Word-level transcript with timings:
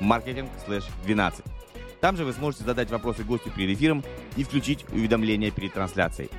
marketing/12. 0.00 1.44
Там 2.00 2.16
же 2.16 2.24
вы 2.24 2.32
сможете 2.32 2.64
задать 2.64 2.90
вопросы 2.90 3.22
гостю 3.24 3.50
перед 3.50 3.76
эфиром 3.76 4.04
и 4.36 4.44
включить 4.44 4.84
уведомления 4.90 5.50
перед 5.50 5.72
трансляцией. 5.72 6.30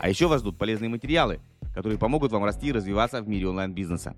А 0.00 0.08
еще 0.08 0.28
вас 0.28 0.40
ждут 0.40 0.58
полезные 0.58 0.88
материалы, 0.88 1.40
которые 1.74 1.98
помогут 1.98 2.32
вам 2.32 2.44
расти 2.44 2.68
и 2.68 2.72
развиваться 2.72 3.20
в 3.22 3.28
мире 3.28 3.48
онлайн-бизнеса. 3.48 4.14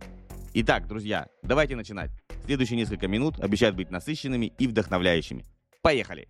Итак, 0.55 0.87
друзья, 0.87 1.27
давайте 1.43 1.77
начинать. 1.77 2.11
Следующие 2.45 2.77
несколько 2.77 3.09
минут 3.09 3.41
обещают 3.41 3.77
быть 3.77 3.91
насыщенными 3.91 4.53
и 4.59 4.67
вдохновляющими. 4.69 5.45
Поехали! 5.83 6.29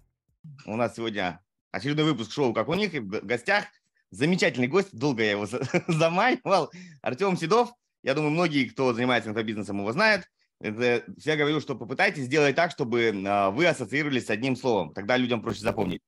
У 0.64 0.76
нас 0.76 0.96
сегодня 0.96 1.40
очередной 1.72 2.06
выпуск 2.06 2.32
шоу 2.32 2.52
«Как 2.54 2.68
у 2.68 2.74
них» 2.74 2.94
и 2.94 3.00
в 3.00 3.24
гостях 3.24 3.66
замечательный 4.10 4.68
гость, 4.68 4.96
долго 4.96 5.22
я 5.22 5.32
его 5.32 5.46
заманивал, 5.88 6.70
Артем 7.02 7.36
Седов. 7.36 7.72
Я 8.02 8.14
думаю, 8.14 8.30
многие, 8.30 8.64
кто 8.64 8.92
занимается 8.92 9.30
инфобизнесом, 9.30 9.78
его 9.78 9.92
знают. 9.92 10.28
Это, 10.60 11.04
я 11.18 11.36
говорю, 11.36 11.60
что 11.60 11.74
попытайтесь 11.74 12.24
сделать 12.24 12.56
так, 12.56 12.70
чтобы 12.70 13.12
а, 13.26 13.50
вы 13.50 13.66
ассоциировались 13.66 14.26
с 14.26 14.30
одним 14.30 14.56
словом. 14.56 14.94
Тогда 14.94 15.16
людям 15.16 15.42
проще 15.42 15.60
запомнить. 15.60 16.02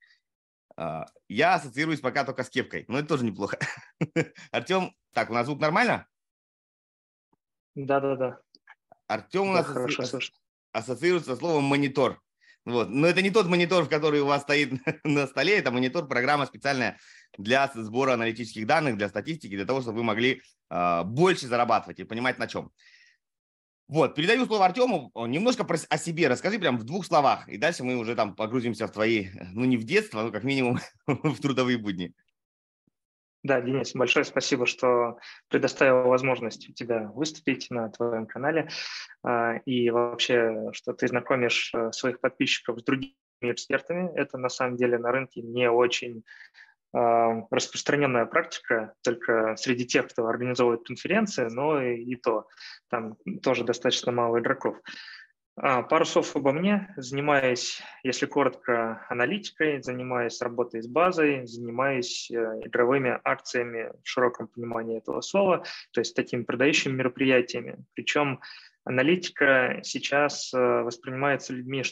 А, 0.76 1.06
я 1.28 1.54
ассоциируюсь 1.54 2.00
пока 2.00 2.24
только 2.24 2.44
с 2.44 2.50
кепкой, 2.50 2.84
но 2.88 2.98
это 2.98 3.08
тоже 3.08 3.24
неплохо. 3.24 3.58
Артем, 4.50 4.94
так, 5.12 5.30
у 5.30 5.34
нас 5.34 5.46
звук 5.46 5.60
нормально? 5.60 6.06
Да-да-да. 7.74 8.40
Артем 9.06 9.48
у 9.48 9.52
нас 9.52 9.70
да, 9.72 9.84
асоци... 9.84 10.32
ассоциируется 10.72 11.34
со 11.34 11.36
словом 11.36 11.64
монитор. 11.64 12.20
Вот. 12.64 12.90
Но 12.90 13.06
это 13.06 13.22
не 13.22 13.30
тот 13.30 13.46
монитор, 13.46 13.88
который 13.88 14.20
у 14.20 14.26
вас 14.26 14.42
стоит 14.42 14.72
на 15.04 15.26
столе, 15.26 15.58
это 15.58 15.70
монитор, 15.70 16.06
программа 16.06 16.46
специальная 16.46 16.98
для 17.36 17.70
сбора 17.74 18.12
аналитических 18.12 18.66
данных, 18.66 18.96
для 18.96 19.08
статистики, 19.08 19.56
для 19.56 19.64
того, 19.64 19.80
чтобы 19.80 19.98
вы 19.98 20.04
могли 20.04 20.42
э, 20.70 21.02
больше 21.04 21.46
зарабатывать 21.46 22.00
и 22.00 22.04
понимать 22.04 22.38
на 22.38 22.46
чем. 22.46 22.70
Вот, 23.88 24.14
передаю 24.14 24.44
слово 24.44 24.66
Артему. 24.66 25.10
Немножко 25.14 25.64
про, 25.64 25.78
о 25.88 25.96
себе 25.96 26.28
расскажи 26.28 26.58
прям 26.58 26.76
в 26.76 26.84
двух 26.84 27.06
словах. 27.06 27.48
И 27.48 27.56
дальше 27.56 27.84
мы 27.84 27.96
уже 27.96 28.14
там 28.14 28.36
погрузимся 28.36 28.86
в 28.86 28.92
твои, 28.92 29.28
ну 29.54 29.64
не 29.64 29.78
в 29.78 29.84
детство, 29.84 30.22
но 30.22 30.30
как 30.30 30.44
минимум 30.44 30.78
в 31.06 31.40
трудовые 31.40 31.78
будни. 31.78 32.12
Да, 33.44 33.62
Денис, 33.62 33.94
большое 33.94 34.26
спасибо, 34.26 34.66
что 34.66 35.18
предоставил 35.48 36.08
возможность 36.08 36.68
у 36.68 36.72
тебя 36.72 37.10
выступить 37.14 37.70
на 37.70 37.88
твоем 37.88 38.26
канале 38.26 38.68
а, 39.22 39.58
и 39.64 39.88
вообще, 39.90 40.70
что 40.72 40.92
ты 40.92 41.06
знакомишь 41.06 41.72
э, 41.72 41.92
своих 41.92 42.20
подписчиков 42.20 42.80
с 42.80 42.82
другими 42.82 43.14
экспертами. 43.40 44.10
Это 44.16 44.36
на 44.38 44.48
самом 44.48 44.76
деле 44.76 44.98
на 44.98 45.12
рынке 45.12 45.40
не 45.40 45.70
очень 45.70 46.18
а, 46.18 46.67
распространенная 46.92 48.26
практика 48.26 48.94
только 49.02 49.56
среди 49.56 49.86
тех, 49.86 50.08
кто 50.08 50.26
организовывает 50.26 50.86
конференции, 50.86 51.48
но 51.50 51.82
и, 51.82 52.02
и 52.02 52.16
то, 52.16 52.46
там 52.88 53.16
тоже 53.42 53.64
достаточно 53.64 54.12
мало 54.12 54.38
игроков. 54.38 54.76
А, 55.60 55.82
пару 55.82 56.04
слов 56.04 56.36
обо 56.36 56.52
мне. 56.52 56.92
Занимаюсь, 56.96 57.82
если 58.04 58.26
коротко, 58.26 59.04
аналитикой, 59.08 59.82
занимаюсь 59.82 60.40
работой 60.40 60.82
с 60.82 60.86
базой, 60.86 61.46
занимаюсь 61.46 62.30
э, 62.30 62.34
игровыми 62.64 63.18
акциями 63.24 63.90
в 64.02 64.08
широком 64.08 64.46
понимании 64.48 64.98
этого 64.98 65.20
слова, 65.20 65.64
то 65.92 66.00
есть 66.00 66.14
такими 66.14 66.44
продающими 66.44 66.92
мероприятиями. 66.92 67.84
Причем 67.94 68.40
аналитика 68.84 69.80
сейчас 69.82 70.52
э, 70.54 70.58
воспринимается 70.58 71.52
людьми 71.52 71.82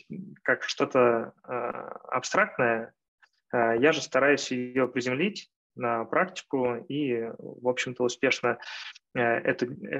как 0.42 0.62
что-то 0.62 1.32
э, 1.44 1.52
абстракное, 1.52 2.92
Э, 2.92 2.95
я 3.56 3.92
же 3.92 4.02
стараюсь 4.02 4.50
ее 4.50 4.88
приземлить 4.88 5.50
на 5.76 6.04
практику 6.04 6.76
и, 6.88 7.30
в 7.38 7.68
общем-то, 7.68 8.02
успешно 8.02 8.58
э, 9.14 9.20
это, 9.20 9.66
э, 9.66 9.98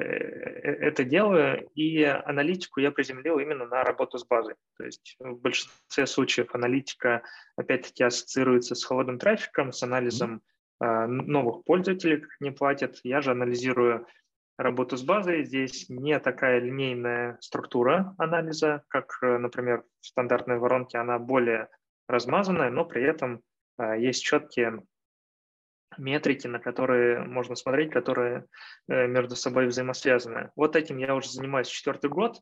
это 0.89 1.05
делаю. 1.05 1.69
И 1.75 2.03
аналитику 2.03 2.81
я 2.81 2.91
приземлил 2.91 3.39
именно 3.39 3.67
на 3.67 3.85
работу 3.85 4.19
с 4.19 4.27
базой. 4.27 4.55
То 4.79 4.85
есть 4.85 5.17
в 5.19 5.37
большинстве 5.37 6.07
случаев 6.07 6.55
аналитика, 6.55 7.23
опять-таки, 7.57 8.05
ассоциируется 8.05 8.75
с 8.75 8.85
холодным 8.85 9.19
трафиком, 9.19 9.73
с 9.73 9.83
анализом 9.83 10.43
новых 10.79 11.65
пользователей, 11.65 12.21
как 12.21 12.31
они 12.39 12.51
платят. 12.51 13.01
Я 13.03 13.23
же 13.23 13.31
анализирую 13.31 14.07
работу 14.59 14.99
с 14.99 15.03
базой. 15.03 15.45
Здесь 15.45 15.89
не 15.89 16.19
такая 16.21 16.61
линейная 16.61 17.39
структура 17.41 18.15
анализа, 18.19 18.83
как, 18.89 19.17
например, 19.23 19.85
в 20.03 20.07
стандартной 20.07 20.59
воронке, 20.59 20.99
она 20.99 21.19
более 21.19 21.71
размазанная, 22.09 22.71
но 22.71 22.85
при 22.85 23.03
этом 23.03 23.43
а, 23.77 23.97
есть 23.97 24.23
четкие 24.23 24.83
метрики, 25.99 26.47
на 26.47 26.59
которые 26.59 27.21
можно 27.21 27.55
смотреть, 27.55 27.91
которые 27.91 28.47
э, 28.89 29.07
между 29.07 29.37
собой 29.37 29.67
взаимосвязаны. 29.67 30.51
Вот 30.57 30.77
этим 30.77 30.99
я 30.99 31.15
уже 31.15 31.31
занимаюсь 31.31 31.69
четвертый 31.69 32.11
год. 32.11 32.41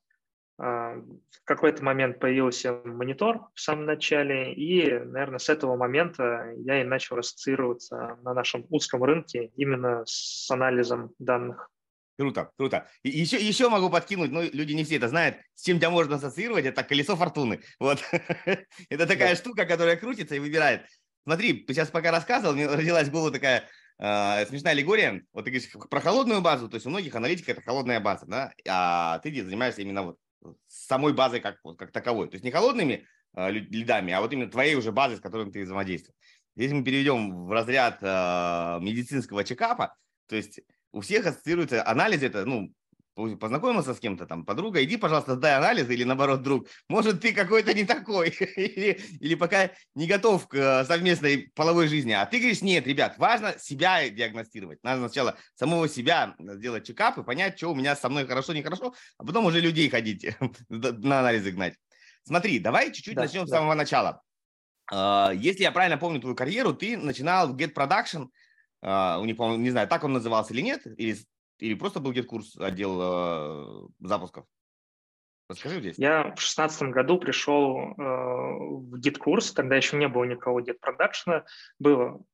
А, 0.59 0.95
в 0.95 1.45
какой-то 1.45 1.85
момент 1.85 2.21
появился 2.21 2.73
монитор 2.85 3.49
в 3.55 3.61
самом 3.61 3.87
начале, 3.87 4.55
и, 4.55 4.91
наверное, 4.91 5.39
с 5.39 5.49
этого 5.49 5.77
момента 5.77 6.53
я 6.57 6.81
и 6.81 6.85
начал 6.85 7.19
ассоциироваться 7.19 8.19
на 8.23 8.35
нашем 8.35 8.67
узком 8.71 9.03
рынке 9.05 9.53
именно 9.57 10.03
с 10.07 10.51
анализом 10.51 11.13
данных. 11.19 11.71
Круто, 12.17 12.53
круто. 12.57 12.89
И 13.03 13.11
еще, 13.11 13.37
еще 13.37 13.69
могу 13.69 13.91
подкинуть, 13.91 14.31
но 14.31 14.43
люди 14.43 14.73
не 14.73 14.85
все 14.85 14.97
это 14.97 15.09
знают, 15.09 15.37
с 15.55 15.65
чем 15.65 15.79
тебя 15.79 15.91
можно 15.91 16.17
ассоциировать, 16.17 16.65
это 16.65 16.85
колесо 16.85 17.17
фортуны. 17.17 17.61
Вот. 17.81 17.99
это 18.89 19.07
такая 19.07 19.31
да. 19.31 19.37
штука, 19.37 19.67
которая 19.67 19.97
крутится 19.97 20.37
и 20.37 20.39
выбирает. 20.39 20.87
Смотри, 21.25 21.65
ты 21.65 21.75
сейчас 21.75 21.91
пока 21.91 22.13
рассказывал, 22.13 22.55
мне 22.55 22.67
родилась 22.69 23.09
в 23.09 23.11
голову 23.11 23.33
такая 23.33 23.69
э, 23.99 24.47
смешная 24.47 24.73
аллегория. 24.73 25.25
Вот 25.33 25.45
ты 25.45 25.51
говоришь 25.51 25.71
про 25.91 26.01
холодную 26.01 26.41
базу, 26.41 26.69
то 26.69 26.77
есть 26.77 26.87
у 26.87 26.91
многих 26.91 27.15
аналитиков 27.17 27.59
это 27.59 27.63
холодная 27.63 27.99
база, 27.99 28.27
да, 28.27 28.53
а 28.69 29.19
ты 29.19 29.43
занимаешься 29.43 29.83
именно 29.83 30.03
вот 30.03 30.19
самой 30.69 31.15
базой 31.15 31.41
как, 31.41 31.59
вот, 31.65 31.79
как 31.79 31.91
таковой. 31.91 32.29
То 32.29 32.35
есть 32.35 32.45
не 32.45 32.53
холодными 32.53 33.07
э, 33.37 33.51
лидами, 33.51 34.13
а 34.13 34.21
вот 34.21 34.33
именно 34.33 34.51
твоей 34.51 34.77
уже 34.77 34.93
базой, 34.93 35.17
с 35.17 35.21
которой 35.21 35.51
ты 35.51 35.65
взаимодействуешь. 35.65 36.17
Если 36.55 36.75
мы 36.75 36.85
перейдем 36.85 37.47
в 37.47 37.51
разряд 37.51 37.99
э, 38.03 38.79
медицинского 38.81 39.43
чекапа, 39.43 39.97
то 40.29 40.37
есть 40.37 40.61
у 40.95 41.01
всех 41.01 41.27
ассоциируется 41.27 41.87
анализ 41.87 42.23
это, 42.23 42.47
ну, 42.47 42.73
познакомился 43.15 43.95
с 43.95 44.01
кем-то 44.01 44.27
там, 44.27 44.45
подруга, 44.45 44.83
иди, 44.83 44.97
пожалуйста, 44.97 45.35
сдай 45.35 45.57
анализ, 45.57 45.89
или 45.89 46.05
наоборот, 46.05 46.43
друг, 46.43 46.69
может, 46.89 47.21
ты 47.21 47.33
какой-то 47.33 47.75
не 47.75 47.85
такой, 47.85 48.31
или, 48.57 49.01
или 49.21 49.35
пока 49.35 49.71
не 49.95 50.07
готов 50.07 50.49
к 50.49 50.55
э, 50.55 50.85
совместной 50.85 51.51
половой 51.55 51.89
жизни. 51.89 52.13
А 52.13 52.27
ты 52.27 52.39
говоришь, 52.39 52.63
нет, 52.63 52.87
ребят, 52.87 53.19
важно 53.19 53.57
себя 53.59 54.09
диагностировать. 54.09 54.83
Надо 54.83 55.09
сначала 55.09 55.37
самого 55.55 55.89
себя 55.89 56.35
сделать 56.39 56.87
чекап 56.87 57.19
и 57.19 57.25
понять, 57.25 57.57
что 57.57 57.73
у 57.73 57.75
меня 57.75 57.95
со 57.95 58.09
мной 58.09 58.27
хорошо, 58.27 58.53
нехорошо, 58.53 58.95
а 59.19 59.25
потом 59.25 59.47
уже 59.47 59.61
людей 59.61 59.89
ходить 59.89 60.27
на 60.69 61.21
анализы 61.21 61.51
гнать. 61.51 61.75
Смотри, 62.25 62.59
давай 62.59 62.93
чуть-чуть 62.93 63.15
да, 63.15 63.23
начнем 63.23 63.43
да. 63.43 63.47
с 63.47 63.51
самого 63.51 63.75
начала. 63.75 64.23
А, 64.93 65.31
если 65.35 65.63
я 65.63 65.73
правильно 65.73 65.99
помню 65.99 66.21
твою 66.21 66.35
карьеру, 66.37 66.73
ты 66.73 66.97
начинал 66.97 67.49
в 67.49 67.57
Get 67.57 67.75
Production, 67.75 68.29
Э, 68.85 69.19
у 69.19 69.25
них, 69.25 69.39
по 69.39 69.57
не 69.57 69.71
знаю, 69.71 69.89
так 69.89 70.05
он 70.05 70.13
назывался 70.13 70.53
или 70.53 70.61
нет, 70.61 70.83
или 70.99 71.17
или 71.59 71.75
просто 71.75 72.01
был 72.01 72.13
GetCourse 72.13 72.57
отдел 72.59 72.99
э, 73.01 73.89
запусков? 74.01 74.45
Расскажи 75.49 75.81
здесь. 75.81 75.99
Я 75.99 76.35
в 76.35 76.41
шестнадцатом 76.41 76.91
году 76.91 77.19
пришел 77.19 77.79
э, 77.79 77.93
в 77.97 78.99
GetCourse, 78.99 79.53
тогда 79.53 79.77
еще 79.77 79.97
не 79.97 80.09
было 80.09 80.25
никакого 80.25 80.61
Get 80.61 80.78
продакшена, 80.78 81.45
был 81.79 82.27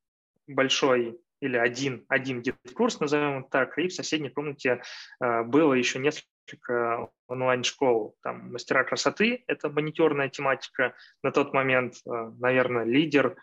большой 0.46 1.20
или 1.40 1.56
один, 1.56 2.04
один 2.08 2.42
GetCourse, 2.42 3.00
назовем 3.00 3.44
так, 3.44 3.78
и 3.78 3.88
в 3.88 3.94
соседней 3.94 4.30
комнате 4.30 4.82
э, 5.20 5.42
было 5.42 5.74
еще 5.74 5.98
несколько 5.98 7.08
онлайн-школ, 7.26 8.16
там 8.22 8.52
мастера 8.52 8.84
красоты, 8.84 9.44
это 9.46 9.70
маникюрная 9.70 10.28
тематика, 10.28 10.94
на 11.22 11.32
тот 11.32 11.52
момент, 11.52 11.94
э, 12.06 12.32
наверное, 12.38 12.84
лидер 12.84 13.36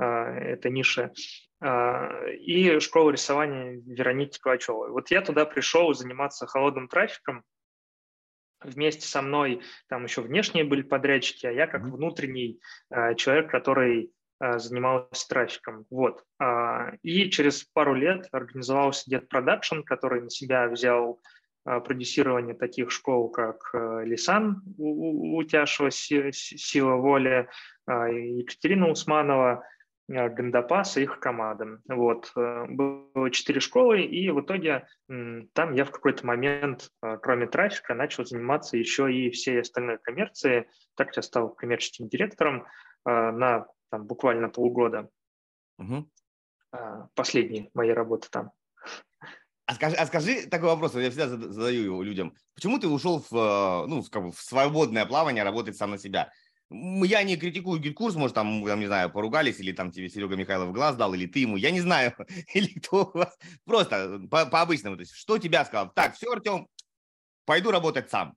э, 0.00 0.04
этой 0.04 0.70
ниши, 0.70 1.12
а, 1.62 2.26
и 2.30 2.80
школу 2.80 3.10
рисования 3.10 3.82
Вероники 3.84 4.38
Квачевой. 4.38 4.90
Вот 4.90 5.10
я 5.10 5.20
туда 5.20 5.44
пришел 5.44 5.92
заниматься 5.92 6.46
холодным 6.46 6.88
трафиком, 6.88 7.44
вместе 8.62 9.06
со 9.06 9.20
мной 9.22 9.62
там 9.88 10.04
еще 10.04 10.22
внешние 10.22 10.64
были 10.64 10.82
подрядчики, 10.82 11.46
а 11.46 11.52
я 11.52 11.66
как 11.66 11.82
внутренний 11.82 12.60
э, 12.90 13.14
человек, 13.14 13.50
который 13.50 14.10
э, 14.40 14.58
занимался 14.58 15.28
трафиком. 15.28 15.86
Вот. 15.90 16.24
И 17.02 17.30
через 17.30 17.64
пару 17.64 17.94
лет 17.94 18.26
организовался 18.32 19.10
Get 19.10 19.28
Production, 19.28 19.82
который 19.82 20.22
на 20.22 20.30
себя 20.30 20.66
взял 20.68 21.20
продюсирования 21.64 22.54
таких 22.54 22.90
школ, 22.90 23.28
как 23.28 23.58
Лисан 23.74 24.62
Утяшева 24.78 25.90
«Сила 25.90 26.94
воли», 26.94 27.50
Екатерина 27.86 28.88
Усманова– 28.88 29.62
Гандапас 30.10 30.96
и 30.96 31.02
их 31.02 31.20
командам. 31.20 31.82
Вот. 31.88 32.32
Э, 32.36 32.66
было 32.68 33.30
четыре 33.30 33.60
школы, 33.60 34.02
и 34.02 34.30
в 34.30 34.40
итоге 34.40 34.88
там 35.06 35.72
я 35.72 35.84
в 35.84 35.92
какой-то 35.92 36.26
момент, 36.26 36.90
э, 37.02 37.16
кроме 37.22 37.46
трафика, 37.46 37.94
начал 37.94 38.24
заниматься 38.24 38.76
еще 38.76 39.12
и 39.12 39.30
всей 39.30 39.60
остальной 39.60 39.98
коммерцией. 39.98 40.66
Так 40.96 41.16
я 41.16 41.22
стал 41.22 41.50
коммерческим 41.50 42.08
директором 42.08 42.66
на 43.04 43.66
там, 43.90 44.06
буквально 44.06 44.48
полгода. 44.50 45.08
Угу. 45.78 46.10
Последней 47.14 47.70
моей 47.72 47.92
работы 47.92 48.28
там. 48.30 48.50
А 49.66 49.74
скажи, 49.74 49.94
а 49.96 50.06
скажи 50.06 50.46
такой 50.48 50.68
вопрос, 50.68 50.96
я 50.96 51.10
всегда 51.10 51.28
задаю 51.28 51.84
его 51.84 52.02
людям. 52.02 52.34
Почему 52.54 52.78
ты 52.80 52.88
ушел 52.88 53.24
в, 53.30 53.86
ну, 53.86 54.02
как 54.10 54.24
бы 54.24 54.32
в 54.32 54.40
свободное 54.40 55.06
плавание, 55.06 55.44
работать 55.44 55.76
сам 55.76 55.92
на 55.92 55.98
себя? 55.98 56.32
Я 56.70 57.22
не 57.24 57.36
критикую 57.36 57.80
GetCourse, 57.80 58.14
может, 58.14 58.34
там, 58.34 58.64
там, 58.64 58.80
не 58.80 58.86
знаю, 58.86 59.10
поругались, 59.10 59.58
или 59.60 59.72
там 59.72 59.90
тебе 59.90 60.08
Серега 60.08 60.36
Михайлов 60.36 60.68
в 60.68 60.72
глаз 60.72 60.96
дал, 60.96 61.12
или 61.14 61.26
ты 61.26 61.40
ему, 61.40 61.56
я 61.56 61.70
не 61.70 61.80
знаю, 61.80 62.14
или 62.54 62.78
кто 62.78 63.10
у 63.12 63.18
вас. 63.18 63.38
Просто 63.64 64.20
по- 64.30 64.46
по-обычному. 64.46 64.96
То 64.96 65.00
есть, 65.00 65.14
что 65.14 65.38
тебя 65.38 65.64
сказал? 65.64 65.90
Так, 65.92 66.14
все, 66.14 66.32
Артем, 66.32 66.68
пойду 67.44 67.70
работать 67.70 68.10
сам. 68.10 68.34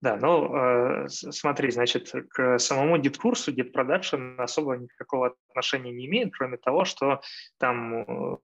Да, 0.00 0.16
ну 0.16 0.54
э, 0.54 1.08
смотри, 1.08 1.70
значит, 1.70 2.12
к 2.28 2.58
самому 2.58 2.98
GetCourse 2.98 3.42
у, 3.42 3.52
Get 3.52 3.72
Production 3.72 4.38
особо 4.38 4.76
никакого 4.76 5.34
отношения 5.48 5.92
не 5.92 6.04
имеет, 6.04 6.36
кроме 6.36 6.58
того, 6.58 6.84
что 6.84 7.22
там 7.56 8.02
э, 8.02 8.36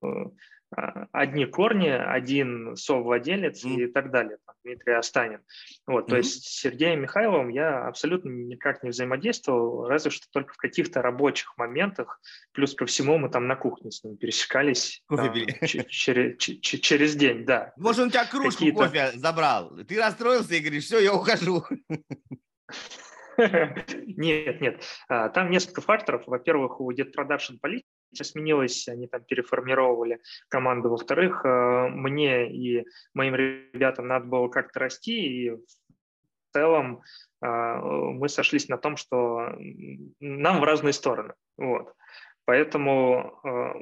одни 0.70 1.46
корни, 1.46 1.88
один 1.88 2.76
совладелец 2.76 3.64
мм. 3.64 3.74
и 3.74 3.86
так 3.88 4.10
далее, 4.10 4.38
там, 4.46 4.54
Дмитрий 4.62 4.94
Останин. 4.94 5.40
Вот, 5.86 6.04
mm-hmm. 6.04 6.08
То 6.08 6.16
есть 6.16 6.44
с 6.44 6.60
Сергеем 6.60 7.02
Михайловым 7.02 7.48
я 7.48 7.86
абсолютно 7.86 8.30
никак 8.30 8.82
не 8.82 8.90
взаимодействовал, 8.90 9.88
разве 9.88 10.10
что 10.10 10.26
только 10.30 10.54
в 10.54 10.56
каких-то 10.56 11.02
рабочих 11.02 11.56
моментах, 11.56 12.20
плюс 12.52 12.74
ко 12.74 12.86
всему 12.86 13.18
мы 13.18 13.28
там 13.30 13.48
на 13.48 13.56
кухне 13.56 13.90
с 13.90 14.04
ним 14.04 14.16
пересекались 14.16 15.02
там, 15.08 15.34
через, 15.88 16.38
через 16.38 17.16
день, 17.16 17.44
да. 17.44 17.72
Может, 17.76 18.02
он 18.02 18.08
у 18.08 18.10
тебя 18.10 18.26
кружку 18.26 18.72
кофе 18.72 19.10
забрал, 19.14 19.76
ты 19.88 19.98
расстроился 19.98 20.54
и 20.54 20.60
говоришь, 20.60 20.84
все, 20.84 21.00
я 21.00 21.14
ухожу. 21.14 21.64
Нет, 23.38 24.60
нет. 24.60 24.82
А, 25.08 25.30
там 25.30 25.50
несколько 25.50 25.80
факторов. 25.80 26.24
Во-первых, 26.26 26.78
у 26.78 26.92
Dead 26.92 27.10
Production 27.10 27.58
политика 27.58 27.88
сменилось, 28.12 28.88
они 28.88 29.06
там 29.06 29.22
переформировали 29.24 30.20
команду. 30.48 30.90
Во-вторых, 30.90 31.44
э, 31.44 31.88
мне 31.88 32.50
и 32.50 32.86
моим 33.14 33.34
ребятам 33.34 34.08
надо 34.08 34.26
было 34.26 34.48
как-то 34.48 34.80
расти, 34.80 35.46
и 35.46 35.50
в 35.50 36.52
целом 36.52 37.02
э, 37.42 37.46
мы 37.46 38.28
сошлись 38.28 38.68
на 38.68 38.78
том, 38.78 38.96
что 38.96 39.52
нам 40.20 40.60
в 40.60 40.64
разные 40.64 40.92
стороны. 40.92 41.34
Вот. 41.56 41.94
Поэтому 42.44 43.40
э, 43.44 43.72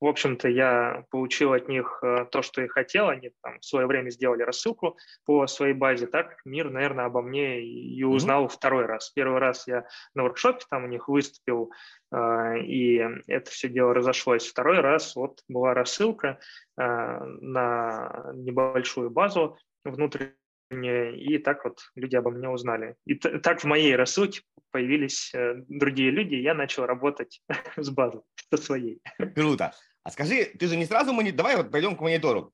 в 0.00 0.06
общем-то, 0.06 0.48
я 0.48 1.04
получил 1.10 1.52
от 1.52 1.68
них 1.68 1.98
э, 2.02 2.26
то, 2.30 2.42
что 2.42 2.62
и 2.62 2.68
хотел. 2.68 3.08
Они 3.08 3.32
там 3.42 3.58
в 3.58 3.64
свое 3.64 3.86
время 3.86 4.10
сделали 4.10 4.42
рассылку 4.42 4.96
по 5.24 5.46
своей 5.46 5.74
базе. 5.74 6.06
Так 6.06 6.36
мир, 6.44 6.70
наверное, 6.70 7.06
обо 7.06 7.20
мне 7.20 7.60
и 7.62 8.02
узнал 8.04 8.44
mm-hmm. 8.44 8.52
второй 8.52 8.86
раз. 8.86 9.10
Первый 9.10 9.40
раз 9.40 9.66
я 9.66 9.86
на 10.14 10.22
воркшопе 10.22 10.64
там 10.70 10.84
у 10.84 10.86
них 10.86 11.08
выступил, 11.08 11.72
э, 12.12 12.60
и 12.60 13.04
это 13.26 13.50
все 13.50 13.68
дело 13.68 13.92
разошлось. 13.92 14.46
Второй 14.46 14.80
раз 14.80 15.16
вот 15.16 15.42
была 15.48 15.74
рассылка 15.74 16.38
э, 16.76 16.82
на 16.82 18.30
небольшую 18.34 19.10
базу 19.10 19.58
внутреннюю, 19.84 20.34
и 20.70 21.38
так 21.38 21.64
вот 21.64 21.80
люди 21.94 22.16
обо 22.16 22.30
мне 22.30 22.48
узнали. 22.48 22.96
И 23.06 23.14
так 23.14 23.60
в 23.60 23.64
моей 23.64 23.96
рассылке 23.96 24.42
появились 24.70 25.32
другие 25.68 26.10
люди, 26.10 26.34
и 26.34 26.42
я 26.42 26.54
начал 26.54 26.86
работать 26.86 27.42
с 27.76 27.88
базой, 27.90 28.22
со 28.50 28.62
своей. 28.62 29.00
Круто. 29.34 29.72
А 30.02 30.10
скажи, 30.10 30.44
ты 30.58 30.66
же 30.66 30.76
не 30.76 30.86
сразу 30.86 31.12
монитор... 31.12 31.36
Давай 31.36 31.56
вот 31.56 31.70
пойдем 31.70 31.96
к 31.96 32.00
монитору. 32.00 32.52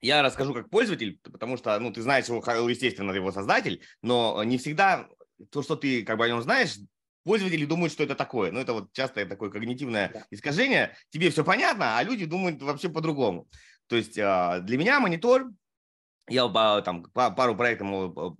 Я 0.00 0.22
расскажу 0.22 0.54
как 0.54 0.70
пользователь, 0.70 1.20
потому 1.22 1.56
что, 1.56 1.78
ну, 1.78 1.92
ты 1.92 2.00
знаешь 2.00 2.26
его, 2.26 2.40
естественно, 2.68 3.12
его 3.12 3.32
создатель, 3.32 3.82
но 4.02 4.42
не 4.44 4.56
всегда 4.56 5.08
то, 5.50 5.62
что 5.62 5.76
ты 5.76 6.04
как 6.04 6.16
бы 6.18 6.24
о 6.24 6.28
нем 6.28 6.40
знаешь, 6.42 6.78
пользователи 7.24 7.64
думают, 7.64 7.92
что 7.92 8.02
это 8.02 8.14
такое. 8.14 8.50
Ну, 8.50 8.60
это 8.60 8.72
вот 8.72 8.92
частое 8.92 9.26
такое 9.26 9.50
когнитивное 9.50 10.10
да. 10.12 10.26
искажение. 10.30 10.96
Тебе 11.10 11.30
все 11.30 11.44
понятно, 11.44 11.98
а 11.98 12.02
люди 12.02 12.24
думают 12.24 12.62
вообще 12.62 12.88
по-другому. 12.88 13.46
То 13.88 13.96
есть 13.96 14.18
а, 14.18 14.60
для 14.60 14.78
меня 14.78 15.00
монитор, 15.00 15.50
я 16.30 16.80
там 16.82 17.04
пару 17.12 17.54
проектов 17.54 18.36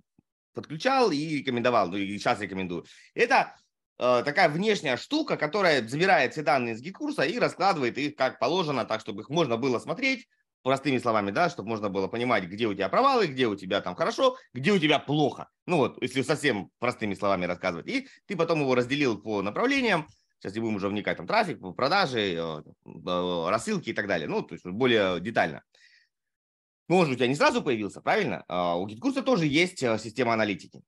подключал 0.53 1.11
и 1.11 1.37
рекомендовал, 1.37 1.89
ну 1.89 1.97
и 1.97 2.17
сейчас 2.17 2.41
рекомендую. 2.41 2.85
Это 3.13 3.55
Э, 4.03 4.23
такая 4.25 4.49
внешняя 4.49 4.97
штука, 4.97 5.37
которая 5.37 5.87
забирает 5.87 6.33
все 6.33 6.41
данные 6.41 6.73
из 6.73 6.81
GetCourse 6.81 7.17
а 7.17 7.21
и 7.21 7.37
раскладывает 7.37 7.99
их 7.99 8.15
как 8.15 8.39
положено, 8.39 8.83
так, 8.83 8.99
чтобы 8.99 9.21
их 9.21 9.29
можно 9.29 9.57
было 9.57 9.77
смотреть, 9.77 10.27
простыми 10.63 10.97
словами, 10.97 11.29
да, 11.29 11.51
чтобы 11.51 11.69
можно 11.69 11.87
было 11.87 12.07
понимать, 12.07 12.45
где 12.45 12.65
у 12.65 12.73
тебя 12.73 12.89
провалы, 12.89 13.27
где 13.27 13.45
у 13.45 13.55
тебя 13.55 13.79
там 13.79 13.93
хорошо, 13.93 14.37
где 14.55 14.71
у 14.71 14.79
тебя 14.79 14.97
плохо. 14.97 15.49
Ну 15.67 15.77
вот, 15.77 16.01
если 16.01 16.23
совсем 16.23 16.71
простыми 16.79 17.13
словами 17.13 17.45
рассказывать. 17.45 17.87
И 17.87 18.07
ты 18.25 18.35
потом 18.35 18.61
его 18.61 18.73
разделил 18.73 19.21
по 19.21 19.43
направлениям, 19.43 20.07
сейчас 20.39 20.55
не 20.55 20.61
будем 20.61 20.77
уже 20.77 20.89
вникать, 20.89 21.17
там 21.17 21.27
трафик, 21.27 21.59
продажи, 21.75 22.33
э, 22.33 22.61
э, 22.83 23.49
рассылки 23.49 23.91
и 23.91 23.93
так 23.93 24.07
далее. 24.07 24.27
Ну, 24.27 24.41
то 24.41 24.55
есть 24.55 24.65
более 24.65 25.19
детально. 25.19 25.61
Может, 26.87 27.13
у 27.13 27.15
тебя 27.15 27.27
не 27.27 27.35
сразу 27.35 27.61
появился, 27.61 28.01
правильно? 28.01 28.43
А 28.47 28.77
у 28.77 28.85
GetCourse 28.85 29.17
а 29.17 29.21
тоже 29.21 29.45
есть 29.45 29.79
система 29.79 30.33
аналитики. 30.33 30.81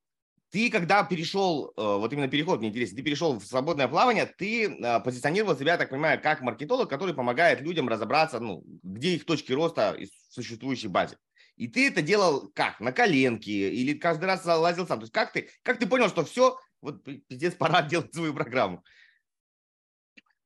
Ты, 0.53 0.69
когда 0.69 1.03
перешел, 1.03 1.73
э, 1.75 1.81
вот 1.81 2.13
именно 2.13 2.27
переход, 2.27 2.59
мне 2.59 2.69
интересно, 2.69 2.97
ты 2.97 3.03
перешел 3.03 3.39
в 3.39 3.43
свободное 3.43 3.87
плавание, 3.87 4.27
ты 4.27 4.67
э, 4.67 4.99
позиционировал 4.99 5.57
себя, 5.57 5.77
так 5.77 5.89
понимаю, 5.89 6.21
как 6.21 6.41
маркетолог, 6.41 6.87
который 6.87 7.15
помогает 7.15 7.59
людям 7.61 7.89
разобраться, 7.89 8.39
ну, 8.39 8.63
где 8.83 9.15
их 9.15 9.25
точки 9.25 9.51
роста 9.51 9.97
в 9.97 10.33
существующей 10.33 10.89
базе. 10.89 11.17
И 11.55 11.67
ты 11.67 11.87
это 11.87 12.03
делал 12.03 12.51
как? 12.53 12.79
На 12.79 12.91
коленке? 12.91 13.51
Или 13.51 13.97
каждый 13.97 14.25
раз 14.25 14.45
лазил 14.45 14.85
сам? 14.85 14.99
То 14.99 15.05
есть 15.05 15.13
как 15.13 15.33
ты, 15.33 15.49
как 15.63 15.79
ты 15.79 15.87
понял, 15.87 16.07
что 16.09 16.23
все, 16.23 16.59
вот 16.81 17.03
пиздец, 17.03 17.55
пора 17.55 17.81
делать 17.89 18.13
свою 18.13 18.35
программу? 18.35 18.83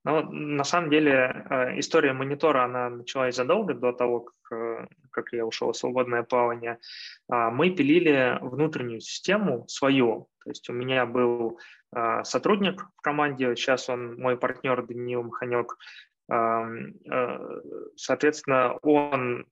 Ну, 0.05 0.21
на 0.31 0.63
самом 0.63 0.89
деле 0.89 1.11
э, 1.11 1.79
история 1.79 2.13
монитора, 2.13 2.63
она 2.63 2.89
началась 2.89 3.35
задолго 3.35 3.73
до 3.73 3.91
того, 3.91 4.21
как, 4.21 4.57
э, 4.57 4.87
как 5.17 5.33
я 5.33 5.45
ушел 5.45 5.71
в 5.71 5.77
свободное 5.77 6.21
плавание. 6.21 6.77
А, 7.27 7.49
мы 7.49 7.71
пилили 7.71 8.37
внутреннюю 8.41 9.01
систему 9.01 9.67
свою. 9.67 10.29
То 10.43 10.51
есть 10.51 10.69
у 10.69 10.73
меня 10.73 11.05
был 11.05 11.59
э, 11.95 12.23
сотрудник 12.23 12.85
в 12.95 13.01
команде, 13.01 13.55
сейчас 13.55 13.89
он 13.89 14.19
мой 14.19 14.37
партнер 14.37 14.85
Даниил 14.85 15.23
Маханек. 15.23 15.77
Соответственно, 17.95 18.73
он 18.81 19.45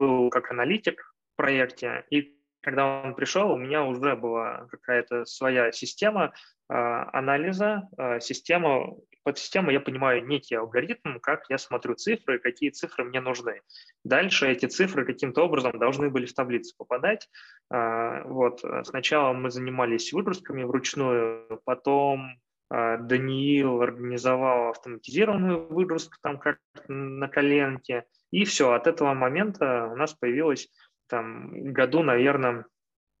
был 0.00 0.30
как 0.30 0.50
аналитик 0.50 1.14
в 1.32 1.36
проекте, 1.36 2.04
и 2.10 2.36
когда 2.62 3.02
он 3.02 3.14
пришел, 3.14 3.52
у 3.52 3.56
меня 3.56 3.84
уже 3.84 4.16
была 4.16 4.66
какая-то 4.72 5.24
своя 5.24 5.70
система 5.70 6.32
анализа, 6.66 7.88
система 8.20 8.96
под 9.22 9.38
систему 9.38 9.70
я 9.70 9.80
понимаю 9.80 10.26
некий 10.26 10.54
алгоритм, 10.54 11.18
как 11.20 11.44
я 11.48 11.58
смотрю 11.58 11.94
цифры, 11.94 12.38
какие 12.38 12.70
цифры 12.70 13.04
мне 13.04 13.20
нужны. 13.20 13.60
Дальше 14.04 14.48
эти 14.48 14.66
цифры 14.66 15.04
каким-то 15.04 15.42
образом 15.44 15.78
должны 15.78 16.10
были 16.10 16.26
в 16.26 16.34
таблицу 16.34 16.74
попадать. 16.76 17.28
А, 17.70 18.22
вот. 18.24 18.64
Сначала 18.84 19.32
мы 19.32 19.50
занимались 19.50 20.12
выгрузками 20.12 20.62
вручную, 20.62 21.60
потом 21.64 22.40
а, 22.70 22.96
Даниил 22.96 23.82
организовал 23.82 24.70
автоматизированную 24.70 25.66
выгрузку 25.68 26.16
там 26.22 26.38
как 26.38 26.58
на 26.88 27.28
коленке. 27.28 28.04
И 28.30 28.44
все, 28.44 28.72
от 28.72 28.86
этого 28.86 29.12
момента 29.12 29.86
у 29.92 29.96
нас 29.96 30.14
появилась 30.14 30.68
там 31.08 31.72
году, 31.72 32.02
наверное, 32.02 32.64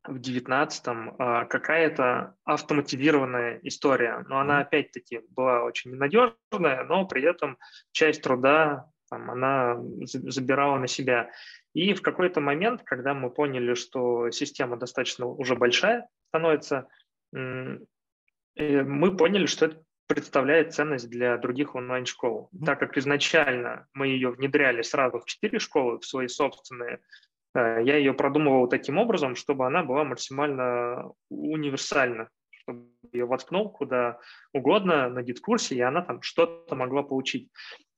в 0.04 0.16
19-м 0.16 1.14
а, 1.18 1.44
какая-то 1.44 2.34
автоматизированная 2.44 3.60
история. 3.62 4.24
Но 4.28 4.40
она 4.40 4.60
опять-таки 4.60 5.20
была 5.30 5.62
очень 5.62 5.92
ненадежная, 5.92 6.84
но 6.84 7.06
при 7.06 7.22
этом 7.22 7.58
часть 7.92 8.22
труда 8.22 8.90
там, 9.10 9.30
она 9.30 9.76
забирала 10.04 10.78
на 10.78 10.86
себя. 10.86 11.30
И 11.74 11.94
в 11.94 12.02
какой-то 12.02 12.40
момент, 12.40 12.82
когда 12.84 13.12
мы 13.12 13.30
поняли, 13.30 13.74
что 13.74 14.30
система 14.30 14.76
достаточно 14.76 15.26
уже 15.26 15.56
большая 15.56 16.08
становится, 16.28 16.88
э, 17.34 17.78
мы 18.56 19.16
поняли, 19.16 19.46
что 19.46 19.66
это 19.66 19.82
представляет 20.06 20.74
ценность 20.74 21.08
для 21.08 21.36
других 21.38 21.74
онлайн-школ. 21.74 22.50
Mm-hmm. 22.52 22.64
Так 22.64 22.80
как 22.80 22.98
изначально 22.98 23.86
мы 23.92 24.08
ее 24.08 24.30
внедряли 24.30 24.82
сразу 24.82 25.20
в 25.20 25.24
четыре 25.24 25.60
школы, 25.60 25.98
в 25.98 26.06
свои 26.06 26.26
собственные, 26.26 27.00
я 27.54 27.96
ее 27.96 28.14
продумывал 28.14 28.68
таким 28.68 28.98
образом, 28.98 29.34
чтобы 29.34 29.66
она 29.66 29.82
была 29.82 30.04
максимально 30.04 31.12
универсальна, 31.28 32.28
чтобы 32.50 32.88
ее 33.12 33.26
воткнул 33.26 33.70
куда 33.70 34.18
угодно 34.52 35.08
на 35.08 35.22
дискурсе, 35.22 35.74
и 35.74 35.80
она 35.80 36.02
там 36.02 36.22
что-то 36.22 36.74
могла 36.74 37.02
получить. 37.02 37.50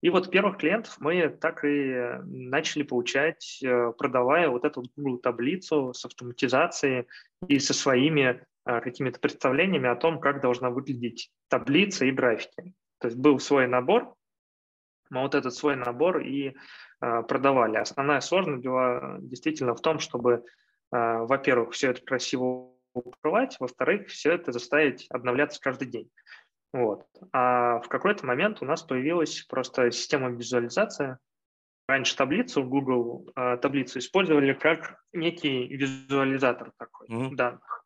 И 0.03 0.11
вот 0.11 0.31
первых 0.31 0.59
клиентов 0.59 0.97
мы 0.99 1.29
так 1.29 1.65
и 1.65 2.19
начали 2.25 2.83
получать, 2.83 3.61
э, 3.63 3.93
продавая 3.97 4.49
вот 4.49 4.65
эту 4.65 4.83
Google 4.97 5.19
таблицу 5.19 5.93
с 5.95 6.05
автоматизацией 6.05 7.07
и 7.47 7.61
со 7.61 7.73
своими 7.73 8.45
э, 8.67 8.81
какими-то 8.81 9.21
представлениями 9.21 9.89
о 9.89 9.95
том, 9.95 10.19
как 10.19 10.41
должна 10.41 10.71
выглядеть 10.71 11.31
таблица 11.49 12.05
и 12.05 12.11
графики. 12.11 12.75
То 12.99 13.09
есть 13.09 13.17
был 13.17 13.39
свой 13.39 13.69
набор, 13.69 14.15
мы 15.13 15.23
вот 15.23 15.35
этот 15.35 15.55
свой 15.55 15.77
набор 15.77 16.21
и 16.21 16.57
э, 17.01 17.23
продавали. 17.23 17.77
Основная 17.77 18.21
сложность 18.21 18.65
была 18.65 19.19
действительно 19.21 19.75
в 19.75 19.81
том, 19.81 19.99
чтобы, 19.99 20.45
во-первых, 20.91 21.73
все 21.73 21.91
это 21.91 22.03
красиво 22.03 22.73
укрывать, 22.95 23.57
во-вторых, 23.59 24.09
все 24.09 24.33
это 24.33 24.53
заставить 24.53 25.07
обновляться 25.11 25.61
каждый 25.61 25.89
день. 25.89 26.11
Вот. 26.73 27.07
А 27.33 27.81
в 27.81 27.89
какой-то 27.89 28.27
момент 28.27 28.63
у 28.63 28.65
нас 28.65 28.83
появилась 28.83 29.43
просто 29.43 29.91
система 29.91 30.31
визуализации. 30.31 31.19
Раньше 31.87 32.17
таблицу, 32.17 32.65
Google 32.65 33.31
э, 33.37 33.59
таблицу 33.59 33.99
использовали 33.99 34.55
как 34.55 34.97
некий 35.13 35.67
визуализатор 35.67 36.73
такой 36.79 37.09
mm-hmm. 37.09 37.35
данных. 37.35 37.82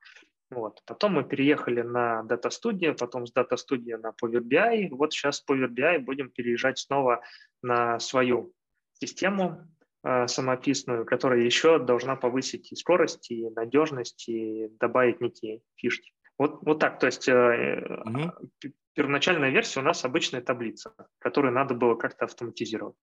Вот. 0.50 0.81
Потом 0.87 1.15
мы 1.15 1.25
переехали 1.25 1.83
на 1.83 2.25
Data 2.29 2.50
Studio, 2.50 2.97
потом 2.97 3.26
с 3.26 3.33
Data 3.35 3.57
Studio 3.57 3.99
на 3.99 4.11
Power 4.11 4.41
BI. 4.41 4.88
Вот 4.91 5.12
сейчас 5.12 5.45
Power 5.49 5.69
BI 5.69 5.99
будем 5.99 6.31
переезжать 6.31 6.79
снова 6.79 7.23
на 7.62 7.99
свою 7.99 8.53
систему 8.93 9.67
э, 10.05 10.29
самописную, 10.29 11.05
которая 11.05 11.41
еще 11.41 11.79
должна 11.79 12.15
повысить 12.15 12.71
и 12.71 12.76
скорость, 12.76 13.31
и 13.31 13.50
надежность, 13.50 14.29
и 14.29 14.69
добавить 14.79 15.21
некие 15.21 15.62
фишки. 15.75 16.12
Вот, 16.38 16.59
вот 16.62 16.79
так, 16.79 16.99
то 16.99 17.07
есть 17.07 17.29
угу. 17.29 18.71
первоначальная 18.93 19.50
версия 19.50 19.81
у 19.81 19.83
нас 19.83 20.05
обычная 20.05 20.43
таблица, 20.43 20.95
которую 21.19 21.55
надо 21.55 21.75
было 21.75 21.97
как-то 21.97 22.26
автоматизировать. 22.26 22.95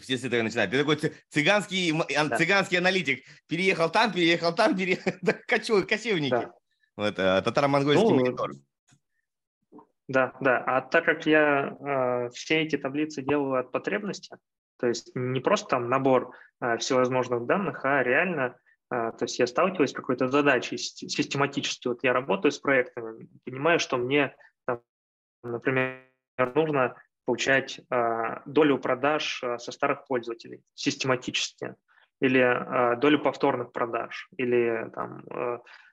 Все 0.00 0.16
с 0.16 0.24
этого 0.24 0.42
начинают. 0.42 0.70
Ты 0.70 0.78
такой 0.78 0.96
цыганский, 1.28 1.92
да. 2.08 2.36
цыганский 2.36 2.78
аналитик. 2.78 3.24
Переехал 3.48 3.90
там, 3.90 4.12
переехал 4.12 4.54
там, 4.54 4.76
переехал... 4.76 5.12
Кочевники. 5.88 6.30
Да. 6.30 6.52
Вот, 6.96 7.18
э, 7.18 7.42
татаро-монгольский 7.42 8.08
ну, 8.08 8.16
монитор. 8.16 8.52
Да, 10.08 10.34
да. 10.40 10.58
А 10.66 10.80
так 10.80 11.04
как 11.04 11.26
я 11.26 11.76
э, 11.80 12.30
все 12.30 12.62
эти 12.62 12.76
таблицы 12.76 13.22
делаю 13.22 13.60
от 13.60 13.72
потребности, 13.72 14.36
то 14.78 14.86
есть 14.86 15.12
не 15.14 15.40
просто 15.40 15.68
там 15.68 15.88
набор 15.88 16.34
э, 16.60 16.76
всевозможных 16.78 17.46
данных, 17.46 17.84
а 17.84 18.02
реально 18.02 18.56
а, 18.92 19.10
то 19.12 19.24
есть 19.24 19.38
я 19.38 19.46
сталкиваюсь 19.46 19.90
с 19.90 19.94
какой-то 19.94 20.28
задачей 20.28 20.76
систематически. 20.76 21.88
Вот 21.88 22.04
я 22.04 22.12
работаю 22.12 22.52
с 22.52 22.58
проектами, 22.58 23.26
понимаю, 23.46 23.78
что 23.78 23.96
мне, 23.96 24.36
например, 25.42 26.02
нужно 26.54 26.94
получать 27.24 27.80
а, 27.88 28.42
долю 28.44 28.78
продаж 28.78 29.42
а, 29.42 29.56
со 29.56 29.72
старых 29.72 30.06
пользователей 30.06 30.62
систематически, 30.74 31.74
или 32.22 32.96
долю 33.00 33.18
повторных 33.18 33.72
продаж, 33.72 34.28
или 34.38 34.90
там, 34.94 35.24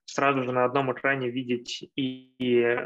сразу 0.05 0.43
же 0.43 0.51
на 0.51 0.63
одном 0.63 0.93
экране 0.93 1.29
видеть 1.29 1.89
и 1.95 2.77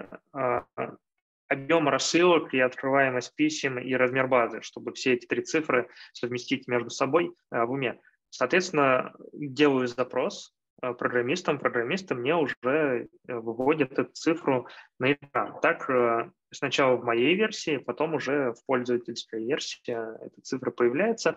объем 1.49 1.89
рассылок, 1.89 2.53
и 2.53 2.59
открываемость 2.59 3.35
писем, 3.35 3.77
и 3.77 3.93
размер 3.93 4.27
базы, 4.27 4.61
чтобы 4.61 4.93
все 4.93 5.13
эти 5.13 5.25
три 5.25 5.43
цифры 5.43 5.89
совместить 6.13 6.67
между 6.67 6.89
собой 6.89 7.35
в 7.51 7.69
уме. 7.69 7.99
Соответственно, 8.35 9.13
делаю 9.31 9.87
запрос 9.87 10.55
э, 10.81 10.91
программистам, 10.93 11.59
программисты 11.59 12.15
мне 12.15 12.35
уже 12.35 12.55
э, 12.63 13.07
выводят 13.27 13.99
эту 13.99 14.11
цифру 14.11 14.67
на 14.99 15.13
экран. 15.13 15.59
Так 15.61 15.87
э, 15.87 16.31
сначала 16.49 16.95
в 16.95 17.03
моей 17.03 17.35
версии, 17.35 17.77
потом 17.77 18.15
уже 18.15 18.53
в 18.53 18.65
пользовательской 18.65 19.45
версии 19.45 19.83
эта 19.85 20.41
цифра 20.41 20.71
появляется. 20.71 21.35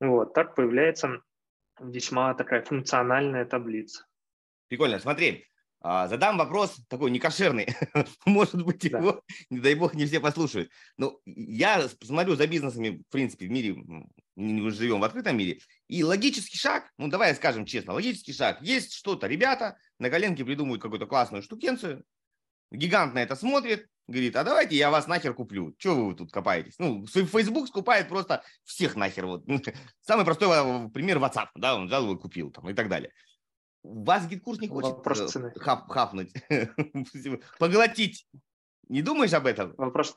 Вот, 0.00 0.34
так 0.34 0.56
появляется 0.56 1.20
весьма 1.90 2.34
такая 2.34 2.62
функциональная 2.62 3.44
таблица. 3.44 4.06
Прикольно. 4.68 4.98
Смотри, 4.98 5.46
а, 5.84 6.06
задам 6.06 6.38
вопрос 6.38 6.76
такой 6.88 7.10
некошерный. 7.10 7.66
Может 8.26 8.64
быть, 8.64 8.88
да. 8.90 8.98
его, 8.98 9.22
не 9.50 9.58
дай 9.58 9.74
бог, 9.74 9.94
не 9.94 10.06
все 10.06 10.20
послушают. 10.20 10.70
Но 10.96 11.18
я 11.26 11.88
смотрю 12.02 12.36
за 12.36 12.46
бизнесами, 12.46 13.02
в 13.08 13.10
принципе, 13.10 13.46
в 13.46 13.50
мире, 13.50 13.76
мы 14.36 14.70
живем 14.70 15.00
в 15.00 15.04
открытом 15.04 15.36
мире, 15.36 15.58
и 15.88 16.04
логический 16.04 16.56
шаг, 16.56 16.90
ну 16.96 17.08
давай 17.08 17.34
скажем 17.34 17.66
честно, 17.66 17.92
логический 17.92 18.32
шаг, 18.32 18.62
есть 18.62 18.94
что-то, 18.94 19.26
ребята 19.26 19.76
на 19.98 20.08
коленке 20.08 20.44
придумывают 20.44 20.80
какую-то 20.80 21.06
классную 21.06 21.42
штукенцию, 21.42 22.04
гигант 22.72 23.14
на 23.14 23.22
это 23.22 23.36
смотрит, 23.36 23.88
говорит, 24.06 24.36
а 24.36 24.44
давайте 24.44 24.76
я 24.76 24.90
вас 24.90 25.06
нахер 25.06 25.34
куплю. 25.34 25.74
Чего 25.78 26.06
вы 26.06 26.14
тут 26.14 26.32
копаетесь? 26.32 26.74
Ну, 26.78 27.06
Facebook 27.06 27.68
скупает 27.68 28.08
просто 28.08 28.42
всех 28.64 28.96
нахер. 28.96 29.26
Вот. 29.26 29.44
Самый 30.00 30.24
простой 30.24 30.90
пример 30.90 31.18
WhatsApp, 31.18 31.48
да, 31.54 31.76
он 31.76 31.86
взял 31.86 32.12
и 32.12 32.18
купил 32.18 32.50
там 32.50 32.68
и 32.68 32.74
так 32.74 32.88
далее. 32.88 33.12
Вас 33.82 34.28
GetCourse 34.28 34.60
не 34.60 34.68
хочет 34.68 34.92
Вопрос 34.92 35.20
э, 35.20 35.26
цены. 35.26 35.52
Хап, 35.56 35.88
хапнуть, 35.88 36.32
поглотить. 37.58 38.28
Не 38.88 39.02
думаешь 39.02 39.32
об 39.32 39.46
этом? 39.46 39.74
Вопрос, 39.76 40.16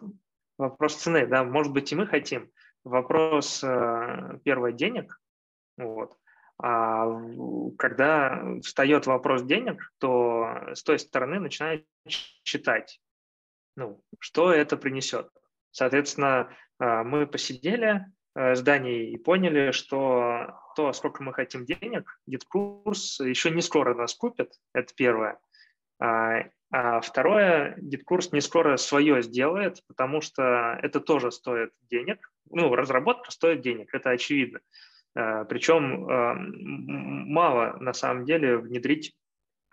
вопрос 0.57 0.95
цены, 0.95 1.25
да, 1.25 1.43
может 1.43 1.73
быть, 1.73 1.91
и 1.91 1.95
мы 1.95 2.05
хотим. 2.05 2.51
Вопрос, 2.83 3.63
э, 3.63 4.39
первое, 4.43 4.71
денег, 4.71 5.19
вот. 5.77 6.15
А 6.61 7.05
когда 7.77 8.41
встает 8.63 9.07
вопрос 9.07 9.43
денег, 9.43 9.91
то 9.99 10.71
с 10.73 10.83
той 10.83 10.99
стороны 10.99 11.39
начинает 11.39 11.85
считать, 12.07 13.01
ну, 13.75 14.01
что 14.19 14.51
это 14.51 14.77
принесет. 14.77 15.29
Соответственно, 15.71 16.49
э, 16.79 17.03
мы 17.03 17.27
посидели, 17.27 18.05
Э, 18.35 18.53
зданий 18.55 19.11
и 19.11 19.17
поняли, 19.17 19.71
что 19.71 20.59
то, 20.75 20.91
сколько 20.91 21.23
мы 21.23 21.33
хотим 21.33 21.65
денег, 21.65 22.19
GetCourse 22.27 23.21
еще 23.21 23.49
не 23.49 23.61
скоро 23.61 23.95
нас 23.95 24.13
купит, 24.13 24.51
это 24.73 24.93
первое. 24.93 25.39
А, 25.99 26.43
а 26.69 26.99
второе, 26.99 27.75
GetCourse 27.77 28.33
не 28.33 28.41
скоро 28.41 28.75
свое 28.75 29.21
сделает, 29.21 29.81
потому 29.87 30.19
что 30.19 30.77
это 30.83 30.99
тоже 30.99 31.31
стоит 31.31 31.71
денег. 31.89 32.29
Ну, 32.49 32.75
разработка 32.75 33.31
стоит 33.31 33.61
денег, 33.61 33.93
это 33.93 34.09
очевидно. 34.09 34.59
Э, 35.15 35.45
Причем 35.45 36.09
э, 36.09 36.33
мало 36.35 37.77
на 37.79 37.93
самом 37.93 38.25
деле 38.25 38.57
внедрить 38.57 39.15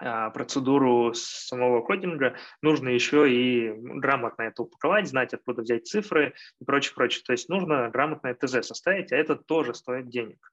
а, 0.04 0.30
процедуру 0.30 1.12
самого 1.14 1.80
кодинга, 1.80 2.34
нужно 2.61 2.88
еще 2.88 3.30
и 3.30 3.72
грамотно 3.72 4.42
это 4.42 4.62
упаковать, 4.62 5.06
знать, 5.06 5.32
откуда 5.32 5.62
взять 5.62 5.87
цифры 5.87 6.34
и 6.61 6.64
прочее, 6.64 6.94
прочее. 6.96 7.22
То 7.25 7.32
есть 7.32 7.49
нужно 7.49 7.88
грамотное 7.88 8.34
ТЗ 8.34 8.66
составить, 8.66 9.12
а 9.12 9.16
это 9.16 9.37
тоже 9.37 9.75
стоит 9.75 10.08
денег. 10.08 10.50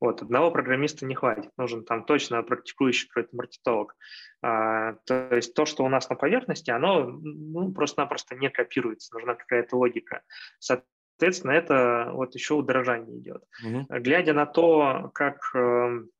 Вот, 0.00 0.22
одного 0.22 0.50
программиста 0.52 1.06
не 1.06 1.14
хватит, 1.14 1.50
нужен 1.56 1.84
там 1.84 2.04
точно 2.04 2.42
практикующий 2.42 3.08
какой-то 3.08 3.36
маркетолог. 3.36 3.96
А, 4.40 4.94
то 5.04 5.34
есть 5.34 5.54
то, 5.54 5.64
что 5.64 5.84
у 5.84 5.88
нас 5.88 6.08
на 6.08 6.14
поверхности, 6.14 6.70
оно 6.70 7.04
ну, 7.04 7.72
просто-напросто 7.72 8.36
не 8.36 8.50
копируется, 8.50 9.14
нужна 9.14 9.34
какая-то 9.34 9.76
логика. 9.76 10.22
Соответственно, 11.22 11.52
это 11.52 12.10
вот 12.14 12.34
еще 12.34 12.54
удорожание 12.54 13.16
идет. 13.16 13.44
Угу. 13.64 13.86
Глядя 14.00 14.32
на 14.32 14.44
то, 14.44 15.12
как 15.14 15.38
эм, 15.54 16.10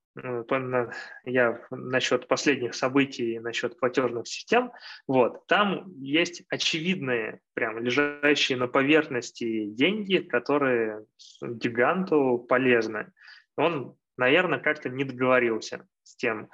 я 1.24 1.60
насчет 1.72 2.28
последних 2.28 2.76
событий, 2.76 3.40
насчет 3.40 3.80
платежных 3.80 4.28
систем, 4.28 4.70
вот, 5.08 5.44
там 5.48 5.90
есть 6.00 6.44
очевидные, 6.50 7.40
прям 7.54 7.80
лежащие 7.80 8.56
на 8.56 8.68
поверхности 8.68 9.64
деньги, 9.64 10.18
которые 10.18 11.04
гиганту 11.42 12.38
полезны. 12.48 13.10
Он, 13.56 13.96
наверное, 14.16 14.60
как-то 14.60 14.88
не 14.88 15.02
договорился 15.02 15.84
с 16.04 16.14
тем 16.14 16.48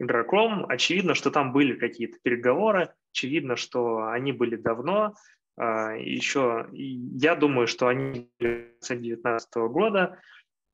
игроком. 0.00 0.64
Очевидно, 0.66 1.14
что 1.14 1.30
там 1.30 1.52
были 1.52 1.74
какие-то 1.74 2.16
переговоры, 2.22 2.88
очевидно, 3.12 3.56
что 3.56 4.08
они 4.08 4.32
были 4.32 4.56
давно, 4.56 5.14
еще, 5.58 6.68
я 6.72 7.34
думаю, 7.34 7.66
что 7.66 7.88
они 7.88 8.30
в 8.38 8.42
конце 8.42 8.94
2019 8.96 9.54
года, 9.70 10.20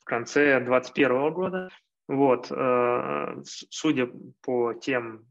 в 0.01 0.05
конце 0.05 0.59
2021 0.61 1.33
года, 1.33 1.69
вот, 2.09 2.51
э, 2.51 3.43
судя 3.45 4.11
по 4.43 4.75
тем 4.75 5.27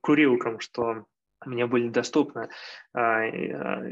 курилкам, 0.00 0.60
что 0.60 1.06
мне 1.46 1.66
были 1.66 1.88
доступны, 1.88 2.48
а, 2.92 3.24
э, 3.24 3.90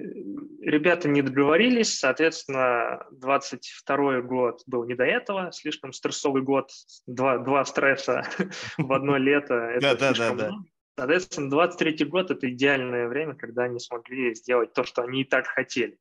ребята 0.60 1.08
не 1.08 1.22
договорились, 1.22 1.98
соответственно, 1.98 3.04
22 3.12 4.22
год 4.22 4.62
был 4.66 4.84
не 4.84 4.94
до 4.94 5.04
этого, 5.04 5.52
слишком 5.52 5.92
стрессовый 5.92 6.42
год, 6.42 6.70
два, 7.06 7.38
два 7.38 7.64
стресса 7.64 8.22
в 8.78 8.92
одно 8.92 9.16
лето, 9.16 9.54
это 9.54 9.96
слишком 9.96 10.36
много. 10.36 10.64
Соответственно, 10.96 11.50
23 11.50 12.04
год– 12.04 12.30
это 12.32 12.50
идеальное 12.50 13.08
время, 13.08 13.34
когда 13.34 13.64
они 13.64 13.78
смогли 13.78 14.34
сделать 14.34 14.72
то, 14.74 14.84
что 14.84 15.02
они 15.02 15.22
и 15.22 15.24
так 15.24 15.46
хотели. 15.46 15.98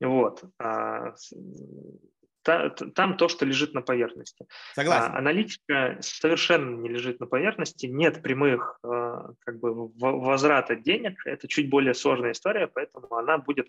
Вот. 0.00 0.44
А, 0.58 1.14
там 2.46 3.16
то, 3.16 3.28
что 3.28 3.44
лежит 3.44 3.74
на 3.74 3.82
поверхности. 3.82 4.46
Согласен. 4.74 5.12
А, 5.12 5.18
аналитика 5.18 5.98
совершенно 6.00 6.76
не 6.80 6.88
лежит 6.88 7.18
на 7.18 7.26
поверхности, 7.26 7.86
нет 7.86 8.22
прямых 8.22 8.78
а, 8.82 9.32
как 9.40 9.58
бы 9.58 9.90
возврата 9.98 10.76
денег, 10.76 11.26
это 11.26 11.48
чуть 11.48 11.68
более 11.68 11.94
сложная 11.94 12.32
история, 12.32 12.68
поэтому 12.68 13.14
она 13.16 13.38
будет 13.38 13.68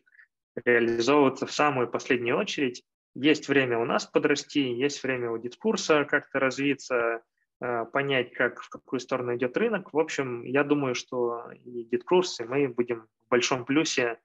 реализовываться 0.55 1.45
в 1.45 1.51
самую 1.51 1.87
последнюю 1.87 2.37
очередь. 2.37 2.83
Есть 3.15 3.47
время 3.47 3.79
у 3.79 3.85
нас 3.85 4.05
подрасти, 4.05 4.59
есть 4.59 5.01
время 5.01 5.31
у 5.31 5.37
дискурса 5.37 6.05
как-то 6.05 6.39
развиться, 6.39 7.21
понять, 7.59 8.33
как, 8.33 8.61
в 8.61 8.69
какую 8.69 8.99
сторону 8.99 9.35
идет 9.35 9.57
рынок. 9.57 9.93
В 9.93 9.99
общем, 9.99 10.43
я 10.43 10.63
думаю, 10.63 10.95
что 10.95 11.51
и 11.51 11.85
дискурс, 11.85 12.39
и 12.39 12.43
мы 12.43 12.67
будем 12.67 13.07
в 13.25 13.29
большом 13.29 13.65
плюсе, 13.65 14.19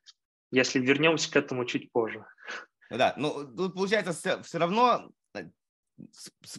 если 0.50 0.78
вернемся 0.80 1.30
к 1.30 1.36
этому 1.36 1.64
чуть 1.64 1.90
позже. 1.92 2.24
Да, 2.90 3.14
ну 3.16 3.46
тут 3.56 3.74
получается 3.74 4.12
все, 4.12 4.42
все 4.42 4.58
равно 4.58 5.10
э, 5.34 5.44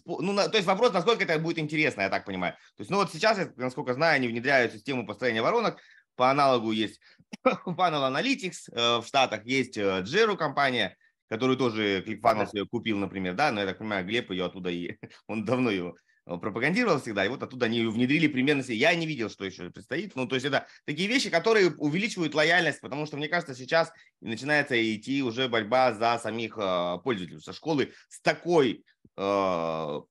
ну, 0.05 0.35
то 0.35 0.55
есть 0.55 0.65
вопрос, 0.65 0.93
насколько 0.93 1.23
это 1.23 1.37
будет 1.37 1.59
интересно, 1.59 2.01
я 2.01 2.09
так 2.09 2.25
понимаю. 2.25 2.53
То 2.75 2.81
есть, 2.81 2.89
ну 2.89 2.97
вот 2.97 3.11
сейчас, 3.11 3.39
насколько 3.55 3.93
знаю, 3.93 4.15
они 4.15 4.27
внедряют 4.27 4.73
систему 4.73 5.05
построения 5.05 5.41
воронок, 5.41 5.79
по 6.15 6.29
аналогу 6.29 6.71
есть 6.71 6.99
Panel 7.45 8.11
Analytics 8.11 8.71
э, 8.71 9.01
в 9.01 9.05
Штатах, 9.05 9.45
есть 9.45 9.77
Jira 9.77 10.35
компания, 10.35 10.97
которую 11.29 11.57
тоже 11.57 12.01
ClickFunnels 12.01 12.49
да. 12.53 12.65
купил, 12.69 12.97
например, 12.97 13.35
да, 13.35 13.51
но 13.51 13.61
я 13.61 13.67
так 13.67 13.77
понимаю, 13.77 14.05
Глеб 14.05 14.31
ее 14.31 14.45
оттуда 14.45 14.69
и 14.69 14.97
он 15.27 15.45
давно 15.45 15.71
э, 15.71 15.93
пропагандировал 16.25 16.99
всегда, 16.99 17.25
и 17.25 17.29
вот 17.29 17.43
оттуда 17.43 17.65
они 17.65 17.85
внедрили 17.85 18.27
примерно 18.27 18.63
себе. 18.63 18.77
Я 18.77 18.95
не 18.95 19.05
видел, 19.05 19.29
что 19.29 19.45
еще 19.45 19.69
предстоит. 19.69 20.15
Ну, 20.15 20.27
то 20.27 20.35
есть 20.35 20.45
это 20.45 20.67
такие 20.85 21.07
вещи, 21.07 21.29
которые 21.29 21.75
увеличивают 21.75 22.33
лояльность, 22.33 22.81
потому 22.81 23.05
что, 23.05 23.17
мне 23.17 23.27
кажется, 23.27 23.55
сейчас 23.55 23.91
начинается 24.21 24.75
идти 24.95 25.21
уже 25.21 25.47
борьба 25.49 25.93
за 25.93 26.17
самих 26.21 26.57
э, 26.57 26.97
пользователей. 27.03 27.41
Со 27.41 27.53
школы 27.53 27.93
с 28.07 28.21
такой 28.21 28.85
э, 29.17 30.01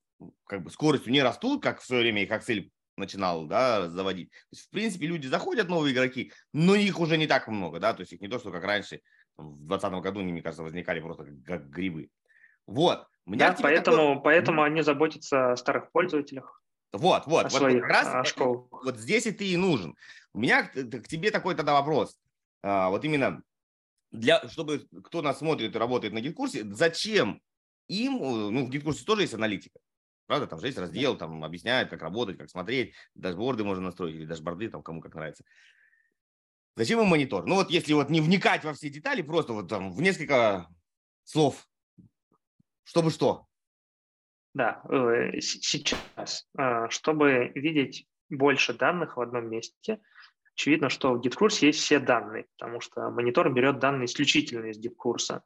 как 0.47 0.62
бы 0.62 0.71
скоростью 0.71 1.12
не 1.12 1.23
растут, 1.23 1.62
как 1.62 1.81
в 1.81 1.87
свое 1.87 2.02
время 2.02 2.23
их 2.23 2.31
Excel 2.31 2.71
начинал 2.97 3.47
да, 3.47 3.88
заводить. 3.88 4.31
То 4.31 4.37
есть, 4.52 4.66
в 4.66 4.71
принципе, 4.71 5.07
люди 5.07 5.26
заходят, 5.26 5.69
новые 5.69 5.95
игроки, 5.95 6.33
но 6.52 6.75
их 6.75 7.00
уже 7.00 7.16
не 7.16 7.26
так 7.26 7.49
много, 7.49 7.81
да, 7.81 7.95
то 7.95 8.00
есть 8.00 8.12
их 8.12 8.21
не 8.21 8.28
то, 8.28 8.38
что 8.38 8.52
как 8.52 8.64
раньше 8.64 9.00
в 9.37 9.66
2020 9.66 10.02
году 10.02 10.21
мне 10.21 10.42
кажется, 10.42 10.62
возникали 10.62 11.00
просто 11.00 11.26
как 11.47 11.71
грибы. 11.71 12.11
Вот. 12.66 13.07
Меня 13.26 13.50
да, 13.50 13.59
поэтому, 13.61 13.97
такой... 13.97 14.23
поэтому 14.23 14.62
они 14.62 14.83
заботятся 14.83 15.52
о 15.52 15.57
старых 15.57 15.91
пользователях. 15.93 16.61
Вот, 16.93 17.26
вот, 17.26 17.45
вот 17.45 17.52
своих, 17.52 17.83
как 17.83 17.91
раз 17.91 18.29
школ. 18.29 18.69
вот 18.71 18.99
здесь 18.99 19.26
и 19.26 19.33
ты 19.33 19.47
и 19.47 19.57
нужен. 19.57 19.97
У 20.35 20.41
меня 20.41 20.64
к, 20.64 20.73
к 20.73 21.09
тебе 21.09 21.31
такой 21.31 21.55
тогда 21.55 21.73
вопрос. 21.73 22.19
А, 22.62 22.91
вот 22.91 23.05
именно 23.05 23.43
для, 24.11 24.47
чтобы 24.49 24.87
кто 25.05 25.23
нас 25.23 25.38
смотрит 25.38 25.75
и 25.75 25.79
работает 25.79 26.12
на 26.12 26.21
GetCourse 26.21 26.57
е, 26.57 26.64
зачем 26.73 27.41
им, 27.88 28.19
ну, 28.19 28.67
в 28.67 28.71
GetCourse 28.71 29.01
е 29.01 29.05
тоже 29.05 29.23
есть 29.23 29.35
аналитика, 29.35 29.79
правда, 30.26 30.47
там 30.47 30.61
же 30.61 30.67
есть 30.67 30.79
раздел, 30.79 31.17
там 31.17 31.43
объясняют, 31.45 31.91
как 31.91 32.02
работать, 32.02 32.38
как 32.38 32.50
смотреть, 32.50 32.95
дашборды 33.14 33.64
можно 33.64 33.85
настроить, 33.85 34.17
или 34.17 34.26
дашборды, 34.26 34.69
там 34.69 34.83
кому 34.83 35.00
как 35.00 35.14
нравится. 35.14 35.45
Зачем 36.76 37.00
им 37.00 37.07
монитор? 37.07 37.47
Ну 37.47 37.57
вот 37.57 37.71
если 37.71 37.93
вот 37.93 38.11
не 38.11 38.21
вникать 38.21 38.64
во 38.64 38.73
все 38.75 38.88
детали, 38.88 39.23
просто 39.23 39.52
вот 39.52 39.69
там 39.69 39.93
в 39.93 40.00
несколько 40.00 40.69
слов, 41.25 41.67
чтобы 42.85 43.11
что? 43.11 43.47
Да, 44.55 44.83
э, 44.91 45.41
сейчас, 45.41 46.47
э, 46.59 46.89
чтобы 46.91 47.53
видеть 47.55 48.07
больше 48.29 48.75
данных 48.75 49.17
в 49.17 49.21
одном 49.21 49.49
месте, 49.49 50.01
очевидно, 50.55 50.91
что 50.91 51.15
в 51.15 51.21
GitKurs 51.21 51.65
есть 51.65 51.81
все 51.81 51.99
данные, 51.99 52.47
потому 52.59 52.81
что 52.81 53.11
монитор 53.11 53.51
берет 53.53 53.79
данные 53.79 54.07
исключительно 54.07 54.67
из 54.67 54.79
GitKurs. 54.79 55.41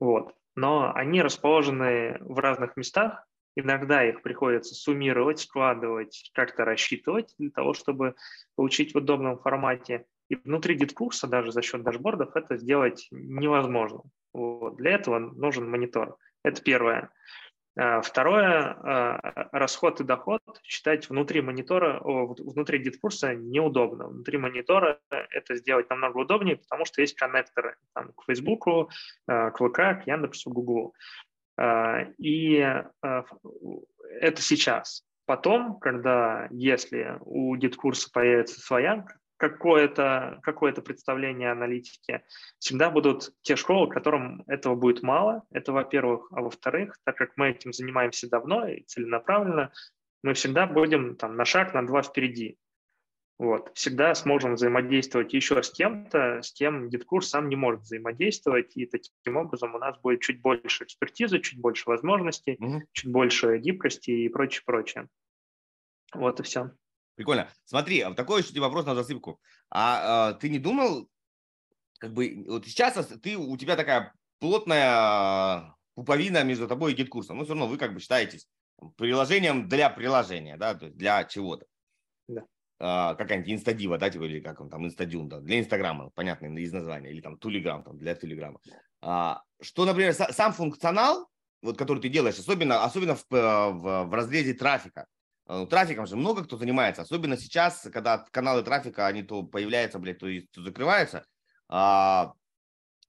Вот. 0.00 0.34
Но 0.54 0.92
они 0.94 1.22
расположены 1.22 2.18
в 2.20 2.38
разных 2.38 2.76
местах, 2.76 3.26
иногда 3.56 4.04
их 4.04 4.22
приходится 4.22 4.74
суммировать, 4.74 5.40
складывать, 5.40 6.30
как-то 6.34 6.64
рассчитывать 6.64 7.34
для 7.38 7.50
того, 7.50 7.72
чтобы 7.72 8.14
получить 8.54 8.92
в 8.92 8.98
удобном 8.98 9.38
формате. 9.38 10.06
И 10.28 10.36
внутри 10.36 10.74
GetCourse 10.76 11.21
а 11.21 11.26
даже 11.26 11.52
за 11.52 11.62
счет 11.62 11.82
дашбордов 11.82 12.36
это 12.36 12.56
сделать 12.56 13.06
невозможно. 13.10 14.02
Вот. 14.32 14.76
Для 14.76 14.92
этого 14.92 15.18
нужен 15.18 15.68
монитор. 15.68 16.16
Это 16.42 16.62
первое. 16.62 17.10
А, 17.74 18.02
второе, 18.02 18.76
а, 18.82 19.48
расход 19.52 20.00
и 20.00 20.04
доход 20.04 20.42
считать 20.62 21.08
внутри 21.08 21.40
монитора, 21.40 22.00
внутри 22.02 22.78
GetCourse 22.78 23.28
а 23.28 23.34
неудобно. 23.34 24.08
Внутри 24.08 24.38
монитора 24.38 25.00
это 25.10 25.56
сделать 25.56 25.88
намного 25.88 26.18
удобнее, 26.18 26.56
потому 26.56 26.84
что 26.84 27.00
есть 27.00 27.14
коннекторы 27.14 27.76
там, 27.94 28.12
к 28.12 28.24
Facebook, 28.26 28.90
а, 29.26 29.50
к 29.50 29.56
ВК, 29.56 30.04
к 30.04 30.06
Яндексу, 30.06 30.50
Гуглу. 30.50 30.94
И 32.18 32.82
это 34.20 34.42
сейчас. 34.42 35.04
Потом, 35.26 35.78
когда, 35.78 36.48
если 36.50 37.18
у 37.20 37.54
GetCourse 37.54 38.04
а 38.04 38.10
появится 38.12 38.60
своя 38.60 39.06
какое-то 39.42 40.38
какое 40.44 40.72
представление 40.72 41.50
аналитики, 41.50 42.22
всегда 42.60 42.90
будут 42.90 43.32
те 43.42 43.56
школы, 43.56 43.88
которым 43.88 44.44
этого 44.46 44.76
будет 44.76 45.02
мало. 45.02 45.42
Это, 45.50 45.72
во-первых. 45.72 46.28
А 46.30 46.42
во-вторых, 46.42 46.96
так 47.04 47.16
как 47.16 47.32
мы 47.34 47.50
этим 47.50 47.72
занимаемся 47.72 48.30
давно 48.30 48.68
и 48.68 48.84
целенаправленно, 48.84 49.72
мы 50.22 50.34
всегда 50.34 50.68
будем 50.68 51.16
там, 51.16 51.34
на 51.34 51.44
шаг, 51.44 51.74
на 51.74 51.84
два 51.84 52.02
впереди. 52.02 52.56
Вот. 53.40 53.72
Всегда 53.74 54.14
сможем 54.14 54.54
взаимодействовать 54.54 55.32
еще 55.32 55.60
с 55.60 55.72
кем-то, 55.72 56.40
с 56.40 56.52
кем 56.52 56.88
GetCourse 56.88 57.22
сам 57.22 57.48
не 57.48 57.56
может 57.56 57.80
взаимодействовать, 57.80 58.76
и 58.76 58.86
таким 58.86 59.36
образом 59.36 59.74
у 59.74 59.78
нас 59.78 59.98
будет 59.98 60.20
чуть 60.20 60.40
больше 60.40 60.84
экспертизы, 60.84 61.40
чуть 61.40 61.58
больше 61.58 61.90
возможностей, 61.90 62.56
mm-hmm. 62.60 62.80
чуть 62.92 63.10
больше 63.10 63.58
гибкости 63.58 64.12
и 64.12 64.28
прочее, 64.28 64.62
прочее. 64.64 65.08
Вот 66.14 66.38
и 66.38 66.44
все. 66.44 66.70
Прикольно. 67.14 67.48
Смотри, 67.64 68.00
а 68.00 68.14
такой 68.14 68.42
еще 68.42 68.58
вопрос 68.60 68.86
на 68.86 68.94
засыпку. 68.94 69.40
А, 69.70 70.30
а 70.30 70.32
ты 70.34 70.48
не 70.48 70.58
думал, 70.58 71.08
как 71.98 72.12
бы, 72.12 72.44
вот 72.48 72.66
сейчас 72.66 73.06
ты, 73.22 73.36
у 73.36 73.56
тебя 73.56 73.76
такая 73.76 74.12
плотная 74.38 75.74
пуповина 75.94 76.42
между 76.42 76.66
тобой 76.66 76.92
и 76.92 76.96
GetCourse 76.96 77.26
ом, 77.26 77.36
но 77.38 77.44
все 77.44 77.52
равно 77.52 77.66
вы 77.66 77.76
как 77.76 77.94
бы 77.94 78.00
считаетесь 78.00 78.48
приложением 78.96 79.68
для 79.68 79.90
приложения, 79.90 80.56
да, 80.56 80.74
то 80.74 80.86
есть 80.86 80.96
для 80.96 81.24
чего-то. 81.24 81.66
Да. 82.28 82.42
А, 82.80 83.14
какая-нибудь 83.14 83.52
инстадива, 83.52 83.98
да, 83.98 84.10
типа, 84.10 84.24
или 84.24 84.40
как 84.40 84.60
он 84.60 84.68
там, 84.68 84.84
инстадиум, 84.84 85.28
да, 85.28 85.40
для 85.40 85.60
инстаграма, 85.60 86.10
понятно, 86.10 86.46
из 86.58 86.72
названия, 86.72 87.10
или 87.10 87.20
там 87.20 87.38
Tooligram, 87.38 87.84
там, 87.84 87.98
для 87.98 88.14
Tooligram 88.14 88.50
а. 88.50 88.58
А, 89.00 89.42
что, 89.60 89.84
например, 89.84 90.14
сам 90.14 90.52
функционал, 90.52 91.28
вот, 91.62 91.78
который 91.78 92.00
ты 92.00 92.08
делаешь, 92.08 92.38
особенно, 92.38 92.82
особенно 92.82 93.14
в, 93.14 93.24
в, 93.30 94.04
в 94.04 94.14
разрезе 94.14 94.54
трафика, 94.54 95.06
Э, 95.52 95.66
трафиком 95.66 96.06
же 96.06 96.16
много 96.16 96.44
кто 96.44 96.56
занимается, 96.56 97.02
особенно 97.02 97.36
сейчас, 97.36 97.86
когда 97.92 98.24
каналы 98.30 98.62
трафика, 98.62 99.06
они 99.06 99.22
то 99.22 99.42
появляются, 99.42 99.98
блядь, 99.98 100.18
то, 100.18 100.26
то 100.50 100.62
закрываются. 100.62 101.26
А, 101.68 102.32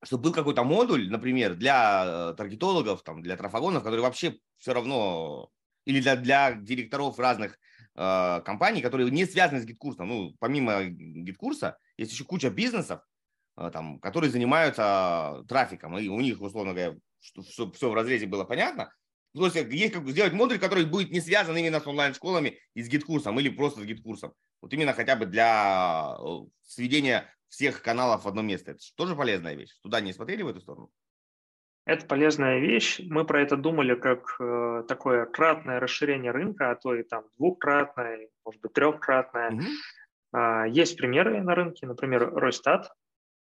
чтобы 0.04 0.24
был 0.24 0.34
какой-то 0.34 0.66
модуль, 0.66 1.10
например, 1.10 1.56
для 1.56 2.04
э, 2.06 2.34
таргетологов, 2.36 3.02
там, 3.04 3.22
для 3.22 3.38
трафогонов, 3.38 3.84
которые 3.84 4.02
вообще 4.02 4.38
все 4.58 4.74
равно, 4.74 5.52
или 5.86 6.02
для, 6.02 6.18
для 6.18 6.52
директоров 6.54 7.18
разных 7.18 7.58
э, 7.96 8.42
компаний, 8.44 8.82
которые 8.82 9.10
не 9.10 9.26
связаны 9.26 9.62
с 9.62 9.66
GetCourse 9.66 9.99
ом. 9.99 10.10
Ну, 10.10 10.36
помимо 10.40 10.84
GetCourse 10.84 11.61
а, 11.61 11.78
есть 11.96 12.12
еще 12.12 12.26
куча 12.26 12.50
бизнесов, 12.50 13.00
э, 13.56 13.70
там, 13.72 14.00
которые 14.02 14.32
занимаются 14.32 15.46
трафиком, 15.48 15.98
и 15.98 16.10
у 16.10 16.20
них, 16.20 16.42
условно 16.42 16.74
говоря, 16.74 16.98
чтобы 17.22 17.72
все 17.72 17.90
в 17.90 17.94
разрезе 17.94 18.28
было 18.28 18.44
понятно, 18.44 18.92
то 19.34 19.46
есть 19.46 19.56
есть 19.56 19.94
как 19.94 20.08
сделать 20.08 20.34
модуль, 20.34 20.60
который 20.60 20.86
будет 20.86 21.12
не 21.12 21.20
связан 21.20 21.58
именно 21.58 21.80
с 21.80 21.88
онлайн-школами 21.88 22.60
и 22.76 22.84
с 22.84 22.88
GetCourse 22.88 23.30
ом 23.30 23.40
или 23.40 23.50
просто 23.50 23.82
с 23.82 23.86
GetCourse 23.86 24.22
ом. 24.22 24.34
Вот 24.62 24.74
именно 24.74 24.94
хотя 24.94 25.16
бы 25.16 25.26
для 25.26 26.16
э, 26.20 26.24
сведения 26.62 27.34
всех 27.50 27.82
каналов 27.82 28.24
в 28.24 28.28
одно 28.28 28.42
место. 28.42 28.72
Это 28.72 28.80
тоже 28.96 29.16
полезная 29.16 29.56
вещь. 29.56 29.72
Туда 29.82 30.02
не 30.02 30.14
смотрели 30.14 30.44
в 30.44 30.48
эту 30.48 30.62
сторону? 30.62 30.90
Это 31.86 32.06
полезная 32.06 32.60
вещь. 32.60 33.02
Мы 33.04 33.26
про 33.26 33.42
это 33.42 33.58
думали 33.58 33.96
как 33.96 34.38
э, 34.40 34.84
такое 34.88 35.26
кратное 35.26 35.80
расширение 35.80 36.32
рынка, 36.32 36.72
а 36.72 36.76
то 36.76 36.96
и 36.96 37.04
там 37.04 37.26
двукратное, 37.38 38.30
может 38.46 38.62
быть, 38.62 38.74
трехкратное. 38.74 39.52
Угу. 39.52 39.64
Э, 40.38 40.66
есть 40.70 40.96
примеры 40.96 41.42
на 41.42 41.56
рынке, 41.56 41.86
например, 41.86 42.34
Ройстат. 42.34 42.90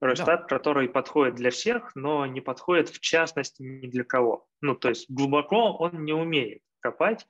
Росстат, 0.05 0.43
да. 0.43 0.47
который 0.47 0.89
подходит 0.89 1.35
для 1.35 1.51
всех, 1.51 1.93
но 1.95 2.27
не 2.27 2.41
подходит 2.41 2.91
в 2.91 3.01
частности 3.01 3.63
ни 3.63 3.87
для 3.87 4.05
кого. 4.05 4.47
Ну, 4.61 4.75
то 4.75 4.91
есть 4.91 5.11
глубоко 5.11 5.73
он 5.73 6.05
не 6.05 6.13
умеет 6.13 6.61
копать. 6.81 7.27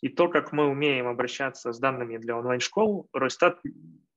И 0.00 0.08
то, 0.08 0.28
как 0.28 0.52
мы 0.52 0.66
умеем 0.66 1.08
обращаться 1.08 1.72
с 1.72 1.78
данными 1.78 2.18
для 2.18 2.36
онлайн-школ, 2.36 3.08
Росстат 3.12 3.58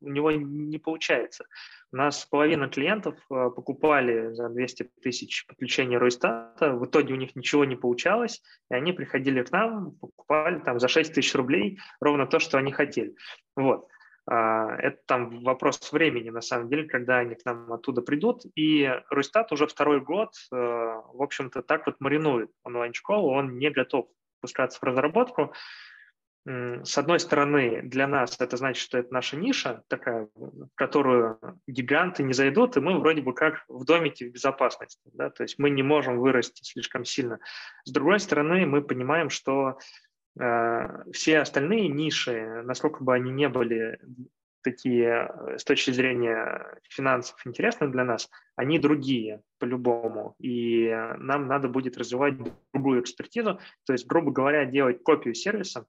у 0.02 0.10
него 0.10 0.32
не 0.32 0.78
получается. 0.78 1.46
У 1.92 1.98
нас 1.98 2.26
половина 2.26 2.70
клиентов 2.70 3.16
э, 3.30 3.50
покупали 3.56 4.34
за 4.34 4.50
200 4.50 4.90
тысяч 5.02 5.46
подключения 5.48 5.98
Росстата, 5.98 6.74
в 6.74 6.86
итоге 6.86 7.14
у 7.14 7.18
них 7.18 7.36
ничего 7.36 7.66
не 7.66 7.76
получалось, 7.76 8.42
и 8.70 8.76
они 8.76 8.94
приходили 8.94 9.44
к 9.44 9.52
нам, 9.52 9.92
покупали 10.00 10.60
там 10.60 10.80
за 10.80 10.88
6 10.88 11.14
тысяч 11.14 11.36
рублей 11.36 11.80
ровно 12.00 12.26
то, 12.26 12.40
что 12.40 12.58
они 12.58 12.72
хотели. 12.72 13.16
Вот. 13.56 13.88
А, 14.28 14.76
это 14.78 15.00
там 15.08 15.44
вопрос 15.44 15.92
времени, 15.92 16.30
на 16.30 16.42
самом 16.42 16.70
деле, 16.70 16.88
когда 16.88 17.20
они 17.20 17.36
к 17.36 17.46
нам 17.46 17.72
оттуда 17.74 18.02
придут. 18.02 18.44
И 18.56 18.90
Рустат 19.10 19.52
уже 19.52 19.68
второй 19.68 20.02
год, 20.02 20.30
э, 20.52 20.56
в 20.56 21.22
общем-то, 21.22 21.64
так 21.64 21.86
вот 21.88 21.96
маринует 22.00 22.52
онлайн-школу, 22.64 23.32
он 23.32 23.58
не 23.58 23.70
готов 23.70 24.08
пускаться 24.42 24.80
в 24.80 24.84
разработку. 24.84 25.54
с 26.44 26.98
одной 26.98 27.20
стороны, 27.20 27.84
для 27.84 28.08
нас 28.08 28.42
это 28.42 28.58
значит, 28.58 28.82
что 28.82 28.98
это 28.98 29.14
наша 29.14 29.38
ниша, 29.38 29.84
такая, 29.88 30.28
в 30.34 30.70
которую 30.74 31.38
гиганты 31.68 32.24
не 32.24 32.34
зайдут, 32.34 32.78
и 32.78 32.80
мы 32.80 32.98
вроде 32.98 33.22
бы 33.22 33.36
как 33.36 33.64
в 33.68 33.86
домике 33.86 34.28
в 34.28 34.32
безопасности. 34.32 35.08
Да? 35.14 35.30
То 35.30 35.44
есть 35.44 35.60
мы 35.60 35.70
не 35.70 35.84
можем 35.84 36.18
вырасти 36.18 36.64
слишком 36.64 37.06
сильно. 37.06 37.38
С 37.84 37.92
другой 37.92 38.20
стороны, 38.20 38.66
мы 38.66 38.82
понимаем, 38.82 39.30
что 39.30 39.78
все 40.36 41.39
остальные 41.39 41.89
ниши, 41.89 42.62
насколько 42.63 43.04
бы 43.04 43.13
они 43.13 43.32
не 43.32 43.50
были 43.50 44.00
такие 44.63 45.30
э, 45.30 45.58
с 45.58 45.63
точки 45.63 45.91
зрения 45.91 46.80
финансов 46.89 47.39
интересны 47.46 47.89
для 47.89 48.04
нас, 48.04 48.30
они 48.56 48.80
другие 48.80 49.41
по-любому. 49.60 50.36
И 50.39 50.89
нам 51.17 51.48
надо 51.48 51.67
будет 51.67 51.98
развивать 51.98 52.36
другую 52.74 53.02
экспертизу, 53.02 53.60
то 53.86 53.94
есть, 53.94 54.08
грубо 54.08 54.32
говоря, 54.32 54.65
делать 54.65 55.04
копию 55.04 55.34
сервиса, 55.34 55.86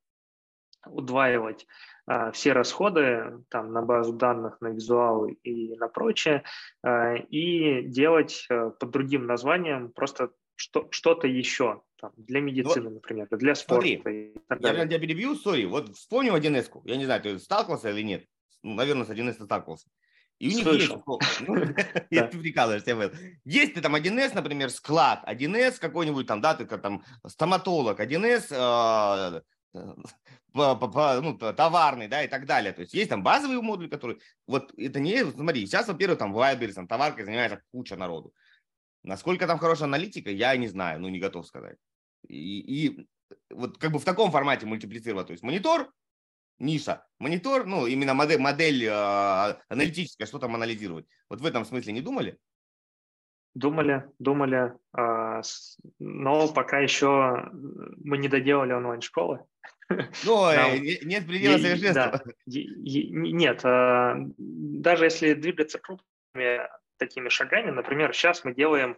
удваивать 0.87 1.66
а, 2.07 2.33
все 2.33 2.52
расходы 2.52 3.44
там, 3.50 3.72
на 3.72 3.83
базу 3.83 4.14
данных, 4.14 4.61
на 4.61 4.68
визуал 4.68 5.26
и 5.26 5.76
на 5.76 5.87
прочее, 5.87 6.42
а, 6.83 7.14
и 7.14 7.83
делать 7.83 8.46
а, 8.50 8.70
под 8.70 8.90
другим 8.90 9.26
названием 9.26 9.92
просто 9.92 10.33
что, 10.62 10.87
что-то 10.92 11.27
еще 11.27 11.83
там, 11.96 12.12
для 12.16 12.40
медицины, 12.40 12.85
вот, 12.85 12.94
например, 12.94 13.27
для 13.33 13.57
спорта. 13.57 13.88
Смотри, 13.88 14.33
я 14.48 14.87
тебя 14.87 14.98
перебью, 15.01 15.35
сори, 15.35 15.64
вот 15.64 15.96
вспомнил 15.96 16.37
1С, 16.37 16.70
я 16.85 16.96
не 16.96 17.05
знаю, 17.05 17.20
ты 17.20 17.37
сталкивался 17.40 17.90
или 17.90 18.03
нет, 18.03 18.25
ну, 18.62 18.75
наверное, 18.75 19.05
с 19.05 19.11
1С 19.11 19.44
сталкивался. 19.44 19.88
И 20.38 20.48
у 20.48 20.53
них 20.53 20.62
Слышал. 20.62 21.03
есть, 21.20 21.40
ну, 21.48 21.57
ты 22.31 22.38
прикалываешься, 22.38 23.12
есть 23.44 23.75
ты 23.75 23.81
там 23.81 23.96
1С, 23.96 24.35
например, 24.37 24.70
склад, 24.70 25.25
1С 25.27 25.81
какой-нибудь 25.81 26.29
там, 26.29 26.40
да, 26.40 26.55
ты 26.55 26.64
там 26.64 27.05
стоматолог, 27.27 27.98
1С 27.98 29.42
ну, 30.55 31.38
товарный, 31.57 32.07
да, 32.07 32.22
и 32.22 32.29
так 32.29 32.46
далее. 32.46 32.72
То 32.72 32.83
есть 32.83 32.94
есть 32.94 33.11
там 33.11 33.22
базовые 33.22 33.61
модули, 33.62 33.88
которые... 33.88 34.18
Вот 34.46 34.72
это 34.77 35.01
не... 35.01 35.25
Смотри, 35.25 35.66
сейчас, 35.66 35.88
во-первых, 35.88 36.18
там 36.18 36.37
Wildberries, 36.37 36.75
там 36.75 36.87
товаркой 36.87 37.25
занимается 37.25 37.62
куча 37.72 37.96
народу. 37.96 38.33
Насколько 39.03 39.47
там 39.47 39.59
хорошая 39.59 39.88
аналитика, 39.88 40.31
я 40.31 40.57
не 40.57 40.69
знаю, 40.69 41.01
ну, 41.01 41.09
не 41.09 41.19
готов 41.19 41.47
сказать. 41.47 41.79
И, 42.29 42.87
и 42.87 43.09
вот 43.51 43.79
как 43.79 43.93
бы 43.93 43.99
в 43.99 44.05
таком 44.05 44.31
формате 44.31 44.67
мультиплицировать. 44.67 45.27
То 45.27 45.33
есть 45.33 45.43
монитор, 45.43 45.91
ниша, 46.59 47.05
монитор, 47.19 47.67
ну, 47.67 47.87
именно 47.87 48.15
модель, 48.15 48.41
модель 48.41 48.85
э, 48.85 49.57
аналитическая, 49.69 50.27
что 50.27 50.38
там 50.38 50.55
анализировать. 50.55 51.07
Вот 51.29 51.41
в 51.41 51.47
этом 51.47 51.65
смысле 51.65 51.93
не 51.93 52.01
думали? 52.01 52.38
Думали, 53.55 54.05
думали, 54.19 54.73
а, 54.95 55.43
но 55.99 56.49
пока 56.49 56.79
еще 56.79 57.51
мы 57.53 58.17
не 58.17 58.29
доделали 58.29 58.73
онлайн-школы. 58.73 59.45
Ну, 60.25 60.47
Нам... 60.47 60.81
нет 60.81 61.27
предела 61.27 61.59
совершенства. 61.59 62.23
Нет, 62.47 63.61
а, 63.62 64.17
даже 64.38 65.05
если 65.05 65.35
двигаться 65.35 65.79
крупными 65.79 66.67
такими 67.07 67.29
шагами, 67.29 67.71
например, 67.71 68.15
сейчас 68.15 68.45
мы 68.45 68.55
делаем 68.55 68.97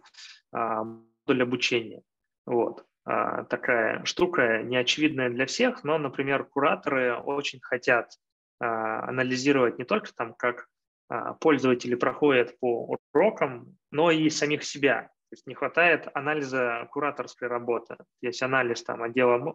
а, 0.51 0.83
модуль 0.83 1.43
обучения. 1.43 2.01
Вот. 2.45 2.85
Такая 3.03 4.03
штука 4.05 4.63
неочевидная 4.63 5.29
для 5.29 5.45
всех, 5.45 5.83
но, 5.83 5.99
например, 5.99 6.43
кураторы 6.43 7.15
очень 7.15 7.59
хотят 7.61 8.17
анализировать 8.59 9.77
не 9.77 9.85
только 9.85 10.11
там, 10.15 10.33
как 10.33 10.67
а, 11.07 11.33
пользователи 11.33 11.95
проходят 11.95 12.57
по 12.59 12.97
урокам, 13.13 13.77
но 13.91 14.11
и 14.11 14.29
самих 14.29 14.63
себя. 14.63 15.03
То 15.03 15.33
есть 15.33 15.47
не 15.47 15.53
хватает 15.53 16.07
анализа 16.13 16.87
кураторской 16.91 17.47
работы. 17.47 17.97
Есть 18.21 18.41
анализ 18.41 18.83
там 18.83 19.03
отдела 19.03 19.53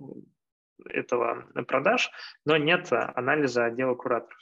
этого 0.86 1.46
продаж, 1.66 2.10
но 2.44 2.56
нет 2.56 2.88
анализа 2.92 3.66
отдела 3.66 3.94
кураторов. 3.94 4.38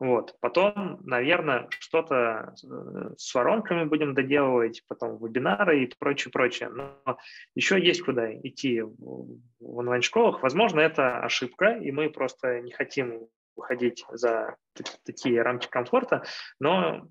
Вот. 0.00 0.34
Потом, 0.40 0.98
наверное, 1.04 1.68
что-то 1.78 2.54
э, 2.64 3.10
с 3.18 3.34
воронками 3.34 3.84
будем 3.84 4.14
доделывать, 4.14 4.82
потом 4.88 5.22
вебинары 5.22 5.84
и 5.84 5.94
прочее, 5.98 6.32
прочее. 6.32 6.70
Но 6.70 7.18
еще 7.54 7.78
есть 7.78 8.02
куда 8.02 8.34
идти 8.34 8.80
в 8.80 9.38
онлайн-школах. 9.60 10.42
Возможно, 10.42 10.80
это 10.80 11.18
ошибка, 11.20 11.76
и 11.76 11.92
мы 11.92 12.08
просто 12.08 12.62
не 12.62 12.72
хотим 12.72 13.28
выходить 13.54 14.06
за 14.10 14.56
такие 15.04 15.42
рамки 15.42 15.68
комфорта, 15.68 16.24
но 16.58 17.06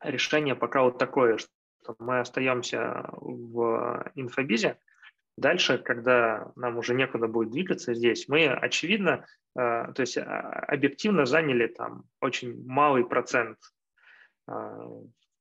решение 0.00 0.54
пока 0.54 0.84
вот 0.84 0.98
такое, 0.98 1.38
что 1.38 1.50
мы 1.98 2.20
остаемся 2.20 3.08
в 3.10 4.12
инфобизе. 4.14 4.78
Дальше, 5.38 5.78
когда 5.78 6.50
нам 6.56 6.78
уже 6.78 6.94
некуда 6.94 7.28
будет 7.28 7.50
двигаться 7.50 7.94
здесь, 7.94 8.28
мы, 8.28 8.46
очевидно, 8.46 9.24
э, 9.56 9.92
то 9.94 10.00
есть 10.00 10.18
а, 10.18 10.64
объективно 10.66 11.26
заняли 11.26 11.68
там 11.68 12.04
очень 12.20 12.66
малый 12.66 13.06
процент 13.06 13.56
э, 14.48 14.52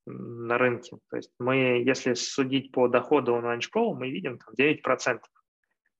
на 0.05 0.57
рынке. 0.57 0.97
То 1.09 1.17
есть 1.17 1.31
мы, 1.39 1.81
если 1.83 2.13
судить 2.13 2.71
по 2.71 2.87
доходу 2.87 3.33
онлайн-школ, 3.33 3.95
мы 3.95 4.11
видим 4.11 4.37
там 4.37 4.53
9% 4.53 5.19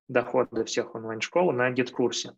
дохода 0.07 0.63
всех 0.65 0.93
онлайн-школ 0.93 1.51
на 1.51 1.71
гид-курсе. 1.71 2.33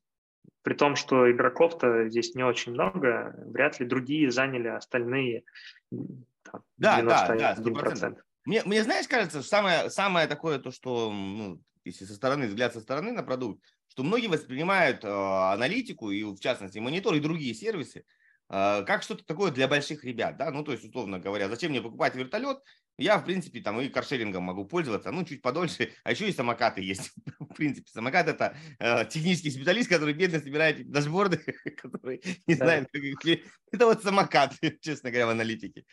При 0.61 0.75
том, 0.75 0.95
что 0.95 1.29
игроков-то 1.29 2.07
здесь 2.07 2.35
не 2.35 2.43
очень 2.43 2.71
много, 2.71 3.35
вряд 3.47 3.79
ли 3.81 3.85
другие 3.85 4.31
заняли 4.31 4.69
остальные 4.69 5.43
там, 5.89 6.63
да, 6.77 7.01
91%. 7.01 7.99
Да, 7.99 8.09
да, 8.09 8.15
мне, 8.49 8.63
мне, 8.63 8.83
знаешь, 8.83 9.07
кажется, 9.07 9.43
самое, 9.43 9.91
самое 9.91 10.27
такое, 10.27 10.57
то, 10.57 10.71
что, 10.71 11.11
ну, 11.11 11.61
если 11.85 12.05
со 12.05 12.15
стороны, 12.15 12.47
взгляд 12.47 12.73
со 12.73 12.81
стороны 12.81 13.11
на 13.11 13.21
продукт, 13.21 13.63
что 13.89 14.01
многие 14.01 14.25
воспринимают 14.25 15.03
э, 15.03 15.07
аналитику 15.07 16.09
и, 16.09 16.23
в 16.23 16.39
частности, 16.39 16.79
монитор 16.79 17.13
и 17.13 17.19
другие 17.19 17.53
сервисы 17.53 18.05
э, 18.49 18.83
как 18.87 19.03
что-то 19.03 19.23
такое 19.23 19.51
для 19.51 19.67
больших 19.67 20.03
ребят, 20.03 20.37
да, 20.37 20.49
ну, 20.49 20.63
то 20.63 20.71
есть, 20.71 20.83
условно 20.83 21.19
говоря, 21.19 21.47
зачем 21.47 21.69
мне 21.69 21.79
покупать 21.79 22.15
вертолет, 22.15 22.57
я, 22.97 23.19
в 23.19 23.23
принципе, 23.23 23.61
там 23.61 23.79
и 23.81 23.87
каршерингом 23.87 24.41
могу 24.41 24.65
пользоваться, 24.65 25.11
ну, 25.11 25.23
чуть 25.25 25.43
подольше, 25.43 25.93
а 26.03 26.09
еще 26.09 26.27
и 26.27 26.33
самокаты 26.33 26.81
есть. 26.81 27.11
в 27.39 27.53
принципе, 27.53 27.87
самокат– 27.91 28.27
это 28.29 28.57
э, 28.79 29.05
технический 29.05 29.51
специалист, 29.51 29.89
который 29.89 30.15
бедно 30.15 30.39
собирает 30.39 30.89
дашборды, 30.89 31.37
который 31.77 32.23
не 32.47 32.55
да. 32.55 32.65
знает, 32.65 32.89
как 32.91 33.03
их... 33.03 33.41
Это 33.71 33.85
вот 33.85 34.01
самокат, 34.01 34.55
честно 34.81 35.11
говоря, 35.11 35.27
в 35.27 35.29
аналитике. 35.29 35.85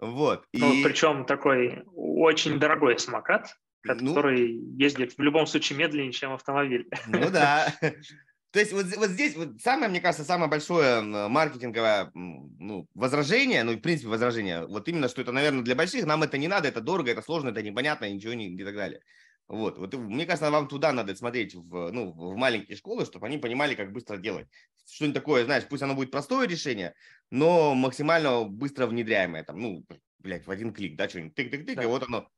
Вот. 0.00 0.44
Ну, 0.52 0.72
и... 0.72 0.82
причем 0.82 1.24
такой 1.24 1.82
очень 1.94 2.58
дорогой 2.58 2.98
самокат, 2.98 3.54
ну 3.84 3.94
который 4.14 4.54
ну, 4.54 4.76
ездит 4.78 5.16
в 5.16 5.22
любом 5.22 5.46
случае 5.46 5.78
медленнее, 5.78 6.12
чем 6.12 6.32
автомобиль. 6.32 6.88
Ну 7.06 7.30
да. 7.30 7.72
То 8.52 8.58
есть 8.58 8.72
вот, 8.72 8.86
вот 8.96 9.10
здесь 9.10 9.36
вот 9.36 9.60
самое, 9.62 9.88
мне 9.88 10.00
кажется, 10.00 10.24
самое 10.24 10.50
большое 10.50 11.02
маркетинговое 11.02 12.10
ну, 12.14 12.88
возражение, 12.94 13.62
ну 13.62 13.72
и 13.72 13.76
в 13.76 13.80
принципе 13.80 14.08
возражение, 14.08 14.66
вот 14.66 14.88
именно, 14.88 15.08
что 15.08 15.22
это, 15.22 15.30
наверное, 15.30 15.62
для 15.62 15.76
больших, 15.76 16.04
нам 16.04 16.24
это 16.24 16.36
не 16.36 16.48
надо, 16.48 16.66
это 16.66 16.80
дорого, 16.80 17.12
это 17.12 17.22
сложно, 17.22 17.50
это 17.50 17.62
непонятно, 17.62 18.10
ничего 18.10 18.34
не 18.34 18.48
и 18.48 18.64
так 18.64 18.74
далее. 18.74 19.02
Вот, 19.50 19.78
вот 19.78 19.92
мне 19.94 20.26
кажется, 20.26 20.48
вам 20.48 20.68
туда 20.68 20.92
надо 20.92 21.16
смотреть 21.16 21.56
в, 21.56 21.90
ну, 21.90 22.12
в 22.12 22.36
маленькие 22.36 22.76
школы, 22.76 23.04
чтобы 23.04 23.26
они 23.26 23.36
понимали, 23.36 23.74
как 23.74 23.92
быстро 23.92 24.16
делать. 24.16 24.46
Что-нибудь 24.88 25.16
такое, 25.16 25.44
знаешь, 25.44 25.66
пусть 25.68 25.82
оно 25.82 25.96
будет 25.96 26.12
простое 26.12 26.46
решение, 26.46 26.94
но 27.32 27.74
максимально 27.74 28.44
быстро 28.44 28.86
внедряемое, 28.86 29.42
там, 29.42 29.58
ну, 29.58 29.84
блядь, 30.20 30.46
в 30.46 30.52
один 30.52 30.72
клик, 30.72 30.94
да, 30.94 31.08
что-нибудь 31.08 31.34
тык-тык-тык, 31.34 31.74
да. 31.74 31.82
и 31.82 31.86
вот 31.86 32.04
оно. 32.04 32.28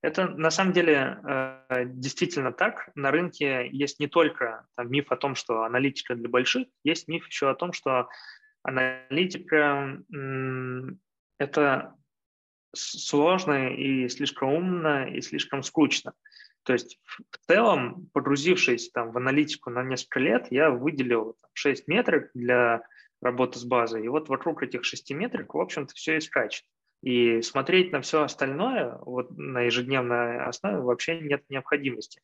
Это 0.00 0.28
на 0.28 0.50
самом 0.50 0.72
деле 0.72 1.18
э, 1.22 1.84
действительно 1.84 2.50
так. 2.50 2.88
На 2.94 3.10
рынке 3.10 3.68
есть 3.70 4.00
не 4.00 4.06
только 4.06 4.66
там, 4.74 4.90
миф 4.90 5.12
о 5.12 5.16
том, 5.16 5.34
что 5.34 5.64
аналитика 5.64 6.14
для 6.14 6.30
больших, 6.30 6.66
есть 6.82 7.08
миф 7.08 7.26
еще 7.26 7.50
о 7.50 7.54
том, 7.54 7.74
что 7.74 8.08
аналитика– 8.62 9.98
это 11.38 11.94
сложно 12.74 13.74
и 13.74 14.08
слишком 14.08 14.52
умно, 14.52 15.06
и 15.06 15.20
слишком 15.20 15.62
скучно. 15.62 16.12
То 16.64 16.72
есть 16.72 16.98
в 17.04 17.38
целом, 17.46 18.08
погрузившись 18.12 18.90
там, 18.90 19.12
в 19.12 19.16
аналитику 19.16 19.70
на 19.70 19.84
несколько 19.84 20.18
лет, 20.18 20.48
я 20.50 20.70
выделил 20.70 21.36
там, 21.40 21.50
6 21.54 21.86
метрик 21.86 22.30
для 22.34 22.82
работы 23.22 23.58
с 23.58 23.64
базой. 23.64 24.04
И 24.04 24.08
вот 24.08 24.28
вокруг 24.28 24.62
этих 24.62 24.84
6 24.84 25.12
метрик, 25.12 25.54
в 25.54 25.60
общем-то, 25.60 25.94
все 25.94 26.16
и 26.16 26.20
скачет. 26.20 26.64
И 27.02 27.40
смотреть 27.42 27.92
на 27.92 28.00
все 28.00 28.22
остальное 28.22 28.98
вот 29.02 29.30
на 29.36 29.62
ежедневной 29.62 30.40
основе 30.40 30.78
вообще 30.78 31.20
нет 31.20 31.44
необходимости. 31.48 32.20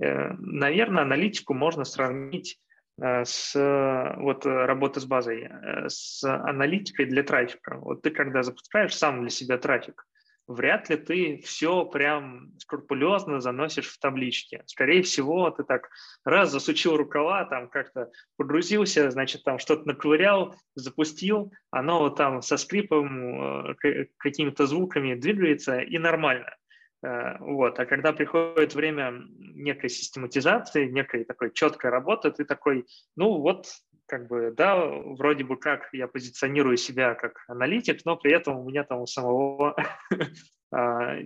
Э, 0.00 0.34
наверное, 0.38 1.02
аналитику 1.02 1.54
можно 1.54 1.84
сравнить 1.84 2.60
с 3.00 4.14
вот 4.18 4.44
работы 4.44 5.00
с 5.00 5.04
базой, 5.04 5.48
э, 5.50 5.88
с 5.88 6.22
аналитикой 6.24 7.06
для 7.06 7.22
трафика. 7.22 7.78
Вот 7.78 8.02
ты 8.02 8.10
когда 8.10 8.42
запускаешь 8.42 8.94
сам 8.94 9.20
для 9.20 9.30
себя 9.30 9.58
трафик, 9.58 10.06
вряд 10.50 10.90
ли 10.90 10.96
ты 10.96 11.40
все 11.44 11.84
прям 11.84 12.52
скрупулезно 12.58 13.40
заносишь 13.40 13.88
в 13.88 13.98
таблички. 13.98 14.62
Скорее 14.66 15.02
всего, 15.02 15.50
ты 15.50 15.62
так 15.62 15.88
раз 16.24 16.50
засучил 16.50 16.96
рукава, 16.96 17.44
там 17.44 17.68
как-то 17.68 18.10
погрузился, 18.36 19.10
значит, 19.10 19.44
там 19.44 19.58
что-то 19.58 19.86
наковырял, 19.86 20.54
запустил, 20.74 21.52
оно 21.70 22.00
вот 22.00 22.16
там 22.16 22.42
со 22.42 22.56
скрипом, 22.56 23.70
э, 23.70 24.06
какими-то 24.18 24.66
звуками 24.66 25.14
двигается 25.14 25.78
и 25.78 25.98
нормально. 25.98 26.54
Э, 27.02 27.38
вот. 27.38 27.78
А 27.78 27.86
когда 27.86 28.12
приходит 28.12 28.74
время 28.74 29.24
некой 29.38 29.88
систематизации, 29.88 30.88
некой 30.88 31.24
такой 31.24 31.52
четкой 31.52 31.90
работы, 31.90 32.30
ты 32.30 32.44
такой, 32.44 32.86
ну 33.16 33.38
вот, 33.38 33.66
как 34.06 34.26
бы, 34.26 34.52
да, 34.56 34.76
вроде 34.76 35.44
бы 35.44 35.56
как 35.56 35.88
я 35.92 36.08
позиционирую 36.08 36.76
себя 36.76 37.14
как 37.14 37.44
аналитик, 37.48 38.04
но 38.04 38.16
при 38.16 38.32
этом 38.32 38.58
у 38.58 38.68
меня 38.68 38.84
там 38.84 39.00
у 39.00 39.06
самого, 39.06 39.76
а, 40.72 41.16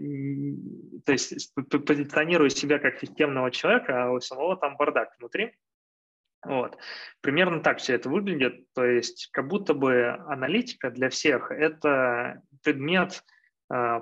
то 1.05 1.13
есть 1.13 1.55
позиционирую 1.55 2.51
себя 2.51 2.79
как 2.79 3.01
системного 3.01 3.51
человека, 3.51 4.05
а 4.05 4.11
у 4.11 4.21
самого 4.21 4.57
там 4.57 4.77
бардак 4.77 5.17
внутри. 5.19 5.55
Вот. 6.45 6.77
Примерно 7.23 7.61
так 7.61 7.79
все 7.79 7.95
это 7.95 8.11
выглядит. 8.11 8.71
То 8.75 8.85
есть 8.85 9.31
как 9.33 9.49
будто 9.49 9.73
бы 9.73 10.09
аналитика 10.29 10.91
для 10.91 11.09
всех– 11.09 11.51
это 11.51 12.43
предмет, 12.63 13.25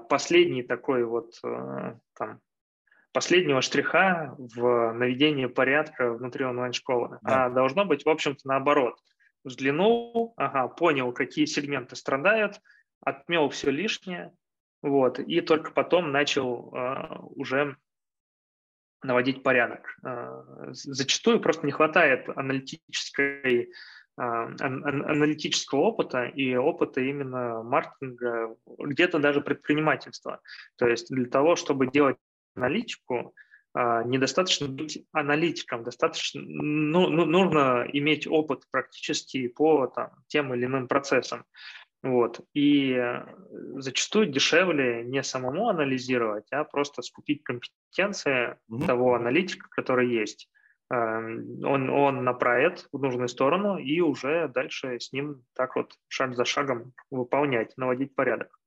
последний 0.09 0.63
такой 0.63 1.05
вот 1.05 1.35
а, 1.45 1.99
там, 2.15 2.41
последнего 3.13 3.63
штриха 3.63 4.35
в 4.39 4.93
наведении 4.93 5.47
порядка 5.47 6.13
внутри 6.13 6.45
онлайн-школы. 6.45 7.19
Да. 7.23 7.47
А 7.47 7.51
должно 7.51 7.85
быть, 7.85 8.05
в 8.05 8.09
общем-то, 8.09 8.41
наоборот. 8.45 8.99
Взглянул, 9.45 10.35
ага, 10.37 10.69
понял, 10.69 11.13
какие 11.13 11.47
сегменты 11.47 11.97
страдают, 11.97 12.61
отмел 13.01 13.49
все 13.49 13.71
лишнее, 13.71 14.33
вот, 14.83 15.19
и 15.19 15.41
только 15.41 15.73
потом 15.73 16.13
начал 16.13 16.73
uh, 16.73 17.19
уже 17.35 17.77
наводить 19.03 19.43
порядок. 19.43 19.97
Uh, 20.05 20.73
зачастую 20.73 21.41
просто 21.41 21.67
не 21.67 21.73
хватает 21.73 22.29
аналитической 22.29 23.73
аналитического 24.17 25.81
опыта 25.81 26.25
и 26.25 26.55
опыта 26.55 27.01
именно 27.01 27.63
маркетинга, 27.63 28.57
где-то 28.79 29.19
даже 29.19 29.41
предпринимательства. 29.41 30.41
То 30.77 30.87
есть 30.87 31.09
для 31.09 31.29
того, 31.29 31.57
чтобы 31.57 31.87
делать 31.87 32.19
аналитику, 32.55 33.35
а, 33.75 34.03
недостаточно 34.05 34.69
быть 34.69 35.03
аналитиком, 35.13 35.83
достаточно 35.83 36.43
ну, 36.43 37.09
ну, 37.09 37.25
нужно 37.25 37.87
иметь 37.93 38.27
опыт 38.27 38.65
практически 38.71 39.49
по 39.49 39.87
там, 39.87 40.11
тем 40.27 40.53
или 40.53 40.67
иным 40.67 40.89
процессам. 40.89 41.45
Вот. 42.03 42.41
И 42.53 43.01
зачастую 43.77 44.27
дешевле 44.27 45.05
не 45.05 45.23
самому 45.23 45.69
анализировать, 45.69 46.47
а 46.51 46.65
просто 46.65 47.01
скупить 47.01 47.45
компетенции 47.45 48.57
mm-hmm. 48.71 48.87
того 48.87 49.15
аналитика, 49.15 49.69
который 49.71 50.13
есть. 50.13 50.51
Эм, 50.93 51.65
он, 51.65 51.89
он 51.89 52.23
направит 52.23 52.87
в 52.93 53.01
нужную 53.01 53.29
сторону 53.29 53.79
и 53.79 54.01
уже 54.01 54.49
дальше 54.49 55.01
с 55.01 55.11
ним 55.11 55.43
так 55.55 55.75
вот 55.75 55.95
шаг 56.09 56.37
за 56.37 56.45
шагом 56.45 56.93
выполнять, 57.11 57.75
наводить 57.79 58.15
порядок. 58.15 58.59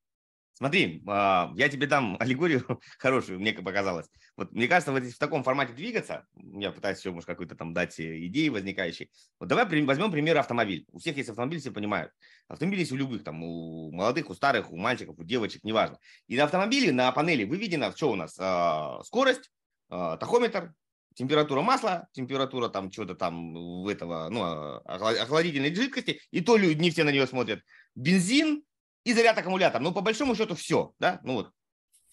Смотри, 0.54 1.04
а, 1.06 1.52
я 1.56 1.70
тебе 1.70 1.86
дам 1.86 2.18
аллегорию 2.20 2.82
хорошую, 2.98 3.40
мне 3.40 3.54
показалось. 3.54 4.08
Вот 4.38 4.54
мне 4.54 4.68
кажется, 4.68 4.92
вот 4.92 5.04
в 5.04 5.20
таком 5.20 5.44
формате 5.44 5.74
двигаться, 5.74 6.26
я 6.34 6.72
пытаюсь 6.72 6.98
еще, 6.98 7.12
может, 7.12 7.28
какой-то 7.28 7.56
там 7.56 7.76
дать 7.76 8.00
идеи 8.00 8.50
возникающие. 8.50 9.10
Вот 9.40 9.48
давай 9.48 9.66
возьмем 9.84 10.12
пример 10.12 10.36
автомобиль. 10.40 10.88
У 10.92 10.98
всех 10.98 11.18
есть 11.18 11.30
автомобиль, 11.30 11.60
все 11.60 11.70
понимают. 11.70 12.12
Автомобиль 12.48 12.80
есть 12.80 12.92
у 12.92 12.96
любых, 12.96 13.24
там, 13.24 13.44
у 13.44 13.92
молодых, 13.92 14.32
у 14.32 14.34
старых, 14.34 14.72
у 14.72 14.78
мальчиков, 14.78 15.20
у 15.20 15.24
девочек, 15.24 15.64
неважно. 15.64 16.00
И 16.26 16.36
на 16.38 16.46
автомобиле, 16.46 16.92
на 16.92 17.12
панели 17.12 17.44
выведена, 17.44 17.92
что 17.92 18.12
у 18.12 18.16
нас? 18.16 18.36
А, 18.40 19.04
скорость, 19.04 19.52
а, 19.90 20.18
тахометр, 20.18 20.74
температура 21.16 21.62
масла, 21.62 22.08
температура 22.12 22.70
там 22.70 22.92
чего-то 22.92 23.16
там 23.16 23.84
в 23.84 23.88
этого, 23.88 24.30
ну, 24.30 24.44
охладительной 24.86 25.74
жидкости, 25.74 26.22
и 26.30 26.42
то 26.42 26.58
люди 26.58 26.80
не 26.80 26.92
все 26.92 27.04
на 27.04 27.10
нее 27.10 27.26
смотрят. 27.26 27.62
Бензин 27.96 28.64
и 29.04 29.14
заряд 29.14 29.38
аккумулятора. 29.38 29.82
Ну, 29.82 29.92
по 29.92 30.02
большому 30.02 30.36
счету, 30.36 30.56
все, 30.56 30.94
да? 31.00 31.20
Ну, 31.24 31.34
вот. 31.36 31.52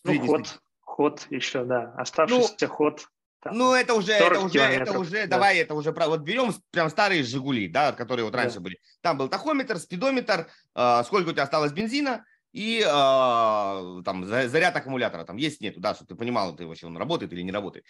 Ну, 0.04 0.26
ход, 0.26 0.60
ход 0.80 1.26
еще, 1.30 1.64
да. 1.64 1.92
Оставшийся 1.96 2.54
ну, 2.60 2.68
ход. 2.68 3.06
Там, 3.40 3.58
ну, 3.58 3.74
это 3.74 3.94
уже, 3.94 4.12
это 4.12 4.38
уже, 4.38 4.60
это 4.60 4.98
уже, 4.98 5.22
да. 5.22 5.26
давай, 5.26 5.58
это 5.58 5.74
уже, 5.74 5.90
вот 5.90 6.20
берем 6.20 6.54
прям 6.70 6.88
старые 6.88 7.24
«Жигули», 7.24 7.66
да, 7.66 7.92
которые 7.92 8.24
вот 8.24 8.34
раньше 8.36 8.56
да. 8.56 8.60
были. 8.60 8.78
Там 9.00 9.18
был 9.18 9.28
тахометр, 9.28 9.78
спидометр, 9.78 10.48
э, 10.76 11.02
сколько 11.04 11.30
у 11.30 11.32
тебя 11.32 11.42
осталось 11.42 11.72
бензина, 11.72 12.24
и 12.52 12.78
э, 12.80 14.02
там 14.04 14.24
заряд 14.26 14.76
аккумулятора 14.76 15.24
там 15.24 15.38
есть 15.38 15.60
нету, 15.60 15.80
да, 15.80 15.94
чтобы 15.94 16.10
ты 16.10 16.14
понимал, 16.14 16.54
ты 16.54 16.66
вообще 16.66 16.86
он 16.86 16.96
работает 16.96 17.32
или 17.32 17.42
не 17.42 17.50
работает. 17.50 17.84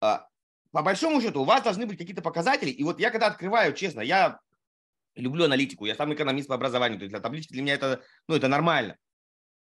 А, 0.00 0.28
по 0.76 0.82
большому 0.82 1.22
счету, 1.22 1.40
у 1.40 1.44
вас 1.46 1.62
должны 1.62 1.86
быть 1.86 1.96
какие-то 1.96 2.20
показатели. 2.20 2.68
И 2.68 2.84
вот 2.84 3.00
я 3.00 3.10
когда 3.10 3.28
открываю, 3.28 3.72
честно, 3.72 4.02
я 4.02 4.40
люблю 5.14 5.46
аналитику, 5.46 5.86
я 5.86 5.94
сам 5.94 6.12
экономист 6.12 6.48
по 6.48 6.54
образованию, 6.54 6.98
то 6.98 7.04
есть 7.04 7.12
для 7.12 7.20
таблички 7.22 7.54
для 7.54 7.62
меня 7.62 7.72
это, 7.72 8.02
ну, 8.28 8.36
это 8.36 8.46
нормально. 8.46 8.98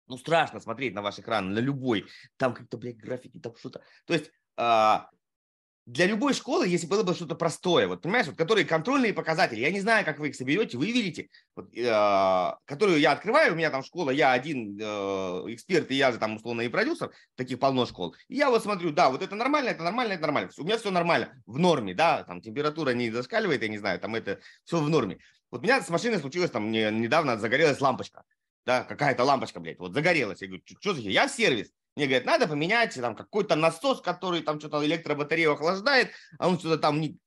Ну, 0.08 0.18
страшно 0.18 0.60
смотреть 0.60 0.96
на 0.96 1.04
ваш 1.04 1.20
экран, 1.20 1.54
на 1.54 1.60
любой, 1.60 2.08
там 2.38 2.56
как-то, 2.56 2.80
блядь, 2.80 2.98
графики, 2.98 3.38
там 3.40 3.56
что-то. 3.56 3.84
То 4.08 4.14
есть, 4.16 4.32
а, 4.58 5.08
для 5.86 6.06
любой 6.06 6.34
школы, 6.34 6.68
если 6.68 6.88
было 6.88 7.04
бы 7.04 7.14
что-то 7.14 7.36
простое, 7.36 7.88
вот 7.88 8.02
понимаешь, 8.02 8.28
вот 8.28 8.38
которые 8.38 8.66
контрольные 8.66 9.14
показатели, 9.14 9.60
я 9.60 9.72
не 9.72 9.82
знаю, 9.82 10.06
как 10.06 10.18
вы 10.18 10.30
их 10.30 10.36
соберете, 10.36 10.78
выверите, 10.78 11.30
вот, 11.56 11.76
э, 11.76 12.52
которую 12.66 13.00
я 13.00 13.12
открываю, 13.12 13.54
у 13.54 13.56
меня 13.56 13.70
там 13.70 13.84
школа, 13.84 14.12
я 14.12 14.32
один 14.32 14.80
э, 14.80 14.84
эксперт, 15.54 15.92
и 15.92 15.96
я 15.96 16.12
же 16.12 16.20
там 16.20 16.38
условно 16.38 16.62
и 16.62 16.70
продюсер, 16.70 17.12
таких 17.36 17.60
полно 17.60 17.86
школ, 17.86 18.16
и 18.30 18.36
я 18.36 18.50
вот 18.50 18.64
смотрю, 18.64 18.92
да, 18.92 19.10
вот 19.10 19.22
это 19.22 19.36
нормально, 19.36 19.70
это 19.70 19.84
нормально, 19.84 20.14
это 20.14 20.22
нормально, 20.22 20.52
у 20.58 20.64
меня 20.64 20.78
все 20.78 20.90
нормально, 20.90 21.34
в 21.46 21.60
норме, 21.60 21.94
да, 21.94 22.24
там 22.24 22.42
температура 22.42 22.92
не 22.92 23.12
зашкаливает, 23.12 23.62
я 23.62 23.68
не 23.68 23.78
знаю, 23.78 24.00
там 24.00 24.16
это 24.16 24.40
все 24.64 24.80
в 24.80 24.90
норме. 24.90 25.18
Вот 25.52 25.62
у 25.62 25.64
меня 25.64 25.82
с 25.82 25.90
машиной 25.90 26.18
случилось, 26.18 26.50
там 26.50 26.70
мне 26.70 26.90
недавно 26.92 27.38
загорелась 27.38 27.80
лампочка, 27.80 28.24
да, 28.66 28.84
какая-то 28.84 29.24
лампочка, 29.24 29.60
блядь, 29.60 29.80
вот 29.80 29.94
загорелась, 29.94 30.42
я 30.42 30.48
говорю, 30.48 30.64
что 30.66 30.94
за 30.94 31.02
я 31.02 31.28
в 31.28 31.32
сервис, 31.32 31.72
мне 31.96 32.06
говорят, 32.06 32.26
надо 32.26 32.48
поменять 32.48 32.96
там 32.96 33.16
какой-то 33.16 33.56
насос, 33.56 34.02
который 34.02 34.42
там 34.42 34.60
что-то 34.60 34.84
электробатарею 34.86 35.54
охлаждает, 35.54 36.12
а 36.40 36.50
он 36.50 36.58
что-то 36.58 36.78
там 36.78 37.00
не... 37.00 37.18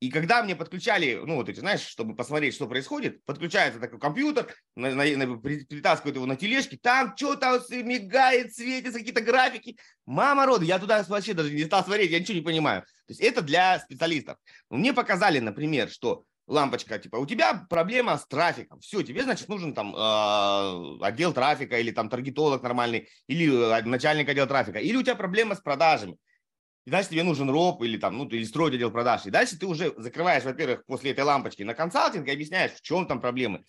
И 0.00 0.10
когда 0.10 0.42
мне 0.42 0.54
подключали, 0.54 1.14
ну 1.24 1.36
вот 1.36 1.48
эти, 1.48 1.60
знаешь, 1.60 1.80
чтобы 1.80 2.14
посмотреть, 2.14 2.54
что 2.54 2.66
происходит, 2.66 3.24
подключается 3.24 3.80
такой 3.80 3.98
компьютер, 3.98 4.54
на, 4.74 4.94
на, 4.94 5.04
на, 5.16 5.38
притаскивают 5.38 6.16
его 6.16 6.26
на 6.26 6.36
тележке, 6.36 6.76
там 6.76 7.16
что-то 7.16 7.62
мигает, 7.70 8.54
светится, 8.54 8.98
какие-то 8.98 9.22
графики. 9.22 9.78
Мама 10.04 10.44
рода, 10.44 10.66
я 10.66 10.78
туда 10.78 11.02
вообще 11.08 11.32
даже 11.32 11.50
не 11.50 11.64
стал 11.64 11.82
смотреть, 11.82 12.10
я 12.10 12.20
ничего 12.20 12.36
не 12.36 12.44
понимаю. 12.44 12.82
То 12.82 13.12
есть 13.12 13.22
это 13.22 13.40
для 13.40 13.78
специалистов. 13.78 14.36
Мне 14.68 14.92
показали, 14.92 15.38
например, 15.38 15.88
что 15.88 16.24
лампочка, 16.46 16.98
типа, 16.98 17.16
у 17.16 17.26
тебя 17.26 17.66
проблема 17.68 18.16
с 18.16 18.26
трафиком, 18.26 18.80
все, 18.80 19.02
тебе, 19.02 19.22
значит, 19.22 19.48
нужен 19.48 19.74
там 19.74 19.94
э, 19.94 20.98
отдел 21.04 21.32
трафика 21.32 21.78
или 21.78 21.90
там 21.90 22.08
таргетолог 22.08 22.62
нормальный, 22.62 23.08
или 23.26 23.78
э, 23.78 23.82
начальник 23.82 24.28
отдела 24.28 24.46
трафика, 24.46 24.78
или 24.78 24.96
у 24.96 25.02
тебя 25.02 25.16
проблема 25.16 25.54
с 25.54 25.60
продажами, 25.60 26.18
и 26.84 26.90
дальше 26.90 27.10
тебе 27.10 27.24
нужен 27.24 27.50
роб 27.50 27.82
или 27.82 27.98
там, 27.98 28.16
ну, 28.16 28.28
или 28.28 28.44
строить 28.44 28.74
отдел 28.74 28.90
продаж, 28.90 29.26
и 29.26 29.30
дальше 29.30 29.58
ты 29.58 29.66
уже 29.66 29.92
закрываешь, 29.96 30.44
во-первых, 30.44 30.84
после 30.86 31.10
этой 31.10 31.24
лампочки 31.24 31.62
на 31.62 31.74
консалтинг 31.74 32.28
и 32.28 32.32
объясняешь, 32.32 32.72
в 32.72 32.82
чем 32.82 33.06
там 33.06 33.20
проблемы. 33.20 33.64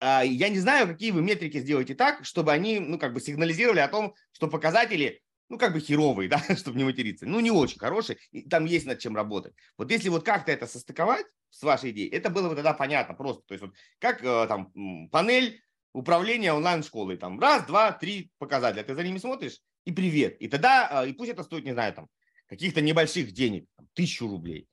Э, 0.00 0.20
я 0.24 0.48
не 0.48 0.60
знаю, 0.60 0.86
какие 0.86 1.10
вы 1.10 1.22
метрики 1.22 1.58
сделаете 1.58 1.94
так, 1.94 2.24
чтобы 2.24 2.52
они, 2.52 2.78
ну, 2.78 2.98
как 2.98 3.14
бы 3.14 3.20
сигнализировали 3.20 3.80
о 3.80 3.88
том, 3.88 4.14
что 4.32 4.46
показатели 4.48 5.22
ну, 5.48 5.58
как 5.58 5.72
бы 5.72 5.80
херовый, 5.80 6.28
да, 6.28 6.42
чтобы 6.56 6.78
не 6.78 6.84
материться, 6.84 7.26
ну, 7.26 7.40
не 7.40 7.50
очень 7.50 7.78
хороший, 7.78 8.18
и 8.30 8.48
там 8.48 8.64
есть 8.64 8.86
над 8.86 8.98
чем 8.98 9.16
работать. 9.16 9.54
Вот 9.76 9.90
если 9.90 10.08
вот 10.08 10.24
как-то 10.24 10.52
это 10.52 10.66
состыковать 10.66 11.26
с 11.56 11.62
вашей 11.62 11.90
идеей, 11.90 12.10
это 12.10 12.28
было 12.28 12.48
бы 12.48 12.54
тогда 12.54 12.74
понятно 12.74 13.14
просто. 13.14 13.42
То 13.46 13.54
есть 13.54 13.64
вот 13.64 13.74
как 13.98 14.22
э, 14.22 14.46
там 14.46 15.08
панель 15.10 15.62
управления 15.92 16.52
онлайн-школой, 16.52 17.16
там 17.16 17.40
раз, 17.40 17.64
два, 17.66 17.92
три 17.92 18.30
показателя, 18.38 18.82
ты 18.82 18.94
за 18.94 19.02
ними 19.02 19.18
смотришь, 19.18 19.60
и 19.86 19.92
привет. 19.92 20.36
И 20.40 20.48
тогда, 20.48 21.04
э, 21.04 21.10
и 21.10 21.12
пусть 21.14 21.30
это 21.30 21.42
стоит, 21.42 21.64
не 21.64 21.72
знаю, 21.72 21.94
там, 21.94 22.08
каких-то 22.46 22.82
небольших 22.82 23.32
денег, 23.32 23.66
там, 23.76 23.88
тысячу 23.94 24.28
рублей. 24.28 24.68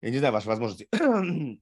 Я 0.00 0.10
не 0.10 0.18
знаю 0.18 0.32
ваши 0.32 0.46
возможности. 0.46 0.88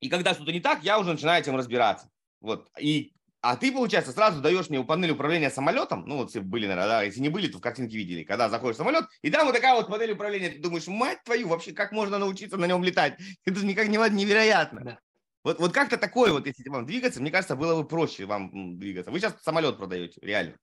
И 0.00 0.08
когда 0.08 0.32
что-то 0.32 0.52
не 0.52 0.60
так, 0.60 0.82
я 0.82 0.98
уже 0.98 1.12
начинаю 1.12 1.42
этим 1.42 1.56
разбираться. 1.56 2.08
Вот. 2.40 2.70
И 2.78 3.12
а 3.42 3.56
ты, 3.56 3.72
получается, 3.72 4.12
сразу 4.12 4.40
даешь 4.40 4.68
мне 4.68 4.82
панель 4.82 5.12
управления 5.12 5.50
самолетом, 5.50 6.04
ну 6.06 6.16
вот 6.16 6.30
все 6.30 6.40
были, 6.40 6.66
наверное, 6.66 6.88
да, 6.88 7.02
если 7.02 7.20
не 7.20 7.28
были, 7.28 7.48
то 7.48 7.58
в 7.58 7.60
картинке 7.60 7.96
видели, 7.96 8.24
когда 8.24 8.48
заходишь 8.48 8.76
в 8.76 8.78
самолет, 8.78 9.06
и 9.22 9.30
там 9.30 9.46
вот 9.46 9.54
такая 9.54 9.74
вот 9.74 9.88
панель 9.88 10.12
управления, 10.12 10.50
ты 10.50 10.58
думаешь, 10.58 10.86
мать 10.86 11.22
твою, 11.24 11.48
вообще 11.48 11.72
как 11.72 11.92
можно 11.92 12.18
научиться 12.18 12.56
на 12.56 12.66
нем 12.66 12.84
летать? 12.84 13.18
Это 13.44 13.64
никак 13.64 13.88
не 13.88 13.96
невероятно. 13.96 14.80
Да. 14.84 14.98
Вот, 15.42 15.58
вот 15.58 15.72
как-то 15.72 15.96
такое 15.96 16.32
вот, 16.32 16.46
если 16.46 16.68
вам 16.68 16.84
двигаться, 16.84 17.20
мне 17.20 17.30
кажется, 17.30 17.56
было 17.56 17.80
бы 17.80 17.88
проще 17.88 18.26
вам 18.26 18.78
двигаться. 18.78 19.10
Вы 19.10 19.20
сейчас 19.20 19.34
самолет 19.42 19.78
продаете, 19.78 20.20
реально. 20.20 20.56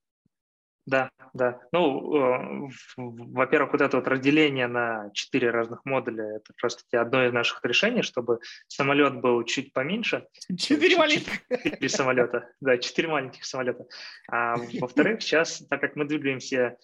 Да, 0.88 1.10
да. 1.34 1.60
Ну, 1.70 2.16
э, 2.16 2.70
во-первых, 2.96 3.72
вот 3.72 3.82
это 3.82 3.98
вот 3.98 4.08
разделение 4.08 4.66
на 4.68 5.10
четыре 5.12 5.50
разных 5.50 5.84
модуля, 5.84 6.36
это 6.36 6.54
просто 6.58 6.82
одно 6.98 7.26
из 7.26 7.32
наших 7.32 7.62
решений, 7.62 8.00
чтобы 8.00 8.38
самолет 8.68 9.20
был 9.20 9.44
чуть 9.44 9.74
поменьше. 9.74 10.26
Четыре 10.56 10.96
маленьких. 10.96 11.46
Четыре 11.62 11.88
самолета, 11.90 12.50
да, 12.62 12.78
четыре 12.78 13.08
маленьких 13.08 13.44
самолета. 13.44 13.84
А 14.30 14.56
во-вторых, 14.80 15.20
сейчас, 15.20 15.62
так 15.68 15.82
как 15.82 15.94
мы 15.94 16.06
двигаемся 16.06 16.78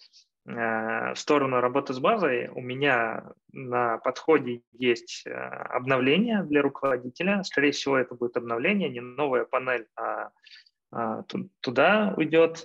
э, 0.45 0.51
в 0.53 1.15
сторону 1.15 1.59
работы 1.59 1.93
с 1.93 1.99
базой, 1.99 2.49
у 2.49 2.61
меня 2.61 3.31
на 3.53 3.97
подходе 3.97 4.61
есть 4.73 5.23
э, 5.25 5.31
обновление 5.31 6.43
для 6.43 6.61
руководителя. 6.61 7.41
Скорее 7.43 7.71
всего, 7.71 7.97
это 7.97 8.13
будет 8.13 8.37
обновление, 8.37 8.89
не 8.89 9.01
новая 9.01 9.45
панель, 9.45 9.87
а, 9.95 10.29
а 10.91 11.23
туда 11.61 12.13
уйдет 12.15 12.61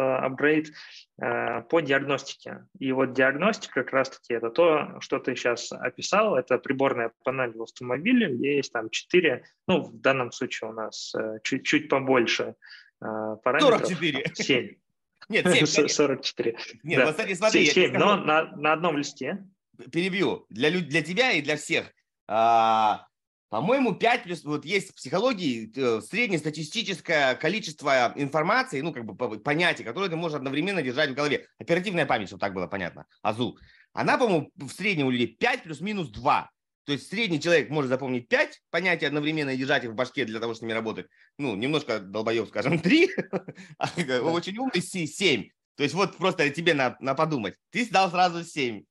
апгрейд 0.00 0.72
по 1.16 1.80
диагностике. 1.80 2.66
И 2.78 2.92
вот 2.92 3.12
диагностика 3.12 3.82
как 3.82 3.92
раз-таки 3.92 4.34
это 4.34 4.50
то, 4.50 5.00
что 5.00 5.18
ты 5.18 5.36
сейчас 5.36 5.72
описал. 5.72 6.36
Это 6.36 6.58
приборная 6.58 7.12
панель 7.24 7.52
в 7.56 7.62
автомобиле, 7.62 8.34
где 8.34 8.56
есть 8.56 8.72
там 8.72 8.90
4, 8.90 9.44
ну, 9.68 9.82
в 9.82 10.00
данном 10.00 10.32
случае 10.32 10.70
у 10.70 10.72
нас 10.72 11.14
чуть-чуть 11.42 11.88
побольше 11.88 12.54
параметров. 12.98 13.86
44. 13.86 14.32
7. 14.34 14.74
Нет, 15.28 15.48
7. 15.48 15.88
44. 15.88 16.56
Нет, 16.82 16.98
да. 16.98 17.12
смотри, 17.12 17.34
смотри. 17.34 17.66
7, 17.66 17.92
но 17.92 18.16
на, 18.16 18.56
на 18.56 18.72
одном 18.72 18.98
листе. 18.98 19.46
Перебью. 19.92 20.46
Для, 20.50 20.70
для 20.70 21.02
тебя 21.02 21.32
и 21.32 21.40
для 21.40 21.56
всех. 21.56 21.92
А, 22.26 23.06
по-моему, 23.50 23.94
5 23.94 24.22
плюс, 24.22 24.44
вот 24.44 24.64
есть 24.64 24.90
в 24.90 24.94
психологии 24.94 25.72
э, 25.76 26.00
среднестатистическое 26.02 27.34
количество 27.34 28.12
информации, 28.14 28.80
ну, 28.80 28.92
как 28.92 29.04
бы 29.04 29.40
понятий, 29.40 29.82
которые 29.82 30.08
ты 30.08 30.14
можешь 30.14 30.36
одновременно 30.36 30.82
держать 30.82 31.10
в 31.10 31.14
голове. 31.14 31.48
Оперативная 31.58 32.06
память, 32.06 32.28
чтобы 32.28 32.40
так 32.40 32.54
было 32.54 32.68
понятно, 32.68 33.06
АЗУ. 33.22 33.58
Она, 33.92 34.16
по-моему, 34.18 34.52
в 34.54 34.70
среднем 34.70 35.08
у 35.08 35.10
людей 35.10 35.26
5 35.26 35.64
плюс-минус 35.64 36.10
2. 36.10 36.48
То 36.84 36.92
есть 36.92 37.08
средний 37.08 37.40
человек 37.40 37.70
может 37.70 37.88
запомнить 37.88 38.28
5 38.28 38.62
понятий 38.70 39.06
одновременно 39.06 39.50
и 39.50 39.56
держать 39.56 39.82
их 39.82 39.90
в 39.90 39.94
башке 39.94 40.24
для 40.24 40.38
того, 40.38 40.54
чтобы 40.54 40.58
с 40.58 40.62
ними 40.68 40.72
работать. 40.72 41.06
Ну, 41.36 41.56
немножко 41.56 41.98
долбоев, 41.98 42.48
скажем, 42.48 42.78
3, 42.78 43.10
а 43.78 43.88
очень 44.30 44.58
умный 44.58 44.80
7. 44.80 45.48
То 45.74 45.82
есть 45.82 45.94
вот 45.94 46.16
просто 46.18 46.48
тебе 46.50 46.74
на, 46.74 46.96
на 47.00 47.14
подумать. 47.14 47.54
Ты 47.70 47.84
сдал 47.84 48.10
сразу 48.10 48.44
7. 48.44 48.84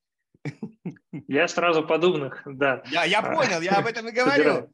Я 1.27 1.47
сразу 1.47 1.85
подобных, 1.85 2.41
да. 2.45 2.83
Я, 2.91 3.03
я 3.05 3.21
понял, 3.21 3.61
я 3.61 3.77
об 3.77 3.87
этом 3.87 4.07
и 4.07 4.11
говорю. 4.11 4.71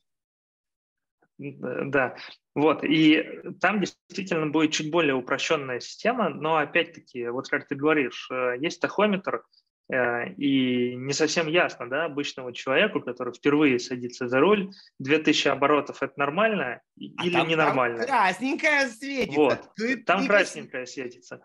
Да, 1.37 2.15
вот, 2.53 2.85
и 2.85 3.41
там 3.59 3.81
действительно 3.81 4.47
будет 4.47 4.71
чуть 4.71 4.89
более 4.89 5.15
упрощенная 5.15 5.81
система, 5.81 6.29
но 6.29 6.55
опять-таки, 6.55 7.27
вот 7.27 7.49
как 7.49 7.67
ты 7.67 7.75
говоришь, 7.75 8.29
э, 8.31 8.55
есть 8.57 8.79
тахометр, 8.79 9.43
э, 9.91 10.29
и 10.35 10.95
не 10.95 11.11
совсем 11.11 11.47
ясно, 11.47 11.89
да, 11.89 12.05
обычному 12.05 12.53
человеку, 12.53 13.01
который 13.01 13.33
впервые 13.33 13.79
садится 13.79 14.29
за 14.29 14.39
руль, 14.39 14.71
2000 14.99 15.49
оборотов– 15.49 15.97
это 16.01 16.13
нормально 16.15 16.79
а 16.97 17.25
или 17.25 17.33
там, 17.33 17.49
ненормально? 17.49 17.97
Там 17.97 18.07
красненькая 18.07 18.87
светится. 18.87 19.37
Вот, 19.37 19.75
ты, 19.75 19.97
там 19.97 20.21
ты 20.21 20.27
красненькая 20.27 20.85
светится. 20.85 21.41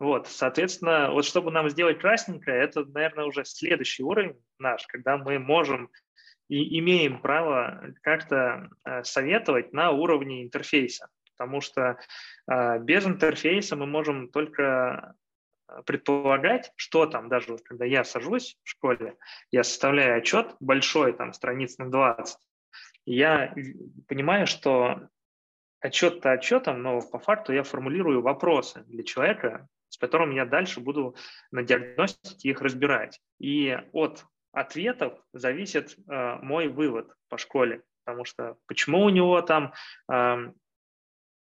Вот, 0.00 0.26
соответственно, 0.26 1.10
вот 1.12 1.24
чтобы 1.24 1.50
нам 1.50 1.68
сделать 1.68 2.00
красненькое, 2.00 2.62
это, 2.62 2.84
наверное, 2.84 3.26
уже 3.26 3.44
следующий 3.44 4.02
уровень 4.02 4.36
наш, 4.58 4.86
когда 4.86 5.16
мы 5.16 5.38
можем 5.38 5.90
и 6.48 6.78
имеем 6.80 7.20
право 7.20 7.94
как-то 8.02 8.68
э, 8.84 9.02
советовать 9.04 9.72
на 9.72 9.92
уровне 9.92 10.42
интерфейса, 10.42 11.08
потому 11.32 11.60
что 11.60 11.98
э, 12.50 12.78
без 12.80 13.06
интерфейса 13.06 13.76
мы 13.76 13.86
можем 13.86 14.28
только 14.30 15.14
э, 15.68 15.82
предполагать, 15.86 16.72
что 16.76 17.06
там, 17.06 17.28
даже 17.28 17.56
когда 17.58 17.84
я 17.84 18.04
сажусь 18.04 18.58
в 18.62 18.68
школе, 18.68 19.16
я 19.50 19.62
составляю 19.62 20.18
отчет 20.18 20.54
большой, 20.60 21.12
там, 21.14 21.32
страниц 21.32 21.78
на 21.78 21.90
20, 21.90 22.36
я 23.06 23.54
понимаю, 24.08 24.46
что 24.46 25.08
отчет-то 25.80 26.32
отчетом, 26.32 26.82
но 26.82 27.00
по 27.00 27.18
факту 27.18 27.52
я 27.52 27.62
формулирую 27.62 28.22
вопросы 28.22 28.84
для 28.86 29.02
человека, 29.02 29.68
с 29.94 29.98
которым 29.98 30.32
я 30.32 30.44
дальше 30.44 30.80
буду 30.80 31.14
на 31.52 31.62
диагностике 31.62 32.50
их 32.50 32.60
разбирать. 32.60 33.20
И 33.38 33.78
от 33.92 34.26
ответов 34.50 35.16
зависит 35.32 35.96
э, 35.96 36.36
мой 36.42 36.66
вывод 36.66 37.14
по 37.28 37.38
школе, 37.38 37.82
потому 38.04 38.24
что 38.24 38.56
почему 38.66 39.04
у 39.04 39.08
него 39.08 39.40
там 39.40 39.72
э, 40.10 40.52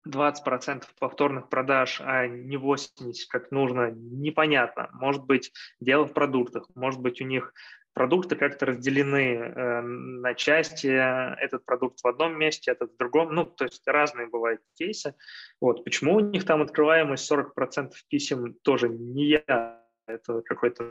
20% 0.08 0.84
повторных 0.98 1.50
продаж, 1.50 2.00
а 2.02 2.26
не 2.26 2.56
80% 2.56 3.12
как 3.28 3.50
нужно, 3.50 3.90
непонятно. 3.90 4.88
Может 4.94 5.24
быть, 5.24 5.52
дело 5.78 6.06
в 6.06 6.14
продуктах, 6.14 6.70
может 6.74 7.00
быть, 7.00 7.20
у 7.20 7.24
них 7.24 7.52
продукты 7.98 8.36
как-то 8.36 8.66
разделены 8.66 9.34
э, 9.34 9.80
на 9.80 10.34
части, 10.34 10.86
этот 10.86 11.64
продукт 11.64 12.00
в 12.00 12.06
одном 12.06 12.38
месте, 12.38 12.70
этот 12.70 12.92
в 12.92 12.96
другом, 12.96 13.34
ну, 13.34 13.44
то 13.44 13.64
есть 13.64 13.82
разные 13.88 14.28
бывают 14.28 14.60
кейсы. 14.76 15.16
Вот, 15.60 15.82
почему 15.82 16.14
у 16.14 16.20
них 16.20 16.44
там 16.44 16.62
открываемость 16.62 17.28
40% 17.28 17.90
писем 18.08 18.54
тоже 18.62 18.88
не 18.88 19.42
я, 19.48 19.82
это 20.06 20.42
какой-то 20.42 20.84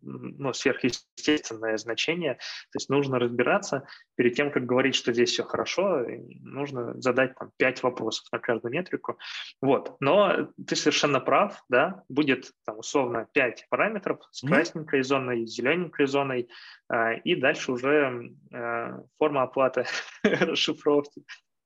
ну, 0.00 0.52
сверхъестественное 0.52 1.76
значение. 1.76 2.34
То 2.34 2.76
есть 2.76 2.88
нужно 2.88 3.18
разбираться 3.18 3.86
перед 4.16 4.34
тем, 4.34 4.50
как 4.50 4.66
говорить, 4.66 4.94
что 4.94 5.12
здесь 5.12 5.30
все 5.30 5.44
хорошо, 5.44 6.04
нужно 6.40 7.00
задать 7.00 7.34
там 7.36 7.50
пять 7.56 7.82
вопросов 7.82 8.26
на 8.32 8.38
каждую 8.38 8.72
метрику. 8.72 9.18
Вот. 9.60 9.96
Но 10.00 10.48
ты 10.66 10.76
совершенно 10.76 11.20
прав, 11.20 11.62
да, 11.68 12.02
будет 12.08 12.52
там 12.64 12.78
условно 12.78 13.28
пять 13.32 13.66
параметров 13.70 14.20
с 14.30 14.46
красненькой 14.46 15.02
зоной, 15.02 15.46
с 15.46 15.54
зелененькой 15.54 16.06
зоной, 16.06 16.48
э, 16.92 17.18
и 17.20 17.36
дальше 17.36 17.72
уже 17.72 18.32
э, 18.52 18.98
форма 19.18 19.42
оплаты 19.42 19.86
расшифровки 20.22 21.22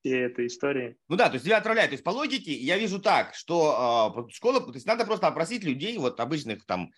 всей 0.06 0.26
этой 0.26 0.46
истории. 0.46 0.96
Ну 1.08 1.16
да, 1.16 1.28
то 1.28 1.34
есть 1.34 1.44
тебя 1.44 1.58
отправляют. 1.58 1.90
То 1.90 1.94
есть 1.94 2.04
по 2.04 2.10
логике 2.10 2.52
я 2.52 2.78
вижу 2.78 3.00
так, 3.00 3.34
что 3.34 4.26
э, 4.28 4.32
школа, 4.32 4.60
то 4.60 4.72
есть 4.72 4.86
надо 4.86 5.04
просто 5.04 5.26
опросить 5.26 5.64
людей, 5.64 5.98
вот 5.98 6.20
обычных 6.20 6.64
там 6.64 6.84
а, 6.84 6.88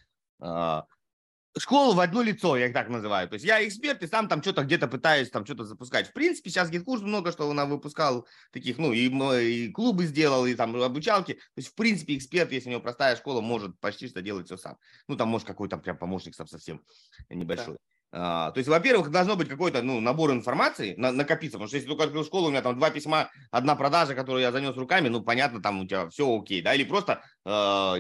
школу 1.59 1.95
в 1.95 2.01
одно 2.01 2.23
лицо, 2.23 2.57
я 2.57 2.67
их 2.67 2.73
так 2.73 2.89
называю. 2.89 3.29
То 3.29 3.35
есть 3.35 3.45
я 3.45 3.67
эксперт, 3.67 4.03
и 4.03 4.07
сам 4.07 4.29
там 4.29 4.43
что-то 4.43 4.65
где-то 4.65 4.89
пытаюсь 4.89 5.31
там 5.31 5.45
что-то 5.45 5.65
запускать. 5.65 6.09
В 6.09 6.13
принципе, 6.13 6.51
сейчас 6.51 6.71
GitKurs 6.71 7.03
много 7.03 7.33
что 7.33 7.49
он 7.49 7.69
выпускал 7.69 8.27
таких, 8.53 8.79
ну, 8.79 8.93
и, 8.93 9.09
и 9.09 9.73
клубы 9.73 10.07
сделал, 10.07 10.47
и 10.47 10.55
там 10.55 10.77
обучалки. 10.77 11.35
То 11.35 11.41
есть, 11.57 11.69
в 11.69 11.75
принципе, 11.75 12.17
эксперт, 12.17 12.53
если 12.53 12.69
у 12.69 12.73
него 12.73 12.83
простая 12.83 13.17
школа, 13.17 13.41
может 13.41 13.79
почти 13.81 14.09
что 14.09 14.23
делать 14.23 14.47
все 14.47 14.57
сам. 14.57 14.77
Ну, 15.09 15.17
там, 15.17 15.29
может, 15.29 15.47
какой-то 15.47 15.79
прям 15.79 15.99
помощник 15.99 16.35
совсем 16.35 16.83
небольшой. 17.29 17.75
Да. 17.75 17.98
А, 18.11 18.53
то 18.53 18.59
есть, 18.59 18.69
во-первых, 18.69 19.11
должно 19.11 19.37
быть 19.37 19.49
какой-то 19.49 19.83
ну, 19.83 20.01
набор 20.01 20.31
информации 20.33 20.95
на, 20.97 21.13
накопиться, 21.13 21.59
потому 21.59 21.69
что 21.69 21.77
если 21.77 21.89
только 21.89 22.05
открыл 22.05 22.25
школу, 22.25 22.47
у 22.47 22.51
меня 22.51 22.63
там 22.63 22.79
два 22.79 22.91
письма, 22.91 23.31
одна 23.51 23.77
продажа, 23.77 24.15
которую 24.15 24.41
я 24.41 24.51
занес 24.51 24.75
руками, 24.77 25.09
ну, 25.09 25.23
понятно, 25.23 25.61
там 25.61 25.81
у 25.81 25.87
тебя 25.87 26.09
все 26.09 26.39
окей, 26.39 26.63
да, 26.63 26.75
или 26.75 26.85
просто 26.85 27.23
э, 27.45 27.51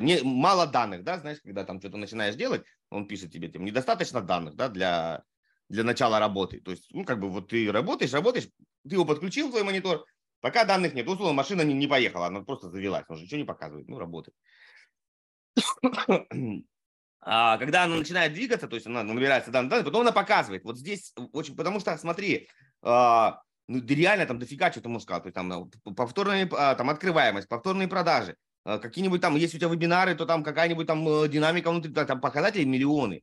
не, 0.00 0.20
мало 0.22 0.66
данных, 0.66 1.04
да, 1.04 1.18
знаешь, 1.18 1.40
когда 1.44 1.64
там 1.64 1.78
что-то 1.78 1.98
начинаешь 1.98 2.36
делать, 2.36 2.64
он 2.88 3.06
пишет 3.06 3.32
тебе, 3.32 3.48
тем 3.48 3.66
недостаточно 3.66 4.22
данных, 4.22 4.54
да, 4.54 4.68
для, 4.68 5.24
для 5.68 5.84
начала 5.84 6.18
работы. 6.18 6.60
То 6.60 6.70
есть, 6.70 6.86
ну, 6.90 7.04
как 7.04 7.20
бы 7.20 7.28
вот 7.28 7.48
ты 7.48 7.70
работаешь, 7.70 8.14
работаешь, 8.14 8.48
ты 8.88 8.94
его 8.94 9.04
подключил, 9.04 9.50
твой 9.50 9.62
монитор, 9.62 10.06
пока 10.40 10.64
данных 10.64 10.94
нет, 10.94 11.06
условно, 11.06 11.34
машина 11.34 11.60
не, 11.62 11.74
не 11.74 11.86
поехала, 11.86 12.28
она 12.28 12.40
просто 12.40 12.70
завелась, 12.70 13.04
он 13.08 13.18
же 13.18 13.24
ничего 13.24 13.40
не 13.40 13.44
показывает, 13.44 13.88
ну, 13.88 13.98
работает. 13.98 14.34
А, 17.30 17.58
когда 17.58 17.84
она 17.84 17.96
начинает 17.96 18.32
двигаться, 18.32 18.68
то 18.68 18.74
есть 18.74 18.86
она 18.86 19.02
набирается 19.02 19.50
данные, 19.50 19.68
данные, 19.68 19.84
потом 19.84 20.00
она 20.00 20.12
показывает. 20.12 20.64
Вот 20.64 20.78
здесь 20.78 21.12
очень, 21.34 21.54
потому 21.54 21.78
что, 21.78 21.94
смотри, 21.98 22.48
а, 22.80 23.42
ну, 23.66 23.84
реально 23.86 24.24
там 24.24 24.38
дофига 24.38 24.72
что 24.72 24.80
ты 24.80 24.88
можешь 24.88 25.02
сказать. 25.02 25.24
То 25.24 25.26
есть 25.26 25.34
там 25.34 25.46
ну, 25.46 25.70
повторная 25.94 26.48
а, 26.50 26.74
там, 26.74 26.88
открываемость, 26.88 27.46
повторные 27.46 27.86
продажи, 27.86 28.34
какие-нибудь 28.64 29.20
там, 29.20 29.36
если 29.36 29.58
у 29.58 29.60
тебя 29.60 29.68
вебинары, 29.68 30.14
то 30.14 30.24
там 30.24 30.42
какая-нибудь 30.42 30.86
там 30.86 31.06
э, 31.06 31.28
динамика 31.28 31.70
внутри, 31.70 31.92
там 31.92 32.18
показатели 32.20 32.64
миллионы. 32.64 33.22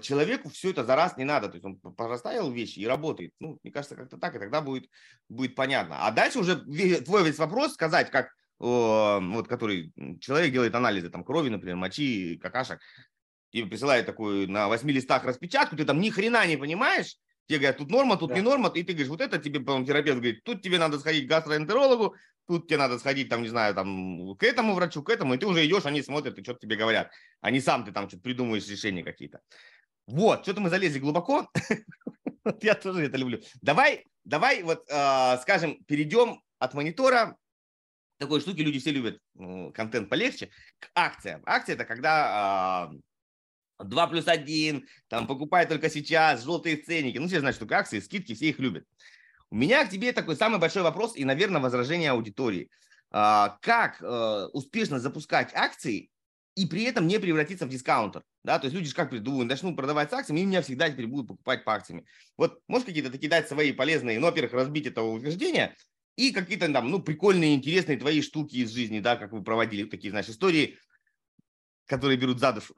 Человеку 0.00 0.48
все 0.48 0.70
это 0.70 0.84
за 0.84 0.96
раз 0.96 1.18
не 1.18 1.24
надо, 1.24 1.48
то 1.48 1.56
есть 1.56 1.64
он 1.66 1.76
поставил 1.76 2.50
вещи 2.50 2.78
и 2.78 2.86
работает. 2.86 3.32
Ну, 3.40 3.58
мне 3.62 3.70
кажется, 3.70 3.94
как-то 3.94 4.16
так, 4.16 4.34
и 4.34 4.38
тогда 4.38 4.62
будет, 4.62 4.88
будет 5.28 5.54
понятно. 5.54 6.06
А 6.06 6.10
дальше 6.10 6.38
уже 6.38 6.56
твой 7.02 7.24
весь 7.24 7.38
вопрос 7.38 7.74
сказать, 7.74 8.10
как 8.10 8.30
вот 8.58 9.48
который 9.48 9.92
человек 10.20 10.50
делает 10.50 10.74
анализы 10.74 11.10
там 11.10 11.24
крови, 11.24 11.50
например, 11.50 11.76
мочи, 11.76 12.38
какашек, 12.42 12.80
тебе 13.56 13.70
присылают 13.70 14.06
такую 14.06 14.50
на 14.50 14.68
восьми 14.68 14.92
листах 14.92 15.24
распечатку, 15.24 15.76
ты 15.76 15.84
там 15.84 16.00
ни 16.00 16.10
хрена 16.10 16.46
не 16.46 16.56
понимаешь, 16.56 17.16
тебе 17.46 17.58
говорят, 17.58 17.78
тут 17.78 17.90
норма, 17.90 18.16
тут 18.16 18.30
да. 18.30 18.36
не 18.36 18.42
норма, 18.42 18.70
и 18.74 18.82
ты 18.82 18.92
говоришь, 18.92 19.08
вот 19.08 19.20
это 19.20 19.38
тебе, 19.38 19.60
по 19.60 19.82
терапевт 19.84 20.18
говорит, 20.18 20.44
тут 20.44 20.62
тебе 20.62 20.78
надо 20.78 20.98
сходить 20.98 21.26
к 21.26 21.30
гастроэнтерологу, 21.30 22.14
тут 22.46 22.68
тебе 22.68 22.78
надо 22.78 22.98
сходить, 22.98 23.28
там, 23.28 23.42
не 23.42 23.48
знаю, 23.48 23.74
там, 23.74 24.36
к 24.36 24.42
этому 24.42 24.74
врачу, 24.74 25.02
к 25.02 25.10
этому, 25.10 25.34
и 25.34 25.38
ты 25.38 25.46
уже 25.46 25.64
идешь, 25.64 25.86
они 25.86 26.02
смотрят 26.02 26.38
и 26.38 26.42
что-то 26.42 26.60
тебе 26.60 26.76
говорят, 26.76 27.10
а 27.40 27.50
не 27.50 27.60
сам 27.60 27.84
ты 27.84 27.92
там 27.92 28.08
что-то 28.08 28.22
придумываешь 28.22 28.68
решения 28.68 29.02
какие-то. 29.02 29.40
Вот, 30.06 30.42
что-то 30.42 30.60
мы 30.60 30.70
залезли 30.70 30.98
глубоко, 30.98 31.48
я 32.62 32.74
тоже 32.74 33.04
это 33.04 33.16
люблю. 33.16 33.40
Давай, 33.62 34.04
давай 34.24 34.62
вот, 34.62 34.84
э, 34.88 35.38
скажем, 35.40 35.82
перейдем 35.86 36.40
от 36.58 36.74
монитора 36.74 37.36
такой 38.18 38.40
штуки 38.40 38.60
люди 38.60 38.78
все 38.78 38.92
любят 38.92 39.20
контент 39.74 40.08
полегче, 40.08 40.50
к 40.78 40.90
акциям. 40.94 41.42
Акция 41.44 41.74
это 41.74 41.84
когда 41.84 42.90
2 43.78 44.06
плюс 44.06 44.28
1, 44.28 44.86
там 45.08 45.26
покупай 45.26 45.66
только 45.66 45.90
сейчас, 45.90 46.44
желтые 46.44 46.76
ценники. 46.76 47.18
Ну, 47.18 47.26
все 47.26 47.40
знают, 47.40 47.56
что 47.56 47.66
акции, 47.74 48.00
скидки, 48.00 48.34
все 48.34 48.50
их 48.50 48.58
любят. 48.58 48.84
У 49.50 49.56
меня 49.56 49.84
к 49.84 49.90
тебе 49.90 50.12
такой 50.12 50.36
самый 50.36 50.58
большой 50.58 50.82
вопрос 50.82 51.16
и, 51.16 51.24
наверное, 51.24 51.60
возражение 51.60 52.10
аудитории. 52.10 52.70
А, 53.10 53.58
как 53.62 54.02
э, 54.02 54.48
успешно 54.52 54.98
запускать 54.98 55.54
акции 55.54 56.10
и 56.56 56.66
при 56.66 56.84
этом 56.84 57.06
не 57.06 57.20
превратиться 57.20 57.66
в 57.66 57.68
дискаунтер? 57.68 58.24
Да, 58.42 58.58
то 58.58 58.66
есть 58.66 58.74
люди 58.74 58.88
же 58.88 58.94
как 58.94 59.10
придумывают, 59.10 59.48
начнут 59.48 59.76
продавать 59.76 60.10
с 60.10 60.12
акциями, 60.12 60.40
и 60.40 60.44
меня 60.44 60.62
всегда 60.62 60.90
теперь 60.90 61.06
будут 61.06 61.28
покупать 61.28 61.64
по 61.64 61.74
акциями. 61.74 62.06
Вот 62.36 62.60
можешь 62.66 62.86
какие-то 62.86 63.10
такие 63.10 63.28
дать 63.28 63.48
свои 63.48 63.72
полезные, 63.72 64.18
ну, 64.18 64.26
во-первых, 64.26 64.52
разбить 64.54 64.86
это 64.86 65.02
утверждение, 65.02 65.74
и 66.16 66.32
какие-то 66.32 66.72
там, 66.72 66.90
ну, 66.90 67.00
прикольные, 67.00 67.54
интересные 67.54 67.98
твои 67.98 68.22
штуки 68.22 68.56
из 68.56 68.70
жизни, 68.70 69.00
да, 69.00 69.16
как 69.16 69.32
вы 69.32 69.42
проводили, 69.42 69.88
такие, 69.88 70.10
знаешь, 70.10 70.28
истории, 70.28 70.78
которые 71.86 72.18
берут 72.18 72.40
за 72.40 72.52
душу. 72.52 72.74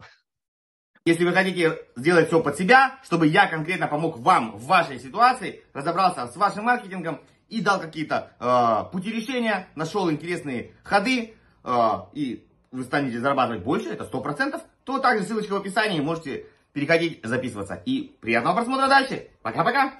Если 1.09 1.25
вы 1.25 1.33
хотите 1.33 1.79
сделать 1.97 2.27
все 2.27 2.43
под 2.43 2.59
себя, 2.59 2.99
чтобы 3.03 3.29
я 3.29 3.47
конкретно 3.47 3.87
помог 3.89 4.19
вам 4.19 4.53
в 4.59 4.67
вашей 4.67 4.99
ситуации, 4.99 5.65
разобрался 5.73 6.27
с 6.27 6.37
вашим 6.37 6.65
маркетингом 6.65 7.23
и 7.49 7.63
дал 7.63 7.81
какие-то 7.81 8.33
э, 8.39 8.93
пути 8.93 9.11
решения, 9.11 9.71
нашел 9.75 10.11
интересные 10.11 10.73
ходы, 10.85 11.35
э, 11.65 11.71
и 12.13 12.47
вы 12.71 12.85
станете 12.85 13.21
зарабатывать 13.21 13.65
больше, 13.65 13.89
это 13.89 14.05
100%, 14.05 14.61
то 14.85 14.99
также 14.99 15.25
ссылочка 15.25 15.55
в 15.55 15.57
описании, 15.57 15.99
можете 16.03 16.45
переходить, 16.75 17.25
записываться. 17.25 17.83
И 17.87 18.15
приятного 18.21 18.57
просмотра 18.57 18.89
дальше. 18.89 19.31
Пока-пока. 19.41 19.95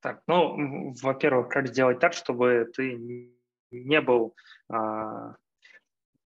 Так, 0.00 0.22
ну, 0.26 0.94
во-первых, 1.02 1.50
как 1.50 1.68
сделать 1.68 1.98
так, 1.98 2.14
чтобы 2.14 2.72
ты 2.74 3.30
не 3.70 4.00
был 4.00 4.34
а, 4.70 5.34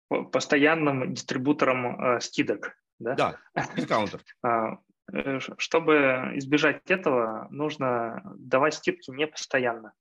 постоянным 0.10 1.14
дистрибутором 1.14 1.96
а, 1.96 2.20
скидок? 2.20 2.76
Да, 3.00 3.16
да 3.16 3.68
дискаунтер. 3.76 4.22
А, 4.44 4.78
э, 5.14 5.40
чтобы 5.58 6.32
избежать 6.36 6.82
этого, 6.90 7.48
нужно 7.50 8.22
давать 8.38 8.76
скидки 8.76 9.12
не 9.12 9.28
постоянно. 9.28 9.94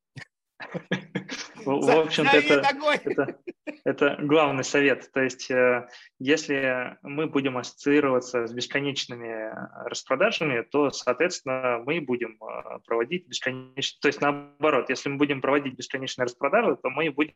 В 1.64 1.90
общем-то, 1.90 2.36
это, 2.36 3.38
это, 3.84 4.16
главный 4.20 4.64
совет. 4.64 5.11
То 5.12 5.20
есть, 5.20 5.51
э, 5.51 5.88
если 6.18 6.97
мы 7.03 7.26
будем 7.26 7.59
ассоциироваться 7.59 8.47
с 8.47 8.53
бесконечными 8.53 9.53
распродажами, 9.88 10.62
то, 10.62 10.90
соответственно, 10.90 11.82
мы 11.84 12.01
будем 12.01 12.38
э, 12.40 12.78
проводить 12.86 13.26
бесконечные... 13.26 14.01
То 14.01 14.09
есть, 14.09 14.20
наоборот, 14.20 14.88
если 14.88 15.09
мы 15.09 15.16
будем 15.16 15.40
проводить 15.40 15.74
бесконечные 15.74 16.26
распродажи, 16.26 16.76
то 16.76 16.88
мы 16.88 17.11
будем 17.11 17.34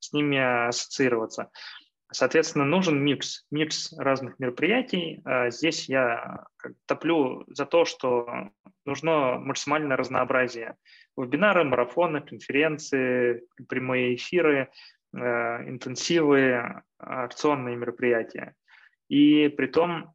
с 0.00 0.12
ними 0.12 0.68
ассоциироваться. 0.68 1.50
Соответственно, 2.10 2.64
нужен 2.64 3.02
микс, 3.02 3.44
микс 3.50 3.92
разных 3.98 4.38
мероприятий. 4.38 5.20
А 5.24 5.50
здесь 5.50 5.88
я 5.88 6.46
топлю 6.86 7.44
за 7.48 7.66
то, 7.66 7.84
что 7.84 8.50
нужно 8.86 9.38
максимальное 9.38 9.96
разнообразие. 9.96 10.76
Вебинары, 11.16 11.64
марафоны, 11.64 12.22
конференции, 12.22 13.44
прямые 13.68 14.14
эфиры, 14.14 14.70
э, 15.12 15.18
интенсивы, 15.68 16.82
акционные 16.98 17.76
мероприятия. 17.76 18.54
И 19.08 19.48
при 19.48 19.66
том 19.66 20.14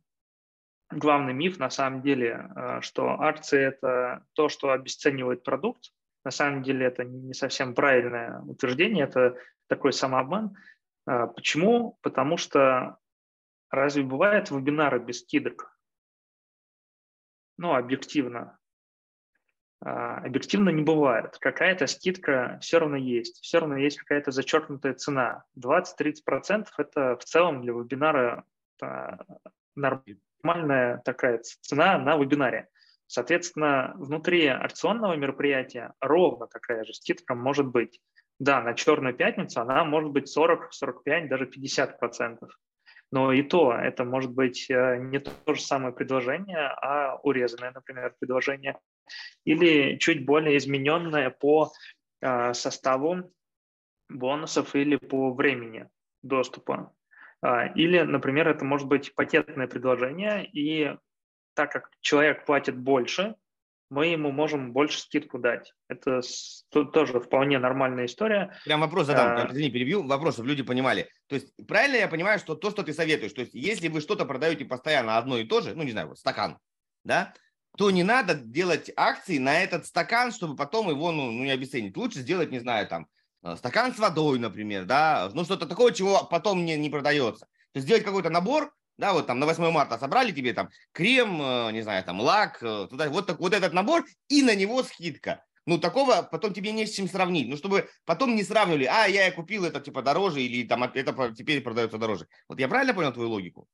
главный 0.90 1.34
миф 1.34 1.60
на 1.60 1.70
самом 1.70 2.02
деле, 2.02 2.50
э, 2.56 2.82
что 2.82 3.22
акции– 3.22 3.62
это 3.62 4.26
то, 4.34 4.50
что 4.50 4.72
обесценивает 4.72 5.44
продукт. 5.44 5.92
На 6.26 6.32
самом 6.32 6.64
деле 6.64 6.88
это 6.88 7.04
не 7.04 7.34
совсем 7.34 7.76
правильное 7.76 8.40
утверждение, 8.42 9.04
это 9.04 9.38
такой 9.68 9.94
самообман– 9.94 10.58
почему? 11.06 11.98
Потому 12.02 12.38
что 12.38 12.98
разве 13.70 14.04
бывают 14.04 14.52
вебинары 14.52 15.00
без 15.00 15.22
скидок? 15.22 15.78
Ну, 17.58 17.74
объективно. 17.76 18.58
А, 19.86 20.18
объективно 20.18 20.70
не 20.70 20.82
бывает. 20.82 21.38
Какая-то 21.40 21.88
скидка 21.88 22.58
все 22.62 22.80
равно 22.80 22.96
есть. 22.96 23.42
Все 23.42 23.60
равно 23.60 23.78
есть 23.78 23.98
какая-то 24.00 24.32
зачеркнутая 24.32 24.94
цена. 24.94 25.44
20-30% 25.60 26.68
это 26.78 27.18
в 27.18 27.26
целом 27.26 27.62
для 27.62 27.74
вебинара 27.74 28.46
а, 28.82 29.18
нормальная 29.76 31.00
такая 31.00 31.40
цена 31.40 31.98
на 31.98 32.18
вебинаре. 32.18 32.70
Соответственно, 33.08 33.94
внутри 33.96 34.48
акционного 34.48 35.16
мероприятия 35.16 35.94
ровно 36.00 36.48
такая 36.48 36.84
же 36.86 36.94
скидка 36.94 37.36
может 37.36 37.68
быть. 37.68 38.00
Да, 38.40 38.62
на 38.62 38.74
Черную 38.74 39.14
пятницу 39.14 39.62
она 39.62 39.84
может 39.84 40.12
быть 40.12 40.28
40, 40.28 40.74
45, 40.74 41.30
даже 41.30 41.46
50 41.46 42.00
процентов. 42.00 42.50
Но 43.12 43.32
и 43.32 43.44
то, 43.44 43.74
это 43.74 44.06
может 44.06 44.32
быть 44.32 44.70
э, 44.70 44.98
не 44.98 45.20
то 45.20 45.54
же 45.54 45.62
самое 45.62 45.94
предложение, 45.94 46.68
а 46.82 47.18
урезанное, 47.22 47.72
например, 47.72 48.16
предложение. 48.20 48.80
Или 49.46 49.98
чуть 49.98 50.26
более 50.26 50.58
измененное 50.58 51.30
по 51.30 51.72
э, 52.22 52.54
составу 52.54 53.32
бонусов 54.10 54.76
или 54.76 54.96
по 54.96 55.32
времени 55.34 55.88
доступа. 56.24 56.94
А, 57.42 57.68
или, 57.68 58.00
например, 58.02 58.48
это 58.48 58.66
может 58.66 58.88
быть 58.88 59.14
пакетное 59.16 59.68
предложение, 59.68 60.46
и 60.46 60.98
так 61.54 61.72
как 61.72 61.92
человек 62.02 62.46
платит 62.46 62.78
больше, 62.78 63.36
мы 63.94 64.08
ему 64.08 64.32
можем 64.32 64.74
больше 64.74 65.00
скидку 65.00 65.38
дать. 65.38 65.72
Это 65.88 66.22
тоже 66.72 67.20
вполне 67.20 67.60
нормальная 67.60 68.06
история. 68.06 68.58
Прям 68.66 68.82
вопрос 68.82 69.06
задам, 69.06 69.38
а... 69.38 69.52
извини, 69.52 69.70
перебью, 69.70 70.04
вопрос, 70.08 70.34
чтобы 70.34 70.50
люди 70.50 70.64
понимали. 70.64 71.08
То 71.28 71.36
есть 71.36 71.54
правильно 71.68 71.98
я 71.98 72.08
понимаю, 72.08 72.40
что 72.40 72.56
то, 72.56 72.72
что 72.72 72.82
ты 72.82 72.92
советуешь, 72.92 73.34
то 73.34 73.42
есть 73.42 73.54
если 73.54 73.90
вы 73.90 74.02
что-то 74.02 74.26
продаете 74.26 74.66
постоянно 74.66 75.18
одно 75.18 75.38
и 75.38 75.46
то 75.46 75.62
же, 75.62 75.76
ну 75.76 75.84
не 75.84 75.92
знаю, 75.92 76.16
стакан, 76.16 76.58
да, 77.04 77.34
то 77.78 77.92
не 77.92 78.04
надо 78.04 78.34
делать 78.34 78.92
акции 78.96 79.38
на 79.38 79.62
этот 79.62 79.86
стакан, 79.86 80.32
чтобы 80.32 80.56
потом 80.56 80.90
его 80.90 81.12
ну, 81.12 81.32
ну 81.32 81.44
не 81.44 81.52
обесценить. 81.52 81.96
Лучше 81.96 82.20
сделать, 82.20 82.52
не 82.52 82.60
знаю, 82.60 82.88
там, 82.88 83.08
э, 83.44 83.56
стакан 83.58 83.94
с 83.94 84.00
водой, 84.00 84.40
например, 84.40 84.86
да, 84.86 85.30
ну 85.34 85.44
что-то 85.44 85.68
такое, 85.68 85.94
чего 85.94 86.24
потом 86.24 86.66
не, 86.66 86.76
не 86.78 86.90
продается. 86.90 87.46
То 87.46 87.78
есть 87.78 87.86
сделать 87.86 88.04
какой-то 88.04 88.32
набор, 88.32 88.74
да, 88.98 89.14
вот 89.14 89.28
там 89.28 89.40
на 89.40 89.46
8 89.46 89.72
марта 89.72 89.98
собрали 89.98 90.32
тебе 90.32 90.54
там 90.54 90.70
крем, 90.92 91.42
э, 91.42 91.72
не 91.72 91.82
знаю, 91.82 92.04
там 92.04 92.20
лак, 92.20 92.62
э, 92.62 92.88
туда, 92.90 93.10
вот, 93.10 93.28
так, 93.28 93.40
вот 93.40 93.54
этот 93.54 93.74
набор, 93.74 94.06
и 94.28 94.44
на 94.44 94.56
него 94.56 94.84
скидка. 94.84 95.44
Ну, 95.66 95.80
такого 95.80 96.28
потом 96.30 96.54
тебе 96.54 96.72
не 96.72 96.86
с 96.86 96.92
чем 96.92 97.08
сравнить. 97.08 97.48
Ну, 97.48 97.56
чтобы 97.56 97.88
потом 98.06 98.36
не 98.36 98.44
сравнивали, 98.44 98.86
а, 98.86 99.06
я 99.06 99.32
купил 99.32 99.66
это 99.66 99.80
типа 99.80 100.02
дороже, 100.02 100.42
или 100.42 100.68
там 100.68 100.84
это 100.84 101.34
теперь 101.34 101.62
продается 101.62 101.98
дороже. 101.98 102.28
Вот 102.50 102.60
я 102.60 102.68
правильно 102.68 102.94
понял 102.94 103.14
твою 103.14 103.30
логику? 103.30 103.68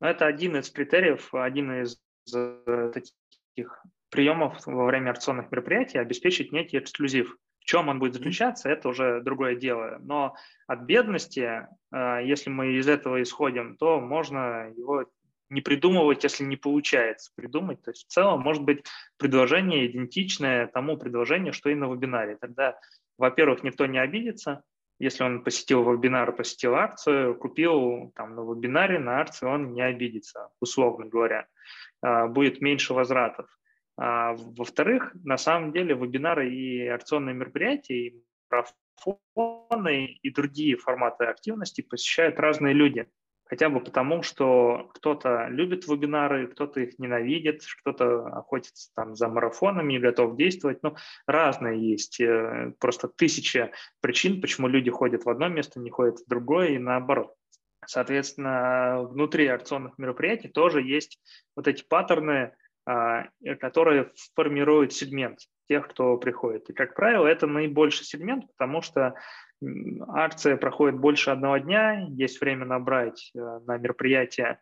Ну, 0.00 0.08
это 0.08 0.26
один 0.26 0.56
из 0.56 0.70
критериев, 0.70 1.32
один 1.32 1.82
из 1.82 2.00
э, 2.34 2.92
таких 2.92 3.84
приемов 4.08 4.66
во 4.66 4.86
время 4.86 5.10
акционных 5.10 5.52
мероприятий 5.52 5.98
обеспечить 5.98 6.52
некий 6.52 6.78
эксклюзив 6.78 7.36
чем 7.64 7.88
он 7.88 7.98
будет 7.98 8.14
заключаться, 8.14 8.68
это 8.68 8.88
уже 8.88 9.20
другое 9.22 9.54
дело. 9.54 9.98
Но 10.00 10.34
от 10.66 10.80
бедности, 10.82 11.66
э, 11.92 12.20
если 12.24 12.50
мы 12.50 12.74
из 12.74 12.88
этого 12.88 13.22
исходим, 13.22 13.76
то 13.76 14.00
можно 14.00 14.70
его 14.76 15.06
не 15.50 15.60
придумывать, 15.60 16.22
если 16.22 16.44
не 16.44 16.56
получается 16.56 17.32
придумать. 17.34 17.82
То 17.82 17.90
есть 17.90 18.06
в 18.06 18.12
целом 18.12 18.40
может 18.40 18.62
быть 18.62 18.84
предложение 19.18 19.86
идентичное 19.86 20.68
тому 20.68 20.96
предложению, 20.96 21.52
что 21.52 21.70
и 21.70 21.74
на 21.74 21.92
вебинаре. 21.92 22.36
Тогда, 22.40 22.78
во-первых, 23.18 23.62
никто 23.64 23.86
не 23.86 23.98
обидится, 23.98 24.62
если 25.00 25.24
он 25.24 25.42
посетил 25.42 25.90
вебинар, 25.90 26.30
посетил 26.32 26.74
акцию, 26.74 27.34
купил 27.34 28.12
там 28.14 28.36
на 28.36 28.42
вебинаре, 28.42 28.98
на 28.98 29.20
акции 29.20 29.46
он 29.46 29.72
не 29.72 29.80
обидится, 29.80 30.50
условно 30.60 31.06
говоря. 31.06 31.46
Э, 32.02 32.26
будет 32.26 32.60
меньше 32.60 32.94
возвратов. 32.94 33.46
А, 34.02 34.32
во-вторых, 34.34 35.14
на 35.24 35.36
самом 35.36 35.72
деле 35.72 35.94
вебинары 35.94 36.50
и 36.50 36.86
акционные 36.86 37.34
мероприятия, 37.34 38.06
и 38.06 38.24
марафоны, 38.50 40.18
и 40.22 40.30
другие 40.30 40.76
форматы 40.76 41.26
активности 41.26 41.82
посещают 41.82 42.38
разные 42.38 42.72
люди. 42.72 43.06
Хотя 43.44 43.68
бы 43.68 43.80
потому, 43.80 44.22
что 44.22 44.90
кто-то 44.94 45.48
любит 45.48 45.86
вебинары, 45.86 46.46
кто-то 46.46 46.80
их 46.80 46.98
ненавидит, 46.98 47.62
кто-то 47.80 48.24
охотится 48.28 48.90
там 48.94 49.16
за 49.16 49.28
марафонами 49.28 49.94
и 49.94 49.98
готов 49.98 50.36
действовать. 50.36 50.82
Ну, 50.82 50.96
разные 51.26 51.90
есть. 51.90 52.20
Э, 52.22 52.72
просто 52.78 53.08
тысяча 53.08 53.70
причин, 54.00 54.40
почему 54.40 54.66
люди 54.66 54.90
ходят 54.90 55.26
в 55.26 55.28
одно 55.28 55.48
место, 55.48 55.78
не 55.78 55.90
ходят 55.90 56.20
в 56.20 56.28
другое 56.28 56.68
и 56.68 56.78
наоборот. 56.78 57.34
Соответственно, 57.84 59.02
внутри 59.02 59.48
акционных 59.48 59.98
мероприятий 59.98 60.48
тоже 60.48 60.80
есть 60.80 61.20
вот 61.54 61.68
эти 61.68 61.82
паттерны, 61.82 62.54
которые 62.84 64.10
формируют 64.34 64.92
сегмент 64.92 65.38
тех, 65.68 65.86
кто 65.88 66.16
приходит. 66.16 66.68
И, 66.68 66.72
как 66.72 66.94
правило, 66.94 67.26
это 67.26 67.46
наибольший 67.46 68.04
сегмент, 68.04 68.46
потому 68.56 68.82
что 68.82 69.14
акция 70.08 70.56
проходит 70.56 70.98
больше 70.98 71.30
одного 71.30 71.58
дня, 71.58 72.06
есть 72.08 72.40
время 72.40 72.64
набрать 72.64 73.30
э, 73.34 73.38
на 73.38 73.76
мероприятие 73.76 74.58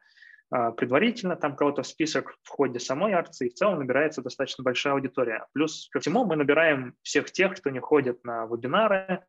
а, 0.50 0.72
предварительно, 0.72 1.36
там 1.36 1.54
кого-то 1.56 1.82
в 1.82 1.86
список 1.86 2.36
в 2.42 2.48
ходе 2.48 2.80
самой 2.80 3.12
акции, 3.12 3.46
и 3.46 3.50
в 3.50 3.54
целом 3.54 3.78
набирается 3.78 4.22
достаточно 4.22 4.64
большая 4.64 4.94
аудитория. 4.94 5.46
Плюс 5.52 5.88
ко 5.90 6.00
всему 6.00 6.24
мы 6.24 6.36
набираем 6.36 6.94
всех 7.02 7.30
тех, 7.30 7.54
кто 7.56 7.70
не 7.70 7.80
ходит 7.80 8.24
на 8.24 8.46
вебинары, 8.46 9.24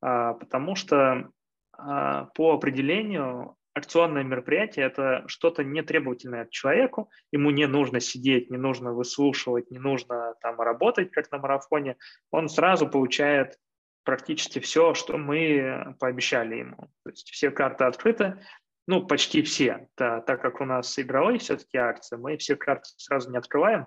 а, 0.00 0.34
потому 0.34 0.76
что 0.76 1.30
по 1.76 2.54
определению 2.54 3.56
акционное 3.74 4.22
мероприятие– 4.22 4.86
это 4.86 5.24
что-то 5.26 5.64
нетребовательное 5.64 6.42
от 6.42 6.50
человеку, 6.50 7.10
ему 7.32 7.50
не 7.50 7.66
нужно 7.66 8.00
сидеть, 8.00 8.50
не 8.50 8.56
нужно 8.56 8.92
выслушивать, 8.92 9.70
не 9.70 9.78
нужно 9.78 10.34
там 10.40 10.60
работать, 10.60 11.10
как 11.10 11.30
на 11.32 11.38
марафоне, 11.38 11.96
он 12.30 12.48
сразу 12.48 12.88
получает 12.88 13.58
практически 14.04 14.60
все, 14.60 14.94
что 14.94 15.18
мы 15.18 15.96
пообещали 15.98 16.56
ему. 16.56 16.76
То 17.04 17.10
есть 17.10 17.30
все 17.30 17.50
карты 17.50 17.84
открыты, 17.84 18.38
ну, 18.86 19.04
почти 19.04 19.42
все, 19.42 19.88
да, 19.96 20.20
так 20.20 20.40
как 20.40 20.60
у 20.60 20.64
нас 20.64 20.98
игровые 20.98 21.38
все-таки 21.38 21.78
акции, 21.78 22.16
мы 22.16 22.36
все 22.36 22.54
карты 22.54 22.90
сразу 22.96 23.30
не 23.30 23.38
открываем, 23.38 23.86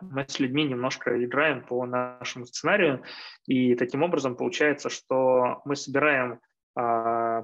мы 0.00 0.24
с 0.26 0.40
людьми 0.40 0.64
немножко 0.64 1.22
играем 1.22 1.64
по 1.64 1.84
нашему 1.84 2.46
сценарию, 2.46 3.04
и 3.46 3.74
таким 3.74 4.02
образом 4.02 4.36
получается, 4.36 4.88
что 4.88 5.60
мы 5.64 5.76
собираем 5.76 6.40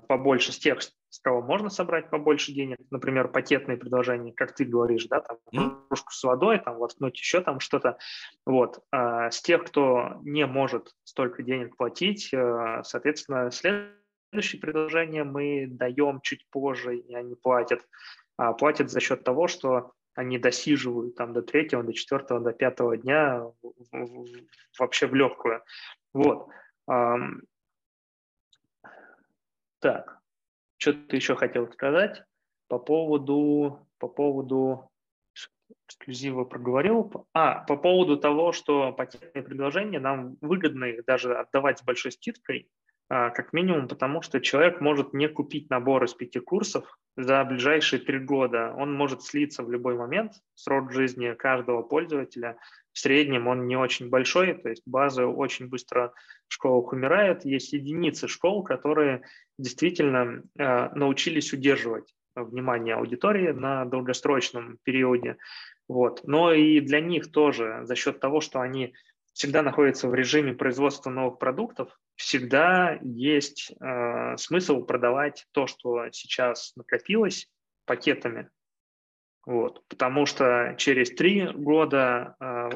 побольше 0.08 0.52
с 0.52 0.58
тех, 0.58 0.80
с 0.82 1.18
кого 1.20 1.42
можно 1.42 1.70
собрать 1.70 2.10
побольше 2.10 2.52
денег, 2.52 2.78
например, 2.90 3.28
пакетные 3.28 3.76
предложения, 3.76 4.32
как 4.32 4.54
ты 4.54 4.64
говоришь, 4.64 5.06
да, 5.06 5.20
там 5.20 5.38
кружку 5.88 6.12
с 6.12 6.22
водой, 6.24 6.58
там 6.58 6.78
воткнуть 6.78 7.18
еще 7.18 7.40
там 7.40 7.60
что-то, 7.60 7.98
вот. 8.44 8.80
А 8.90 9.30
с 9.30 9.40
тех, 9.40 9.64
кто 9.64 10.20
не 10.22 10.46
может 10.46 10.94
столько 11.04 11.42
денег 11.42 11.76
платить, 11.76 12.32
э, 12.32 12.82
соответственно, 12.84 13.50
следующее 13.50 14.60
предложение 14.60 15.24
мы 15.24 15.66
даем 15.68 16.20
чуть 16.20 16.46
позже, 16.50 16.96
и 16.96 17.14
они 17.14 17.34
платят, 17.34 17.80
а 18.36 18.52
платят 18.52 18.90
за 18.90 19.00
счет 19.00 19.24
того, 19.24 19.48
что 19.48 19.92
они 20.14 20.38
досиживают 20.38 21.14
там 21.14 21.32
до 21.32 21.42
третьего, 21.42 21.82
до 21.82 21.92
четвертого, 21.92 22.40
до 22.40 22.52
пятого 22.52 22.96
дня 22.96 23.44
вообще 24.78 25.06
в 25.06 25.14
легкую. 25.14 25.62
Вот. 26.14 26.48
Так, 29.80 30.18
что-то 30.78 31.16
еще 31.16 31.36
хотел 31.36 31.70
сказать 31.72 32.22
по 32.68 32.78
поводу, 32.78 33.86
по 33.98 34.08
поводу 34.08 34.90
эксклюзива 35.88 36.44
проговорил. 36.44 37.26
А, 37.32 37.64
по 37.64 37.76
поводу 37.76 38.16
того, 38.16 38.52
что 38.52 38.92
пакетные 38.92 39.42
предложения, 39.42 40.00
нам 40.00 40.36
выгодно 40.40 40.84
их 40.84 41.04
даже 41.04 41.36
отдавать 41.36 41.78
с 41.78 41.82
большой 41.82 42.12
скидкой, 42.12 42.68
а, 43.08 43.30
как 43.30 43.52
минимум 43.52 43.88
потому, 43.88 44.22
что 44.22 44.40
человек 44.40 44.80
может 44.80 45.12
не 45.12 45.28
купить 45.28 45.70
набор 45.70 46.04
из 46.04 46.14
пяти 46.14 46.40
курсов 46.40 46.98
за 47.16 47.42
ближайшие 47.44 48.00
три 48.00 48.18
года. 48.18 48.74
Он 48.76 48.92
может 48.92 49.22
слиться 49.22 49.62
в 49.62 49.70
любой 49.70 49.96
момент. 49.96 50.32
Срок 50.54 50.92
жизни 50.92 51.32
каждого 51.34 51.82
пользователя 51.82 52.58
в 52.92 52.98
среднем 52.98 53.46
он 53.46 53.66
не 53.66 53.76
очень 53.76 54.08
большой, 54.08 54.54
то 54.54 54.68
есть 54.68 54.82
базы 54.86 55.24
очень 55.24 55.68
быстро 55.68 56.12
в 56.48 56.54
школах 56.54 56.92
умирают. 56.92 57.44
Есть 57.44 57.72
единицы 57.72 58.28
школ, 58.28 58.62
которые 58.62 59.22
действительно 59.58 60.42
э, 60.58 60.94
научились 60.94 61.52
удерживать 61.52 62.14
внимание 62.34 62.94
аудитории 62.94 63.50
на 63.50 63.84
долгосрочном 63.84 64.78
периоде. 64.82 65.38
Вот. 65.88 66.22
Но 66.24 66.52
и 66.52 66.80
для 66.80 67.00
них 67.00 67.30
тоже 67.30 67.80
за 67.84 67.94
счет 67.94 68.20
того, 68.20 68.40
что 68.40 68.60
они 68.60 68.94
всегда 69.32 69.62
находятся 69.62 70.08
в 70.08 70.14
режиме 70.14 70.54
производства 70.54 71.10
новых 71.10 71.38
продуктов, 71.38 71.98
всегда 72.16 72.98
есть 73.02 73.72
э, 73.80 74.36
смысл 74.36 74.82
продавать 74.82 75.46
то, 75.52 75.66
что 75.66 76.10
сейчас 76.10 76.72
накопилось 76.76 77.48
пакетами. 77.84 78.50
Вот, 79.44 79.86
потому 79.88 80.26
что 80.26 80.74
через 80.76 81.10
три 81.14 81.46
года, 81.46 82.34
э, 82.40 82.70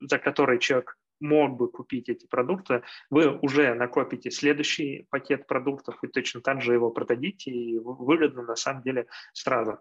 за 0.00 0.18
которые 0.18 0.58
человек 0.58 0.96
мог 1.20 1.56
бы 1.56 1.70
купить 1.70 2.08
эти 2.08 2.26
продукты, 2.26 2.82
вы 3.10 3.36
уже 3.38 3.74
накопите 3.74 4.30
следующий 4.30 5.06
пакет 5.10 5.46
продуктов 5.46 6.02
и 6.02 6.06
точно 6.06 6.40
так 6.40 6.62
же 6.62 6.72
его 6.72 6.90
продадите, 6.90 7.50
и 7.50 7.78
выгодно 7.78 8.42
на 8.42 8.56
самом 8.56 8.82
деле 8.82 9.06
сразу 9.32 9.80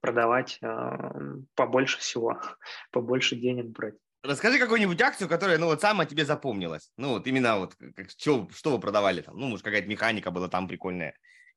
продавать 0.00 0.58
э, 0.62 1.12
побольше 1.54 1.98
всего, 1.98 2.40
побольше 2.90 3.36
денег 3.36 3.66
брать. 3.66 3.96
Расскажи 4.22 4.58
какую-нибудь 4.58 5.00
акцию, 5.00 5.28
которая, 5.28 5.58
ну, 5.58 5.66
вот 5.66 5.80
самая 5.80 6.06
тебе 6.06 6.24
запомнилась. 6.24 6.90
Ну, 6.96 7.10
вот 7.10 7.26
именно 7.26 7.58
вот, 7.58 7.76
как, 7.94 8.10
что, 8.10 8.48
что 8.50 8.72
вы 8.72 8.80
продавали 8.80 9.20
там. 9.20 9.36
Ну, 9.36 9.46
может, 9.46 9.64
какая-то 9.64 9.88
механика 9.88 10.30
была 10.30 10.48
там 10.48 10.66
прикольная. 10.66 11.14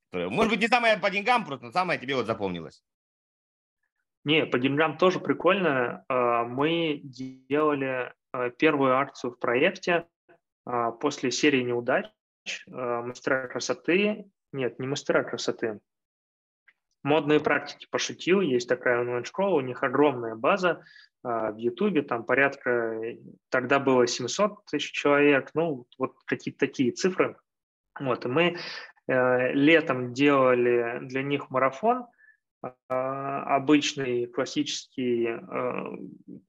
Которая, 0.10 0.30
может 0.30 0.52
быть, 0.52 0.62
не 0.62 0.68
самая 0.68 1.00
по 1.00 1.10
деньгам, 1.10 1.46
просто 1.46 1.66
но 1.68 1.72
самая 1.72 1.98
тебе 1.98 2.16
вот 2.16 2.28
запомнилась. 2.28 2.84
Не, 4.24 4.46
по 4.46 4.60
деньгам 4.60 4.98
тоже 4.98 5.20
прикольно. 5.20 6.06
А, 6.08 6.44
мы 6.44 7.00
делали 7.04 8.14
а, 8.32 8.50
первую 8.52 8.96
акцию 8.98 9.32
в 9.32 9.40
проекте 9.40 10.08
а, 10.66 10.92
после 10.92 11.32
серии 11.32 11.64
неудач 11.64 12.06
мастера 12.68 13.48
красоты. 13.48 14.26
Нет, 14.52 14.80
не 14.80 14.88
мастера 14.88 15.24
красоты. 15.24 15.80
Модные 17.04 17.40
практики 17.40 17.88
пошутил. 17.90 18.42
Есть 18.42 18.70
такая 18.70 19.02
онлайн-школа, 19.02 19.56
у 19.56 19.62
них 19.62 19.84
огромная 19.84 20.36
база 20.36 20.84
в 21.24 21.56
Ютубе, 21.58 22.02
там 22.02 22.24
порядка, 22.24 23.00
тогда 23.50 23.80
было 23.80 24.08
700 24.08 24.66
тысяч 24.66 24.92
человек, 24.92 25.52
ну, 25.54 25.86
вот 26.00 26.16
какие-то 26.26 26.60
такие 26.60 26.92
цифры. 26.92 27.38
Вот, 28.00 28.26
и 28.26 28.28
мы 28.28 28.58
э, 29.08 29.54
летом 29.54 30.14
делали 30.14 31.00
для 31.02 31.22
них 31.22 31.50
марафон, 31.50 32.06
э, 32.64 32.70
обычный, 32.90 34.28
классический, 34.28 35.28
э, 35.28 35.98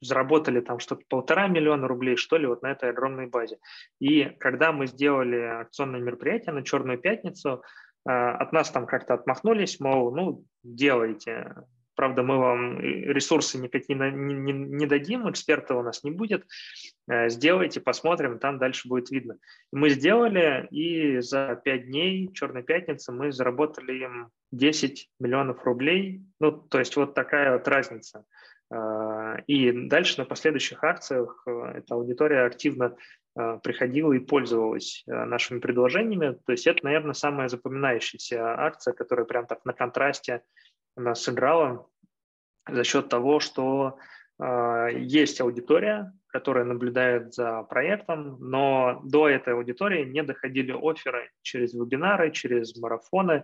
заработали 0.00 0.60
там 0.60 0.78
что-то 0.78 1.02
полтора 1.08 1.48
миллиона 1.48 1.88
рублей, 1.88 2.16
что 2.16 2.36
ли, 2.36 2.46
вот 2.46 2.62
на 2.62 2.68
этой 2.68 2.90
огромной 2.90 3.26
базе. 3.26 3.58
И 3.98 4.24
когда 4.38 4.72
мы 4.72 4.86
сделали 4.86 5.36
акционное 5.36 6.00
мероприятие 6.00 6.54
на 6.54 6.62
Черную 6.62 6.98
пятницу, 6.98 7.62
от 8.04 8.52
нас 8.52 8.70
там 8.70 8.86
как-то 8.86 9.14
отмахнулись, 9.14 9.78
мол, 9.80 10.14
ну, 10.14 10.44
делайте, 10.62 11.54
Правда, 11.94 12.22
мы 12.22 12.38
вам 12.38 12.80
ресурсы 12.80 13.58
никакие 13.58 13.98
не, 13.98 14.34
не, 14.34 14.52
не 14.52 14.86
дадим, 14.86 15.28
эксперта 15.30 15.74
у 15.74 15.82
нас 15.82 16.02
не 16.04 16.10
будет. 16.10 16.46
Э, 17.08 17.28
сделайте, 17.28 17.80
посмотрим, 17.80 18.38
там 18.38 18.58
дальше 18.58 18.88
будет 18.88 19.10
видно. 19.10 19.36
Мы 19.72 19.90
сделали, 19.90 20.66
и 20.70 21.20
за 21.20 21.60
пять 21.62 21.86
дней, 21.86 22.32
Черной 22.32 22.62
пятницы, 22.62 23.12
мы 23.12 23.30
заработали 23.30 24.04
им 24.04 24.28
10 24.52 25.10
миллионов 25.20 25.64
рублей. 25.64 26.22
Ну, 26.40 26.52
то 26.52 26.78
есть 26.78 26.96
вот 26.96 27.14
такая 27.14 27.52
вот 27.52 27.68
разница. 27.68 28.24
Э, 28.72 29.36
и 29.46 29.70
дальше 29.70 30.18
на 30.18 30.24
последующих 30.24 30.82
акциях 30.82 31.42
э, 31.46 31.50
эта 31.78 31.94
аудитория 31.94 32.46
активно 32.46 32.96
приходила 33.34 34.12
и 34.12 34.18
пользовалась 34.18 35.02
нашими 35.06 35.58
предложениями. 35.58 36.38
То 36.44 36.52
есть 36.52 36.66
это, 36.66 36.84
наверное, 36.84 37.14
самая 37.14 37.48
запоминающаяся 37.48 38.54
акция, 38.58 38.92
которая 38.94 39.24
прям 39.24 39.46
так 39.46 39.64
на 39.64 39.72
контрасте 39.72 40.42
она 40.96 41.14
сыграла 41.14 41.86
за 42.68 42.84
счет 42.84 43.08
того, 43.08 43.40
что 43.40 43.98
э, 44.38 44.88
есть 44.98 45.40
аудитория, 45.40 46.12
которая 46.28 46.64
наблюдает 46.64 47.34
за 47.34 47.62
проектом, 47.64 48.38
но 48.40 49.00
до 49.04 49.28
этой 49.28 49.54
аудитории 49.54 50.04
не 50.04 50.22
доходили 50.22 50.72
оферы 50.72 51.30
через 51.42 51.74
вебинары, 51.74 52.30
через 52.30 52.76
марафоны, 52.76 53.32
э, 53.32 53.42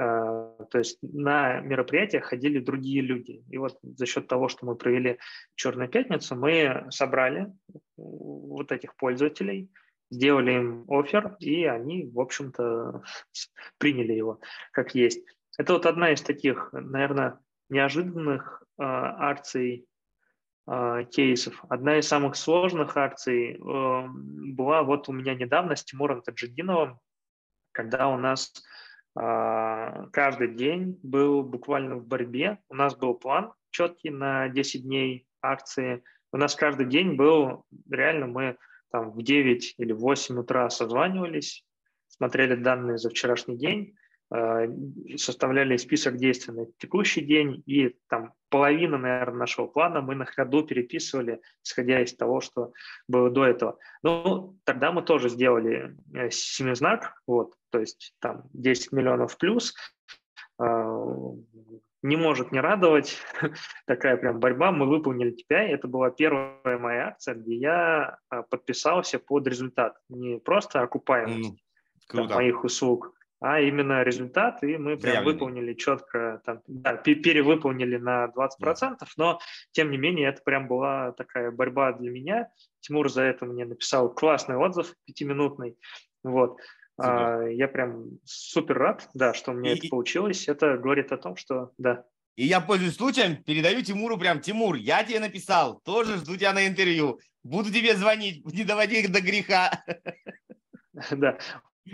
то 0.00 0.78
есть 0.78 0.98
на 1.02 1.60
мероприятия 1.60 2.20
ходили 2.20 2.58
другие 2.58 3.02
люди. 3.02 3.44
И 3.50 3.58
вот 3.58 3.78
за 3.82 4.06
счет 4.06 4.28
того, 4.28 4.48
что 4.48 4.64
мы 4.64 4.74
провели 4.76 5.18
«Черную 5.56 5.88
пятницу», 5.88 6.36
мы 6.36 6.86
собрали 6.90 7.52
вот 7.96 8.72
этих 8.72 8.96
пользователей, 8.96 9.70
сделали 10.10 10.52
им 10.52 10.84
офер, 10.88 11.36
и 11.38 11.64
они, 11.64 12.06
в 12.06 12.20
общем-то, 12.20 13.02
приняли 13.78 14.12
его 14.12 14.40
как 14.72 14.94
есть. 14.94 15.24
Это 15.58 15.74
вот 15.74 15.86
одна 15.86 16.12
из 16.12 16.22
таких, 16.22 16.70
наверное, 16.72 17.38
неожиданных 17.68 18.62
э, 18.62 18.82
акций, 18.82 19.86
э, 20.66 21.04
кейсов. 21.10 21.62
Одна 21.68 21.98
из 21.98 22.08
самых 22.08 22.36
сложных 22.36 22.96
акций 22.96 23.54
э, 23.54 23.58
была 23.58 24.82
вот 24.82 25.08
у 25.08 25.12
меня 25.12 25.34
недавно 25.34 25.76
с 25.76 25.84
Тимуром 25.84 26.22
Таджидиновым, 26.22 26.98
когда 27.72 28.08
у 28.08 28.16
нас 28.16 28.50
э, 28.50 28.89
каждый 29.14 30.54
день 30.54 30.98
был 31.02 31.42
буквально 31.42 31.96
в 31.96 32.06
борьбе. 32.06 32.58
У 32.68 32.74
нас 32.74 32.96
был 32.96 33.14
план 33.14 33.52
четкий 33.70 34.10
на 34.10 34.48
10 34.48 34.84
дней 34.84 35.26
акции. 35.42 36.02
У 36.32 36.36
нас 36.36 36.54
каждый 36.54 36.86
день 36.86 37.16
был, 37.16 37.64
реально 37.90 38.26
мы 38.26 38.56
там 38.90 39.10
в 39.10 39.22
9 39.22 39.74
или 39.78 39.92
8 39.92 40.38
утра 40.38 40.70
созванивались, 40.70 41.64
смотрели 42.08 42.54
данные 42.54 42.98
за 42.98 43.10
вчерашний 43.10 43.56
день, 43.56 43.96
составляли 45.16 45.76
список 45.76 46.16
действий 46.16 46.54
на 46.54 46.66
текущий 46.78 47.20
день, 47.20 47.64
и 47.66 47.96
там 48.08 48.32
половина, 48.48 48.96
наверное, 48.96 49.40
нашего 49.40 49.66
плана 49.66 50.02
мы 50.02 50.14
на 50.14 50.24
ходу 50.24 50.62
переписывали, 50.62 51.40
исходя 51.64 52.00
из 52.00 52.14
того, 52.14 52.40
что 52.40 52.72
было 53.08 53.28
до 53.30 53.46
этого. 53.46 53.78
Ну, 54.02 54.56
тогда 54.64 54.92
мы 54.92 55.02
тоже 55.02 55.30
сделали 55.30 55.96
э, 56.14 56.30
семизнак, 56.30 57.20
вот, 57.26 57.54
то 57.70 57.80
есть 57.80 58.14
там 58.20 58.44
10 58.52 58.92
миллионов 58.92 59.36
плюс, 59.36 59.74
э, 60.60 60.64
не 62.02 62.16
может 62.16 62.52
не 62.52 62.60
радовать, 62.60 63.18
такая 63.86 64.16
прям 64.16 64.38
борьба, 64.38 64.70
мы 64.70 64.86
выполнили 64.86 65.32
KPI, 65.34 65.74
это 65.74 65.88
была 65.88 66.10
первая 66.10 66.78
моя 66.78 67.08
акция, 67.08 67.34
где 67.34 67.56
я 67.56 68.18
подписался 68.48 69.18
под 69.18 69.48
результат, 69.48 69.96
не 70.08 70.38
просто 70.38 70.82
окупаемость 70.82 71.50
mm, 71.50 72.16
там, 72.16 72.28
моих 72.28 72.62
услуг, 72.62 73.12
а 73.40 73.60
именно 73.60 74.02
результат, 74.02 74.62
и 74.62 74.76
мы 74.76 74.96
прям 74.96 75.14
Заявленный. 75.14 75.32
выполнили 75.32 75.74
четко, 75.74 76.42
там, 76.44 76.60
да, 76.66 76.94
перевыполнили 76.96 77.96
на 77.96 78.26
20%, 78.26 78.98
но 79.16 79.40
тем 79.72 79.90
не 79.90 79.96
менее 79.96 80.28
это 80.28 80.42
прям 80.42 80.68
была 80.68 81.12
такая 81.12 81.50
борьба 81.50 81.92
для 81.94 82.10
меня. 82.10 82.50
Тимур 82.80 83.10
за 83.10 83.22
это 83.22 83.46
мне 83.46 83.64
написал 83.64 84.12
классный 84.12 84.56
отзыв 84.56 84.94
пятиминутный, 85.06 85.76
вот. 86.22 86.58
А, 86.98 87.44
я 87.44 87.66
прям 87.66 88.18
супер 88.24 88.76
рад, 88.76 89.08
да, 89.14 89.32
что 89.32 89.52
у 89.52 89.54
меня 89.54 89.72
и... 89.72 89.78
это 89.78 89.88
получилось. 89.88 90.46
Это 90.48 90.76
говорит 90.76 91.10
о 91.12 91.16
том, 91.16 91.36
что, 91.36 91.72
да. 91.78 92.04
И 92.36 92.44
я, 92.44 92.60
пользуюсь 92.60 92.96
случаем, 92.96 93.42
передаю 93.42 93.82
Тимуру 93.82 94.18
прям, 94.18 94.40
Тимур, 94.40 94.76
я 94.76 95.02
тебе 95.02 95.20
написал, 95.20 95.80
тоже 95.80 96.18
жду 96.18 96.36
тебя 96.36 96.52
на 96.52 96.66
интервью. 96.66 97.18
Буду 97.42 97.72
тебе 97.72 97.96
звонить, 97.96 98.44
не 98.44 98.64
доводи 98.64 99.00
их 99.00 99.10
до 99.10 99.22
греха. 99.22 99.82
Да, 101.12 101.38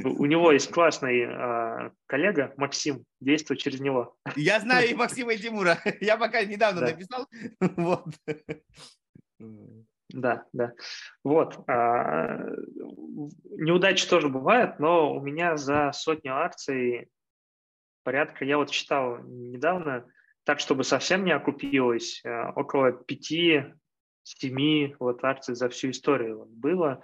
у 0.02 0.26
него 0.26 0.52
есть 0.52 0.70
классный 0.70 1.20
э, 1.20 1.90
коллега 2.06 2.52
Максим, 2.56 3.04
действует 3.20 3.60
через 3.60 3.80
него. 3.80 4.16
Я 4.34 4.60
знаю 4.60 4.88
и 4.88 4.94
Максима, 4.94 5.32
и 5.32 5.38
Тимура. 5.38 5.78
Я 6.00 6.16
пока 6.16 6.44
недавно 6.44 6.80
да. 6.80 6.86
написал. 6.88 7.26
Вот. 7.76 8.06
Да, 10.08 10.44
да. 10.52 10.72
Вот. 11.24 11.58
А, 11.68 12.38
неудачи 13.50 14.08
тоже 14.08 14.28
бывают, 14.28 14.78
но 14.78 15.12
у 15.14 15.20
меня 15.20 15.56
за 15.56 15.90
сотню 15.92 16.36
акций 16.36 17.08
порядка, 18.02 18.44
я 18.44 18.56
вот 18.56 18.70
считал 18.70 19.18
недавно, 19.24 20.06
так, 20.44 20.60
чтобы 20.60 20.84
совсем 20.84 21.24
не 21.24 21.32
окупилось, 21.32 22.22
а, 22.24 22.52
около 22.54 22.92
пяти, 22.92 23.64
семи 24.22 24.94
вот 25.00 25.24
акций 25.24 25.56
за 25.56 25.68
всю 25.68 25.90
историю 25.90 26.46
было. 26.48 27.02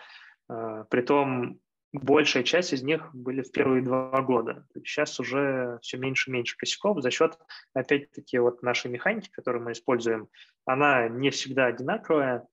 А, 0.48 0.84
притом 0.84 1.58
большая 1.92 2.42
часть 2.42 2.72
из 2.72 2.82
них 2.82 3.14
были 3.14 3.42
в 3.42 3.52
первые 3.52 3.82
два 3.82 4.20
года. 4.22 4.66
Сейчас 4.74 5.18
уже 5.20 5.78
все 5.82 5.98
меньше 5.98 6.30
и 6.30 6.32
меньше 6.32 6.56
косяков 6.56 7.02
за 7.02 7.10
счет, 7.10 7.38
опять-таки, 7.74 8.38
вот 8.38 8.62
нашей 8.62 8.90
механики, 8.90 9.30
которую 9.30 9.64
мы 9.64 9.72
используем. 9.72 10.28
Она 10.64 11.08
не 11.08 11.30
всегда 11.30 11.66
одинаковая. 11.66 12.46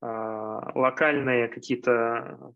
А, 0.00 0.72
локальные 0.74 1.48
какие-то 1.48 2.54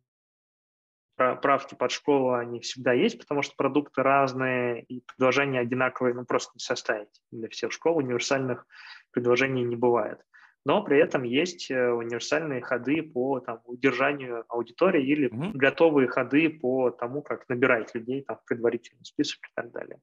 правки 1.16 1.74
под 1.74 1.90
школу, 1.90 2.32
они 2.32 2.60
всегда 2.60 2.92
есть, 2.92 3.18
потому 3.18 3.42
что 3.42 3.54
продукты 3.54 4.02
разные, 4.02 4.82
и 4.82 5.02
предложения 5.02 5.60
одинаковые, 5.60 6.14
ну, 6.14 6.24
просто 6.24 6.52
не 6.54 6.60
составить. 6.60 7.20
Для 7.30 7.48
всех 7.48 7.70
школ 7.72 7.98
универсальных 7.98 8.66
предложений 9.12 9.64
не 9.64 9.76
бывает 9.76 10.20
но 10.64 10.82
при 10.82 10.98
этом 10.98 11.24
есть 11.24 11.70
э, 11.70 11.90
универсальные 11.90 12.62
ходы 12.62 13.02
по 13.02 13.40
там, 13.40 13.60
удержанию 13.64 14.44
аудитории 14.48 15.04
или 15.04 15.28
mm-hmm. 15.28 15.52
готовые 15.54 16.08
ходы 16.08 16.50
по 16.50 16.90
тому, 16.90 17.22
как 17.22 17.48
набирать 17.48 17.94
людей 17.94 18.22
там, 18.22 18.38
в 18.38 18.44
предварительный 18.44 19.04
список 19.04 19.40
и 19.44 19.52
так 19.54 19.72
далее. 19.72 19.98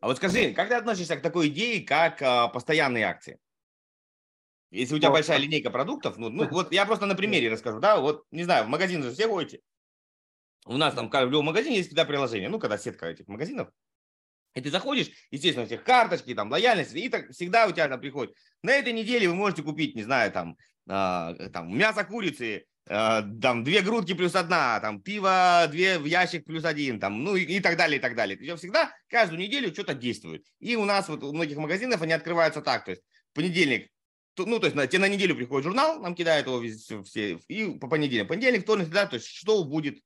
А 0.00 0.06
вот 0.06 0.18
скажи, 0.18 0.52
как 0.52 0.68
ты 0.68 0.74
относишься 0.74 1.16
к 1.16 1.22
такой 1.22 1.48
идее, 1.48 1.84
как 1.84 2.20
а, 2.20 2.48
постоянные 2.48 3.06
акции? 3.06 3.38
Если 4.70 4.94
у 4.94 4.98
тебя 4.98 5.08
вот. 5.08 5.14
большая 5.14 5.38
линейка 5.38 5.70
продуктов, 5.70 6.18
ну, 6.18 6.28
ну 6.28 6.46
вот 6.50 6.72
я 6.72 6.84
просто 6.84 7.06
на 7.06 7.14
примере 7.14 7.50
расскажу, 7.50 7.80
да, 7.80 7.98
вот, 7.98 8.24
не 8.30 8.44
знаю, 8.44 8.66
в 8.66 8.68
магазин 8.68 9.02
же 9.02 9.12
все 9.12 9.26
ходите, 9.26 9.60
у 10.66 10.76
нас 10.76 10.94
там 10.94 11.08
в 11.08 11.30
любом 11.30 11.46
магазине 11.46 11.76
есть 11.76 11.88
всегда 11.88 12.04
приложение, 12.04 12.50
ну, 12.50 12.58
когда 12.58 12.76
сетка 12.76 13.06
этих 13.06 13.26
магазинов, 13.28 13.70
и 14.58 14.60
ты 14.60 14.70
заходишь, 14.70 15.10
естественно, 15.30 15.64
у 15.64 15.66
всех 15.66 15.84
карточки, 15.84 16.34
там, 16.34 16.50
лояльность, 16.50 16.94
и 16.94 17.08
так 17.08 17.30
всегда 17.30 17.66
у 17.66 17.72
тебя 17.72 17.88
там 17.88 18.00
приходит. 18.00 18.34
На 18.62 18.72
этой 18.72 18.92
неделе 18.92 19.28
вы 19.28 19.34
можете 19.34 19.62
купить, 19.62 19.94
не 19.94 20.02
знаю, 20.02 20.32
там, 20.32 20.56
э, 20.88 21.48
там 21.52 21.76
мясо 21.76 22.04
курицы, 22.04 22.64
э, 22.88 23.22
там, 23.40 23.62
две 23.62 23.82
грудки 23.82 24.14
плюс 24.14 24.34
одна, 24.34 24.80
там, 24.80 25.00
пиво, 25.00 25.66
две 25.70 25.98
в 25.98 26.06
ящик 26.06 26.44
плюс 26.44 26.64
один, 26.64 26.98
там, 26.98 27.22
ну 27.22 27.36
и, 27.36 27.42
и 27.42 27.60
так 27.60 27.76
далее, 27.76 27.98
и 27.98 28.00
так 28.00 28.16
далее. 28.16 28.36
Все 28.36 28.56
всегда 28.56 28.92
каждую 29.08 29.40
неделю 29.40 29.72
что-то 29.72 29.94
действует. 29.94 30.44
И 30.58 30.74
у 30.74 30.84
нас 30.84 31.08
вот 31.08 31.22
у 31.22 31.32
многих 31.32 31.56
магазинов 31.56 32.02
они 32.02 32.12
открываются 32.12 32.60
так, 32.60 32.84
то 32.84 32.90
есть 32.90 33.02
понедельник, 33.32 33.88
ну, 34.36 34.58
то 34.58 34.66
есть 34.66 34.76
на, 34.76 34.86
тебе 34.86 35.00
на 35.00 35.08
неделю 35.08 35.34
приходит 35.36 35.64
журнал, 35.64 36.00
нам 36.00 36.14
кидают 36.14 36.46
его 36.46 36.62
все, 37.04 37.38
и 37.48 37.78
по 37.78 37.88
понедельник, 37.88 38.28
понедельник, 38.28 38.62
вторник, 38.62 38.88
да, 38.88 39.06
то 39.06 39.14
есть 39.14 39.26
что 39.26 39.64
будет, 39.64 40.00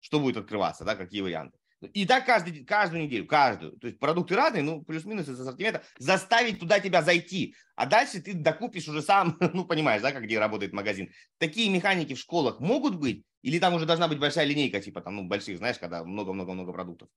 что 0.00 0.20
будет 0.20 0.36
открываться, 0.36 0.84
да, 0.84 0.96
какие 0.96 1.20
варианты. 1.22 1.58
И 1.88 2.06
так 2.06 2.26
каждый, 2.26 2.64
каждую 2.64 3.02
неделю, 3.02 3.26
каждую. 3.26 3.72
То 3.78 3.86
есть 3.86 3.98
продукты 3.98 4.36
разные, 4.36 4.62
ну, 4.62 4.82
плюс-минус 4.82 5.28
из 5.28 5.40
ассортимента. 5.40 5.82
Заставить 5.98 6.60
туда 6.60 6.80
тебя 6.80 7.02
зайти. 7.02 7.54
А 7.76 7.86
дальше 7.86 8.20
ты 8.20 8.34
докупишь 8.34 8.88
уже 8.88 9.02
сам, 9.02 9.36
ну, 9.52 9.64
понимаешь, 9.64 10.02
да, 10.02 10.12
как 10.12 10.24
где 10.24 10.38
работает 10.38 10.72
магазин. 10.72 11.10
Такие 11.38 11.70
механики 11.70 12.14
в 12.14 12.18
школах 12.18 12.60
могут 12.60 12.96
быть? 12.96 13.24
Или 13.42 13.58
там 13.58 13.74
уже 13.74 13.86
должна 13.86 14.08
быть 14.08 14.18
большая 14.18 14.46
линейка, 14.46 14.80
типа 14.80 15.00
там, 15.00 15.16
ну, 15.16 15.24
больших, 15.24 15.58
знаешь, 15.58 15.78
когда 15.78 16.04
много-много-много 16.04 16.72
продуктов? 16.72 17.08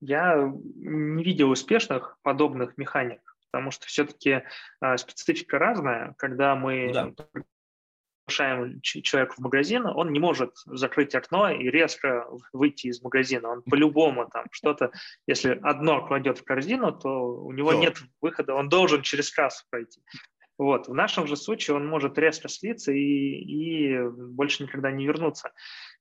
Я 0.00 0.52
не 0.76 1.24
видел 1.24 1.50
успешных 1.50 2.18
подобных 2.22 2.76
механик, 2.76 3.20
потому 3.50 3.70
что 3.70 3.86
все-таки 3.86 4.42
а, 4.80 4.96
специфика 4.98 5.58
разная. 5.58 6.14
Когда 6.18 6.54
мы 6.54 6.92
ну, 6.92 7.14
да 7.32 7.42
приглашаем 8.24 8.80
человека 8.80 9.34
в 9.36 9.40
магазин, 9.40 9.86
он 9.86 10.12
не 10.12 10.18
может 10.18 10.54
закрыть 10.66 11.14
окно 11.14 11.50
и 11.50 11.68
резко 11.70 12.26
выйти 12.52 12.88
из 12.88 13.02
магазина. 13.02 13.50
Он 13.50 13.62
по-любому 13.62 14.28
там 14.28 14.46
что-то, 14.50 14.90
если 15.26 15.58
одно 15.62 16.06
кладет 16.06 16.38
в 16.38 16.44
корзину, 16.44 16.92
то 16.92 17.08
у 17.08 17.52
него 17.52 17.70
Все. 17.70 17.80
нет 17.80 17.98
выхода, 18.20 18.54
он 18.54 18.68
должен 18.68 19.02
через 19.02 19.30
кассу 19.30 19.64
пройти. 19.70 20.00
Вот. 20.56 20.86
В 20.86 20.94
нашем 20.94 21.26
же 21.26 21.36
случае 21.36 21.76
он 21.76 21.86
может 21.86 22.16
резко 22.16 22.48
слиться 22.48 22.92
и, 22.92 22.98
и 22.98 23.98
больше 24.08 24.62
никогда 24.62 24.90
не 24.92 25.04
вернуться. 25.04 25.52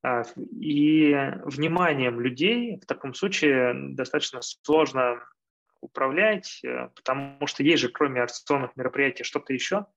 А, 0.04 0.22
и 0.60 1.16
вниманием 1.46 2.20
людей 2.20 2.80
в 2.80 2.86
таком 2.86 3.16
случае 3.16 3.74
достаточно 3.96 4.42
сложно 4.42 5.24
управлять, 5.82 6.62
э, 6.64 6.90
потому 6.96 7.48
что 7.48 7.64
есть 7.64 7.82
же, 7.82 7.90
кроме 7.90 8.22
акционных 8.22 8.76
мероприятий, 8.76 9.24
что-то 9.24 9.54
еще– 9.54 9.88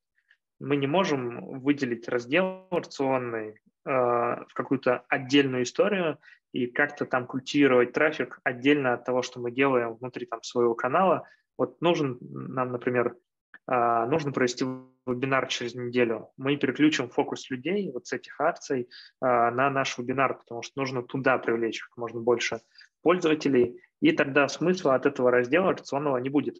мы 0.58 0.76
не 0.76 0.86
можем 0.86 1.60
выделить 1.60 2.08
раздел 2.08 2.66
порционный 2.70 3.50
э, 3.50 3.54
в 3.84 4.48
какую-то 4.54 5.04
отдельную 5.08 5.64
историю 5.64 6.18
и 6.52 6.66
как-то 6.66 7.04
там 7.04 7.26
культивировать 7.26 7.92
трафик 7.92 8.40
отдельно 8.44 8.94
от 8.94 9.04
того, 9.04 9.22
что 9.22 9.40
мы 9.40 9.50
делаем 9.50 9.94
внутри 9.94 10.26
там 10.26 10.42
своего 10.42 10.74
канала. 10.74 11.28
Вот 11.58 11.80
нужен 11.80 12.18
нам, 12.20 12.72
например, 12.72 13.16
э, 13.70 14.06
нужно 14.06 14.32
провести 14.32 14.64
вебинар 15.06 15.46
через 15.46 15.74
неделю. 15.74 16.30
Мы 16.36 16.56
переключим 16.56 17.10
фокус 17.10 17.48
людей 17.50 17.90
вот 17.92 18.06
с 18.06 18.12
этих 18.12 18.40
акций 18.40 18.82
э, 18.82 18.86
на 19.20 19.70
наш 19.70 19.98
вебинар, 19.98 20.38
потому 20.38 20.62
что 20.62 20.80
нужно 20.80 21.02
туда 21.02 21.38
привлечь 21.38 21.82
как 21.82 21.96
можно 21.96 22.20
больше 22.20 22.60
пользователей, 23.02 23.80
и 24.00 24.12
тогда 24.12 24.48
смысла 24.48 24.94
от 24.94 25.06
этого 25.06 25.30
раздела 25.30 25.70
акционного 25.70 26.18
не 26.18 26.28
будет. 26.28 26.58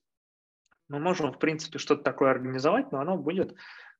Мы 0.89 1.01
можем, 1.01 1.33
в 1.33 1.39
принципе, 1.39 1.79
что-то 1.79 2.05
такое 2.05 2.31
организовать, 2.31 2.93
но 2.93 3.01
оно 3.01 3.17
будет 3.17 3.57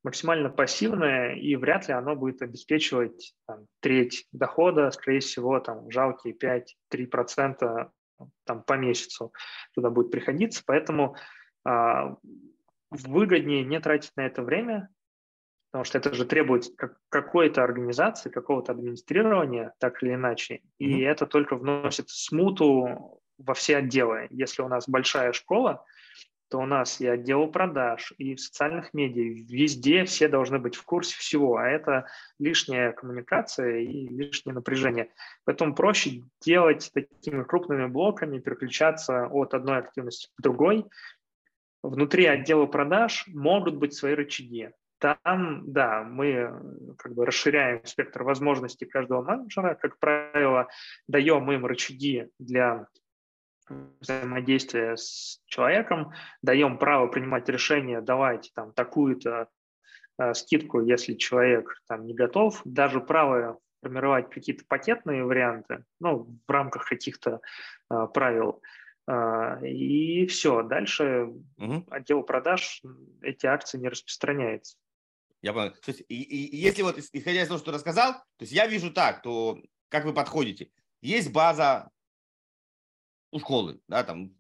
максимально 0.07 0.51
пассивное, 0.51 1.35
и 1.35 1.57
вряд 1.57 1.89
ли 1.89 1.95
оно 1.95 2.15
будет 2.15 2.41
обеспечивать 2.41 3.35
там, 3.45 3.67
треть 3.81 4.29
дохода, 4.31 4.93
скорее 4.93 5.19
всего, 5.19 5.59
там, 5.59 5.91
жалкие 5.91 6.33
5-3% 6.95 7.91
там, 8.45 8.63
по 8.63 8.75
месяцу 8.75 9.33
туда 9.75 9.91
будет 9.91 10.13
приходиться. 10.13 10.63
Поэтому 10.65 11.17
э, 11.69 12.15
выгоднее 12.91 13.65
не 13.65 13.81
тратить 13.81 14.13
на 14.15 14.27
это 14.27 14.43
время, 14.43 14.89
потому 15.73 15.83
что 15.83 15.99
это 15.99 16.15
же 16.15 16.25
требует 16.25 16.67
как, 16.77 16.99
какой-то 17.09 17.65
организации, 17.65 18.31
какого-то 18.31 18.71
администрирования, 18.71 19.75
так 19.81 20.05
или 20.05 20.15
иначе. 20.15 20.61
И 20.79 21.03
mm-hmm. 21.03 21.09
это 21.09 21.27
только 21.27 21.57
вносит 21.57 22.11
смуту 22.11 23.21
во 23.39 23.55
все 23.55 23.79
отделы. 23.79 24.29
Если 24.31 24.63
у 24.63 24.69
нас 24.69 24.89
большая 24.89 25.33
школа, 25.33 25.85
то 26.49 26.59
у 26.59 26.67
нас 26.67 27.01
и 27.01 27.07
отдел 27.07 27.49
продаж, 27.49 28.13
и 28.19 28.35
в 28.35 28.41
социальных 28.41 28.95
медиа, 28.95 29.23
везде 29.23 30.05
все 30.05 30.29
должны 30.29 30.59
быть 30.59 30.77
в 30.77 30.85
курсе 30.85 31.17
всего, 31.17 31.57
а 31.57 31.69
это 31.69 32.07
лишняя 32.39 32.93
коммуникация 32.93 33.81
и 33.81 34.09
лишнее 34.09 34.55
напряжение. 34.55 35.11
Поэтому 35.45 35.75
проще 35.75 36.23
делать 36.41 36.91
такими 36.95 37.43
крупными 37.43 37.87
блоками, 37.87 38.39
переключаться 38.39 39.27
от 39.27 39.55
одной 39.55 39.79
активности 39.79 40.29
к 40.37 40.43
другой. 40.43 40.87
Внутри 41.83 42.27
отдела 42.27 42.67
продаж 42.67 43.25
могут 43.29 43.77
быть 43.77 43.95
свои 43.95 44.15
рычаги. 44.15 44.71
Там, 44.99 45.71
да, 45.71 46.03
мы 46.03 46.95
как 46.97 47.15
бы 47.15 47.27
расширяем 47.27 47.85
спектр 47.85 48.23
возможностей 48.23 48.87
каждого 48.87 49.23
менеджера, 49.23 49.75
как 49.75 49.99
правило, 49.99 50.69
даем 51.07 51.51
им 51.53 51.67
рычаги 51.67 52.31
для 52.39 52.87
взаимодействия 54.01 54.97
с 54.97 55.41
человеком, 55.47 56.13
даем 56.43 56.79
право 56.79 57.07
принимать 57.09 57.49
решение, 57.49 58.01
давайте 58.01 58.51
там 58.55 58.73
такую-то 58.73 59.49
э, 60.19 60.35
скидку, 60.35 60.81
если 60.81 61.15
человек 61.15 61.83
там 61.89 62.07
не 62.07 62.15
готов, 62.15 62.61
даже 62.65 63.01
право 63.01 63.59
формировать 63.83 64.31
какие-то 64.31 64.65
пакетные 64.67 65.25
варианты, 65.25 65.85
ну, 66.01 66.39
в 66.47 66.51
рамках 66.51 66.89
каких-то 66.89 67.41
э, 67.91 68.07
правил. 68.13 68.63
Э, 69.09 69.67
и 69.67 70.27
все, 70.27 70.63
дальше 70.63 71.33
угу. 71.57 71.87
отдел 71.91 72.23
продаж 72.23 72.83
эти 73.23 73.47
акции 73.47 73.79
не 73.79 73.89
распространяется. 73.89 74.77
Я 75.43 75.53
понял. 75.53 75.71
То 75.71 75.91
есть, 75.91 76.03
и, 76.09 76.23
и, 76.23 76.57
если 76.57 76.83
вот, 76.83 76.99
исходя 76.99 77.43
из 77.43 77.49
того, 77.49 77.59
что 77.59 77.71
ты 77.71 77.77
рассказал, 77.77 78.15
то 78.15 78.23
есть 78.41 78.53
я 78.53 78.67
вижу 78.67 78.93
так, 78.93 79.23
то 79.23 79.61
как 79.89 80.05
вы 80.05 80.13
подходите. 80.13 80.71
Есть 81.01 81.33
база 81.33 81.91
у 83.37 83.41
школы, 83.41 83.79
да, 83.89 84.03
там, 84.03 84.33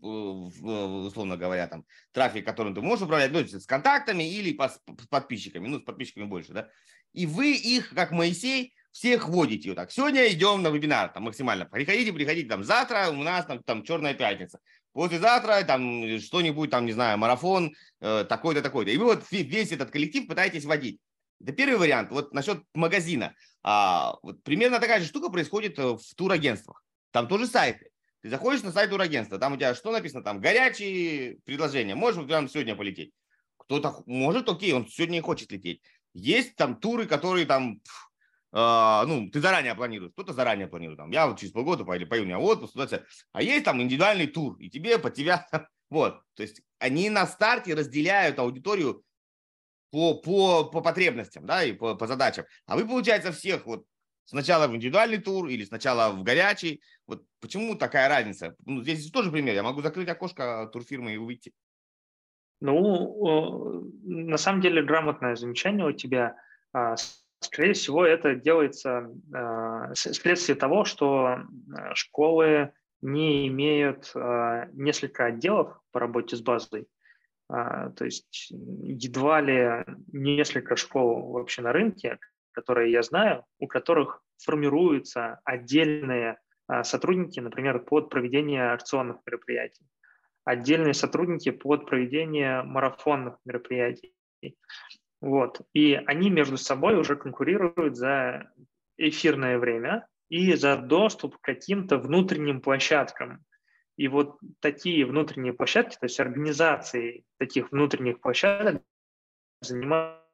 условно 0.00 1.36
говоря, 1.36 1.66
там, 1.66 1.84
трафик, 2.12 2.46
которым 2.46 2.74
ты 2.74 2.80
можешь 2.80 3.04
управлять, 3.04 3.32
ну, 3.32 3.40
с 3.40 3.66
контактами 3.66 4.22
или 4.22 4.56
с 4.56 4.80
подписчиками, 5.10 5.68
ну, 5.68 5.80
с 5.80 5.82
подписчиками 5.82 6.24
больше, 6.24 6.52
да, 6.52 6.68
и 7.12 7.26
вы 7.26 7.52
их, 7.52 7.94
как 7.94 8.12
Моисей, 8.12 8.74
всех 8.92 9.28
вводите 9.28 9.70
вот 9.70 9.76
так. 9.76 9.90
Сегодня 9.90 10.26
идем 10.32 10.62
на 10.62 10.68
вебинар, 10.68 11.12
там, 11.12 11.24
максимально. 11.24 11.66
Приходите, 11.66 12.14
приходите, 12.14 12.48
там, 12.48 12.64
завтра 12.64 13.08
у 13.10 13.22
нас 13.22 13.44
там, 13.44 13.62
там 13.62 13.82
черная 13.82 14.14
пятница. 14.14 14.58
Послезавтра 14.92 15.62
там 15.66 16.18
что-нибудь, 16.18 16.70
там, 16.70 16.86
не 16.86 16.92
знаю, 16.92 17.18
марафон 17.18 17.74
э, 18.00 18.24
такой-то, 18.26 18.62
такой-то. 18.62 18.90
И 18.90 18.96
вы 18.96 19.04
вот 19.04 19.24
весь 19.30 19.72
этот 19.72 19.90
коллектив 19.90 20.26
пытаетесь 20.26 20.64
водить. 20.64 20.98
Это 21.42 21.52
первый 21.52 21.76
вариант. 21.76 22.10
Вот 22.10 22.32
насчет 22.32 22.62
магазина. 22.72 23.34
А, 23.62 24.14
вот 24.22 24.42
примерно 24.42 24.80
такая 24.80 25.00
же 25.00 25.06
штука 25.06 25.28
происходит 25.28 25.78
э, 25.78 25.82
в 25.82 26.14
турагентствах. 26.16 26.82
Там 27.10 27.28
тоже 27.28 27.46
сайты. 27.46 27.90
Ты 28.22 28.30
заходишь 28.30 28.62
на 28.62 28.72
сайт 28.72 28.90
турагентства, 28.90 29.38
там 29.38 29.52
у 29.52 29.56
тебя 29.56 29.74
что 29.74 29.92
написано? 29.92 30.22
Там 30.22 30.40
горячие 30.40 31.38
предложения. 31.44 31.94
Можешь 31.94 32.26
прямо 32.26 32.48
сегодня 32.48 32.74
полететь. 32.74 33.12
Кто-то 33.56 34.02
может, 34.06 34.48
окей, 34.48 34.72
он 34.72 34.88
сегодня 34.88 35.14
не 35.14 35.20
хочет 35.20 35.50
лететь. 35.52 35.82
Есть 36.14 36.56
там 36.56 36.80
туры, 36.80 37.06
которые 37.06 37.46
там, 37.46 37.80
э, 38.52 39.02
ну, 39.06 39.28
ты 39.30 39.40
заранее 39.40 39.74
планируешь, 39.74 40.12
кто-то 40.12 40.32
заранее 40.32 40.66
планирует. 40.66 40.98
Там, 40.98 41.10
я 41.10 41.26
вот 41.26 41.38
через 41.38 41.52
полгода 41.52 41.84
поеду, 41.84 42.06
поеду 42.06 42.24
у 42.24 42.28
меня 42.28 42.38
отпуск, 42.38 42.72
туда 42.72 43.02
а 43.32 43.42
есть 43.42 43.64
там 43.64 43.82
индивидуальный 43.82 44.26
тур, 44.26 44.56
и 44.58 44.70
тебе 44.70 44.98
под 44.98 45.14
тебя, 45.14 45.46
вот. 45.90 46.20
То 46.34 46.42
есть 46.42 46.62
они 46.78 47.10
на 47.10 47.26
старте 47.26 47.74
разделяют 47.74 48.38
аудиторию 48.38 49.02
по, 49.90 50.14
по, 50.14 50.64
по 50.64 50.80
потребностям, 50.80 51.44
да, 51.46 51.64
и 51.64 51.72
по, 51.72 51.94
по 51.94 52.06
задачам. 52.06 52.46
А 52.66 52.76
вы, 52.76 52.86
получается, 52.86 53.32
всех 53.32 53.66
вот 53.66 53.84
сначала 54.26 54.68
в 54.68 54.76
индивидуальный 54.76 55.18
тур 55.18 55.48
или 55.48 55.64
сначала 55.64 56.12
в 56.12 56.22
горячий. 56.22 56.82
Вот 57.06 57.24
почему 57.40 57.74
такая 57.76 58.08
разница? 58.08 58.54
Ну, 58.64 58.82
здесь 58.82 59.10
тоже 59.10 59.30
пример. 59.30 59.54
Я 59.54 59.62
могу 59.62 59.80
закрыть 59.80 60.08
окошко 60.08 60.68
турфирмы 60.72 61.14
и 61.14 61.18
выйти. 61.18 61.52
Ну, 62.60 63.90
на 64.02 64.36
самом 64.36 64.60
деле 64.60 64.82
грамотное 64.82 65.36
замечание 65.36 65.86
у 65.86 65.92
тебя. 65.92 66.36
А, 66.72 66.96
скорее 67.40 67.74
всего, 67.74 68.04
это 68.04 68.34
делается 68.34 69.10
а, 69.32 69.92
вследствие 69.94 70.56
того, 70.56 70.84
что 70.84 71.26
а, 71.26 71.94
школы 71.94 72.72
не 73.02 73.46
имеют 73.48 74.10
несколько 74.72 75.26
отделов 75.26 75.78
по 75.92 76.00
работе 76.00 76.34
с 76.34 76.40
базой. 76.40 76.88
То 77.46 77.94
есть 78.00 78.48
едва 78.50 79.42
ли 79.42 79.84
несколько 80.12 80.76
школ 80.76 81.30
вообще 81.32 81.60
на 81.60 81.72
рынке, 81.72 82.18
которые 82.56 82.90
я 82.90 83.02
знаю, 83.02 83.44
у 83.58 83.66
которых 83.66 84.22
формируются 84.42 85.40
отдельные 85.44 86.38
а, 86.66 86.84
сотрудники, 86.84 87.38
например, 87.38 87.80
под 87.80 88.08
проведение 88.08 88.72
акционных 88.72 89.18
мероприятий, 89.26 89.86
отдельные 90.44 90.94
сотрудники 90.94 91.50
под 91.50 91.86
проведение 91.86 92.62
марафонных 92.62 93.36
мероприятий. 93.44 94.14
Вот. 95.20 95.60
И 95.74 96.00
они 96.06 96.30
между 96.30 96.56
собой 96.56 96.98
уже 96.98 97.14
конкурируют 97.16 97.96
за 97.96 98.50
эфирное 98.96 99.58
время 99.58 100.06
и 100.30 100.54
за 100.54 100.78
доступ 100.78 101.36
к 101.36 101.42
каким-то 101.42 101.98
внутренним 101.98 102.62
площадкам. 102.62 103.44
И 103.98 104.08
вот 104.08 104.38
такие 104.60 105.04
внутренние 105.04 105.52
площадки, 105.52 105.96
то 105.96 106.06
есть 106.06 106.20
организации 106.20 107.24
таких 107.38 107.70
внутренних 107.70 108.20
площадок 108.20 108.82
занимают 109.60 110.25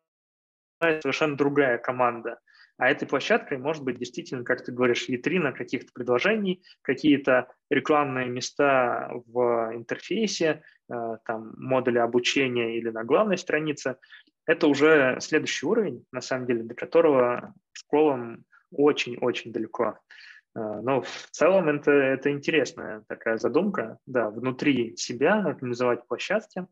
совершенно 1.00 1.36
другая 1.36 1.78
команда. 1.78 2.38
А 2.78 2.90
этой 2.90 3.06
площадкой 3.06 3.58
может 3.58 3.84
быть 3.84 3.98
действительно, 3.98 4.44
как 4.44 4.64
ты 4.64 4.72
говоришь, 4.72 5.08
витрина 5.08 5.52
каких-то 5.52 5.92
предложений, 5.92 6.64
какие-то 6.82 7.48
рекламные 7.70 8.28
места 8.28 9.10
в 9.26 9.70
интерфейсе, 9.74 10.62
э, 10.90 11.16
там 11.24 11.52
модули 11.56 11.98
обучения 11.98 12.76
или 12.76 12.90
на 12.90 13.04
главной 13.04 13.38
странице. 13.38 13.98
Это 14.46 14.66
уже 14.66 15.18
следующий 15.20 15.66
уровень, 15.66 16.04
на 16.10 16.20
самом 16.20 16.46
деле, 16.46 16.64
до 16.64 16.74
которого 16.74 17.54
школам 17.72 18.44
очень-очень 18.72 19.52
далеко. 19.52 19.98
Э, 20.56 20.80
но 20.82 21.02
в 21.02 21.28
целом 21.30 21.68
это, 21.68 21.92
это 21.92 22.30
интересная 22.30 23.04
такая 23.06 23.36
задумка, 23.36 23.98
да, 24.06 24.30
внутри 24.30 24.96
себя 24.96 25.40
организовать 25.40 26.06
площадки, 26.08 26.66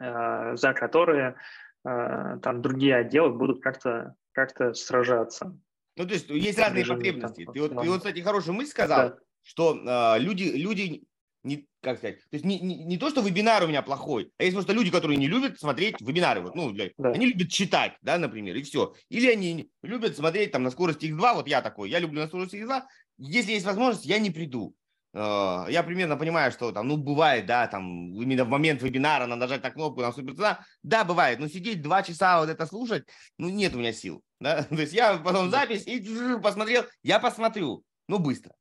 э, 0.00 0.56
за 0.56 0.72
которые 0.72 1.36
там 1.82 2.62
другие 2.62 2.96
отделы 2.96 3.30
будут 3.30 3.62
как-то 3.62 4.14
как 4.32 4.76
сражаться. 4.76 5.58
Ну, 5.96 6.06
то 6.06 6.14
есть 6.14 6.28
есть 6.30 6.58
разные 6.58 6.86
потребности. 6.86 7.44
Там, 7.44 7.54
ты, 7.54 7.60
вот, 7.60 7.70
ты 7.70 7.90
вот, 7.90 7.98
кстати, 7.98 8.20
хорошую 8.20 8.54
мысль 8.54 8.70
сказал, 8.70 9.10
да. 9.10 9.16
что 9.42 9.74
э, 9.74 10.20
люди, 10.20 10.44
люди 10.44 11.02
не, 11.42 11.66
как 11.82 11.98
сказать, 11.98 12.18
то 12.18 12.34
есть 12.34 12.44
не, 12.44 12.60
не, 12.60 12.84
не 12.84 12.98
то, 12.98 13.10
что 13.10 13.20
вебинар 13.20 13.64
у 13.64 13.66
меня 13.66 13.82
плохой, 13.82 14.30
а 14.38 14.44
есть 14.44 14.54
просто 14.54 14.72
люди, 14.72 14.90
которые 14.90 15.16
не 15.16 15.26
любят 15.26 15.58
смотреть 15.58 16.00
вебинары, 16.00 16.40
вот, 16.40 16.54
ну, 16.54 16.70
для, 16.70 16.90
да. 16.98 17.10
они 17.10 17.26
любят 17.26 17.50
читать, 17.50 17.96
да, 18.02 18.18
например, 18.18 18.54
и 18.56 18.62
все. 18.62 18.94
Или 19.08 19.28
они 19.30 19.70
любят 19.82 20.16
смотреть 20.16 20.52
там 20.52 20.62
на 20.62 20.70
скорости 20.70 21.06
X2, 21.06 21.34
вот 21.34 21.48
я 21.48 21.62
такой, 21.62 21.90
я 21.90 21.98
люблю 21.98 22.20
на 22.20 22.28
скорости 22.28 22.56
X2, 22.56 22.82
если 23.18 23.52
есть 23.52 23.66
возможность, 23.66 24.06
я 24.06 24.18
не 24.18 24.30
приду. 24.30 24.74
Э, 25.14 25.66
я 25.68 25.82
примерно 25.82 26.16
понимаю, 26.16 26.52
что 26.52 26.72
там, 26.72 26.88
ну, 26.88 26.96
бывает, 26.96 27.46
да, 27.46 27.66
там, 27.66 28.12
именно 28.14 28.44
в 28.44 28.48
момент 28.48 28.82
вебинара 28.82 29.26
надо 29.26 29.42
нажать 29.42 29.62
на 29.62 29.70
кнопку, 29.70 30.00
там, 30.00 30.12
супер 30.12 30.34
цена. 30.34 30.64
Да, 30.82 31.04
бывает, 31.04 31.38
но 31.38 31.48
сидеть 31.48 31.82
два 31.82 32.02
часа 32.02 32.40
вот 32.40 32.48
это 32.48 32.66
слушать, 32.66 33.06
ну, 33.38 33.48
нет 33.48 33.74
у 33.74 33.78
меня 33.78 33.92
сил, 33.92 34.22
да. 34.40 34.62
То 34.68 34.76
есть 34.76 34.92
я 34.92 35.16
потом 35.16 35.50
запись 35.50 35.86
и 35.86 36.00
посмотрел, 36.42 36.84
я 37.02 37.18
посмотрю, 37.18 37.82
ну, 38.08 38.18
быстро. 38.18 38.52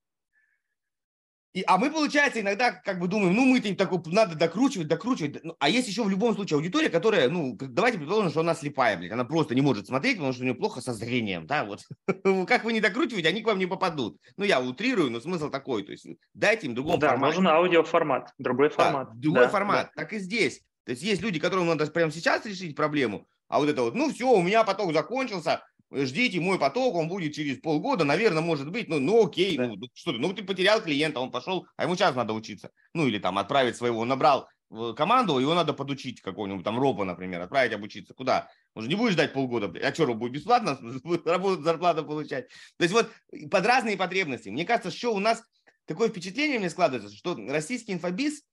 И, 1.54 1.64
а 1.66 1.78
мы, 1.78 1.90
получается, 1.90 2.42
иногда 2.42 2.72
как 2.72 3.00
бы 3.00 3.08
думаем, 3.08 3.34
ну, 3.34 3.46
мы-то 3.46 3.74
такой, 3.76 4.00
надо 4.14 4.36
докручивать, 4.36 4.88
докручивать. 4.88 5.44
Ну, 5.44 5.56
а 5.60 5.70
есть 5.70 5.88
еще 5.88 6.04
в 6.04 6.10
любом 6.10 6.36
случае 6.36 6.58
аудитория, 6.58 6.90
которая, 6.90 7.30
ну, 7.30 7.58
давайте 7.60 7.98
предположим, 7.98 8.30
что 8.30 8.42
она 8.42 8.54
слепая, 8.54 8.98
блядь, 8.98 9.12
она 9.12 9.26
просто 9.26 9.56
не 9.56 9.62
может 9.62 9.88
смотреть, 9.88 10.18
потому 10.18 10.34
что 10.34 10.44
у 10.44 10.46
нее 10.46 10.56
плохо 10.56 10.82
со 10.82 10.94
зрением, 10.94 11.48
да, 11.48 11.66
вот. 11.66 11.82
как 12.48 12.64
вы 12.64 12.74
не 12.74 12.82
докручиваете, 12.82 13.30
они 13.30 13.42
к 13.42 13.48
вам 13.48 13.60
не 13.60 13.66
попадут. 13.66 14.20
Ну, 14.36 14.46
я 14.46 14.62
утрирую, 14.62 15.10
но 15.10 15.20
смысл 15.20 15.50
такой, 15.50 15.84
то 15.84 15.92
есть 15.92 16.06
дайте 16.34 16.68
им 16.68 16.76
другой 16.76 16.98
да, 16.98 17.10
формат. 17.10 17.30
нужен 17.30 17.48
аудиоформат, 17.48 18.34
другой 18.38 18.70
формат. 18.70 19.10
Да, 19.10 19.16
другой 19.16 19.44
да, 19.44 19.50
формат, 19.50 19.92
да. 19.96 20.04
так 20.04 20.14
и 20.14 20.20
здесь. 20.20 20.62
То 20.84 20.92
есть 20.92 21.02
есть 21.02 21.22
люди, 21.22 21.40
которым 21.40 21.68
надо 21.68 21.88
прямо 21.88 22.12
сейчас 22.12 22.46
решить 22.46 22.76
проблему, 22.76 23.28
а 23.48 23.60
вот 23.60 23.70
это 23.70 23.82
вот, 23.82 23.96
ну, 23.96 24.14
все, 24.14 24.30
у 24.30 24.42
меня 24.42 24.64
поток 24.64 24.94
закончился, 24.94 25.64
ждите 25.92 26.40
мой 26.40 26.60
поток, 26.60 26.96
он 26.96 27.08
будет 27.08 27.34
через 27.34 27.60
полгода, 27.60 28.04
наверное, 28.04 28.42
может 28.42 28.70
быть, 28.72 28.88
ну, 28.90 29.00
ну 29.00 29.26
окей, 29.26 29.58
да. 29.58 29.68
ну, 29.68 29.78
что 29.94 30.12
ты, 30.12 30.18
ну, 30.20 30.34
ты 30.34 30.44
потерял 30.44 30.82
клиента, 30.82 31.20
он 31.20 31.32
пошел, 31.32 31.68
а 31.76 31.84
ему 31.84 31.96
сейчас 31.96 32.16
надо 32.16 32.34
учиться. 32.34 32.72
Ну, 32.94 33.08
или 33.08 33.20
там 33.20 33.38
отправить 33.38 33.76
своего, 33.76 34.00
он 34.00 34.08
набрал 34.08 34.48
команду, 34.96 35.40
его 35.40 35.54
надо 35.54 35.74
подучить 35.74 36.22
какого-нибудь 36.22 36.64
там 36.64 36.78
ропа, 36.80 37.06
например, 37.06 37.42
отправить 37.42 37.74
обучиться. 37.74 38.14
Куда? 38.14 38.50
Он 38.74 38.84
же 38.84 38.90
не 38.90 38.96
будет 38.96 39.14
ждать 39.14 39.34
полгода, 39.34 39.72
а 39.82 39.94
что, 39.94 40.06
робот 40.06 40.20
будет 40.20 40.34
бесплатно 40.34 40.78
работу, 41.26 41.64
зарплату 41.64 42.06
получать? 42.06 42.50
То 42.78 42.84
есть 42.84 42.94
вот 42.94 43.10
под 43.50 43.66
разные 43.66 43.98
потребности. 43.98 44.50
Мне 44.50 44.66
кажется, 44.66 44.92
что 44.92 45.14
у 45.14 45.20
нас 45.20 45.42
такое 45.86 46.10
впечатление 46.10 46.60
мне 46.60 46.70
складывается, 46.70 47.16
что 47.16 47.36
российский 47.48 47.94
инфобиз, 47.94 48.44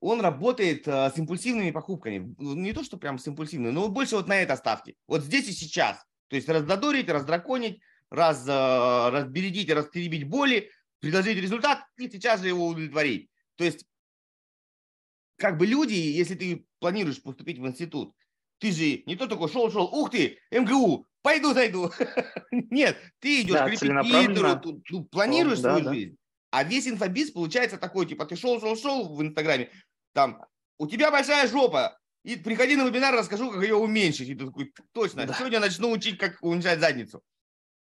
он 0.00 0.20
работает 0.20 0.86
э, 0.86 1.10
с 1.10 1.16
импульсивными 1.16 1.70
покупками. 1.70 2.34
Не 2.38 2.74
то, 2.74 2.84
что 2.84 2.98
прям 2.98 3.18
с 3.18 3.26
импульсивными, 3.26 3.72
но 3.72 3.88
больше 3.88 4.16
вот 4.16 4.28
на 4.28 4.36
это 4.36 4.54
ставьте. 4.56 4.96
Вот 5.06 5.22
здесь 5.22 5.48
и 5.48 5.52
сейчас. 5.52 6.04
То 6.28 6.36
есть 6.36 6.48
раздодорить, 6.48 7.08
раздраконить, 7.08 7.80
раз, 8.10 8.46
э, 8.46 9.10
разбередить, 9.10 9.70
растеребить 9.70 10.28
боли, 10.28 10.70
предложить 11.00 11.38
результат 11.38 11.84
и 11.96 12.08
сейчас 12.08 12.40
же 12.40 12.48
его 12.48 12.66
удовлетворить. 12.66 13.30
То 13.56 13.64
есть 13.64 13.86
как 15.36 15.58
бы 15.58 15.66
люди, 15.66 15.94
если 15.94 16.34
ты 16.34 16.66
планируешь 16.78 17.22
поступить 17.22 17.58
в 17.58 17.66
институт, 17.66 18.14
ты 18.58 18.72
же 18.72 19.02
не 19.06 19.16
то 19.16 19.26
такой 19.26 19.48
шел-шел, 19.48 19.84
ух 19.84 20.10
ты, 20.10 20.38
МГУ, 20.50 21.06
пойду 21.22 21.52
зайду. 21.52 21.90
Нет, 22.50 22.96
ты 23.18 23.42
идешь 23.42 23.52
да, 23.52 23.66
к 23.66 23.70
репетитору, 23.70 24.82
ну, 24.90 25.04
планируешь 25.04 25.60
свою 25.60 25.84
да. 25.84 25.92
жизнь. 25.92 26.16
А 26.50 26.62
весь 26.62 26.86
инфобиз 26.86 27.32
получается 27.32 27.78
такой, 27.78 28.06
типа, 28.06 28.26
ты 28.26 28.36
шел-шел-шел 28.36 29.14
в 29.14 29.20
Инстаграме, 29.22 29.70
там, 30.12 30.44
у 30.78 30.86
тебя 30.86 31.10
большая 31.10 31.48
жопа, 31.48 31.98
и 32.24 32.36
приходи 32.36 32.74
на 32.74 32.86
вебинар, 32.86 33.14
расскажу, 33.14 33.50
как 33.50 33.62
ее 33.62 33.76
уменьшить. 33.76 34.28
И 34.30 34.34
ты 34.34 34.46
такой, 34.46 34.72
точно, 34.92 35.26
да. 35.26 35.34
сегодня 35.34 35.60
начну 35.60 35.90
учить, 35.90 36.18
как 36.18 36.38
уменьшать 36.40 36.80
задницу. 36.80 37.22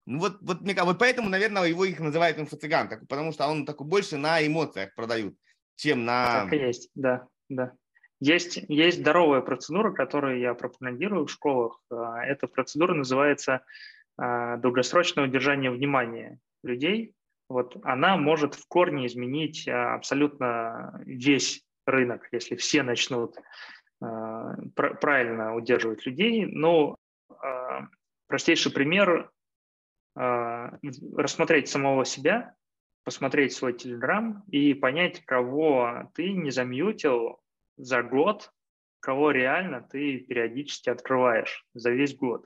Ну 0.05 0.19
вот, 0.19 0.37
вот, 0.41 0.59
вот 0.61 0.99
поэтому, 0.99 1.27
наверное, 1.27 1.63
его 1.63 1.83
их 1.83 1.99
называют 1.99 2.37
инфо-цыган, 2.37 3.07
потому 3.09 3.33
что 3.33 3.47
он 3.47 3.65
такой 3.65 3.87
больше 3.87 4.15
на 4.15 4.45
эмоциях 4.45 4.93
продают, 4.95 5.35
чем 5.75 6.05
на... 6.05 6.43
Так 6.43 6.53
и 6.53 6.57
есть, 6.57 6.91
да, 6.95 7.27
да. 7.49 7.73
Есть, 8.19 8.57
есть 8.67 8.99
здоровая 8.99 9.41
процедура, 9.41 9.91
которую 9.91 10.39
я 10.39 10.53
пропагандирую 10.53 11.25
в 11.25 11.31
школах. 11.31 11.81
А, 11.91 12.23
эта 12.23 12.47
процедура 12.47 12.93
называется 12.93 13.63
а, 14.17 14.57
долгосрочное 14.57 15.25
удержание 15.25 15.71
внимания 15.71 16.39
людей. 16.63 17.13
Вот 17.49 17.77
она 17.83 18.17
может 18.17 18.55
в 18.55 18.67
корне 18.67 19.07
изменить 19.07 19.67
а, 19.67 19.95
абсолютно 19.95 21.01
весь 21.05 21.63
рынок, 21.85 22.27
если 22.31 22.55
все 22.55 22.83
начнут 22.83 23.35
правильно 23.99 25.55
удерживать 25.55 26.05
людей. 26.05 26.45
Но 26.45 26.97
а, 27.29 27.87
простейший 28.27 28.71
пример 28.71 29.31
а,– 30.15 30.77
рассмотреть 31.17 31.69
самого 31.69 32.05
себя, 32.05 32.55
посмотреть 33.03 33.53
свой 33.53 33.73
Телеграм 33.73 34.43
и 34.47 34.73
понять, 34.73 35.23
кого 35.25 36.11
ты 36.13 36.33
не 36.33 36.51
замьютил 36.51 37.39
за 37.77 38.03
год, 38.03 38.51
кого 38.99 39.31
реально 39.31 39.81
ты 39.81 40.19
периодически 40.19 40.89
открываешь 40.89 41.65
за 41.73 41.91
весь 41.91 42.15
год, 42.15 42.45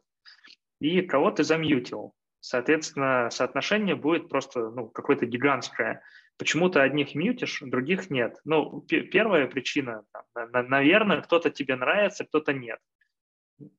и 0.80 1.02
кого 1.02 1.32
ты 1.32 1.44
замьютил. 1.44 2.14
Соответственно, 2.42 3.30
соотношение 3.30 3.96
будет 3.96 4.30
просто 4.30 4.70
ну, 4.72 4.88
какое-то 4.90 5.26
гигантское. 5.26 6.04
Почему-то 6.42 6.82
одних 6.82 7.14
мьютишь, 7.14 7.62
других 7.62 8.10
нет. 8.10 8.40
Ну, 8.46 8.82
первая 8.82 9.46
причина, 9.46 10.04
там, 10.34 10.52
наверное, 10.70 11.22
кто-то 11.22 11.52
тебе 11.52 11.76
нравится, 11.76 12.26
кто-то 12.26 12.52
нет 12.52 12.80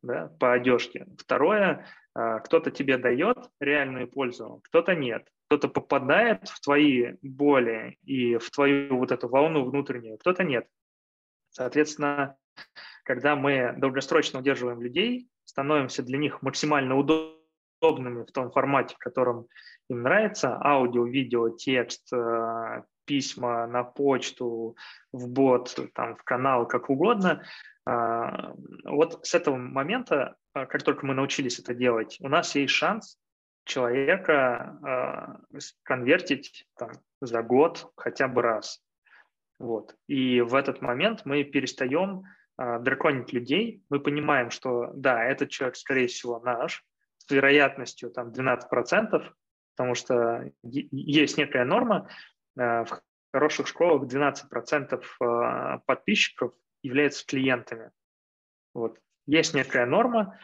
да, 0.02 0.28
по 0.38 0.52
одежке. 0.52 1.06
Второе, 1.18 1.86
а, 2.14 2.38
кто-то 2.40 2.70
тебе 2.70 2.98
дает 2.98 3.50
реальную 3.60 4.08
пользу, 4.08 4.60
кто-то 4.64 4.94
нет. 4.94 5.26
Кто-то 5.48 5.68
попадает 5.68 6.48
в 6.48 6.60
твои 6.60 7.14
боли 7.22 7.98
и 8.04 8.36
в 8.36 8.50
твою 8.50 8.96
вот 8.96 9.12
эту 9.12 9.28
волну 9.28 9.64
внутреннюю, 9.64 10.18
кто-то 10.18 10.44
нет. 10.44 10.66
Соответственно, 11.50 12.36
когда 13.04 13.36
мы 13.36 13.74
долгосрочно 13.76 14.38
удерживаем 14.38 14.80
людей, 14.80 15.28
становимся 15.44 16.02
для 16.02 16.18
них 16.18 16.40
максимально 16.42 16.96
удобными 16.96 18.22
в 18.22 18.32
том 18.32 18.50
формате, 18.50 18.94
в 18.94 18.98
котором 18.98 19.48
им 19.92 20.02
нравится, 20.02 20.58
аудио, 20.62 21.04
видео, 21.04 21.50
текст, 21.50 22.12
а, 22.12 22.84
письма 23.04 23.66
на 23.66 23.84
почту, 23.84 24.76
в 25.12 25.28
бот, 25.28 25.76
там, 25.94 26.16
в 26.16 26.22
канал, 26.24 26.66
как 26.66 26.90
угодно, 26.90 27.44
а, 27.84 28.54
вот 28.84 29.26
с 29.26 29.34
этого 29.34 29.56
момента, 29.56 30.36
а, 30.54 30.66
как 30.66 30.82
только 30.82 31.04
мы 31.04 31.14
научились 31.14 31.58
это 31.58 31.74
делать, 31.74 32.18
у 32.20 32.28
нас 32.28 32.54
есть 32.54 32.72
шанс 32.72 33.18
человека 33.64 34.78
а, 34.84 35.40
конвертить 35.82 36.66
там, 36.76 36.92
за 37.20 37.42
год 37.42 37.92
хотя 37.96 38.28
бы 38.28 38.42
раз. 38.42 38.82
Вот. 39.58 39.96
И 40.08 40.40
в 40.40 40.54
этот 40.54 40.80
момент 40.80 41.22
мы 41.24 41.44
перестаем 41.44 42.24
драконить 42.58 43.32
людей, 43.32 43.82
мы 43.88 43.98
понимаем, 43.98 44.50
что 44.50 44.92
да, 44.94 45.24
этот 45.24 45.50
человек, 45.50 45.76
скорее 45.76 46.06
всего, 46.06 46.38
наш, 46.40 46.84
с 47.16 47.30
вероятностью 47.30 48.10
там 48.10 48.28
12%, 48.28 49.32
потому 49.74 49.94
что 49.94 50.50
есть 50.62 51.38
некая 51.38 51.64
норма, 51.64 52.08
в 52.54 52.86
хороших 53.32 53.66
школах 53.66 54.04
12% 54.04 55.80
подписчиков 55.86 56.52
являются 56.82 57.26
клиентами. 57.26 57.90
Вот. 58.74 58.98
Есть 59.26 59.54
некая 59.54 59.86
норма, 59.86 60.38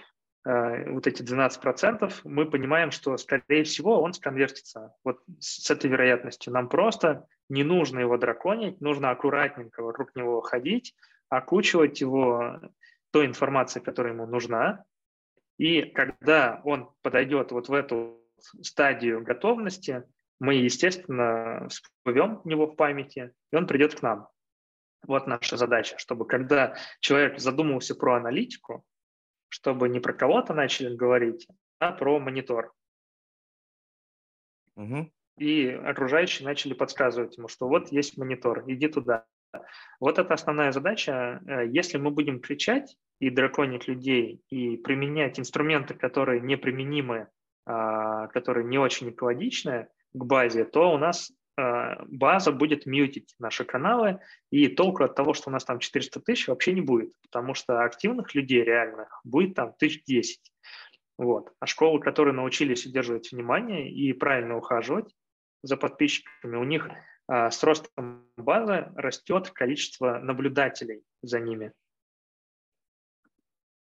э, 0.44 0.90
вот 0.90 1.06
эти 1.06 1.22
12%, 1.22 2.20
мы 2.24 2.46
понимаем, 2.46 2.90
что, 2.90 3.16
скорее 3.16 3.64
всего, 3.64 4.00
он 4.00 4.12
сконвертится. 4.12 4.94
Вот 5.04 5.20
с 5.40 5.70
этой 5.70 5.90
вероятностью 5.90 6.52
нам 6.52 6.68
просто 6.68 7.26
не 7.48 7.64
нужно 7.64 7.98
его 8.00 8.16
драконить, 8.18 8.80
нужно 8.80 9.10
аккуратненько 9.10 9.82
вокруг 9.82 10.14
него 10.14 10.40
ходить, 10.40 10.94
окучивать 11.28 12.00
его 12.00 12.60
той 13.10 13.26
информацией, 13.26 13.84
которая 13.84 14.12
ему 14.12 14.26
нужна. 14.26 14.84
И 15.58 15.82
когда 15.82 16.60
он 16.64 16.90
подойдет 17.02 17.50
вот 17.50 17.68
в 17.68 17.72
эту 17.72 18.22
стадию 18.41 19.22
готовности, 19.22 20.05
мы, 20.41 20.55
естественно, 20.55 21.66
всплывем 21.68 22.41
в 22.41 22.47
него 22.47 22.66
в 22.66 22.76
памяти, 22.76 23.32
и 23.53 23.57
он 23.57 23.66
придет 23.66 23.95
к 23.95 24.03
нам. 24.03 24.28
Вот 25.07 25.26
наша 25.26 25.57
задача, 25.57 25.99
чтобы 25.99 26.26
когда 26.26 26.76
человек 27.01 27.39
задумался 27.39 27.95
про 27.95 28.16
аналитику, 28.16 28.84
чтобы 29.49 29.89
не 29.89 30.01
про 30.01 30.12
кого-то 30.12 30.55
начали 30.55 30.95
говорить, 30.95 31.47
а 31.78 31.93
про 31.93 32.18
монитор. 32.18 32.72
Угу. 34.76 35.11
И 35.39 35.68
окружающие 35.68 36.47
начали 36.47 36.74
подсказывать 36.74 37.36
ему, 37.36 37.49
что 37.49 37.68
вот 37.68 37.91
есть 37.93 38.18
монитор, 38.18 38.64
иди 38.66 38.89
туда. 38.89 39.26
Вот 40.01 40.18
это 40.18 40.34
основная 40.34 40.72
задача. 40.72 41.41
Э, 41.47 41.66
если 41.66 41.97
мы 41.99 42.11
будем 42.11 42.41
кричать 42.41 42.97
и 43.18 43.30
драконить 43.30 43.89
людей, 43.89 44.43
и 44.51 44.76
применять 44.76 45.41
инструменты, 45.41 45.95
которые 45.95 46.41
неприменимы, 46.41 47.28
а, 47.68 48.26
которые 48.28 48.64
не 48.64 48.78
очень 48.78 49.10
экологичны 49.10 49.88
к 50.12 50.24
базе, 50.24 50.64
то 50.64 50.92
у 50.92 50.98
нас 50.98 51.30
Э, 51.58 51.96
база 52.06 52.52
будет 52.52 52.86
мьютить 52.86 53.34
наши 53.40 53.64
каналы, 53.64 54.20
и 54.50 54.68
толку 54.68 55.02
от 55.02 55.16
того, 55.16 55.34
что 55.34 55.50
у 55.50 55.52
нас 55.52 55.64
там 55.64 55.80
400 55.80 56.20
тысяч, 56.20 56.46
вообще 56.46 56.72
не 56.72 56.80
будет, 56.80 57.12
потому 57.22 57.54
что 57.54 57.82
активных 57.82 58.32
людей 58.36 58.62
реальных 58.62 59.20
будет 59.24 59.56
там 59.56 59.72
тысяч 59.76 60.04
10. 60.04 60.40
Вот. 61.18 61.52
А 61.58 61.66
школы, 61.66 61.98
которые 61.98 62.32
научились 62.32 62.86
удерживать 62.86 63.32
внимание 63.32 63.90
и 63.90 64.12
правильно 64.12 64.56
ухаживать 64.56 65.12
за 65.64 65.76
подписчиками, 65.76 66.56
у 66.56 66.62
них 66.62 66.88
а, 67.26 67.50
с 67.50 67.60
ростом 67.64 68.28
базы 68.36 68.92
растет 68.94 69.50
количество 69.50 70.18
наблюдателей 70.18 71.02
за 71.22 71.40
ними. 71.40 71.72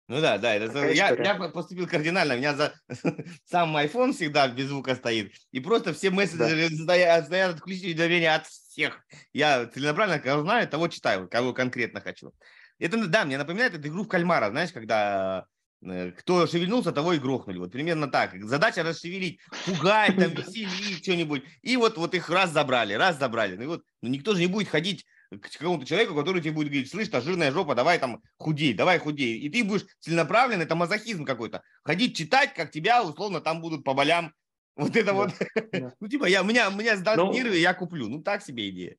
Ну 0.08 0.22
да, 0.22 0.38
да, 0.38 0.55
это, 0.55 0.89
я, 0.91 1.10
я 1.10 1.36
поступил 1.36 1.86
кардинально, 1.86 2.36
у 2.36 2.38
меня 2.38 2.55
за 2.55 2.74
сам 3.45 3.76
iPhone 3.76 4.14
всегда 4.14 4.47
без 4.47 4.68
звука 4.68 4.95
стоит, 4.95 5.34
и 5.51 5.60
просто 5.60 5.93
все 5.93 6.12
мессенджеры 6.12 6.70
да. 6.70 6.84
стоят, 6.84 7.26
стоят 7.26 7.55
отключить 7.55 7.84
уведомления 7.84 8.34
от 8.34 8.47
всех. 8.47 9.01
Я 9.34 9.66
целенаправленно, 9.66 10.22
кого 10.22 10.43
знаю, 10.43 10.66
того 10.70 10.88
читаю, 10.88 11.28
кого 11.28 11.53
конкретно 11.53 11.99
хочу. 11.99 12.32
Это, 12.80 13.05
да, 13.08 13.26
мне 13.26 13.38
напоминает 13.38 13.74
эту 13.74 13.89
игру 13.89 14.03
в 14.03 14.08
кальмара, 14.08 14.49
знаешь, 14.49 14.72
когда 14.72 15.45
э, 15.82 16.12
кто 16.12 16.47
шевельнулся, 16.47 16.93
того 16.93 17.12
и 17.12 17.20
грохнули. 17.20 17.58
Вот 17.58 17.74
примерно 17.74 18.08
так. 18.08 18.41
Задача 18.43 18.84
расшевелить, 18.84 19.41
пугать, 19.66 20.16
там, 20.16 20.32
веселить, 20.36 21.03
что-нибудь. 21.03 21.43
И 21.64 21.76
вот, 21.76 21.97
вот 21.97 22.14
их 22.14 22.30
раз 22.30 22.51
забрали, 22.51 22.93
раз 22.93 23.20
забрали. 23.20 23.58
Ну, 23.58 23.64
и 23.64 23.68
вот, 23.68 23.84
ну, 24.01 24.08
никто 24.10 24.36
же 24.36 24.39
не 24.39 24.47
будет 24.47 24.70
ходить 24.70 25.05
к 25.30 25.51
какому-то 25.57 25.86
человеку, 25.86 26.15
который 26.15 26.41
тебе 26.41 26.53
будет 26.53 26.67
говорить, 26.67 26.89
слышь, 26.89 27.09
та 27.09 27.21
жирная 27.21 27.51
жопа, 27.51 27.75
давай 27.75 27.99
там 27.99 28.21
худей, 28.38 28.73
давай 28.73 28.99
худей. 28.99 29.38
И 29.39 29.49
ты 29.49 29.63
будешь 29.63 29.86
целенаправлен, 29.99 30.61
это 30.61 30.75
мазохизм 30.75 31.25
какой-то. 31.25 31.63
Ходить 31.84 32.15
читать, 32.15 32.53
как 32.53 32.71
тебя, 32.71 33.03
условно, 33.03 33.41
там 33.41 33.61
будут 33.61 33.84
по 33.84 33.93
болям. 33.93 34.34
Вот 34.75 34.95
это 34.95 35.07
да, 35.07 35.13
вот. 35.13 35.32
Да. 35.71 35.93
ну, 35.99 36.07
типа, 36.07 36.25
я, 36.25 36.43
меня, 36.43 36.69
меня 36.69 36.95
сдать 36.95 37.17
ну, 37.17 37.32
нервы, 37.32 37.57
я 37.57 37.73
куплю. 37.73 38.07
Ну, 38.07 38.21
так 38.21 38.41
себе 38.41 38.69
идея. 38.69 38.95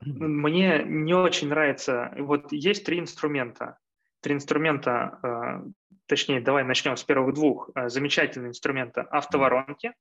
Мне 0.00 0.82
не 0.84 1.14
очень 1.14 1.48
нравится. 1.48 2.12
Вот 2.18 2.52
есть 2.52 2.84
три 2.84 2.98
инструмента. 2.98 3.78
Три 4.20 4.34
инструмента, 4.34 5.18
э, 5.22 5.70
точнее, 6.06 6.40
давай 6.40 6.64
начнем 6.64 6.96
с 6.96 7.04
первых 7.04 7.34
двух. 7.34 7.70
Э, 7.74 7.88
замечательные 7.88 8.50
инструмента 8.50 9.02
автоворонки. 9.02 9.92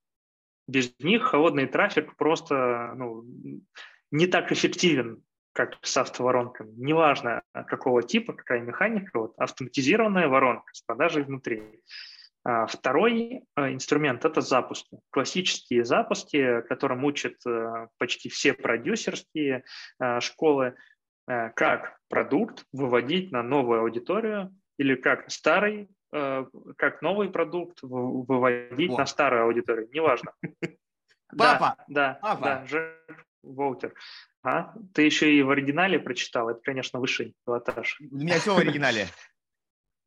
Без 0.68 0.92
них 1.00 1.24
холодный 1.24 1.68
трафик 1.68 2.16
просто 2.16 2.94
ну, 2.96 3.26
не 4.10 4.28
так 4.28 4.52
эффективен 4.52 5.24
как 5.54 5.78
с 5.82 5.98
автоворонками. 5.98 6.72
Неважно, 6.78 7.42
какого 7.54 8.04
типа, 8.04 8.34
какая 8.34 8.62
механика, 8.62 9.20
вот, 9.20 9.34
автоматизированная 9.38 10.28
воронка 10.28 10.74
с 10.74 10.82
продажей 10.82 11.24
внутри. 11.24 11.82
А 12.44 12.66
второй 12.66 13.44
а, 13.56 13.72
инструмент– 13.72 14.26
это 14.26 14.42
запуски. 14.42 14.98
Классические 15.12 15.86
запуски, 15.86 16.62
которым 16.62 17.04
учат 17.06 17.36
э, 17.46 17.88
почти 18.00 18.30
все 18.30 18.54
продюсерские 18.54 19.64
а, 20.00 20.20
школы, 20.22 20.76
э, 21.28 21.50
как 21.52 22.00
продукт 22.10 22.66
выводить 22.72 23.32
на 23.32 23.44
новую 23.44 23.82
аудиторию 23.82 24.56
или 24.80 24.96
как 24.96 25.30
старый, 25.30 25.88
э, 26.14 26.46
как 26.78 27.04
новый 27.04 27.30
продукт 27.30 27.78
выводить 27.84 28.92
О. 28.92 28.98
на 28.98 29.06
старую 29.06 29.44
аудиторию. 29.44 29.88
Неважно. 29.94 30.34
Папа! 31.38 31.76
Да, 31.88 32.20
да, 32.24 32.36
да, 32.38 32.66
Жек 32.66 33.26
Воутер. 33.44 33.94
А? 34.44 34.74
Ты 34.94 35.04
еще 35.04 35.34
и 35.34 35.44
в 35.44 35.52
оригинале 35.52 36.00
прочитал. 36.00 36.50
Это, 36.50 36.62
конечно, 36.62 37.00
высший 37.00 37.36
пилотаж. 37.46 38.00
У 38.00 38.16
меня 38.16 38.40
все 38.40 38.56
в 38.56 38.58
оригинале. 38.58 39.08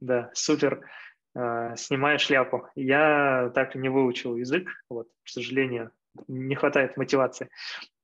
Да, 0.01 0.31
супер. 0.35 0.87
А, 1.35 1.77
снимаю 1.77 2.19
шляпу. 2.19 2.69
Я 2.75 3.51
так 3.55 3.75
и 3.75 3.79
не 3.79 3.89
выучил 3.89 4.37
язык. 4.37 4.69
Вот, 4.91 5.09
к 5.23 5.29
сожалению, 5.29 5.93
не 6.29 6.57
хватает 6.57 6.97
мотивации. 6.97 7.49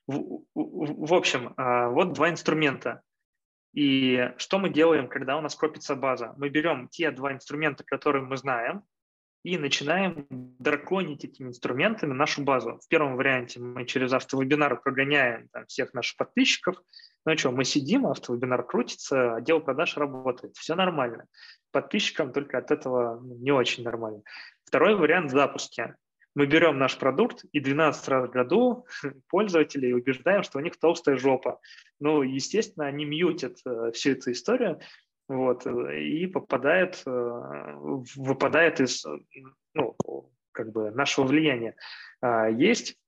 В, 0.06 0.44
в, 0.54 1.06
в 1.06 1.12
общем, 1.12 1.52
а, 1.56 1.88
вот 1.88 2.14
два 2.14 2.30
инструмента. 2.30 3.02
И 3.74 4.32
что 4.38 4.58
мы 4.58 4.70
делаем, 4.70 5.08
когда 5.08 5.36
у 5.36 5.40
нас 5.40 5.54
копится 5.54 5.94
база? 5.94 6.32
Мы 6.38 6.48
берем 6.48 6.88
те 6.88 7.10
два 7.10 7.32
инструмента, 7.32 7.84
которые 7.84 8.24
мы 8.24 8.36
знаем, 8.36 8.82
и 9.42 9.56
начинаем 9.56 10.26
драконить 10.30 11.24
этими 11.24 11.48
инструментами 11.48 12.12
нашу 12.12 12.42
базу. 12.42 12.78
В 12.82 12.88
первом 12.88 13.16
варианте 13.16 13.58
мы 13.60 13.86
через 13.86 14.12
автовебинар 14.12 14.80
прогоняем 14.80 15.48
там, 15.48 15.66
всех 15.66 15.94
наших 15.94 16.16
подписчиков. 16.16 16.76
Ну 17.24 17.36
что, 17.36 17.50
мы 17.50 17.64
сидим, 17.64 18.06
автовебинар 18.06 18.66
крутится, 18.66 19.36
отдел 19.36 19.60
продаж 19.60 19.96
работает, 19.96 20.56
все 20.56 20.74
нормально. 20.74 21.26
Подписчикам 21.72 22.32
только 22.32 22.58
от 22.58 22.70
этого 22.70 23.20
ну, 23.20 23.36
не 23.36 23.52
очень 23.52 23.84
нормально. 23.84 24.22
Второй 24.64 24.94
вариант 24.94 25.30
запуска. 25.30 25.96
Мы 26.34 26.46
берем 26.46 26.78
наш 26.78 26.96
продукт 26.96 27.44
и 27.50 27.60
12 27.60 28.08
раз 28.08 28.28
в 28.28 28.30
году 28.30 28.86
пользователей 29.28 29.94
убеждаем, 29.94 30.42
что 30.42 30.58
у 30.58 30.62
них 30.62 30.78
толстая 30.78 31.16
жопа. 31.16 31.60
Ну, 31.98 32.22
естественно, 32.22 32.86
они 32.86 33.04
мьютят 33.04 33.56
э, 33.66 33.90
всю 33.92 34.12
эту 34.12 34.30
историю, 34.32 34.80
вот, 35.30 35.64
э, 35.64 36.02
и 36.02 36.26
попадает, 36.26 37.02
э, 37.06 37.10
выпадает 38.16 38.80
из 38.80 39.06
ну, 39.74 39.96
как 40.50 40.72
бы 40.72 40.90
нашего 40.90 41.24
влияния. 41.24 41.76
А, 42.20 42.48
есть 42.48 42.98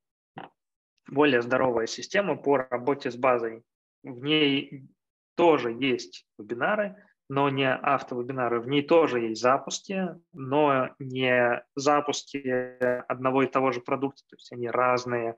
более 1.09 1.43
здоровая 1.43 1.87
система 1.87 2.37
по 2.37 2.59
работе 2.59 3.11
с 3.11 3.17
базой. 3.17 3.65
В 4.05 4.23
ней 4.23 4.89
тоже 5.35 5.73
есть 5.73 6.25
вебинары, 6.39 6.95
но 7.29 7.49
не 7.49 7.69
автовебинары. 7.69 8.61
В 8.61 8.69
ней 8.69 8.83
тоже 8.83 9.19
есть 9.19 9.43
запуски, 9.43 10.11
но 10.33 10.95
не 11.01 11.65
запуски 11.75 12.79
одного 13.09 13.43
и 13.43 13.49
того 13.49 13.73
же 13.73 13.81
продукта, 13.81 14.23
то 14.29 14.37
есть 14.37 14.53
они 14.53 14.69
разные. 14.69 15.37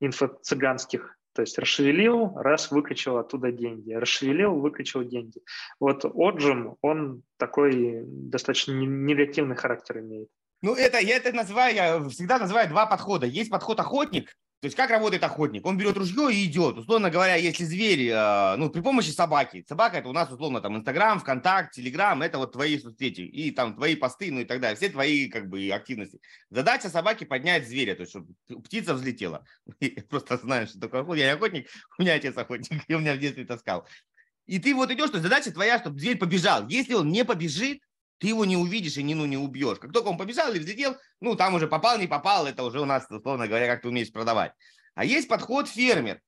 инфо-цыганских 0.00 1.16
то 1.34 1.42
есть 1.42 1.58
расшевелил, 1.58 2.34
раз 2.36 2.70
выкачал 2.70 3.18
оттуда 3.18 3.52
деньги, 3.52 3.92
расшевелил, 3.92 4.54
выкачал 4.54 5.04
деньги. 5.04 5.40
Вот 5.80 6.04
отжим, 6.04 6.76
он 6.82 7.22
такой 7.38 8.02
достаточно 8.06 8.72
негативный 8.72 9.56
характер 9.56 10.00
имеет. 10.00 10.28
Ну, 10.62 10.74
это 10.74 10.98
я 10.98 11.16
это 11.16 11.32
называю, 11.32 11.74
я 11.74 12.08
всегда 12.08 12.38
называю 12.38 12.68
два 12.68 12.86
подхода. 12.86 13.26
Есть 13.26 13.50
подход 13.50 13.80
охотник, 13.80 14.36
то 14.62 14.66
есть 14.66 14.76
как 14.76 14.90
работает 14.90 15.24
охотник? 15.24 15.66
Он 15.66 15.76
берет 15.76 15.96
ружье 15.96 16.32
и 16.32 16.44
идет. 16.44 16.78
Условно 16.78 17.10
говоря, 17.10 17.34
если 17.34 17.64
зверь, 17.64 18.10
э, 18.10 18.54
ну, 18.56 18.70
при 18.70 18.80
помощи 18.80 19.10
собаки. 19.10 19.64
Собака 19.68 19.96
это 19.96 20.08
у 20.08 20.12
нас 20.12 20.30
условно 20.30 20.60
там 20.60 20.76
Инстаграм, 20.76 21.18
ВКонтакт, 21.18 21.72
Телеграм, 21.72 22.22
это 22.22 22.38
вот 22.38 22.52
твои 22.52 22.78
соцсети 22.78 23.22
и 23.22 23.50
там 23.50 23.74
твои 23.74 23.96
посты, 23.96 24.30
ну 24.30 24.38
и 24.38 24.44
так 24.44 24.60
далее. 24.60 24.76
Все 24.76 24.88
твои 24.88 25.28
как 25.28 25.48
бы 25.48 25.68
активности. 25.70 26.20
Задача 26.48 26.90
собаки 26.90 27.24
поднять 27.24 27.66
зверя, 27.66 27.96
то 27.96 28.02
есть 28.02 28.12
чтобы 28.12 28.34
птица 28.62 28.94
взлетела. 28.94 29.44
Я 29.80 30.00
просто 30.08 30.36
знаю, 30.36 30.68
что 30.68 30.78
такое 30.78 31.00
охотник. 31.00 31.24
Я 31.24 31.32
не 31.32 31.38
охотник, 31.38 31.68
у 31.98 32.02
меня 32.02 32.14
отец 32.14 32.36
охотник, 32.36 32.84
и 32.86 32.94
у 32.94 33.00
меня 33.00 33.14
в 33.14 33.18
детстве 33.18 33.44
таскал. 33.44 33.84
И 34.46 34.60
ты 34.60 34.76
вот 34.76 34.92
идешь, 34.92 35.10
то 35.10 35.16
есть 35.16 35.24
задача 35.24 35.50
твоя, 35.50 35.80
чтобы 35.80 35.98
зверь 35.98 36.18
побежал. 36.18 36.68
Если 36.68 36.94
он 36.94 37.08
не 37.08 37.24
побежит, 37.24 37.80
ты 38.22 38.28
его 38.28 38.44
не 38.44 38.56
увидишь 38.56 38.96
и 38.98 39.02
не, 39.02 39.16
ну, 39.16 39.26
не 39.26 39.36
убьешь. 39.36 39.80
Как 39.80 39.92
только 39.92 40.06
он 40.06 40.16
побежал 40.16 40.52
или 40.52 40.60
взлетел, 40.60 40.96
ну, 41.18 41.34
там 41.34 41.54
уже 41.54 41.66
попал, 41.66 41.98
не 41.98 42.06
попал, 42.06 42.46
это 42.46 42.62
уже 42.62 42.80
у 42.80 42.84
нас, 42.84 43.04
условно 43.10 43.48
говоря, 43.48 43.66
как 43.66 43.82
ты 43.82 43.88
умеешь 43.88 44.12
продавать. 44.12 44.52
А 44.94 45.04
есть 45.04 45.26
подход 45.26 45.68
фермер, 45.68 46.20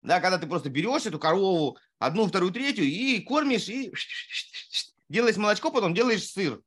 да, 0.00 0.20
когда 0.20 0.38
ты 0.38 0.46
просто 0.46 0.70
берешь 0.70 1.04
эту 1.04 1.18
корову, 1.18 1.76
одну, 1.98 2.26
вторую, 2.26 2.52
третью, 2.52 2.86
и 2.86 3.20
кормишь, 3.20 3.68
и 3.68 3.92
делаешь 5.10 5.36
молочко, 5.36 5.70
потом 5.70 5.92
делаешь 5.92 6.26
сыр. 6.26 6.62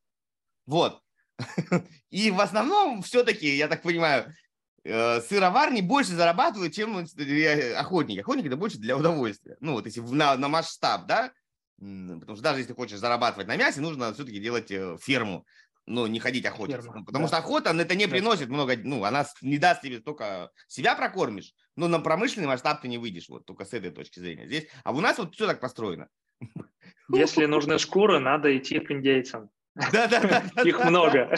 Вот. 0.68 1.02
И 2.12 2.30
в 2.30 2.40
основном 2.40 3.02
все-таки, 3.02 3.58
я 3.58 3.68
так 3.68 3.82
понимаю, 3.82 4.36
э, 4.84 5.20
сыроварни 5.22 5.82
больше 5.82 6.12
зарабатывают, 6.12 6.76
чем 6.76 7.00
э, 7.00 7.74
охотники. 7.74 8.20
Охотники 8.20 8.46
это 8.46 8.56
больше 8.56 8.78
для 8.78 8.96
удовольствия. 8.96 9.58
Ну, 9.62 9.74
вот 9.74 9.88
если 9.88 10.02
на, 10.02 10.38
на 10.38 10.48
масштаб, 10.48 11.08
да, 11.08 11.32
Потому 11.80 12.36
что 12.36 12.44
даже 12.44 12.60
если 12.60 12.74
хочешь 12.74 13.00
зарабатывать 13.00 13.48
на 13.48 13.56
мясе, 13.56 13.80
нужно 13.80 14.14
все-таки 14.14 14.40
делать 14.40 14.70
э, 14.70 14.98
ферму, 15.02 15.46
ну, 15.86 16.06
не 16.08 16.20
ходить 16.20 16.46
охотиться. 16.46 16.84
Ферма, 16.84 17.06
потому 17.06 17.24
да. 17.24 17.28
что 17.30 17.38
охота, 17.38 17.72
это 17.72 17.96
не 17.96 18.08
приносит 18.08 18.50
много, 18.50 18.76
ну, 18.84 19.04
она 19.04 19.26
не 19.42 19.58
даст 19.58 19.82
тебе 19.82 20.00
только 20.00 20.52
себя 20.68 20.96
прокормишь, 20.96 21.54
но 21.76 21.88
на 21.88 22.00
промышленный 22.00 22.48
масштаб 22.48 22.82
ты 22.82 22.88
не 22.88 22.98
выйдешь, 22.98 23.30
вот 23.30 23.46
только 23.46 23.66
с 23.66 23.74
этой 23.74 23.92
точки 23.92 24.20
зрения. 24.20 24.46
Здесь, 24.46 24.68
а 24.84 24.92
у 24.92 25.00
нас 25.00 25.18
вот 25.18 25.34
все 25.34 25.48
так 25.48 25.60
построено. 25.60 26.08
Если 27.10 27.46
нужны 27.46 27.80
шкуры, 27.80 28.20
надо 28.20 28.56
идти 28.56 28.80
к 28.80 28.92
индейцам. 28.92 29.50
Да, 29.76 30.08
да, 30.08 30.44
да. 30.56 30.62
Их 30.64 30.84
много. 30.84 31.36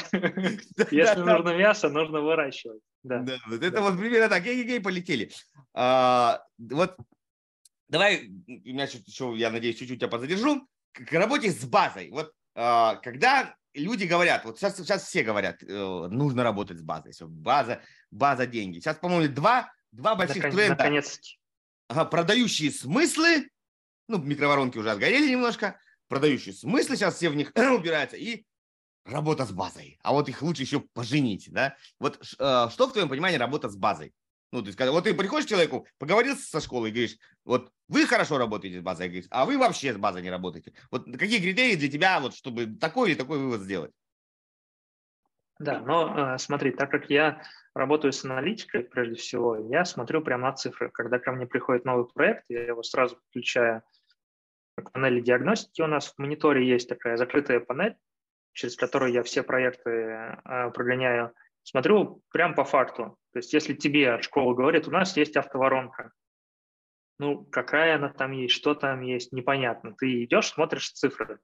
Если 0.92 1.22
нужно 1.22 1.56
мясо, 1.56 1.90
нужно 1.90 2.22
выращивать. 2.22 2.82
Да. 3.04 3.24
вот 3.48 3.64
это 3.64 3.82
вот 3.82 3.98
примерно 3.98 4.30
так. 4.30 4.44
Гей-гей, 4.44 4.80
полетели. 4.80 5.32
А, 5.74 6.44
вот 6.58 6.98
давай, 7.92 8.30
у 8.48 8.52
меня 8.52 8.86
еще, 8.86 9.38
я 9.38 9.52
надеюсь, 9.52 9.78
чуть-чуть 9.78 10.00
тебя 10.00 10.08
подзадержу, 10.08 10.68
к 10.94 11.12
работе 11.12 11.52
с 11.52 11.64
базой. 11.66 12.10
Вот 12.10 12.34
э, 12.56 12.96
когда 13.04 13.56
люди 13.74 14.06
говорят, 14.06 14.46
вот 14.46 14.58
сейчас, 14.58 14.78
сейчас 14.78 15.06
все 15.06 15.24
говорят, 15.24 15.62
э, 15.62 16.08
нужно 16.10 16.44
работать 16.44 16.80
с 16.80 16.82
базой, 16.82 17.12
все, 17.12 17.28
база, 17.28 17.82
база 18.10 18.48
деньги. 18.48 18.80
Сейчас, 18.80 18.98
по-моему, 18.98 19.34
два, 19.34 19.72
два 19.92 20.16
больших 20.16 20.38
Наконец, 20.38 20.56
тренда. 20.56 20.76
Наконец-таки. 20.78 21.38
Ага, 21.90 22.06
продающие 22.06 22.72
смыслы, 22.72 23.50
ну, 24.08 24.18
микроворонки 24.20 24.78
уже 24.78 24.92
отгорели 24.92 25.30
немножко, 25.30 25.78
продающие 26.08 26.56
смыслы, 26.56 26.96
сейчас 26.96 27.16
все 27.16 27.30
в 27.30 27.36
них 27.36 27.52
убираются, 27.56 28.16
и 28.16 28.46
работа 29.04 29.46
с 29.46 29.52
базой. 29.52 30.00
А 30.02 30.14
вот 30.14 30.30
их 30.30 30.42
лучше 30.42 30.62
еще 30.62 30.80
поженить, 30.80 31.52
да? 31.52 31.76
Вот 32.00 32.22
э, 32.22 32.68
что 32.72 32.88
в 32.88 32.94
твоем 32.94 33.10
понимании 33.10 33.38
работа 33.38 33.68
с 33.70 33.76
базой? 33.76 34.14
Ну, 34.52 34.62
то 34.62 34.68
есть, 34.68 34.78
когда 34.78 34.92
вот 34.92 35.06
ты 35.06 35.14
приходишь 35.14 35.46
к 35.46 35.50
человеку, 35.50 35.88
поговорил 35.98 36.36
со 36.36 36.60
школой 36.60 36.90
и 36.90 36.94
говоришь, 36.94 37.18
вот 37.46 37.72
вы 37.88 38.06
хорошо 38.06 38.38
работаете 38.38 38.80
с 38.80 38.84
базой, 38.84 39.08
говоришь, 39.08 39.28
а 39.30 39.46
вы 39.46 39.58
вообще 39.58 39.94
с 39.94 39.98
базой 39.98 40.22
не 40.22 40.30
работаете. 40.30 40.74
Вот 40.92 41.06
какие 41.06 41.40
критерии 41.40 41.78
для 41.78 41.90
тебя, 41.90 42.20
вот, 42.20 42.36
чтобы 42.36 42.68
такой 42.68 43.12
или 43.12 43.18
такой 43.18 43.40
вывод 43.40 43.62
сделать? 43.62 43.92
Да, 45.60 45.80
но 45.80 46.34
э, 46.34 46.38
смотри, 46.40 46.72
так 46.72 46.90
как 46.90 47.10
я 47.10 47.44
работаю 47.76 48.12
с 48.12 48.26
аналитикой, 48.26 48.84
прежде 48.84 49.16
всего, 49.16 49.56
я 49.56 49.86
смотрю 49.86 50.22
прямо 50.22 50.50
на 50.50 50.54
цифры. 50.54 50.90
Когда 50.90 51.20
ко 51.20 51.32
мне 51.32 51.46
приходит 51.46 51.86
новый 51.86 52.06
проект, 52.12 52.46
я 52.50 52.66
его 52.66 52.84
сразу 52.84 53.16
подключаю 53.18 53.84
к 54.76 54.92
панели 54.92 55.22
диагностики. 55.22 55.82
У 55.82 55.88
нас 55.88 56.08
в 56.08 56.18
мониторе 56.18 56.68
есть 56.68 56.90
такая 56.90 57.16
закрытая 57.16 57.60
панель, 57.60 57.96
через 58.54 58.76
которую 58.76 59.14
я 59.14 59.24
все 59.24 59.44
проекты 59.44 59.90
э, 59.90 60.72
прогоняю 60.72 61.34
смотрю 61.64 62.22
прям 62.32 62.56
по 62.56 62.64
факту. 62.64 63.18
То 63.34 63.40
есть 63.40 63.54
если 63.54 63.74
тебе 63.74 64.22
школа 64.22 64.54
говорит, 64.54 64.88
у 64.88 64.92
нас 64.92 65.16
есть 65.18 65.38
автоворонка, 65.38 66.12
ну, 67.20 67.46
какая 67.46 67.96
она 67.96 68.10
там 68.10 68.32
есть, 68.32 68.56
что 68.56 68.74
там 68.74 69.02
есть, 69.02 69.32
непонятно. 69.32 69.94
Ты 69.98 70.24
идешь, 70.24 70.48
смотришь 70.48 70.92
цифры. 70.92 71.40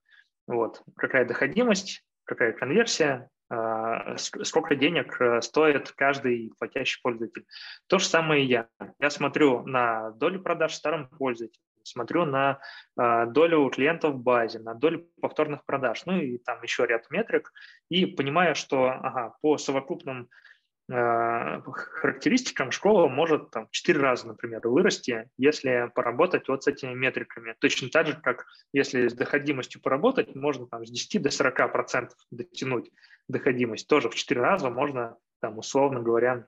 Вот. 0.47 0.81
Какая 0.95 1.25
доходимость, 1.25 2.03
какая 2.23 2.51
конверсия, 2.53 3.29
а, 3.49 4.17
сколько 4.17 4.75
денег 4.75 5.21
э, 5.21 5.41
стоит 5.41 5.91
каждый 5.91 6.51
платящий 6.59 6.99
пользователь. 7.01 7.45
То 7.87 7.97
же 7.97 8.05
самое 8.05 8.43
и 8.43 8.47
я. 8.47 8.67
Я 8.99 9.09
смотрю 9.09 9.65
на 9.65 10.11
долю 10.11 10.41
продаж 10.41 10.73
старым 10.73 11.07
пользователям, 11.09 11.63
смотрю 11.87 12.25
на 12.25 12.59
а, 12.95 13.25
долю 13.25 13.69
клиентов 13.69 14.15
в 14.15 14.19
базе, 14.19 14.59
на 14.59 14.73
долю 14.73 15.07
повторных 15.21 15.65
продаж, 15.65 16.05
ну 16.05 16.19
и 16.19 16.37
там 16.37 16.61
еще 16.63 16.85
ряд 16.85 17.09
метрик, 17.09 17.51
и 17.89 18.05
понимаю, 18.05 18.55
что 18.55 18.89
ага, 18.89 19.35
по 19.41 19.57
совокупным 19.57 20.29
а, 20.89 21.61
характеристикам 21.61 22.71
школа 22.71 23.07
может 23.07 23.51
там, 23.51 23.67
4 23.71 23.99
раза, 23.99 24.27
например, 24.27 24.65
вырасти, 24.67 25.29
если 25.37 25.91
поработать 25.93 26.47
вот 26.47 26.63
с 26.63 26.67
этими 26.67 26.93
метриками. 26.93 27.55
Точно 27.59 27.89
так 27.89 28.07
же, 28.07 28.13
как 28.21 28.45
если 28.71 29.07
с 29.07 29.13
доходимостью 29.13 29.81
поработать, 29.81 30.33
можно 30.35 30.65
там, 30.67 30.85
с 30.85 30.91
10 30.91 31.21
до 31.21 31.29
40 31.29 31.71
процентов 31.73 32.17
дотянуть 32.31 32.89
доходимость. 33.27 33.87
Тоже 33.87 34.09
в 34.09 34.15
4 34.15 34.39
раза 34.39 34.69
можно, 34.69 35.17
там, 35.41 35.57
условно 35.57 36.01
говоря. 36.01 36.45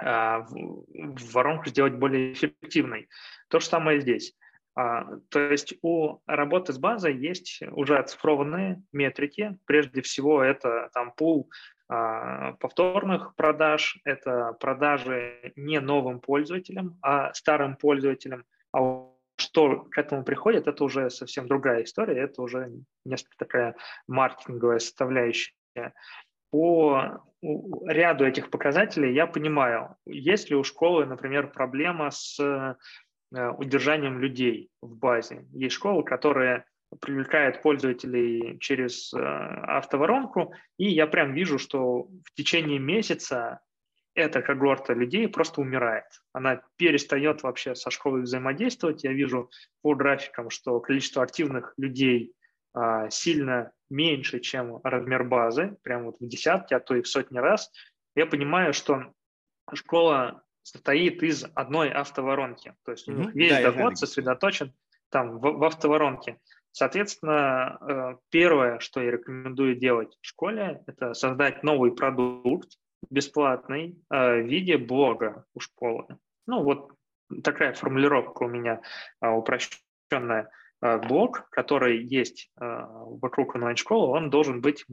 Воронку 0.00 1.68
сделать 1.68 1.94
более 1.94 2.32
эффективной. 2.32 3.08
То 3.48 3.60
же 3.60 3.66
самое 3.66 4.00
здесь. 4.00 4.34
А, 4.78 5.04
то 5.30 5.40
есть 5.40 5.74
у 5.82 6.20
работы 6.26 6.72
с 6.72 6.78
базой 6.78 7.16
есть 7.16 7.60
уже 7.72 7.98
оцифрованные 7.98 8.80
метрики. 8.92 9.58
Прежде 9.66 10.02
всего 10.02 10.40
это 10.40 10.88
там 10.94 11.10
пул 11.16 11.50
а, 11.88 12.52
повторных 12.52 13.34
продаж, 13.34 13.98
это 14.04 14.52
продажи 14.60 15.52
не 15.56 15.80
новым 15.80 16.20
пользователям, 16.20 16.96
а 17.02 17.34
старым 17.34 17.76
пользователям. 17.76 18.44
А 18.72 19.08
что 19.36 19.80
к 19.90 19.98
этому 19.98 20.22
приходит, 20.22 20.68
это 20.68 20.84
уже 20.84 21.10
совсем 21.10 21.48
другая 21.48 21.82
история, 21.82 22.22
это 22.22 22.40
уже 22.42 22.70
несколько 23.04 23.36
такая 23.36 23.74
маркетинговая 24.06 24.78
составляющая. 24.78 25.54
По 26.50 27.22
ряду 27.40 28.26
этих 28.26 28.50
показателей 28.50 29.14
я 29.14 29.26
понимаю, 29.26 29.96
есть 30.06 30.50
ли 30.50 30.56
у 30.56 30.64
школы, 30.64 31.06
например, 31.06 31.52
проблема 31.52 32.10
с 32.10 32.76
Э, 33.34 33.50
удержанием 33.50 34.18
людей 34.20 34.70
в 34.80 34.96
базе. 34.96 35.44
Есть 35.52 35.74
школы, 35.74 36.02
которые 36.02 36.64
привлекают 37.00 37.60
пользователей 37.60 38.58
через 38.58 39.12
э, 39.12 39.18
автоворонку, 39.18 40.54
и 40.78 40.88
я 40.88 41.06
прям 41.06 41.34
вижу, 41.34 41.58
что 41.58 42.04
в 42.04 42.34
течение 42.34 42.78
месяца 42.78 43.60
эта 44.14 44.40
когорта 44.40 44.94
людей 44.94 45.28
просто 45.28 45.60
умирает. 45.60 46.06
Она 46.32 46.62
перестает 46.76 47.42
вообще 47.42 47.74
со 47.74 47.90
школой 47.90 48.22
взаимодействовать. 48.22 49.04
Я 49.04 49.12
вижу 49.12 49.50
по 49.82 49.94
графикам, 49.94 50.48
что 50.48 50.80
количество 50.80 51.22
активных 51.22 51.74
людей 51.76 52.32
сильно 53.10 53.72
меньше, 53.90 54.40
чем 54.40 54.80
размер 54.84 55.24
базы, 55.24 55.76
прям 55.82 56.04
вот 56.04 56.16
в 56.20 56.26
десятки, 56.28 56.74
а 56.74 56.80
то 56.80 56.94
и 56.94 57.02
в 57.02 57.08
сотни 57.08 57.38
раз. 57.38 57.72
я 58.14 58.26
понимаю, 58.26 58.72
что 58.72 59.12
школа 59.74 60.42
состоит 60.62 61.22
из 61.22 61.44
одной 61.54 61.90
автоворонки. 61.90 62.74
То 62.84 62.92
есть 62.92 63.08
у 63.08 63.12
них 63.12 63.34
весь 63.34 63.56
да, 63.56 63.72
доход 63.72 63.98
сосредоточен 63.98 64.74
там 65.10 65.38
в, 65.38 65.40
в 65.40 65.64
автоворонке. 65.64 66.38
Соответственно, 66.72 67.78
э, 67.80 68.16
первое, 68.30 68.78
что 68.78 69.02
я 69.02 69.10
рекомендую 69.10 69.74
делать 69.76 70.16
в 70.20 70.26
школе, 70.26 70.82
это 70.86 71.14
создать 71.14 71.62
новый 71.62 71.92
продукт 71.92 72.78
бесплатный 73.10 73.98
э, 74.10 74.42
в 74.42 74.46
виде 74.46 74.76
блога 74.76 75.44
у 75.54 75.60
школы. 75.60 76.06
Ну 76.46 76.62
вот 76.62 76.92
такая 77.42 77.72
формулировка 77.72 78.44
у 78.44 78.48
меня 78.48 78.80
э, 79.20 79.28
упрощенная. 79.28 80.50
Блог, 80.80 81.48
который 81.50 82.04
есть 82.04 82.52
вокруг 82.56 83.54
онлайн-школы, 83.54 84.08
он 84.08 84.30
должен 84.30 84.60
быть 84.60 84.84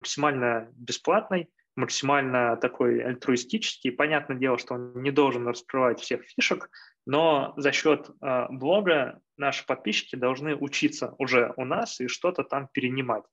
максимально 0.00 0.68
бесплатный, 0.74 1.50
максимально 1.76 2.56
такой 2.56 3.00
альтруистический. 3.02 3.92
Понятное 3.92 4.36
дело, 4.36 4.58
что 4.58 4.74
он 4.74 5.02
не 5.02 5.10
должен 5.10 5.46
раскрывать 5.46 6.00
всех 6.00 6.22
фишек, 6.24 6.70
но 7.06 7.52
за 7.56 7.72
счет 7.72 8.10
э, 8.22 8.46
блога 8.50 9.20
наши 9.36 9.66
подписчики 9.66 10.16
должны 10.16 10.56
учиться 10.56 11.14
уже 11.18 11.52
у 11.56 11.64
нас 11.64 12.00
и 12.00 12.08
что-то 12.08 12.44
там 12.44 12.68
перенимать 12.72 13.24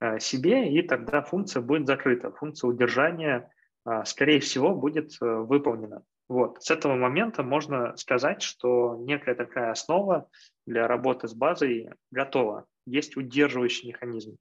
э, 0.00 0.18
себе, 0.18 0.72
и 0.72 0.82
тогда 0.82 1.22
функция 1.22 1.62
будет 1.62 1.86
закрыта. 1.86 2.32
Функция 2.32 2.68
удержания, 2.68 3.50
э, 3.86 4.04
скорее 4.04 4.40
всего, 4.40 4.74
будет 4.74 5.12
э, 5.20 5.26
выполнена. 5.26 6.02
Вот. 6.28 6.62
С 6.62 6.70
этого 6.70 6.94
момента 6.94 7.42
можно 7.42 7.96
сказать, 7.96 8.42
что 8.42 8.96
некая 9.00 9.34
такая 9.34 9.70
основа 9.70 10.28
для 10.66 10.88
работы 10.88 11.28
с 11.28 11.34
базой 11.34 11.90
готова. 12.10 12.66
Есть 12.86 13.16
удерживающий 13.16 13.88
механизм. 13.88 14.36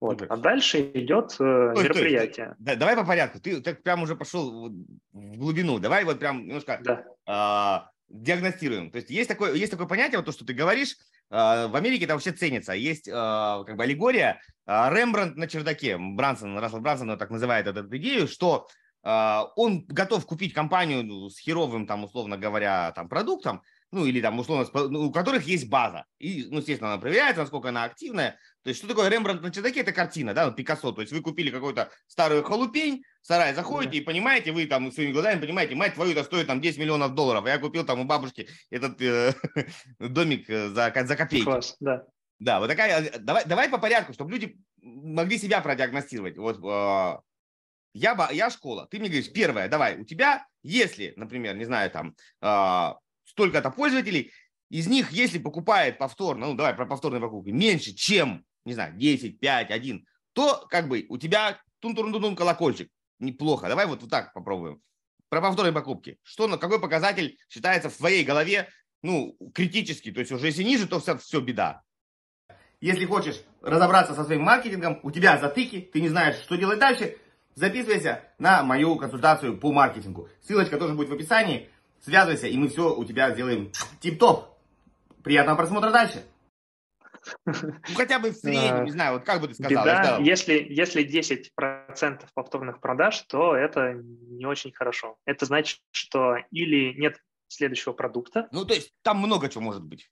Вот. 0.00 0.22
А 0.28 0.36
дальше 0.36 0.80
идет 0.94 1.34
э, 1.40 1.42
мероприятие. 1.42 2.54
да, 2.58 2.76
давай 2.76 2.94
по 2.96 3.04
порядку. 3.04 3.40
Ты 3.40 3.60
как 3.60 3.82
прям 3.82 4.02
уже 4.02 4.14
пошел 4.14 4.70
в 5.12 5.36
глубину. 5.36 5.80
Давай 5.80 6.04
вот 6.04 6.20
прям 6.20 6.46
немножко 6.46 6.80
да. 6.84 7.04
а, 7.26 7.90
диагностируем. 8.08 8.92
То 8.92 8.96
есть 8.96 9.10
есть 9.10 9.28
такое, 9.28 9.54
есть 9.54 9.72
такое 9.72 9.88
понятие, 9.88 10.18
вот 10.18 10.26
то, 10.26 10.32
что 10.32 10.44
ты 10.44 10.52
говоришь, 10.52 10.96
а, 11.30 11.66
в 11.66 11.74
Америке 11.74 12.04
это 12.04 12.14
вообще 12.14 12.30
ценится. 12.30 12.74
Есть 12.74 13.08
а, 13.12 13.64
как 13.64 13.76
бы 13.76 13.82
аллегория 13.82 14.40
Рембрандт 14.66 15.36
на 15.36 15.48
чердаке. 15.48 15.98
Брансон, 15.98 16.58
Рассел 16.58 16.80
Брансон 16.80 17.18
так 17.18 17.30
называет 17.30 17.66
эту 17.66 17.84
идею, 17.96 18.28
что 18.28 18.68
он 19.02 19.84
готов 19.86 20.26
купить 20.26 20.52
компанию 20.52 21.04
ну, 21.04 21.30
с 21.30 21.38
херовым, 21.38 21.86
там, 21.86 22.04
условно 22.04 22.36
говоря, 22.36 22.92
там, 22.92 23.08
продуктом, 23.08 23.62
ну 23.90 24.04
или 24.04 24.20
там 24.20 24.38
условно, 24.38 24.68
ну, 24.90 25.06
у 25.06 25.12
которых 25.12 25.44
есть 25.44 25.68
база. 25.68 26.04
И, 26.18 26.46
ну, 26.50 26.58
естественно, 26.58 26.92
она 26.92 27.00
проверяется, 27.00 27.42
насколько 27.42 27.70
она 27.70 27.84
активная. 27.84 28.38
То 28.62 28.70
есть 28.70 28.80
что 28.80 28.88
такое 28.88 29.08
Рембрандт 29.08 29.42
на 29.42 29.50
чердаке? 29.50 29.80
Это 29.80 29.92
картина, 29.92 30.34
да, 30.34 30.50
Пикассо. 30.50 30.92
То 30.92 31.00
есть 31.00 31.12
вы 31.12 31.22
купили 31.22 31.50
какой-то 31.50 31.90
старую 32.06 32.44
халупень, 32.44 33.02
в 33.22 33.26
сарай 33.26 33.54
заходите 33.54 33.92
да. 33.92 33.96
и 33.98 34.00
понимаете, 34.00 34.52
вы 34.52 34.66
там 34.66 34.92
своими 34.92 35.12
глазами 35.12 35.40
понимаете, 35.40 35.74
мать 35.74 35.94
твою, 35.94 36.12
это 36.12 36.24
стоит 36.24 36.46
там 36.46 36.60
10 36.60 36.78
миллионов 36.78 37.14
долларов. 37.14 37.46
Я 37.46 37.58
купил 37.58 37.84
там 37.86 38.00
у 38.00 38.04
бабушки 38.04 38.48
этот 38.70 39.00
э, 39.00 39.32
домик 39.98 40.50
э, 40.50 40.68
за, 40.68 40.92
за 40.94 41.16
копейки. 41.16 41.44
Класс, 41.44 41.76
да. 41.80 42.04
Да, 42.38 42.60
вот 42.60 42.68
такая, 42.68 43.02
э, 43.02 43.18
давай, 43.18 43.46
давай 43.46 43.68
по 43.70 43.78
порядку, 43.78 44.12
чтобы 44.12 44.32
люди 44.32 44.58
могли 44.82 45.38
себя 45.38 45.60
продиагностировать. 45.60 46.36
Вот 46.36 46.58
э, 46.62 47.20
я, 47.98 48.28
я 48.32 48.50
школа, 48.50 48.86
ты 48.90 48.98
мне 48.98 49.08
говоришь, 49.08 49.32
первое, 49.32 49.68
давай, 49.68 49.98
у 49.98 50.04
тебя, 50.04 50.46
если, 50.62 51.12
например, 51.16 51.56
не 51.56 51.64
знаю, 51.64 51.90
там, 51.90 52.14
э, 52.40 52.94
столько-то 53.24 53.70
пользователей, 53.70 54.32
из 54.70 54.86
них, 54.86 55.12
если 55.12 55.38
покупает 55.38 55.98
повторно, 55.98 56.46
ну 56.46 56.54
давай 56.54 56.74
про 56.74 56.86
повторные 56.86 57.20
покупки, 57.20 57.50
меньше, 57.50 57.92
чем, 57.94 58.44
не 58.64 58.74
знаю, 58.74 58.94
10, 58.96 59.40
5, 59.40 59.70
1, 59.70 60.06
то 60.32 60.66
как 60.68 60.88
бы 60.88 61.06
у 61.08 61.18
тебя 61.18 61.60
тун-тун-тун 61.80 62.36
колокольчик. 62.36 62.90
Неплохо. 63.18 63.68
Давай 63.68 63.86
вот, 63.86 64.02
вот 64.02 64.10
так 64.10 64.32
попробуем. 64.32 64.80
Про 65.28 65.40
повторные 65.40 65.72
покупки. 65.72 66.18
Что, 66.22 66.56
какой 66.56 66.80
показатель 66.80 67.38
считается 67.48 67.90
в 67.90 67.96
твоей 67.96 68.24
голове 68.24 68.68
ну, 69.02 69.36
критический? 69.54 70.12
То 70.12 70.20
есть 70.20 70.32
уже 70.32 70.46
если 70.46 70.62
ниже, 70.62 70.86
то 70.86 71.00
все, 71.00 71.18
все 71.18 71.40
беда. 71.40 71.82
Если 72.80 73.06
хочешь 73.06 73.42
разобраться 73.60 74.14
со 74.14 74.24
своим 74.24 74.42
маркетингом, 74.42 75.00
у 75.02 75.10
тебя 75.10 75.38
затыки, 75.38 75.80
ты 75.92 76.00
не 76.00 76.08
знаешь, 76.08 76.36
что 76.36 76.56
делать 76.56 76.78
дальше, 76.78 77.18
записывайся 77.58 78.22
на 78.38 78.62
мою 78.62 78.96
консультацию 78.96 79.58
по 79.58 79.72
маркетингу. 79.72 80.28
Ссылочка 80.42 80.78
тоже 80.78 80.94
будет 80.94 81.08
в 81.08 81.14
описании. 81.14 81.68
Связывайся, 82.00 82.46
и 82.46 82.56
мы 82.56 82.68
все 82.68 82.94
у 82.94 83.04
тебя 83.04 83.30
сделаем 83.32 83.72
тип-топ. 84.00 84.56
Приятного 85.24 85.56
просмотра 85.56 85.90
дальше. 85.90 86.24
Ну, 87.44 87.72
хотя 87.96 88.20
бы 88.20 88.30
в 88.30 88.36
среднем, 88.36 88.84
не 88.84 88.92
знаю, 88.92 89.14
вот 89.14 89.24
как 89.24 89.40
бы 89.40 89.48
ты 89.48 89.54
сказал. 89.54 89.84
Беда, 89.84 90.18
если, 90.20 90.64
если 90.70 91.04
10% 91.04 92.24
повторных 92.32 92.80
продаж, 92.80 93.20
то 93.22 93.54
это 93.54 93.94
не 93.94 94.46
очень 94.46 94.72
хорошо. 94.72 95.18
Это 95.26 95.44
значит, 95.44 95.80
что 95.90 96.36
или 96.50 96.94
нет 96.98 97.20
следующего 97.48 97.92
продукта. 97.92 98.48
Ну, 98.52 98.64
то 98.64 98.74
есть 98.74 98.92
там 99.02 99.18
много 99.18 99.48
чего 99.48 99.64
может 99.64 99.84
быть. 99.84 100.08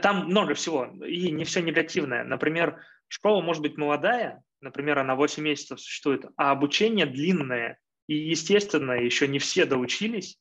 Там 0.00 0.26
много 0.26 0.54
всего, 0.54 0.86
и 1.04 1.30
не 1.30 1.44
все 1.44 1.60
негативное. 1.60 2.24
Например, 2.24 2.80
школа 3.12 3.42
может 3.42 3.62
быть 3.62 3.76
молодая, 3.76 4.42
например, 4.60 4.98
она 4.98 5.14
8 5.14 5.42
месяцев 5.42 5.80
существует, 5.80 6.24
а 6.36 6.50
обучение 6.50 7.06
длинное, 7.06 7.78
и, 8.06 8.14
естественно, 8.14 8.92
еще 8.92 9.28
не 9.28 9.38
все 9.38 9.66
доучились, 9.66 10.38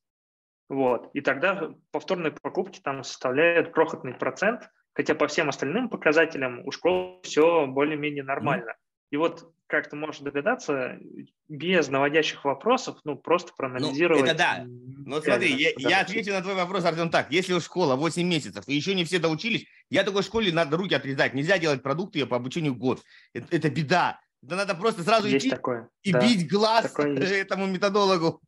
вот. 0.70 1.10
И 1.14 1.22
тогда 1.22 1.74
повторные 1.92 2.32
покупки 2.32 2.80
там 2.80 3.04
составляют 3.04 3.72
крохотный 3.72 4.14
процент, 4.14 4.70
хотя 4.94 5.16
по 5.16 5.28
всем 5.28 5.50
остальным 5.50 5.90
показателям 5.90 6.66
у 6.66 6.72
школы 6.72 7.20
все 7.24 7.66
более-менее 7.68 8.24
нормально. 8.24 8.76
И 9.12 9.18
вот, 9.18 9.52
как 9.68 9.90
ты 9.90 9.96
можешь 9.96 10.22
догадаться, 10.22 11.00
без 11.48 11.88
наводящих 11.90 12.46
вопросов, 12.46 12.98
ну, 13.04 13.16
просто 13.16 13.54
проанализировать... 13.56 14.22
Ну, 14.22 14.26
это 14.28 14.38
да. 14.38 14.66
Ну, 14.68 15.22
смотри, 15.22 15.56
я, 15.56 15.72
я 15.78 16.02
отвечу 16.02 16.32
на 16.32 16.42
твой 16.42 16.56
вопрос, 16.56 16.86
Артем, 16.86 17.10
так. 17.10 17.32
Если 17.32 17.54
у 17.54 17.60
школа 17.60 17.96
8 17.96 18.28
месяцев, 18.28 18.68
и 18.68 18.76
еще 18.76 18.94
не 18.94 19.06
все 19.06 19.20
доучились, 19.20 19.66
я 19.90 20.04
такой 20.04 20.24
школе 20.24 20.54
надо 20.54 20.78
руки 20.78 20.94
отрезать. 20.94 21.34
Нельзя 21.34 21.58
делать 21.58 21.82
продукты 21.82 22.26
по 22.26 22.36
обучению 22.36 22.76
год. 22.76 23.02
Это, 23.34 23.48
это 23.56 23.70
беда. 23.70 24.20
Да 24.42 24.56
надо 24.56 24.76
просто 24.76 25.04
сразу 25.04 25.28
есть 25.28 25.48
идти 25.48 25.50
такое. 25.50 25.90
и 26.04 26.14
да. 26.14 26.22
бить 26.22 26.50
глаз 26.50 26.94
этому 26.98 27.66
методологу. 27.66 28.42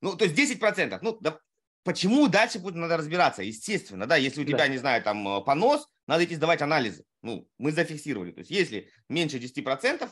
Ну, 0.00 0.16
то 0.16 0.24
есть 0.24 0.38
10%. 0.38 0.98
Ну, 1.00 1.18
да, 1.20 1.38
Почему 1.84 2.28
дальше 2.28 2.58
будет 2.58 2.76
надо 2.76 2.96
разбираться? 2.96 3.42
Естественно, 3.42 4.06
да, 4.06 4.16
если 4.16 4.42
у 4.42 4.44
тебя, 4.44 4.58
да. 4.58 4.68
не 4.68 4.78
знаю, 4.78 5.02
там 5.02 5.26
э, 5.26 5.44
понос, 5.44 5.88
надо 6.06 6.24
идти 6.24 6.36
сдавать 6.36 6.62
анализы. 6.62 7.04
Ну, 7.22 7.48
мы 7.58 7.72
зафиксировали. 7.72 8.30
То 8.32 8.40
есть, 8.40 8.50
если 8.50 8.88
меньше 9.08 9.38
10%, 9.38 10.08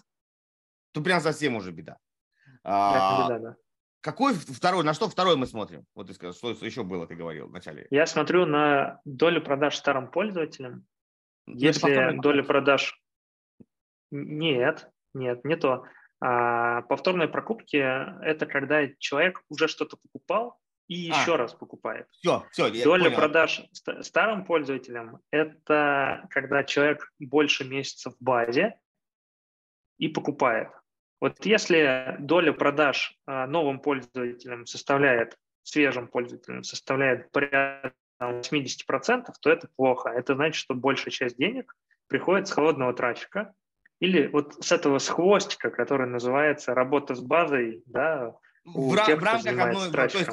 то 0.93 1.01
прям 1.01 1.21
совсем 1.21 1.55
уже 1.57 1.71
беда. 1.71 1.99
А, 2.64 3.29
беда, 3.29 3.39
да. 3.39 3.57
Какой 4.01 4.35
второй, 4.35 4.83
на 4.83 4.95
что 4.95 5.09
второй 5.09 5.37
мы 5.37 5.47
смотрим? 5.47 5.85
Вот 5.95 6.07
ты 6.07 6.14
сказал, 6.14 6.33
что 6.33 6.64
еще 6.64 6.83
было, 6.83 7.07
ты 7.07 7.14
говорил 7.14 7.49
вначале. 7.49 7.87
Я 7.91 8.07
смотрю 8.07 8.47
на 8.47 9.01
долю 9.05 9.43
продаж 9.43 9.77
старым 9.77 10.11
пользователям. 10.11 10.87
Ну, 11.47 11.55
если 11.55 12.18
доля 12.21 12.43
продаж... 12.43 12.99
Нет, 14.11 14.91
нет, 15.14 15.45
не 15.45 15.57
то. 15.57 15.85
А, 16.21 16.83
повторные 16.83 17.29
покупки– 17.29 17.77
это 18.25 18.47
когда 18.47 18.89
человек 18.99 19.43
уже 19.49 19.68
что-то 19.68 19.97
покупал, 19.99 20.59
и 20.91 21.09
а, 21.09 21.20
еще 21.20 21.36
раз 21.36 21.55
покупает. 21.55 22.09
Все, 22.11 22.45
все. 22.51 22.68
Доля 22.82 23.05
понял. 23.05 23.16
продаж 23.16 23.62
старым 24.01 24.45
пользователям– 24.45 25.20
это 25.30 26.26
когда 26.30 26.64
человек 26.64 27.12
больше 27.20 27.64
месяцев 27.64 28.14
в 28.18 28.22
базе 28.22 28.76
и 29.99 30.09
покупает. 30.09 30.68
Вот 31.20 31.47
если 31.47 32.16
доля 32.18 32.53
продаж 32.53 33.16
а, 33.24 33.47
новым 33.47 33.78
пользователям 33.78 34.66
составляет, 34.66 35.38
свежим 35.62 36.09
пользователям 36.09 36.64
составляет 36.64 37.30
порядка 37.30 37.95
80%, 38.20 39.26
то 39.41 39.51
это 39.51 39.68
плохо. 39.76 40.09
Это 40.09 40.34
значит, 40.34 40.57
что 40.57 40.74
большая 40.74 41.12
часть 41.12 41.36
денег 41.36 41.76
приходит 42.09 42.49
с 42.49 42.51
холодного 42.51 42.95
трафика 42.95 43.55
или 44.01 44.26
вот 44.26 44.55
с 44.55 44.72
этого 44.72 44.99
с 44.99 45.09
хвостика, 45.09 45.70
который 45.70 46.09
называется 46.09 46.74
работа 46.74 47.14
с 47.14 47.20
базой, 47.20 47.84
да, 47.86 48.34
в, 48.64 48.97
тех, 49.07 49.20
в 49.20 49.24
рамках 49.24 49.57
одной, 49.57 49.92
то 49.92 50.03
есть 50.03 50.30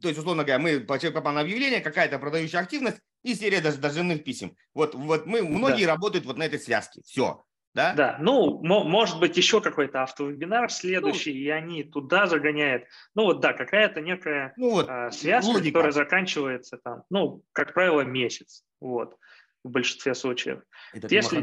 то 0.00 0.08
есть, 0.08 0.18
условно 0.18 0.44
говоря, 0.44 0.58
мы 0.58 0.80
попал 0.80 1.32
на 1.32 1.40
объявление, 1.40 1.80
какая-то 1.80 2.18
продающая 2.18 2.60
активность 2.60 3.00
и 3.22 3.34
серия 3.34 3.60
даже 3.60 3.78
дождевных 3.78 4.24
писем. 4.24 4.56
Вот, 4.74 4.94
вот 4.94 5.26
мы, 5.26 5.42
многие 5.42 5.84
да. 5.84 5.92
работают 5.92 6.26
вот 6.26 6.36
на 6.36 6.44
этой 6.44 6.58
связке. 6.58 7.02
Все. 7.04 7.44
Да? 7.72 7.94
да, 7.94 8.16
ну, 8.20 8.60
может 8.64 9.20
быть, 9.20 9.36
еще 9.36 9.60
какой-то 9.60 10.02
автовебинар 10.02 10.70
следующий, 10.72 11.32
ну, 11.32 11.38
и 11.38 11.48
они 11.50 11.84
туда 11.84 12.26
загоняют. 12.26 12.84
Ну, 13.14 13.24
вот, 13.26 13.40
да, 13.40 13.52
какая-то 13.52 14.00
некая 14.00 14.52
ну, 14.56 14.70
вот, 14.70 14.88
э, 14.88 15.10
связка, 15.12 15.50
логика. 15.50 15.74
которая 15.74 15.92
заканчивается 15.92 16.78
там, 16.82 17.04
ну, 17.10 17.44
как 17.52 17.72
правило, 17.72 18.00
месяц, 18.00 18.64
вот, 18.80 19.16
в 19.62 19.70
большинстве 19.70 20.16
случаев. 20.16 20.62
Это 20.92 21.14
если 21.14 21.40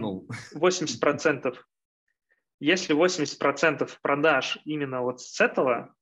80%, 0.53 1.57
если 2.59 2.93
80% 2.93 3.89
продаж 4.01 4.57
именно 4.65 5.03
вот 5.03 5.21
с 5.21 5.39
этого 5.39 5.73
а, 5.77 5.93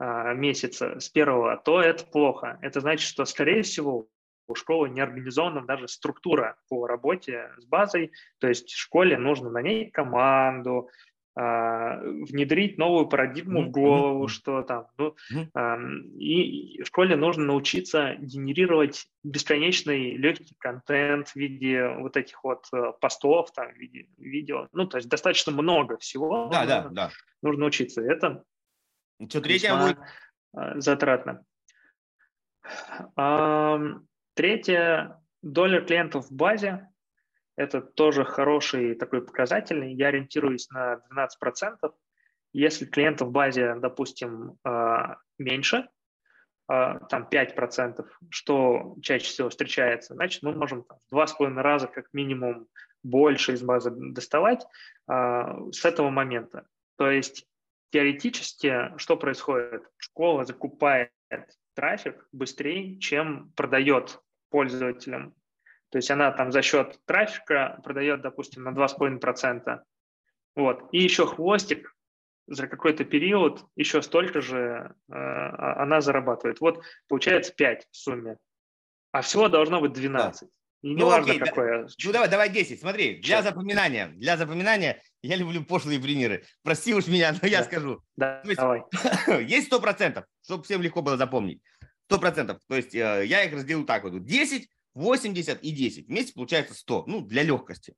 месяца, 0.00 0.98
с 0.98 1.08
первого, 1.08 1.56
то 1.56 1.80
это 1.80 2.04
плохо. 2.04 2.58
Это 2.62 2.80
значит, 2.80 3.08
что, 3.08 3.24
скорее 3.24 3.62
всего, 3.62 4.08
у 4.48 4.54
школы 4.54 4.88
не 4.90 5.00
организована 5.00 5.64
даже 5.64 5.88
структура 5.88 6.56
по 6.68 6.86
работе 6.86 7.50
с 7.58 7.64
базой, 7.64 8.12
то 8.38 8.48
есть 8.48 8.70
школе 8.70 9.16
нужно 9.16 9.50
на 9.50 9.62
ней 9.62 9.90
команду, 9.90 10.90
а, 11.36 11.98
внедрить 12.00 12.78
новую 12.78 13.08
парадигму 13.08 13.62
mm-hmm. 13.62 13.66
в 13.66 13.70
голову, 13.70 14.28
что 14.28 14.62
там, 14.62 14.86
ну, 14.96 15.16
mm-hmm. 15.32 16.02
и 16.16 16.80
в 16.82 16.86
школе 16.86 17.16
нужно 17.16 17.46
научиться 17.46 18.14
генерировать 18.20 19.08
бесконечный 19.24 20.16
легкий 20.16 20.54
контент 20.58 21.30
в 21.30 21.36
виде 21.36 21.88
вот 21.98 22.16
этих 22.16 22.44
вот 22.44 22.66
э, 22.72 22.92
постов, 23.00 23.50
там, 23.52 23.72
в 23.72 23.76
виде 23.76 24.06
видео, 24.16 24.68
ну, 24.72 24.86
то 24.86 24.98
есть 24.98 25.08
достаточно 25.08 25.50
много 25.50 25.96
всего. 25.98 26.50
Да, 26.52 26.66
да, 26.66 26.88
да. 26.92 27.10
Нужно 27.42 27.66
учиться. 27.66 28.00
Это 28.00 28.44
что 29.28 29.40
третье 29.40 29.76
будет? 29.76 29.98
А, 30.54 30.80
затратно. 30.80 31.44
Третье, 34.34 35.20
доля 35.42 35.80
клиентов 35.80 36.26
в 36.26 36.32
базе 36.32 36.88
это 37.56 37.80
тоже 37.80 38.24
хороший 38.24 38.94
такой 38.94 39.24
показательный. 39.24 39.94
Я 39.94 40.08
ориентируюсь 40.08 40.68
на 40.70 41.00
12%. 41.12 41.92
Если 42.52 42.86
клиентов 42.86 43.28
в 43.28 43.32
базе, 43.32 43.74
допустим, 43.76 44.58
а, 44.64 45.18
меньше, 45.38 45.88
а, 46.66 46.98
там 47.06 47.28
5%, 47.28 48.06
что 48.30 48.96
чаще 49.02 49.26
всего 49.26 49.48
встречается, 49.50 50.14
значит, 50.14 50.42
мы 50.42 50.52
можем 50.52 50.82
в 50.82 51.10
два 51.10 51.26
с 51.26 51.32
половиной 51.32 51.62
раза 51.62 51.86
как 51.86 52.12
минимум 52.12 52.68
больше 53.02 53.52
из 53.52 53.62
базы 53.62 53.90
доставать 53.90 54.66
с 55.06 55.84
этого 55.84 56.08
момента. 56.08 56.66
То 56.96 57.10
есть 57.10 57.46
теоретически 57.90 58.96
что 58.98 59.16
происходит? 59.16 59.82
Школа 59.96 60.44
закупает 60.44 61.10
трафик 61.74 62.28
быстрее, 62.32 62.98
чем 62.98 63.52
продает 63.56 64.20
пользователям 64.50 65.34
то 65.94 65.98
есть 65.98 66.10
она 66.10 66.32
там 66.32 66.50
за 66.50 66.60
счет 66.60 66.98
трафика 67.06 67.78
продает, 67.84 68.20
допустим, 68.20 68.64
на 68.64 68.70
2,5%. 68.70 69.78
Вот. 70.56 70.88
И 70.90 70.98
еще 70.98 71.24
хвостик 71.24 71.94
за 72.48 72.66
какой-то 72.66 73.04
период 73.04 73.64
еще 73.76 74.02
столько 74.02 74.40
же 74.40 74.92
э, 75.08 75.12
а, 75.12 75.80
она 75.84 76.00
зарабатывает. 76.00 76.58
Вот 76.60 76.82
получается 77.06 77.54
5 77.54 77.86
в 77.92 77.96
сумме. 77.96 78.38
А 79.12 79.22
всего 79.22 79.48
должно 79.48 79.80
быть 79.80 79.92
12. 79.92 80.40
Да. 80.40 80.48
И 80.82 80.96
ну, 80.96 81.06
важно, 81.06 81.30
окей, 81.30 81.38
какое. 81.38 81.84
Да, 81.84 81.88
ну 82.04 82.12
давай, 82.12 82.28
давай 82.28 82.50
10. 82.50 82.80
Смотри, 82.80 83.20
для 83.20 83.36
Сейчас. 83.36 83.44
запоминания, 83.44 84.08
для 84.16 84.36
запоминания 84.36 85.00
я 85.26 85.36
люблю 85.36 85.64
пошлые 85.64 85.98
примеры. 85.98 86.44
Прости 86.62 86.94
уж 86.94 87.06
меня, 87.06 87.32
но 87.32 87.38
да. 87.40 87.46
я 87.46 87.64
скажу. 87.64 88.02
Да, 88.16 88.42
есть, 88.44 88.56
давай. 88.56 88.82
Есть 89.44 89.72
100%, 89.72 90.24
чтобы 90.44 90.64
всем 90.64 90.82
легко 90.82 91.02
было 91.02 91.16
запомнить. 91.16 91.62
100%. 92.10 92.58
То 92.68 92.76
есть 92.76 92.94
э, 92.94 93.24
я 93.26 93.42
их 93.44 93.52
разделю 93.52 93.84
так 93.84 94.04
вот. 94.04 94.24
10 94.24 94.68
80 94.94 95.62
и 95.62 95.70
10. 95.70 96.08
Вместе 96.08 96.32
получается 96.34 96.74
100. 96.74 97.04
Ну, 97.06 97.20
для 97.22 97.42
легкости. 97.42 97.94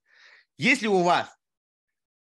Если 0.57 0.87
у 0.87 1.03
вас 1.03 1.37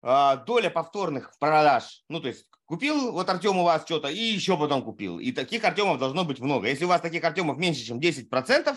э, 0.03 0.37
доля 0.47 0.71
повторных 0.71 1.39
продаж, 1.39 2.03
ну, 2.09 2.21
то 2.21 2.29
есть 2.29 2.49
купил 2.65 3.13
вот 3.13 3.29
Артем 3.29 3.59
у 3.59 3.65
вас 3.65 3.85
что-то 3.85 4.09
и 4.09 4.19
еще 4.19 4.59
потом 4.59 4.83
купил. 4.83 5.19
И 5.19 5.31
таких 5.33 5.63
Артемов 5.65 5.99
должно 5.99 6.25
быть 6.25 6.41
много. 6.41 6.69
Если 6.69 6.85
у 6.85 6.89
вас 6.89 7.01
таких 7.01 7.23
Артемов 7.23 7.59
меньше, 7.59 7.85
чем 7.85 8.01
10%, 8.01 8.77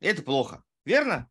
это 0.00 0.22
плохо. 0.22 0.64
Верно? 0.84 1.30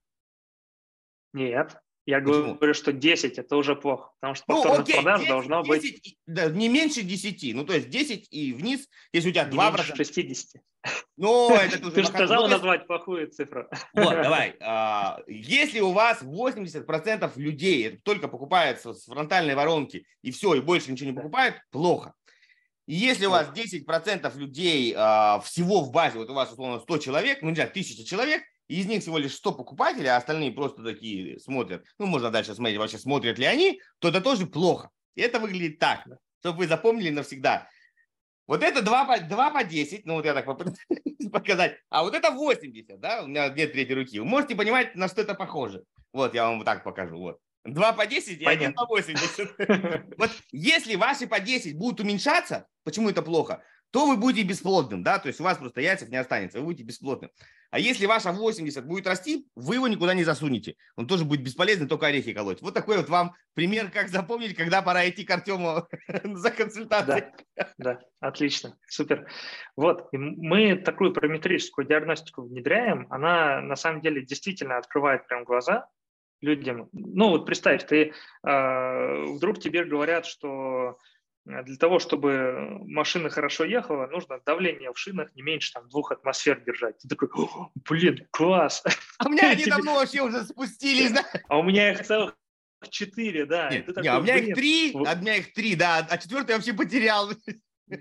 Нет. 1.33 1.77
Я 2.05 2.19
Почему? 2.19 2.53
говорю, 2.53 2.73
что 2.75 2.93
10 2.93 3.39
это 3.39 3.55
уже 3.55 3.75
плохо, 3.75 4.11
потому 4.19 4.35
что 4.35 4.45
повторных 4.45 4.77
ну, 4.77 4.83
окей, 4.83 4.95
продаж 4.95 5.19
10, 5.21 5.29
должно 5.29 5.63
10, 5.63 5.67
быть... 5.67 6.17
Да, 6.27 6.49
не 6.49 6.69
меньше 6.69 7.01
10. 7.01 7.55
Ну, 7.55 7.65
то 7.65 7.73
есть 7.73 7.89
10 7.89 8.27
и 8.29 8.53
вниз, 8.53 8.87
если 9.11 9.29
у 9.29 9.31
тебя 9.31 9.45
не 9.45 9.57
2%. 9.57 9.71
Меньше 9.71 9.95
60. 9.95 10.61
Ну, 11.17 11.55
это 11.55 11.79
тоже... 11.79 11.91
Ты 11.91 12.03
же 12.03 12.07
сказал 12.09 12.47
назвать 12.47 12.85
плохую 12.85 13.31
цифру. 13.31 13.67
Вот, 13.93 14.11
давай. 14.23 14.55
А, 14.61 15.19
если 15.25 15.79
у 15.79 15.91
вас 15.91 16.21
80% 16.21 17.31
людей 17.37 17.99
только 18.03 18.27
покупается 18.27 18.93
с 18.93 19.05
фронтальной 19.05 19.55
воронки 19.55 20.05
и 20.21 20.29
все, 20.29 20.53
и 20.53 20.61
больше 20.61 20.91
ничего 20.91 21.09
не 21.09 21.15
покупают, 21.15 21.55
плохо. 21.71 22.13
И 22.85 22.93
если 22.93 23.25
у 23.25 23.31
вас 23.31 23.49
10% 23.49 24.37
людей 24.37 24.93
а, 24.95 25.39
всего 25.39 25.81
в 25.81 25.91
базе, 25.91 26.19
вот 26.19 26.29
у 26.29 26.35
вас 26.35 26.51
условно 26.51 26.79
100 26.79 26.97
человек, 26.99 27.41
ну, 27.41 27.49
не 27.49 27.55
знаю, 27.55 27.71
1000 27.71 28.05
человек, 28.05 28.43
и 28.67 28.79
из 28.79 28.85
них 28.85 29.01
всего 29.01 29.17
лишь 29.17 29.35
100 29.35 29.53
покупателей, 29.53 30.09
а 30.09 30.17
остальные 30.17 30.51
просто 30.51 30.83
такие 30.83 31.39
смотрят, 31.39 31.85
ну, 31.99 32.05
можно 32.05 32.31
дальше 32.31 32.55
смотреть, 32.55 32.79
вообще 32.79 32.97
смотрят 32.97 33.37
ли 33.37 33.45
они, 33.45 33.81
то 33.99 34.09
это 34.09 34.21
тоже 34.21 34.47
плохо. 34.47 34.89
И 35.15 35.21
это 35.21 35.39
выглядит 35.39 35.79
так, 35.79 36.05
чтобы 36.39 36.59
вы 36.59 36.67
запомнили 36.67 37.09
навсегда. 37.09 37.69
Вот 38.47 38.61
это 38.61 38.81
2 38.81 39.05
по, 39.05 39.19
2 39.19 39.49
по 39.51 39.63
10, 39.63 40.05
ну 40.05 40.15
вот 40.15 40.25
я 40.25 40.33
так 40.33 40.45
попытаюсь 40.45 40.77
показать, 41.31 41.77
а 41.89 42.03
вот 42.03 42.13
это 42.13 42.31
80, 42.31 42.99
да, 42.99 43.23
у 43.23 43.27
меня 43.27 43.49
две 43.49 43.67
трети 43.67 43.91
руки. 43.91 44.19
Вы 44.19 44.25
можете 44.25 44.55
понимать, 44.55 44.95
на 44.95 45.07
что 45.07 45.21
это 45.21 45.33
похоже. 45.33 45.83
Вот 46.13 46.33
я 46.33 46.45
вам 46.47 46.59
вот 46.59 46.65
так 46.65 46.83
покажу, 46.83 47.17
вот. 47.17 47.39
2 47.65 47.93
по 47.93 48.05
10 48.05 48.41
и 48.41 48.45
1 48.45 48.73
по 48.73 48.85
80. 48.85 49.55
Вот 50.17 50.31
если 50.51 50.95
ваши 50.95 51.27
по 51.27 51.39
10 51.39 51.77
будут 51.77 51.99
уменьшаться, 51.99 52.67
почему 52.83 53.09
это 53.09 53.23
плохо? 53.23 53.63
То 53.95 54.05
вы 54.05 54.17
будете 54.17 54.45
бесплодным, 54.45 55.03
да, 55.03 55.19
то 55.19 55.29
есть 55.29 55.39
у 55.39 55.45
вас 55.45 55.57
просто 55.57 55.79
яйцев 55.79 56.09
не 56.09 56.17
останется, 56.17 56.59
вы 56.59 56.65
будете 56.65 56.83
бесплодным. 56.83 57.31
А 57.71 57.79
если 57.79 58.05
ваша 58.07 58.33
80 58.33 58.85
будет 58.85 59.07
расти, 59.07 59.47
вы 59.55 59.75
его 59.75 59.87
никуда 59.87 60.13
не 60.13 60.25
засунете. 60.25 60.75
Он 60.97 61.07
тоже 61.07 61.23
будет 61.23 61.43
бесполезный, 61.43 61.87
только 61.87 62.07
орехи 62.07 62.33
колоть. 62.33 62.61
Вот 62.61 62.73
такой 62.73 62.97
вот 62.97 63.07
вам 63.07 63.35
пример, 63.53 63.89
как 63.89 64.09
запомнить, 64.09 64.53
когда 64.53 64.81
пора 64.81 65.07
идти 65.07 65.23
к 65.23 65.31
Артему 65.31 65.87
за 66.25 66.51
консультацией. 66.51 67.23
Да, 67.77 68.01
отлично, 68.19 68.77
супер. 68.85 69.29
Вот, 69.77 70.09
мы 70.11 70.75
такую 70.75 71.13
параметрическую 71.13 71.87
диагностику 71.87 72.41
внедряем, 72.41 73.07
она 73.09 73.61
на 73.61 73.77
самом 73.77 74.01
деле 74.01 74.25
действительно 74.25 74.77
открывает 74.77 75.25
прям 75.25 75.45
глаза 75.45 75.87
людям. 76.41 76.89
Ну 76.91 77.29
вот 77.29 77.45
представь, 77.45 77.85
ты 77.87 78.11
э, 78.45 79.23
вдруг 79.35 79.61
тебе 79.61 79.85
говорят, 79.85 80.25
что 80.25 80.97
для 81.45 81.77
того, 81.77 81.99
чтобы 81.99 82.79
машина 82.87 83.29
хорошо 83.29 83.65
ехала, 83.65 84.07
нужно 84.07 84.39
давление 84.45 84.91
в 84.91 84.97
шинах 84.97 85.33
не 85.35 85.43
меньше 85.43 85.71
там, 85.73 85.87
двух 85.89 86.11
атмосфер 86.11 86.59
держать. 86.61 86.97
Ты 86.97 87.07
такой, 87.07 87.29
блин, 87.87 88.27
класс. 88.31 88.83
А 89.17 89.27
у 89.27 89.29
меня 89.29 89.49
они 89.51 89.65
давно 89.65 89.95
вообще 89.95 90.21
уже 90.21 90.43
спустились. 90.43 91.13
А 91.47 91.59
у 91.59 91.63
меня 91.63 91.91
их 91.91 92.05
целых 92.05 92.35
четыре, 92.89 93.45
да. 93.45 93.69
Нет, 93.69 93.85
такой, 93.85 94.07
а 94.07 94.19
у 94.19 94.23
меня 94.23 94.37
их 94.37 94.55
три, 94.55 94.93
а 94.93 95.13
у 95.13 95.17
меня 95.17 95.37
их 95.37 95.53
три, 95.53 95.75
да, 95.75 96.05
а 96.09 96.17
четвертый 96.17 96.51
я 96.51 96.55
вообще 96.57 96.73
потерял. 96.73 97.29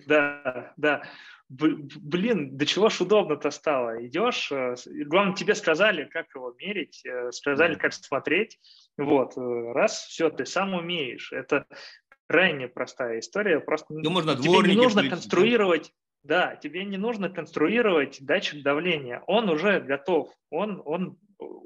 Да, 0.06 0.72
да. 0.76 1.02
Блин, 1.50 2.56
до 2.56 2.64
чего 2.64 2.88
ж 2.88 3.02
удобно-то 3.02 3.50
стало. 3.50 4.04
Идешь, 4.06 4.50
э, 4.50 4.74
главное, 5.06 5.36
тебе 5.36 5.54
сказали, 5.54 6.04
как 6.04 6.26
его 6.34 6.54
мерить, 6.58 7.02
э, 7.04 7.30
сказали, 7.32 7.74
как 7.74 7.92
смотреть. 7.92 8.58
Вот, 8.96 9.34
раз, 9.36 10.06
все, 10.06 10.30
ты 10.30 10.46
сам 10.46 10.74
умеешь. 10.74 11.32
Это 11.32 11.66
крайне 12.28 12.68
простая 12.68 13.20
история. 13.20 13.60
Просто 13.60 13.86
ну, 13.94 14.10
можно 14.10 14.36
тебе 14.36 14.74
не 14.74 14.76
нужно 14.76 15.08
конструировать, 15.08 15.92
да? 16.22 16.50
да, 16.50 16.56
тебе 16.56 16.84
не 16.84 16.96
нужно 16.96 17.28
конструировать 17.28 18.18
датчик 18.20 18.62
давления. 18.62 19.22
Он 19.26 19.48
уже 19.48 19.80
готов. 19.80 20.32
Он, 20.50 20.82
он, 20.84 21.18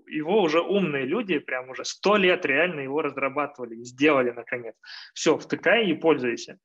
его 0.06 0.42
уже 0.42 0.60
умные 0.60 1.04
люди 1.04 1.38
прям 1.38 1.70
уже 1.70 1.84
сто 1.84 2.16
лет 2.16 2.44
реально 2.44 2.80
его 2.80 3.02
разрабатывали 3.02 3.76
и 3.76 3.84
сделали 3.84 4.30
наконец. 4.30 4.74
Все, 5.14 5.36
втыкай 5.38 5.86
и 5.86 5.94
пользуйся. 5.94 6.58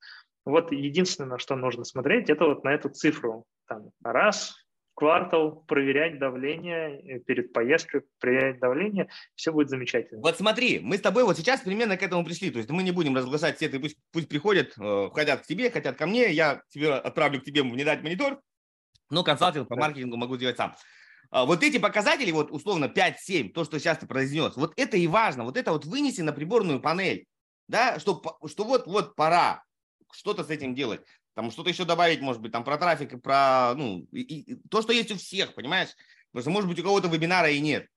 Вот 0.45 0.71
единственное, 0.71 1.37
что 1.37 1.55
нужно 1.55 1.85
смотреть, 1.85 2.29
это 2.29 2.45
вот 2.45 2.63
на 2.63 2.73
эту 2.73 2.89
цифру. 2.89 3.45
Там, 3.67 3.91
раз 4.03 4.62
квартал 4.95 5.63
проверять 5.67 6.19
давление 6.19 6.99
э, 7.01 7.19
перед 7.19 7.53
поездкой, 7.53 8.03
проверять 8.19 8.59
давление, 8.59 9.09
все 9.35 9.51
будет 9.51 9.69
замечательно. 9.69 10.21
Вот 10.21 10.37
смотри, 10.37 10.79
мы 10.79 10.97
с 10.97 11.01
тобой 11.01 11.23
вот 11.23 11.37
сейчас 11.37 11.61
примерно 11.61 11.97
к 11.97 12.03
этому 12.03 12.23
пришли, 12.23 12.51
то 12.51 12.59
есть 12.59 12.69
мы 12.69 12.83
не 12.83 12.91
будем 12.91 13.15
разглашать 13.15 13.57
все, 13.57 13.69
пусть, 13.69 13.97
пусть 14.11 14.29
приходят, 14.29 14.73
э, 14.79 15.09
хотят 15.13 15.41
к 15.41 15.45
тебе, 15.45 15.71
хотят 15.71 15.97
ко 15.97 16.05
мне, 16.05 16.31
я 16.31 16.61
тебе 16.69 16.93
отправлю 16.93 17.41
к 17.41 17.45
тебе 17.45 17.63
не 17.63 17.83
дать 17.83 18.03
монитор, 18.03 18.39
но 19.09 19.23
консалтинг 19.23 19.67
по 19.67 19.75
маркетингу 19.75 20.17
могу 20.17 20.37
сделать 20.37 20.57
сам. 20.57 20.75
А 21.31 21.45
вот 21.45 21.63
эти 21.63 21.79
показатели, 21.79 22.31
вот 22.31 22.51
условно 22.51 22.85
5-7, 22.85 23.53
то, 23.53 23.63
что 23.63 23.79
сейчас 23.79 23.97
ты 23.97 24.05
произнес, 24.05 24.55
вот 24.55 24.73
это 24.77 24.97
и 24.97 25.07
важно, 25.07 25.43
вот 25.43 25.57
это 25.57 25.71
вот 25.71 25.85
вынеси 25.85 26.21
на 26.21 26.31
приборную 26.31 26.79
панель, 26.79 27.25
да, 27.67 27.97
что, 27.97 28.21
что 28.45 28.63
вот, 28.65 28.85
вот 28.85 29.15
пора 29.15 29.63
что-то 30.11 30.43
с 30.43 30.51
этим 30.51 30.75
делать. 30.75 31.01
Там 31.35 31.51
что-то 31.51 31.69
еще 31.69 31.85
добавить, 31.85 32.21
может 32.21 32.41
быть, 32.41 32.51
там 32.51 32.63
про 32.63 32.77
трафик, 32.77 33.21
про, 33.21 33.73
ну, 33.75 34.07
и, 34.11 34.21
и, 34.21 34.55
то, 34.69 34.81
что 34.81 34.93
есть 34.93 35.11
у 35.11 35.15
всех, 35.15 35.55
понимаешь? 35.55 35.89
Потому 36.31 36.41
что, 36.41 36.49
может 36.51 36.69
быть, 36.69 36.79
у 36.79 36.83
кого-то 36.83 37.07
вебинара 37.07 37.49
и 37.49 37.59
нет. 37.59 37.87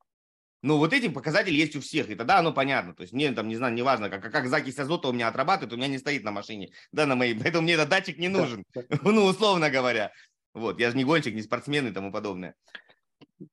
Но 0.62 0.78
вот 0.78 0.92
эти 0.92 1.08
показатели 1.08 1.54
есть 1.54 1.76
у 1.76 1.80
всех, 1.80 2.08
и 2.08 2.14
тогда 2.14 2.38
оно 2.38 2.52
понятно. 2.52 2.94
То 2.94 3.02
есть 3.02 3.12
мне 3.12 3.30
там, 3.32 3.48
не 3.48 3.56
знаю, 3.56 3.74
не 3.74 3.82
важно, 3.82 4.08
как, 4.08 4.32
как 4.32 4.48
закись 4.48 4.78
азота 4.78 5.08
у 5.08 5.12
меня 5.12 5.28
отрабатывает, 5.28 5.72
у 5.72 5.76
меня 5.76 5.88
не 5.88 5.98
стоит 5.98 6.24
на 6.24 6.32
машине, 6.32 6.72
да, 6.92 7.06
на 7.06 7.14
моей, 7.14 7.34
поэтому 7.40 7.62
мне 7.62 7.74
этот 7.74 7.90
датчик 7.90 8.18
не 8.18 8.28
нужен, 8.28 8.64
ну, 9.02 9.24
условно 9.24 9.70
говоря. 9.70 10.12
Вот, 10.54 10.80
я 10.80 10.90
же 10.90 10.96
не 10.96 11.04
гонщик, 11.04 11.34
не 11.34 11.42
спортсмен 11.42 11.86
и 11.86 11.92
тому 11.92 12.10
подобное. 12.10 12.54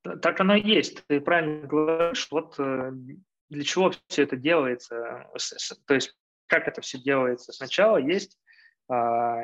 Так 0.04 0.40
оно 0.40 0.56
и 0.56 0.66
есть. 0.66 1.06
Ты 1.08 1.20
правильно 1.20 1.68
говоришь. 1.68 2.28
Вот 2.32 2.56
э, 2.58 2.92
для 3.50 3.64
чего 3.64 3.92
все 4.08 4.24
это 4.24 4.38
делается, 4.38 5.28
то 5.86 5.94
есть 5.94 6.16
как 6.48 6.68
это 6.68 6.82
все 6.82 6.98
делается. 6.98 7.52
Сначала 7.52 7.98
есть 7.98 8.38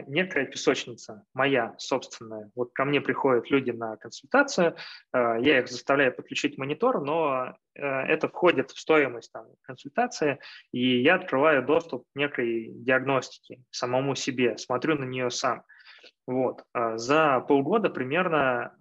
некая 0.08 0.46
песочница, 0.46 1.24
моя 1.34 1.74
собственная. 1.78 2.52
Вот 2.56 2.74
ко 2.74 2.86
мне 2.86 3.02
приходят 3.02 3.50
люди 3.50 3.72
на 3.72 3.96
консультацию, 3.98 4.76
а, 5.12 5.38
я 5.38 5.60
их 5.60 5.68
заставляю 5.68 6.14
подключить 6.14 6.58
монитор, 6.58 7.02
но 7.02 7.56
э, 7.76 7.82
это 7.82 8.28
входит 8.28 8.72
в 8.72 8.80
стоимость 8.80 9.32
там, 9.32 9.48
консультации, 9.62 10.40
и 10.72 11.02
я 11.02 11.16
открываю 11.16 11.66
доступ 11.66 12.04
к 12.04 12.16
некой 12.16 12.70
диагностике 12.74 13.64
самому 13.70 14.16
себе, 14.16 14.58
смотрю 14.58 14.96
на 14.96 15.06
нее 15.06 15.30
сам. 15.30 15.64
Вот. 16.28 16.64
А, 16.74 16.98
за 16.98 17.40
полгода 17.40 17.90
примерно 17.90 18.76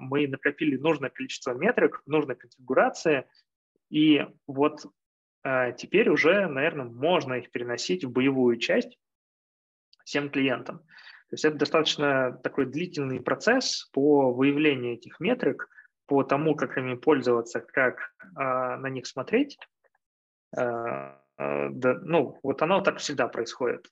мы 0.00 0.26
накопили 0.26 0.76
нужное 0.76 1.10
количество 1.10 1.52
метрик, 1.52 2.02
нужной 2.06 2.36
конфигурации, 2.36 3.26
и 3.90 4.26
вот 4.46 4.84
теперь 5.78 6.10
уже, 6.10 6.46
наверное, 6.46 6.84
можно 6.84 7.34
их 7.34 7.50
переносить 7.50 8.04
в 8.04 8.12
боевую 8.12 8.58
часть, 8.58 8.98
всем 10.10 10.28
клиентам. 10.28 10.78
То 10.78 11.34
есть 11.34 11.44
это 11.44 11.56
достаточно 11.56 12.32
такой 12.42 12.66
длительный 12.66 13.20
процесс 13.20 13.88
по 13.92 14.32
выявлению 14.32 14.94
этих 14.94 15.20
метрик, 15.20 15.68
по 16.06 16.24
тому, 16.24 16.56
как 16.56 16.76
ими 16.76 16.96
пользоваться, 16.96 17.60
как 17.60 18.00
э, 18.20 18.76
на 18.76 18.88
них 18.88 19.06
смотреть. 19.06 19.56
Э, 20.58 21.14
э, 21.38 21.68
да, 21.70 21.94
ну, 22.02 22.40
вот 22.42 22.60
оно 22.62 22.80
так 22.80 22.98
всегда 22.98 23.28
происходит. 23.28 23.86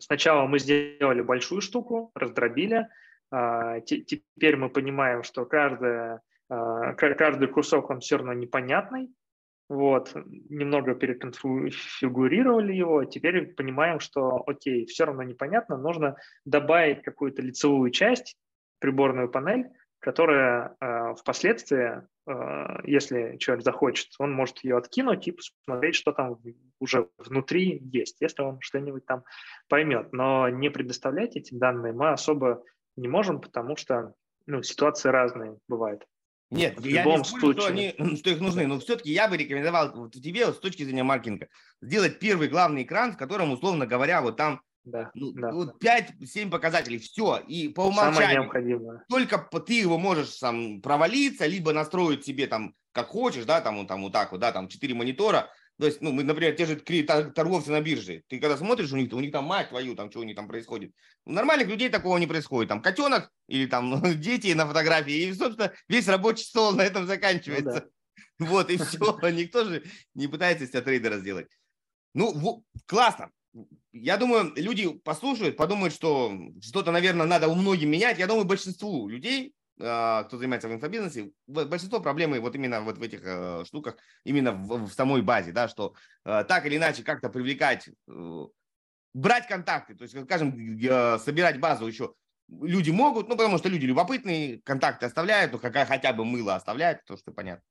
Сначала 0.00 0.48
мы 0.48 0.58
сделали 0.58 1.22
большую 1.22 1.60
штуку, 1.60 2.10
раздробили. 2.16 2.88
Э, 3.32 3.80
теперь 3.86 4.56
мы 4.56 4.68
понимаем, 4.68 5.22
что 5.22 5.46
каждая, 5.46 6.20
э, 6.50 6.94
каждый 6.96 7.46
кусок, 7.46 7.90
он 7.90 8.00
все 8.00 8.16
равно 8.16 8.32
непонятный, 8.32 9.08
вот, 9.72 10.12
немного 10.14 10.94
переконфигурировали 10.94 12.74
его, 12.74 13.04
теперь 13.04 13.54
понимаем, 13.54 14.00
что, 14.00 14.42
окей, 14.46 14.84
все 14.86 15.04
равно 15.04 15.22
непонятно, 15.22 15.78
нужно 15.78 16.16
добавить 16.44 17.02
какую-то 17.02 17.40
лицевую 17.40 17.90
часть, 17.90 18.36
приборную 18.80 19.30
панель, 19.30 19.70
которая 19.98 20.76
э, 20.78 21.14
впоследствии, 21.14 22.02
э, 22.26 22.80
если 22.84 23.38
человек 23.38 23.64
захочет, 23.64 24.08
он 24.18 24.32
может 24.32 24.62
ее 24.62 24.76
откинуть 24.76 25.26
и 25.28 25.32
посмотреть, 25.32 25.94
что 25.94 26.12
там 26.12 26.38
уже 26.78 27.08
внутри 27.16 27.80
есть, 27.82 28.20
если 28.20 28.42
он 28.42 28.60
что-нибудь 28.60 29.06
там 29.06 29.22
поймет. 29.68 30.12
Но 30.12 30.48
не 30.50 30.70
предоставлять 30.70 31.36
эти 31.36 31.54
данные 31.54 31.92
мы 31.92 32.10
особо 32.10 32.62
не 32.96 33.08
можем, 33.08 33.40
потому 33.40 33.76
что 33.76 34.12
ну, 34.46 34.62
ситуации 34.62 35.08
разные 35.08 35.56
бывают. 35.68 36.04
Нет, 36.52 36.78
в 36.78 36.84
я 36.84 37.04
не 37.04 37.24
спорю, 37.24 37.54
что, 37.54 37.66
они, 37.66 37.94
что 38.16 38.30
их 38.30 38.40
нужны, 38.40 38.66
но 38.66 38.78
все-таки 38.78 39.10
я 39.10 39.26
бы 39.26 39.36
рекомендовал 39.36 39.92
вот 39.94 40.12
тебе 40.12 40.46
вот, 40.46 40.56
с 40.56 40.60
точки 40.60 40.82
зрения 40.82 41.02
маркетинга 41.02 41.48
сделать 41.80 42.18
первый 42.18 42.48
главный 42.48 42.82
экран, 42.82 43.12
в 43.12 43.16
котором, 43.16 43.52
условно 43.52 43.86
говоря, 43.86 44.20
вот 44.20 44.36
там 44.36 44.60
да, 44.84 45.10
ну, 45.14 45.32
да. 45.32 45.52
Вот 45.52 45.82
5-7 45.82 46.50
показателей, 46.50 46.98
все, 46.98 47.38
и 47.38 47.68
по 47.68 47.82
умолчанию 47.82 48.50
только 49.08 49.38
ты 49.64 49.74
его 49.80 49.96
можешь 49.96 50.30
сам 50.30 50.82
провалиться, 50.82 51.46
либо 51.46 51.72
настроить 51.72 52.24
себе 52.24 52.46
там 52.48 52.74
как 52.92 53.08
хочешь, 53.08 53.46
да, 53.46 53.60
там, 53.60 53.86
там 53.86 54.02
вот 54.02 54.12
так 54.12 54.32
вот, 54.32 54.40
да, 54.40 54.52
там 54.52 54.68
4 54.68 54.94
монитора, 54.94 55.48
то 55.78 55.86
есть, 55.86 56.00
ну, 56.00 56.12
мы, 56.12 56.22
например, 56.22 56.54
те 56.54 56.66
же 56.66 56.76
торговцы 56.76 57.70
на 57.70 57.80
бирже, 57.80 58.22
ты 58.28 58.38
когда 58.38 58.56
смотришь 58.56 58.92
у 58.92 58.96
них, 58.96 59.12
у 59.12 59.20
них 59.20 59.32
там 59.32 59.44
мать 59.44 59.70
твою, 59.70 59.94
там, 59.94 60.10
что 60.10 60.20
у 60.20 60.22
них 60.22 60.36
там 60.36 60.46
происходит. 60.46 60.92
У 61.24 61.32
нормальных 61.32 61.68
людей 61.68 61.88
такого 61.88 62.18
не 62.18 62.26
происходит. 62.26 62.68
Там 62.68 62.82
котенок 62.82 63.30
или 63.48 63.66
там 63.66 63.90
ну, 63.90 64.00
дети 64.14 64.52
на 64.52 64.66
фотографии, 64.66 65.28
и, 65.28 65.32
собственно, 65.32 65.72
весь 65.88 66.08
рабочий 66.08 66.44
стол 66.44 66.72
на 66.72 66.82
этом 66.82 67.06
заканчивается. 67.06 67.88
Ну, 68.38 68.46
да. 68.46 68.50
Вот, 68.50 68.70
и 68.70 68.76
все. 68.76 69.18
Никто 69.30 69.64
же 69.64 69.84
не 70.14 70.28
пытается 70.28 70.64
из 70.64 70.70
тебя 70.70 70.82
трейдера 70.82 71.18
сделать. 71.18 71.48
Ну, 72.14 72.64
классно. 72.86 73.30
Я 73.92 74.16
думаю, 74.16 74.52
люди 74.56 74.88
послушают, 74.88 75.56
подумают, 75.56 75.94
что 75.94 76.32
что-то, 76.62 76.92
наверное, 76.92 77.26
надо 77.26 77.48
у 77.48 77.54
многих 77.54 77.88
менять. 77.88 78.18
Я 78.18 78.26
думаю, 78.26 78.44
большинству 78.44 79.08
людей 79.08 79.54
кто 79.76 80.28
занимается 80.32 80.68
в 80.68 80.72
инфобизнесе, 80.72 81.32
большинство 81.46 82.00
проблемы 82.00 82.40
вот 82.40 82.54
именно 82.54 82.82
вот 82.82 82.98
в 82.98 83.02
этих 83.02 83.22
э, 83.24 83.64
штуках, 83.64 83.96
именно 84.24 84.52
в, 84.52 84.86
в 84.86 84.92
самой 84.92 85.22
базе, 85.22 85.52
да, 85.52 85.68
что 85.68 85.94
э, 86.24 86.44
так 86.46 86.66
или 86.66 86.76
иначе 86.76 87.02
как-то 87.02 87.30
привлекать, 87.30 87.88
э, 88.08 88.46
брать 89.14 89.48
контакты, 89.48 89.94
то 89.94 90.04
есть, 90.04 90.16
скажем, 90.24 90.52
собирать 91.18 91.58
базу 91.58 91.86
еще 91.86 92.14
люди 92.48 92.90
могут, 92.90 93.28
ну, 93.28 93.36
потому 93.36 93.58
что 93.58 93.68
люди 93.68 93.86
любопытные, 93.86 94.60
контакты 94.62 95.06
оставляют, 95.06 95.52
ну, 95.52 95.58
какая 95.58 95.86
хотя 95.86 96.12
бы 96.12 96.24
мыло 96.24 96.54
оставляют, 96.54 97.04
то, 97.06 97.16
что 97.16 97.32
понятно. 97.32 97.64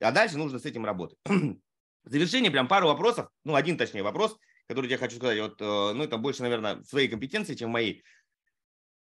А 0.00 0.10
дальше 0.10 0.36
нужно 0.36 0.58
с 0.58 0.64
этим 0.64 0.84
работать. 0.84 1.18
В 1.24 2.10
завершение 2.10 2.50
прям 2.50 2.68
пару 2.68 2.88
вопросов, 2.88 3.28
ну, 3.44 3.54
один 3.54 3.78
точнее 3.78 4.02
вопрос, 4.02 4.36
который 4.68 4.90
я 4.90 4.98
хочу 4.98 5.16
сказать, 5.16 5.40
вот, 5.40 5.60
ну, 5.60 6.02
это 6.02 6.18
больше, 6.18 6.42
наверное, 6.42 6.82
своей 6.82 7.08
компетенции, 7.08 7.54
чем 7.54 7.70
моей 7.70 8.02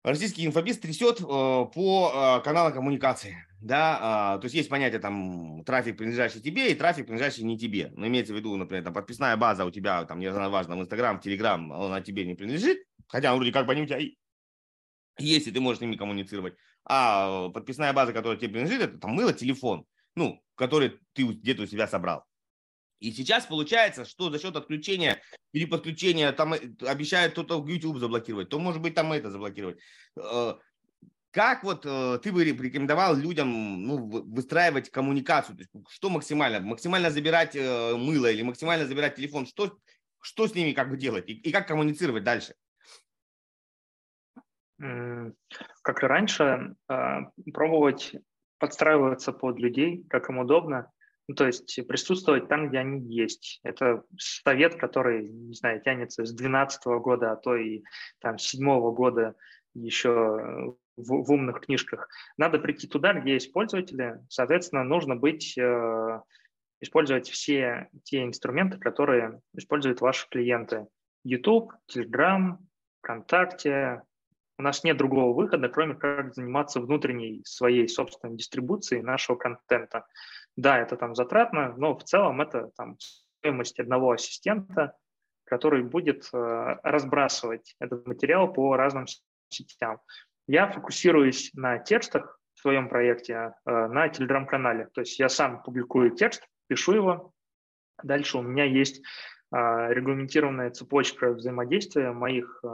российский 0.05 0.47
инфобиз 0.47 0.79
трясет 0.79 1.21
э, 1.21 1.25
по 1.25 2.13
э, 2.39 2.45
каналам 2.45 2.73
коммуникации. 2.73 3.45
Да, 3.61 3.99
а, 4.01 4.39
то 4.39 4.45
есть 4.45 4.55
есть 4.55 4.69
понятие 4.69 5.01
там 5.01 5.65
трафик, 5.65 5.97
принадлежащий 5.97 6.43
тебе, 6.43 6.71
и 6.71 6.75
трафик, 6.75 7.07
принадлежащий 7.07 7.45
не 7.45 7.59
тебе. 7.59 7.91
Но 7.97 8.07
имеется 8.07 8.35
в 8.35 8.37
виду, 8.37 8.55
например, 8.57 8.85
там 8.85 8.93
подписная 8.93 9.35
база 9.39 9.65
у 9.65 9.71
тебя, 9.71 10.05
там, 10.05 10.21
не 10.21 10.31
знаю, 10.31 10.51
важно, 10.51 10.77
в 10.77 10.83
Инстаграм, 10.83 11.19
Телеграм, 11.19 11.73
она 11.73 12.03
тебе 12.03 12.27
не 12.27 12.35
принадлежит, 12.35 12.85
хотя 13.09 13.35
вроде 13.35 13.53
как 13.53 13.65
бы 13.65 13.73
они 13.73 13.83
у 13.83 13.87
тебя 13.87 14.01
есть, 15.19 15.47
и 15.47 15.51
ты 15.51 15.61
можешь 15.61 15.79
с 15.79 15.81
ними 15.81 15.97
коммуницировать. 15.97 16.55
А 16.85 17.49
подписная 17.49 17.95
база, 17.95 18.13
которая 18.13 18.39
тебе 18.39 18.53
принадлежит, 18.53 18.83
это 18.83 18.99
там 18.99 19.13
мыло, 19.13 19.33
телефон, 19.33 19.87
ну, 20.15 20.43
который 20.57 21.01
ты 21.15 21.23
где-то 21.23 21.63
у 21.63 21.67
себя 21.67 21.87
собрал. 21.87 22.27
И 23.01 23.13
сейчас 23.13 23.47
получается, 23.47 24.05
что 24.05 24.31
за 24.31 24.39
счет 24.39 24.57
отключения 24.57 25.21
или 25.53 25.65
подключения, 25.67 26.33
там 26.33 26.55
э, 26.55 26.61
обещают 26.87 27.33
кто-то 27.33 27.65
YouTube 27.67 27.99
заблокировать, 27.99 28.49
то 28.49 28.59
может 28.59 28.81
быть 28.81 28.95
там 28.95 29.13
это 29.13 29.31
заблокировать. 29.31 29.79
Э, 30.17 30.55
как 31.31 31.65
вот 31.65 31.85
э, 31.85 32.19
ты 32.23 32.33
бы 32.33 32.45
рекомендовал 32.45 33.17
людям 33.17 33.83
ну, 33.83 34.09
выстраивать 34.09 34.91
коммуникацию? 34.91 35.57
То 35.57 35.63
есть 35.63 35.73
что 35.91 36.09
максимально? 36.09 36.61
Максимально 36.61 37.11
забирать 37.11 37.55
мыло 37.55 38.31
или 38.31 38.43
максимально 38.43 38.87
забирать 38.87 39.17
телефон? 39.17 39.47
Что, 39.47 39.77
что 40.21 40.47
с 40.47 40.55
ними 40.55 40.73
как 40.73 40.89
бы 40.89 40.97
делать? 40.97 41.29
И, 41.29 41.33
и 41.33 41.53
как 41.53 41.69
коммуницировать 41.69 42.25
дальше? 42.25 42.55
Как 44.79 46.03
и 46.03 46.07
раньше, 46.07 46.75
пробовать 47.53 48.15
подстраиваться 48.59 49.33
под 49.33 49.59
людей, 49.59 50.05
как 50.09 50.31
им 50.31 50.39
удобно, 50.39 50.91
ну, 51.29 51.35
то 51.35 51.47
есть 51.47 51.79
присутствовать 51.89 52.49
там, 52.49 52.69
где 52.69 52.79
они 52.79 53.01
есть. 53.01 53.61
Это 53.63 54.05
совет, 54.19 54.77
который, 54.77 55.29
не 55.29 55.55
знаю, 55.55 55.81
тянется 55.81 56.25
с 56.25 56.33
2012 56.33 56.85
года, 57.03 57.33
а 57.33 57.37
то 57.37 57.57
и 57.57 57.83
там 58.21 58.39
с 58.39 58.49
7 58.49 58.65
года 58.93 59.35
еще 59.75 60.77
в, 60.97 61.25
в 61.25 61.31
умных 61.33 61.61
книжках. 61.61 62.09
Надо 62.37 62.59
прийти 62.59 62.87
туда, 62.87 63.15
где 63.15 63.35
есть 63.35 63.53
пользователи. 63.53 64.21
Соответственно, 64.29 64.85
нужно 64.85 65.17
быть, 65.17 65.57
э, 65.59 66.21
использовать 66.81 67.29
все 67.29 67.89
те 68.05 68.25
инструменты, 68.25 68.79
которые 68.79 69.41
используют 69.55 70.01
ваши 70.01 70.29
клиенты. 70.29 70.87
YouTube, 71.25 71.73
Telegram, 71.91 72.59
ВКонтакте. 73.03 74.03
У 74.59 74.63
нас 74.63 74.85
нет 74.85 74.97
другого 74.97 75.35
выхода, 75.35 75.69
кроме 75.69 75.95
как 75.95 76.35
заниматься 76.35 76.81
внутренней 76.81 77.43
своей 77.45 77.89
собственной 77.89 78.37
дистрибуцией 78.37 79.03
нашего 79.03 79.37
контента. 79.37 80.07
Да, 80.57 80.79
это 80.79 80.97
там 80.97 81.15
затратно, 81.15 81.75
но 81.77 81.97
в 81.97 82.05
целом 82.05 82.41
это 82.41 82.71
там 82.77 82.97
стоимость 83.41 83.81
одного 83.81 84.13
ассистента, 84.13 84.97
который 85.45 85.83
будет 85.83 86.29
э, 86.33 86.77
разбрасывать 86.83 87.75
этот 87.81 88.07
материал 88.07 88.53
по 88.53 88.77
разным 88.77 89.07
сетям. 89.49 90.01
Я 90.47 90.71
фокусируюсь 90.71 91.51
на 91.55 91.79
текстах 91.79 92.39
в 92.55 92.61
своем 92.61 92.89
проекте 92.89 93.55
э, 93.67 93.87
на 93.89 94.09
телеграм-канале. 94.09 94.89
То 94.95 95.01
есть 95.01 95.19
я 95.19 95.29
сам 95.29 95.63
публикую 95.63 96.11
текст, 96.13 96.47
пишу 96.69 96.93
его. 96.93 97.33
Дальше 98.03 98.39
у 98.39 98.43
меня 98.43 98.65
есть 98.65 99.03
э, 99.53 99.57
регламентированная 99.93 100.71
цепочка 100.71 101.33
взаимодействия 101.33 102.13
моих 102.13 102.61
э, 102.63 102.69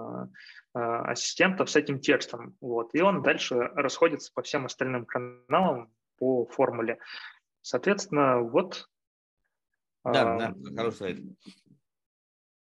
э, 0.74 0.78
ассистентов 0.78 1.70
с 1.70 1.77
этим 1.77 1.98
текстом. 1.98 2.57
Вот. 2.61 2.94
И 2.94 3.01
он 3.01 3.23
дальше 3.23 3.57
расходится 3.74 4.32
по 4.35 4.43
всем 4.43 4.66
остальным 4.66 5.07
каналам 5.07 5.93
по 6.19 6.47
формуле. 6.47 6.98
Соответственно, 7.62 8.41
вот... 8.41 8.89
Да, 10.05 10.35
а, 10.35 10.39
да, 10.39 10.55
хороший 10.77 10.97
совет. 10.97 11.20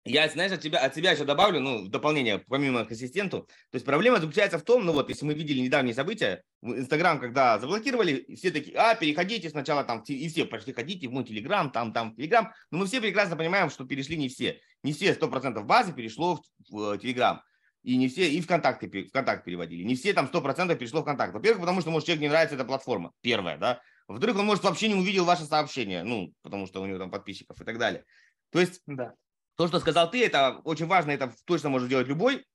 Я, 0.07 0.29
знаешь, 0.29 0.53
от 0.53 0.61
тебя, 0.61 0.79
от 0.79 0.95
себя 0.95 1.11
еще 1.11 1.25
добавлю, 1.25 1.59
ну, 1.59 1.83
в 1.83 1.89
дополнение, 1.89 2.39
помимо 2.39 2.85
к 2.85 2.91
ассистенту. 2.91 3.41
То 3.41 3.75
есть 3.75 3.85
проблема 3.85 4.19
заключается 4.19 4.57
в 4.57 4.63
том, 4.63 4.85
ну 4.85 4.93
вот, 4.93 5.09
если 5.09 5.25
мы 5.25 5.33
видели 5.33 5.59
недавние 5.59 5.93
события, 5.93 6.43
в 6.61 6.73
Инстаграм, 6.77 7.19
когда 7.19 7.59
заблокировали, 7.59 8.25
все 8.35 8.51
такие, 8.51 8.77
а, 8.77 8.95
переходите 8.95 9.49
сначала 9.49 9.83
там, 9.83 10.01
и 10.07 10.29
все 10.29 10.45
пошли 10.45 10.71
ходите 10.71 11.09
в 11.09 11.11
мой 11.11 11.25
Телеграм, 11.25 11.69
там, 11.71 11.91
там, 11.91 12.15
Телеграм. 12.15 12.53
Но 12.71 12.79
мы 12.79 12.85
все 12.85 13.01
прекрасно 13.01 13.35
понимаем, 13.35 13.69
что 13.69 13.85
перешли 13.85 14.15
не 14.15 14.29
все. 14.29 14.61
Не 14.83 14.93
все 14.93 15.13
100% 15.13 15.61
базы 15.63 15.91
перешло 15.91 16.41
в, 16.69 16.71
в 16.71 16.97
Телеграм. 16.99 17.41
И 17.83 17.97
не 17.97 18.07
все, 18.07 18.29
и 18.29 18.39
ВКонтакте, 18.41 18.87
ВКонтакте 19.09 19.43
переводили. 19.43 19.83
Не 19.83 19.95
все 19.95 20.13
там 20.13 20.29
100% 20.31 20.73
перешло 20.77 21.01
в 21.01 21.03
ВКонтакт. 21.03 21.33
Во-первых, 21.33 21.61
потому 21.61 21.81
что, 21.81 21.91
может, 21.91 22.05
человек 22.05 22.21
не 22.21 22.29
нравится 22.29 22.55
эта 22.55 22.65
платформа. 22.65 23.11
Первое, 23.21 23.57
да. 23.57 23.81
Во-вторых, 24.07 24.37
он, 24.37 24.45
может, 24.45 24.63
вообще 24.63 24.87
не 24.87 24.95
увидел 24.95 25.25
ваше 25.25 25.43
сообщение, 25.43 26.03
ну, 26.03 26.33
потому 26.41 26.65
что 26.65 26.81
у 26.81 26.85
него 26.85 26.97
там 26.97 27.11
подписчиков 27.11 27.59
и 27.61 27.65
так 27.65 27.77
далее. 27.77 28.05
То 28.51 28.59
есть, 28.59 28.81
да. 28.85 29.13
то, 29.55 29.67
что 29.67 29.79
сказал 29.79 30.09
ты, 30.09 30.25
это 30.25 30.61
очень 30.63 30.85
важно, 30.85 31.11
это 31.11 31.33
точно 31.45 31.69
может 31.69 31.87
сделать 31.87 32.07
любой. 32.07 32.45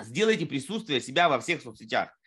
сделайте 0.00 0.46
присутствие 0.46 1.00
себя 1.00 1.28
во 1.28 1.40
всех 1.40 1.60
соцсетях. 1.60 2.18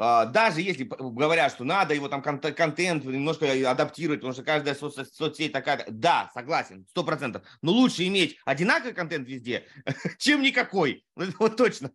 А, 0.00 0.26
даже 0.26 0.60
если 0.60 0.84
говорят, 0.84 1.52
что 1.52 1.64
надо 1.64 1.92
его 1.92 2.08
там 2.08 2.22
контент 2.22 3.04
немножко 3.04 3.50
адаптировать, 3.68 4.20
потому 4.20 4.32
что 4.32 4.44
каждая 4.44 4.74
соц- 4.74 5.08
соцсеть 5.12 5.52
такая, 5.52 5.84
да, 5.88 6.30
согласен, 6.34 6.86
сто 6.90 7.02
процентов. 7.02 7.42
Но 7.62 7.72
лучше 7.72 8.06
иметь 8.06 8.38
одинаковый 8.44 8.94
контент 8.94 9.26
везде, 9.26 9.66
чем 10.18 10.42
никакой. 10.42 11.04
Вот 11.16 11.56
точно. 11.56 11.90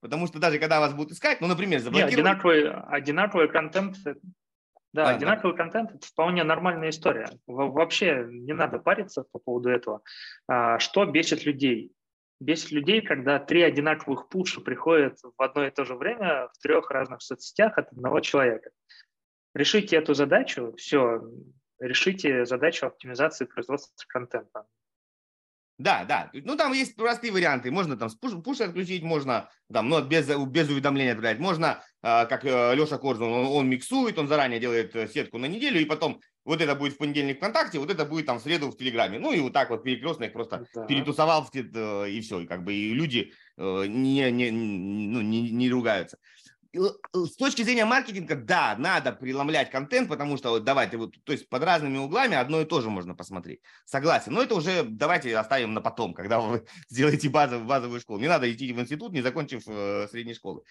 Потому 0.00 0.26
что 0.26 0.38
даже 0.38 0.58
когда 0.58 0.80
вас 0.80 0.92
будут 0.92 1.12
искать, 1.12 1.40
ну, 1.40 1.46
например, 1.46 1.80
заблокировать... 1.80 2.14
Нет, 2.14 2.20
одинаковый, 2.20 2.72
одинаковый 2.88 3.48
контент, 3.48 3.96
да, 4.96 5.10
а, 5.10 5.14
одинаковый 5.14 5.56
да. 5.56 5.62
контент– 5.62 5.90
это 5.94 6.06
вполне 6.06 6.42
нормальная 6.42 6.90
история. 6.90 7.28
Вообще 7.46 8.26
не 8.28 8.52
надо 8.52 8.78
париться 8.78 9.24
по 9.30 9.38
поводу 9.38 9.68
этого. 9.68 10.02
А, 10.48 10.78
что 10.78 11.04
бесит 11.04 11.44
людей? 11.44 11.92
бесит 12.40 12.70
людей, 12.70 13.00
когда 13.00 13.38
три 13.38 13.62
одинаковых 13.62 14.28
пуша 14.28 14.60
приходят 14.60 15.18
в 15.22 15.42
одно 15.42 15.66
и 15.66 15.70
то 15.70 15.84
же 15.84 15.94
время 15.94 16.48
в 16.52 16.58
трех 16.58 16.90
разных 16.90 17.22
соцсетях 17.22 17.78
от 17.78 17.92
одного 17.92 18.20
человека. 18.20 18.70
Решите 19.54 19.96
эту 19.96 20.12
задачу, 20.12 20.74
все, 20.76 21.22
решите 21.80 22.44
задачу 22.44 22.86
оптимизации 22.86 23.46
производства 23.46 23.94
контента. 24.08 24.66
Да, 25.78 26.04
да. 26.04 26.30
Ну, 26.32 26.56
там 26.56 26.72
есть 26.72 26.96
простые 26.96 27.32
варианты. 27.32 27.70
Можно 27.70 27.96
там 27.96 28.08
пуш, 28.20 28.32
пуш 28.42 28.60
отключить, 28.60 29.02
можно 29.02 29.50
там, 29.72 29.88
ну, 29.88 30.02
без, 30.02 30.26
без 30.26 30.68
уведомления 30.68 31.12
отправлять. 31.12 31.38
Можно, 31.38 31.82
э, 32.02 32.26
как 32.26 32.44
э, 32.44 32.74
Леша 32.74 32.96
Корзун, 32.96 33.30
он, 33.30 33.46
он 33.46 33.68
миксует, 33.68 34.18
он 34.18 34.26
заранее 34.26 34.58
делает 34.58 34.96
э, 34.96 35.06
сетку 35.06 35.36
на 35.36 35.46
неделю, 35.46 35.80
и 35.80 35.84
потом 35.84 36.20
вот 36.46 36.60
это 36.60 36.76
будет 36.76 36.94
в 36.94 36.98
понедельник 36.98 37.38
ВКонтакте, 37.38 37.78
вот 37.78 37.90
это 37.90 38.06
будет 38.06 38.24
там 38.24 38.38
в 38.38 38.42
среду 38.42 38.70
в 38.70 38.76
Телеграме. 38.76 39.18
Ну 39.18 39.32
и 39.32 39.40
вот 39.40 39.52
так 39.52 39.68
вот 39.68 39.82
перекрестно 39.82 40.24
их 40.24 40.32
просто 40.32 40.66
да. 40.74 40.86
перетусовал 40.86 41.46
э, 41.52 42.10
и 42.10 42.20
все. 42.20 42.40
И 42.40 42.46
как 42.46 42.64
бы 42.64 42.72
и 42.72 42.94
люди 42.94 43.32
э, 43.58 43.84
не, 43.86 44.30
не, 44.30 44.50
ну, 44.50 45.20
не, 45.20 45.50
не 45.50 45.68
ругаются. 45.68 46.18
Э, 46.76 47.24
с 47.26 47.36
точки 47.36 47.62
зрения 47.62 47.84
маркетинга, 47.84 48.36
да, 48.36 48.76
надо 48.78 49.12
преломлять 49.12 49.70
контент, 49.70 50.08
потому 50.08 50.36
что 50.36 50.50
вот 50.50 50.64
давайте, 50.64 50.96
вот, 50.96 51.14
то 51.24 51.32
есть 51.32 51.48
под 51.48 51.62
разными 51.62 51.98
углами 51.98 52.36
одно 52.36 52.60
и 52.60 52.64
то 52.64 52.80
же 52.80 52.90
можно 52.90 53.14
посмотреть. 53.14 53.60
Согласен. 53.84 54.32
Но 54.32 54.42
это 54.42 54.54
уже 54.54 54.84
давайте 54.84 55.36
оставим 55.36 55.74
на 55.74 55.80
потом, 55.80 56.14
когда 56.14 56.40
вы 56.40 56.64
сделаете 56.88 57.28
базовую, 57.28 57.66
базовую 57.66 58.00
школу. 58.00 58.20
Не 58.20 58.28
надо 58.28 58.50
идти 58.52 58.72
в 58.72 58.80
институт, 58.80 59.12
не 59.12 59.22
закончив 59.22 59.62
э, 59.66 60.08
средней 60.10 60.34
школы. 60.34 60.62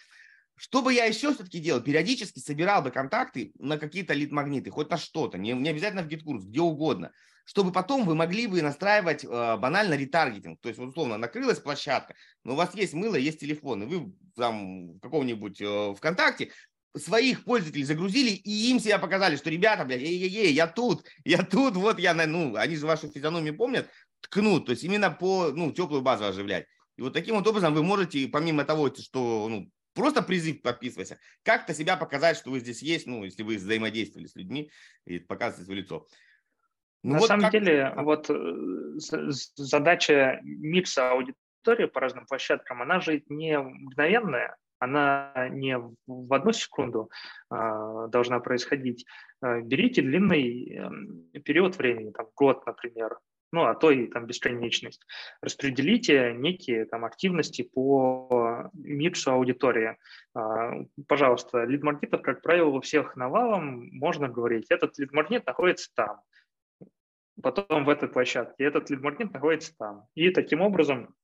Что 0.56 0.82
бы 0.82 0.94
я 0.94 1.06
еще 1.06 1.34
все-таки 1.34 1.60
делал? 1.60 1.82
Периодически 1.82 2.40
собирал 2.40 2.82
бы 2.82 2.92
контакты 2.92 3.52
на 3.60 3.78
какие-то 3.78 4.14
лид-магниты, 4.14 4.70
хоть 4.70 4.90
на 4.90 4.98
что-то, 4.98 5.38
не, 5.38 5.52
не 5.52 5.70
обязательно 5.70 6.04
видеокурс, 6.04 6.46
где 6.46 6.62
угодно, 6.62 7.12
чтобы 7.46 7.72
потом 7.72 8.06
вы 8.06 8.16
могли 8.16 8.48
бы 8.48 8.62
настраивать 8.62 9.24
э, 9.24 9.28
банально 9.28 9.94
ретаргетинг. 9.96 10.60
То 10.62 10.70
есть, 10.70 10.80
условно, 10.80 11.18
накрылась 11.18 11.60
площадка, 11.60 12.16
но 12.44 12.54
у 12.54 12.56
вас 12.56 12.76
есть 12.76 12.94
мыло, 12.94 13.16
есть 13.16 13.40
телефон, 13.40 13.84
и 13.84 13.86
вы 13.86 14.14
там 14.36 14.94
в 14.94 15.00
каком-нибудь 15.00 15.62
э, 15.62 15.94
ВКонтакте 15.96 16.52
своих 16.98 17.44
пользователей 17.44 17.84
загрузили, 17.84 18.32
и 18.32 18.72
им 18.72 18.80
себя 18.80 19.00
показали, 19.00 19.36
что, 19.36 19.50
ребята, 19.50 19.86
блядь, 19.86 20.02
эй-эй-эй, 20.02 20.54
я 20.54 20.68
тут, 20.68 21.06
я 21.24 21.44
тут, 21.44 21.76
вот 21.76 22.00
я, 22.00 22.14
ну, 22.14 22.56
они 22.56 22.76
же 22.76 22.86
вашу 22.86 23.10
физиономию 23.10 23.56
помнят, 23.56 23.90
ткнут, 24.22 24.66
то 24.66 24.72
есть 24.72 24.84
именно 24.84 25.12
по, 25.12 25.52
ну, 25.52 25.72
теплую 25.72 26.02
базу 26.02 26.26
оживлять. 26.26 26.66
И 26.98 27.02
вот 27.02 27.14
таким 27.14 27.36
вот 27.36 27.48
образом 27.48 27.74
вы 27.74 27.84
можете, 27.84 28.28
помимо 28.28 28.64
того, 28.64 28.94
что 28.96 29.48
ну, 29.50 29.70
Просто 29.96 30.22
призыв 30.22 30.62
подписывайся. 30.62 31.18
Как-то 31.42 31.74
себя 31.74 31.96
показать, 31.96 32.36
что 32.36 32.52
вы 32.52 32.60
здесь 32.60 32.82
есть, 32.82 33.08
ну, 33.08 33.24
если 33.24 33.44
вы 33.44 33.56
взаимодействовали 33.56 34.28
с 34.28 34.36
людьми 34.36 34.70
и 35.06 35.20
показывать 35.20 35.66
свое 35.66 35.82
лицо. 35.82 36.06
Ну, 37.06 37.14
На 37.14 37.20
вот 37.20 37.28
самом 37.28 37.44
как... 37.44 37.52
деле, 37.52 37.94
вот 37.98 38.32
э, 38.32 39.30
задача 39.58 40.40
микса 40.42 41.12
аудитории 41.12 41.86
по 41.86 42.00
разным 42.00 42.26
площадкам, 42.26 42.82
она 42.82 43.00
же 43.00 43.22
не 43.30 43.60
мгновенная, 43.60 44.58
она 44.80 45.32
не 45.52 45.78
в 45.78 46.34
одну 46.34 46.52
секунду 46.52 47.12
а, 47.52 48.08
должна 48.08 48.40
происходить. 48.40 49.06
А, 49.40 49.62
берите 49.62 50.02
длинный 50.02 50.68
эм, 50.74 51.30
период 51.44 51.78
времени, 51.78 52.10
там 52.10 52.26
год, 52.36 52.66
например, 52.66 53.20
ну, 53.52 53.66
а 53.66 53.76
то 53.76 53.92
и 53.92 54.08
там 54.08 54.26
бесконечность. 54.26 55.06
Распределите 55.42 56.34
некие 56.34 56.86
там 56.86 57.06
активности 57.06 57.62
по 57.62 58.72
миксу 58.74 59.32
аудитории. 59.32 59.96
А, 60.34 60.72
пожалуйста, 61.08 61.66
лид-магнитов, 61.66 62.24
как 62.24 62.42
правило, 62.42 62.70
у 62.70 62.82
всех 62.82 63.16
навалом 63.16 63.90
можно 63.92 64.28
говорить, 64.28 64.66
этот 64.70 64.98
лид-магнит 64.98 65.46
находится 65.46 65.92
там, 65.94 66.22
потом 67.42 67.86
в 67.86 67.90
этой 67.90 68.10
площадке, 68.10 68.64
этот 68.64 68.90
лид-магнит 68.90 69.34
находится 69.34 69.76
там. 69.78 70.06
И 70.16 70.30
таким 70.30 70.62
образом 70.62 71.16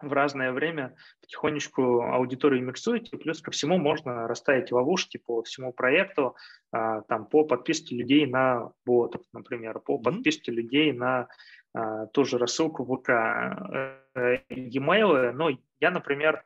в 0.00 0.12
разное 0.12 0.52
время 0.52 0.94
потихонечку 1.20 2.02
аудиторию 2.02 2.64
миксуете, 2.64 3.16
плюс 3.16 3.40
ко 3.40 3.50
всему 3.50 3.78
можно 3.78 4.28
расставить 4.28 4.70
ловушки 4.70 5.16
по 5.16 5.42
всему 5.42 5.72
проекту, 5.72 6.36
а, 6.70 7.02
там, 7.02 7.26
по 7.26 7.44
подписке 7.44 7.96
людей 7.96 8.26
на 8.26 8.70
ботов, 8.84 9.22
например, 9.32 9.80
по 9.80 9.98
подписке 9.98 10.52
людей 10.52 10.92
на 10.92 11.28
а, 11.74 12.06
ту 12.06 12.24
же 12.24 12.38
рассылку 12.38 12.84
ВК, 12.84 13.10
э, 14.14 14.38
e-mail. 14.50 15.32
Но 15.32 15.50
я, 15.80 15.90
например, 15.90 16.44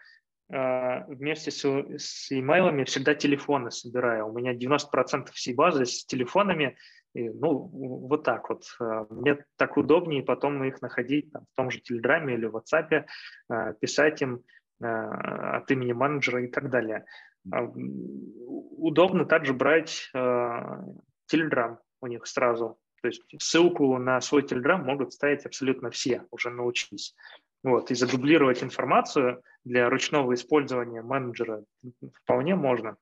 а, 0.50 1.04
вместе 1.08 1.50
с, 1.50 1.64
с 1.64 2.30
e-mail 2.30 2.84
всегда 2.84 3.14
телефоны 3.14 3.70
собираю. 3.70 4.28
У 4.28 4.32
меня 4.32 4.54
90% 4.54 5.30
всей 5.32 5.54
базы 5.54 5.86
с 5.86 6.04
телефонами, 6.04 6.76
и, 7.14 7.28
ну, 7.28 7.70
вот 7.72 8.24
так 8.24 8.48
вот. 8.48 8.64
Э, 8.80 9.04
мне 9.10 9.44
так 9.56 9.76
удобнее 9.76 10.22
потом 10.22 10.62
их 10.64 10.80
находить 10.80 11.30
там, 11.32 11.44
в 11.52 11.56
том 11.56 11.70
же 11.70 11.80
Телеграме 11.80 12.34
или 12.34 12.48
WhatsApp, 12.48 13.04
э, 13.50 13.74
писать 13.80 14.22
им 14.22 14.42
э, 14.80 14.86
от 14.86 15.70
имени 15.70 15.92
менеджера 15.92 16.42
и 16.42 16.48
так 16.48 16.70
далее. 16.70 17.04
А, 17.50 17.64
удобно 17.64 19.24
также 19.24 19.52
брать 19.52 20.10
Telegram 20.14 21.78
у 22.00 22.06
них 22.06 22.26
сразу. 22.26 22.78
То 23.00 23.08
есть 23.08 23.22
ссылку 23.38 23.98
на 23.98 24.20
свой 24.20 24.42
Telegram 24.42 24.76
могут 24.76 25.12
ставить 25.12 25.44
абсолютно 25.44 25.90
все, 25.90 26.24
уже 26.30 26.50
научились. 26.50 27.16
Вот, 27.64 27.90
и 27.90 27.94
задублировать 27.94 28.62
информацию 28.62 29.42
для 29.64 29.88
ручного 29.88 30.34
использования 30.34 31.02
менеджера 31.02 31.64
вполне 32.22 32.54
можно. 32.54 32.96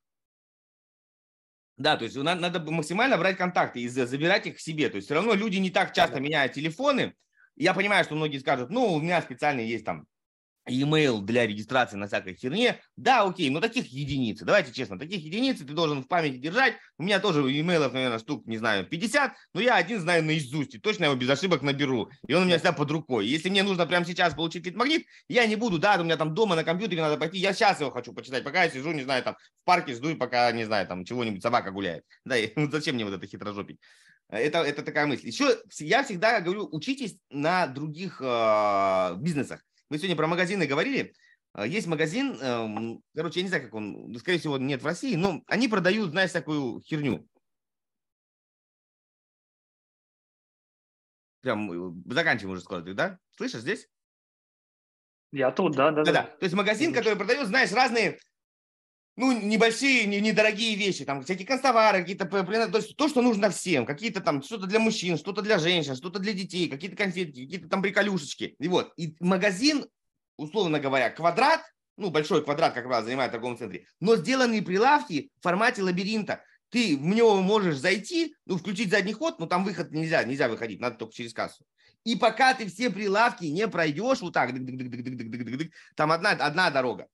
Да, 1.80 1.96
то 1.96 2.04
есть 2.04 2.14
надо, 2.14 2.42
надо 2.42 2.60
максимально 2.70 3.16
брать 3.16 3.38
контакты 3.38 3.80
и 3.80 3.88
забирать 3.88 4.46
их 4.46 4.56
к 4.56 4.60
себе. 4.60 4.90
То 4.90 4.96
есть 4.96 5.06
все 5.06 5.14
равно 5.14 5.32
люди 5.32 5.56
не 5.56 5.70
так 5.70 5.94
часто 5.94 6.20
меняют 6.20 6.52
телефоны. 6.52 7.14
Я 7.56 7.72
понимаю, 7.72 8.04
что 8.04 8.14
многие 8.16 8.36
скажут, 8.36 8.68
ну, 8.68 8.92
у 8.92 9.00
меня 9.00 9.22
специально 9.22 9.60
есть 9.60 9.86
там 9.86 10.06
e-mail 10.68 11.20
для 11.22 11.46
регистрации 11.46 11.96
на 11.96 12.06
всякой 12.06 12.34
херне. 12.34 12.80
Да, 12.96 13.22
окей, 13.22 13.50
но 13.50 13.60
таких 13.60 13.86
единиц. 13.86 14.40
Давайте 14.40 14.72
честно, 14.72 14.98
таких 14.98 15.22
единиц 15.22 15.58
ты 15.58 15.64
должен 15.64 16.02
в 16.02 16.08
памяти 16.08 16.36
держать. 16.36 16.74
У 16.98 17.02
меня 17.02 17.18
тоже 17.20 17.40
имейлов, 17.40 17.92
наверное, 17.92 18.18
штук, 18.18 18.46
не 18.46 18.58
знаю, 18.58 18.86
50, 18.86 19.32
но 19.54 19.60
я 19.60 19.76
один 19.76 20.00
знаю 20.00 20.24
наизусть, 20.24 20.74
и 20.74 20.78
точно 20.78 21.04
его 21.04 21.14
без 21.14 21.30
ошибок 21.30 21.62
наберу. 21.62 22.10
И 22.26 22.34
он 22.34 22.42
у 22.42 22.46
меня 22.46 22.56
всегда 22.56 22.72
под 22.72 22.90
рукой. 22.90 23.26
Если 23.26 23.48
мне 23.48 23.62
нужно 23.62 23.86
прямо 23.86 24.04
сейчас 24.04 24.34
получить 24.34 24.66
лид-магнит, 24.66 25.06
я 25.28 25.46
не 25.46 25.56
буду, 25.56 25.78
да, 25.78 25.96
у 26.00 26.04
меня 26.04 26.16
там 26.16 26.34
дома 26.34 26.56
на 26.56 26.64
компьютере 26.64 27.02
надо 27.02 27.16
пойти, 27.16 27.38
я 27.38 27.52
сейчас 27.52 27.80
его 27.80 27.90
хочу 27.90 28.12
почитать, 28.12 28.44
пока 28.44 28.64
я 28.64 28.70
сижу, 28.70 28.92
не 28.92 29.02
знаю, 29.02 29.22
там 29.22 29.36
в 29.62 29.64
парке 29.64 29.94
жду, 29.94 30.14
пока, 30.16 30.50
не 30.52 30.64
знаю, 30.64 30.86
там 30.86 31.04
чего-нибудь 31.04 31.42
собака 31.42 31.70
гуляет. 31.70 32.04
Да, 32.24 32.36
и, 32.36 32.52
ну, 32.56 32.70
зачем 32.70 32.94
мне 32.94 33.04
вот 33.04 33.14
это 33.14 33.26
хитрожопить? 33.26 33.78
Это, 34.28 34.58
это 34.58 34.82
такая 34.82 35.06
мысль. 35.06 35.26
Еще 35.26 35.58
я 35.80 36.04
всегда 36.04 36.40
говорю, 36.40 36.68
учитесь 36.70 37.16
на 37.30 37.66
других 37.66 38.20
э, 38.22 39.16
бизнесах. 39.16 39.60
Мы 39.90 39.98
сегодня 39.98 40.16
про 40.16 40.28
магазины 40.28 40.66
говорили. 40.66 41.12
А, 41.52 41.66
есть 41.66 41.88
магазин, 41.88 42.40
эм, 42.40 43.02
короче, 43.14 43.40
я 43.40 43.42
не 43.42 43.48
знаю, 43.48 43.64
как 43.64 43.74
он, 43.74 44.16
скорее 44.18 44.38
всего, 44.38 44.56
нет 44.56 44.82
в 44.82 44.86
России, 44.86 45.16
но 45.16 45.42
они 45.48 45.66
продают, 45.66 46.10
знаешь, 46.10 46.30
такую 46.30 46.80
херню. 46.80 47.26
Прям 51.40 51.72
э, 51.72 52.14
заканчиваем 52.14 52.52
уже 52.52 52.62
скоро, 52.62 52.82
да? 52.82 53.18
Слышишь 53.36 53.62
здесь? 53.62 53.88
Я 55.32 55.50
тут, 55.50 55.74
да, 55.74 55.90
да, 55.90 56.04
да. 56.04 56.12
да. 56.12 56.22
То 56.22 56.44
есть 56.44 56.54
магазин, 56.54 56.92
который 56.92 57.16
продает, 57.16 57.48
знаешь, 57.48 57.72
разные, 57.72 58.18
ну, 59.20 59.32
небольшие, 59.32 60.06
недорогие 60.06 60.76
вещи, 60.76 61.04
там 61.04 61.22
всякие 61.22 61.46
констовары, 61.46 62.00
какие-то, 62.00 62.24
то 62.24 62.78
есть 62.78 62.96
то, 62.96 63.06
что 63.06 63.20
нужно 63.20 63.50
всем, 63.50 63.84
какие-то 63.84 64.20
там, 64.20 64.42
что-то 64.42 64.66
для 64.66 64.80
мужчин, 64.80 65.18
что-то 65.18 65.42
для 65.42 65.58
женщин, 65.58 65.94
что-то 65.94 66.18
для 66.18 66.32
детей, 66.32 66.70
какие-то 66.70 66.96
конфетки, 66.96 67.44
какие-то 67.44 67.68
там 67.68 67.82
приколюшечки. 67.82 68.56
И 68.58 68.68
вот, 68.68 68.94
и 68.96 69.14
магазин, 69.20 69.84
условно 70.38 70.80
говоря, 70.80 71.10
квадрат, 71.10 71.60
ну, 71.98 72.08
большой 72.08 72.42
квадрат, 72.42 72.72
как 72.72 72.84
правило, 72.84 73.04
занимает 73.04 73.30
в 73.30 73.32
торговом 73.32 73.58
центре, 73.58 73.84
но 74.00 74.16
сделанные 74.16 74.62
прилавки 74.62 75.30
в 75.38 75.42
формате 75.42 75.82
лабиринта. 75.82 76.42
Ты 76.70 76.96
в 76.96 77.04
него 77.04 77.42
можешь 77.42 77.76
зайти, 77.76 78.34
ну, 78.46 78.56
включить 78.56 78.90
задний 78.90 79.12
ход, 79.12 79.38
но 79.38 79.44
там 79.44 79.64
выход 79.64 79.90
нельзя, 79.90 80.24
нельзя 80.24 80.48
выходить, 80.48 80.80
надо 80.80 80.96
только 80.96 81.12
через 81.12 81.34
кассу. 81.34 81.62
И 82.04 82.16
пока 82.16 82.54
ты 82.54 82.66
все 82.68 82.88
прилавки 82.88 83.44
не 83.44 83.68
пройдешь 83.68 84.22
вот 84.22 84.32
так, 84.32 84.50
там 85.94 86.12
одна, 86.12 86.30
одна 86.30 86.70
дорога. 86.70 87.06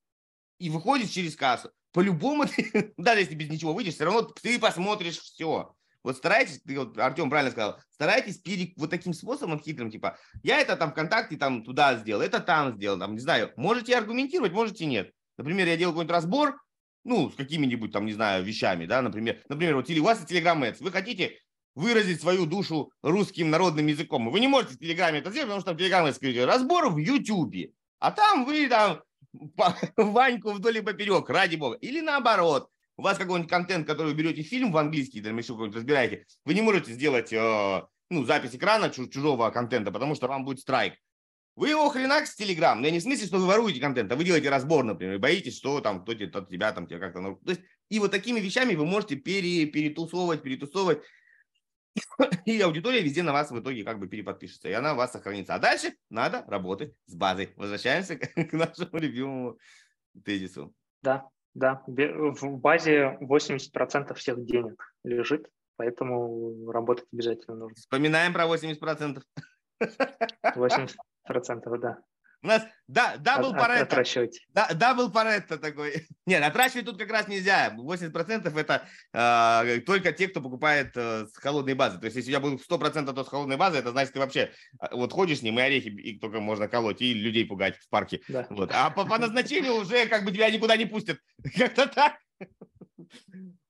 И 0.58 0.70
выходишь 0.70 1.08
через 1.08 1.34
кассу 1.34 1.72
по-любому, 1.96 2.44
ты, 2.44 2.92
даже 2.98 3.20
если 3.20 3.34
без 3.34 3.48
ничего 3.48 3.72
выйдешь, 3.72 3.94
все 3.94 4.04
равно 4.04 4.20
ты 4.20 4.58
посмотришь 4.58 5.18
все. 5.18 5.74
Вот 6.02 6.18
старайтесь, 6.18 6.60
ты 6.60 6.78
вот, 6.78 6.98
Артем 6.98 7.30
правильно 7.30 7.50
сказал, 7.50 7.80
старайтесь 7.90 8.36
пере, 8.36 8.74
вот 8.76 8.90
таким 8.90 9.14
способом 9.14 9.58
хитрым, 9.58 9.90
типа, 9.90 10.18
я 10.42 10.60
это 10.60 10.76
там 10.76 10.90
ВКонтакте 10.90 11.38
там 11.38 11.64
туда 11.64 11.96
сделал, 11.96 12.20
это 12.20 12.40
там 12.40 12.76
сделал, 12.76 12.98
там, 12.98 13.14
не 13.14 13.20
знаю, 13.20 13.50
можете 13.56 13.96
аргументировать, 13.96 14.52
можете 14.52 14.84
нет. 14.84 15.10
Например, 15.38 15.66
я 15.66 15.78
делал 15.78 15.94
какой-нибудь 15.94 16.12
разбор, 16.12 16.60
ну, 17.02 17.30
с 17.30 17.34
какими-нибудь 17.34 17.92
там, 17.92 18.04
не 18.04 18.12
знаю, 18.12 18.44
вещами, 18.44 18.84
да, 18.84 19.00
например, 19.00 19.42
например, 19.48 19.76
вот 19.76 19.88
у 19.88 20.04
вас 20.04 20.22
Telegram 20.22 20.60
Ads, 20.60 20.76
вы 20.80 20.92
хотите 20.92 21.38
выразить 21.74 22.20
свою 22.20 22.44
душу 22.44 22.92
русским 23.00 23.48
народным 23.48 23.86
языком. 23.86 24.30
Вы 24.30 24.40
не 24.40 24.48
можете 24.48 24.74
в 24.74 24.78
Телеграме 24.78 25.20
это 25.20 25.30
сделать, 25.30 25.46
потому 25.46 25.60
что 25.62 25.70
там 25.70 25.78
Телеграм 25.78 26.12
скажите, 26.12 26.44
разбор 26.44 26.90
в 26.90 26.98
Ютубе. 26.98 27.72
А 28.00 28.10
там 28.10 28.44
вы 28.44 28.68
там 28.68 29.00
Ваньку 29.96 30.52
вдоль 30.52 30.78
и 30.78 30.80
поперек, 30.80 31.28
ради 31.28 31.56
бога. 31.56 31.76
Или 31.76 32.00
наоборот, 32.00 32.68
у 32.96 33.02
вас 33.02 33.18
какой-нибудь 33.18 33.50
контент, 33.50 33.86
который 33.86 34.08
вы 34.08 34.14
берете 34.14 34.42
фильм 34.42 34.72
в 34.72 34.76
английский, 34.76 35.18
или 35.18 35.28
еще 35.28 35.52
какой-нибудь 35.52 35.76
разбираете, 35.76 36.26
вы 36.44 36.54
не 36.54 36.62
можете 36.62 36.92
сделать 36.92 37.32
э, 37.32 37.82
ну, 38.10 38.24
запись 38.24 38.54
экрана 38.54 38.90
чужого 38.90 39.50
контента, 39.50 39.90
потому 39.90 40.14
что 40.14 40.28
вам 40.28 40.44
будет 40.44 40.60
страйк. 40.60 40.94
Вы 41.56 41.70
его 41.70 41.88
хренак 41.88 42.26
с 42.26 42.34
Телеграм. 42.34 42.82
Я 42.82 42.90
не 42.90 42.98
в 42.98 43.02
смысле, 43.02 43.26
что 43.26 43.38
вы 43.38 43.46
воруете 43.46 43.80
контент, 43.80 44.12
а 44.12 44.16
вы 44.16 44.24
делаете 44.24 44.50
разбор, 44.50 44.84
например, 44.84 45.18
боитесь, 45.18 45.56
что 45.56 45.80
там 45.80 46.02
кто-то 46.02 46.38
от 46.38 46.50
тебя 46.50 46.72
там 46.72 46.86
тебя 46.86 46.98
как-то... 46.98 47.20
Ну, 47.20 47.36
то 47.36 47.50
есть, 47.50 47.62
и 47.88 47.98
вот 47.98 48.10
такими 48.10 48.40
вещами 48.40 48.74
вы 48.74 48.84
можете 48.84 49.16
пере, 49.16 49.64
перетусовывать, 49.64 50.42
перетусовывать 50.42 51.02
и 52.44 52.60
аудитория 52.60 53.02
везде 53.02 53.22
на 53.22 53.32
вас 53.32 53.50
в 53.50 53.58
итоге 53.58 53.84
как 53.84 53.98
бы 53.98 54.08
переподпишется, 54.08 54.68
и 54.68 54.72
она 54.72 54.92
у 54.92 54.96
вас 54.96 55.12
сохранится. 55.12 55.54
А 55.54 55.58
дальше 55.58 55.94
надо 56.10 56.44
работать 56.46 56.94
с 57.06 57.14
базой. 57.14 57.52
Возвращаемся 57.56 58.16
к 58.18 58.52
нашему 58.52 58.98
любимому 58.98 59.58
тезису. 60.24 60.74
Да, 61.02 61.28
да. 61.54 61.82
В 61.86 62.56
базе 62.58 63.18
80% 63.20 64.14
всех 64.14 64.44
денег 64.44 64.92
лежит, 65.04 65.48
поэтому 65.76 66.70
работать 66.70 67.06
обязательно 67.12 67.56
нужно. 67.56 67.76
Вспоминаем 67.76 68.32
про 68.32 68.44
80%. 68.44 69.22
80%, 69.80 71.78
да. 71.78 71.98
У 72.42 72.46
нас 72.48 72.62
да, 72.86 73.16
double 73.16 73.52
Парето. 73.52 73.84
Отращивать. 73.84 74.40
Да, 74.54 74.68
double 74.72 75.10
Парето 75.10 75.58
такой. 75.58 76.06
Нет, 76.26 76.42
отращивать 76.42 76.86
тут 76.86 76.98
как 76.98 77.10
раз 77.10 77.26
нельзя. 77.28 77.74
80% 77.76 78.58
это 78.58 78.86
э, 79.12 79.80
только 79.80 80.12
те, 80.12 80.28
кто 80.28 80.40
покупает 80.40 80.92
э, 80.96 81.26
с 81.26 81.36
холодной 81.36 81.74
базы. 81.74 81.98
То 81.98 82.04
есть, 82.04 82.16
если 82.16 82.30
у 82.30 82.32
тебя 82.32 82.40
будет 82.40 82.70
100% 82.70 83.12
то 83.12 83.24
с 83.24 83.28
холодной 83.28 83.56
базы, 83.56 83.78
это 83.78 83.90
значит, 83.90 84.12
ты 84.12 84.20
вообще 84.20 84.52
э, 84.80 84.86
вот 84.92 85.12
ходишь 85.12 85.40
с 85.40 85.42
ним, 85.42 85.58
и 85.58 85.62
орехи 85.62 85.88
и 85.88 86.18
только 86.18 86.40
можно 86.40 86.68
колоть, 86.68 87.02
и 87.02 87.12
людей 87.12 87.44
пугать 87.46 87.76
в 87.76 87.88
парке. 87.88 88.20
Да. 88.28 88.46
Вот. 88.50 88.70
А 88.72 88.90
по, 88.90 89.04
по 89.04 89.18
назначению 89.18 89.74
уже 89.74 90.06
как 90.06 90.24
бы 90.24 90.30
тебя 90.30 90.50
никуда 90.50 90.76
не 90.76 90.86
пустят. 90.86 91.18
Как-то 91.56 91.88
так. 91.88 92.18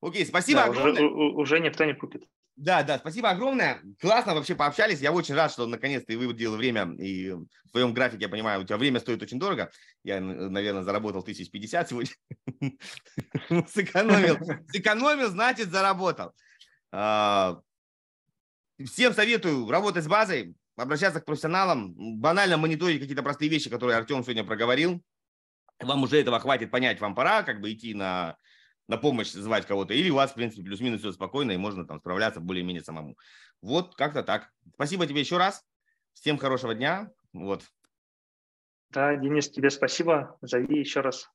Окей, 0.03 0.27
спасибо 0.27 0.61
да, 0.61 0.67
огромное. 0.67 1.03
Уже, 1.03 1.05
уже 1.05 1.61
никто 1.61 1.85
не 1.85 1.95
купит. 1.95 2.25
Да, 2.57 2.83
да, 2.83 2.99
спасибо 2.99 3.29
огромное. 3.29 3.83
Классно 4.01 4.35
вообще 4.35 4.55
пообщались. 4.55 5.01
Я 5.01 5.13
очень 5.13 5.35
рад, 5.35 5.53
что 5.53 5.67
наконец-то 5.67 6.13
и 6.13 6.17
выделил 6.17 6.57
время. 6.57 6.91
И 6.99 7.31
в 7.31 7.47
своем 7.71 7.93
графике, 7.93 8.23
я 8.23 8.29
понимаю, 8.31 8.63
у 8.63 8.65
тебя 8.65 8.79
время 8.79 8.99
стоит 8.99 9.23
очень 9.23 9.39
дорого. 9.39 9.71
Я, 10.03 10.21
наверное, 10.21 10.83
заработал 10.83 11.23
тысяч 11.23 11.51
пятьдесят 11.51 11.91
сегодня. 11.91 12.13
Сэкономил. 13.69 14.39
Сэкономил, 14.69 15.29
значит, 15.29 15.71
заработал. 15.71 16.33
А, 16.93 17.61
всем 18.83 19.13
советую 19.13 19.69
работать 19.71 20.05
с 20.05 20.09
базой, 20.09 20.55
обращаться 20.77 21.21
к 21.21 21.27
профессионалам, 21.27 21.93
банально 22.19 22.57
мониторить 22.57 23.01
какие-то 23.01 23.23
простые 23.23 23.51
вещи, 23.51 23.69
которые 23.69 23.99
Артем 23.99 24.23
сегодня 24.23 24.45
проговорил. 24.45 25.03
Вам 25.79 26.05
уже 26.05 26.19
этого 26.19 26.41
хватит 26.41 26.71
понять, 26.71 27.01
вам 27.01 27.15
пора 27.15 27.43
как 27.43 27.61
бы 27.61 27.71
идти 27.71 27.93
на 27.93 28.39
на 28.89 28.97
помощь 28.97 29.31
звать 29.31 29.67
кого-то, 29.67 29.95
или 29.95 30.11
у 30.11 30.15
вас, 30.15 30.31
в 30.31 30.35
принципе, 30.35 30.63
плюс-минус 30.63 31.01
все 31.01 31.13
спокойно, 31.13 31.53
и 31.53 31.57
можно 31.57 31.87
там 31.87 31.99
справляться 31.99 32.41
более-менее 32.41 32.85
самому. 32.85 33.17
Вот 33.63 33.95
как-то 33.97 34.23
так. 34.23 34.51
Спасибо 34.75 35.07
тебе 35.07 35.21
еще 35.21 35.39
раз. 35.39 35.65
Всем 36.15 36.39
хорошего 36.39 36.75
дня. 36.75 37.11
Вот. 37.33 37.65
Да, 38.91 39.17
Денис, 39.17 39.51
тебе 39.51 39.71
спасибо. 39.71 40.39
Зови 40.41 40.79
еще 40.79 41.01
раз. 41.01 41.29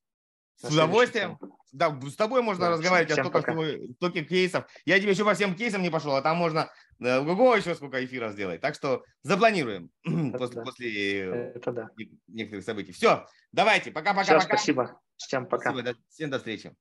С 0.55 0.71
удовольствием. 0.71 1.39
Да, 1.71 1.97
с 2.01 2.15
тобой 2.15 2.41
можно 2.41 2.65
да, 2.65 2.71
разговаривать 2.71 3.11
всем, 3.11 3.27
о 3.27 3.29
столько, 3.29 3.53
столько 3.95 4.25
кейсов. 4.25 4.65
Я 4.85 4.99
тебе 4.99 5.11
еще 5.11 5.23
по 5.23 5.33
всем 5.33 5.55
кейсам 5.55 5.81
не 5.81 5.89
пошел, 5.89 6.15
а 6.15 6.21
там 6.21 6.37
можно 6.37 6.69
э, 6.99 7.17
ого 7.17 7.55
еще 7.55 7.75
сколько 7.75 8.03
эфиров 8.03 8.33
сделать. 8.33 8.59
Так 8.61 8.75
что 8.75 9.03
запланируем 9.23 9.89
Это 10.03 10.37
после, 10.37 10.55
да. 10.55 10.63
после 10.63 11.19
Это 11.55 11.71
да. 11.71 11.89
некоторых 12.27 12.65
событий. 12.65 12.91
Все, 12.91 13.25
давайте, 13.51 13.91
пока-пока. 13.91 14.41
Спасибо. 14.41 14.99
Всем 15.15 15.45
пока. 15.47 15.71
Спасибо, 15.71 15.97
всем 16.09 16.29
до 16.29 16.37
встречи. 16.39 16.75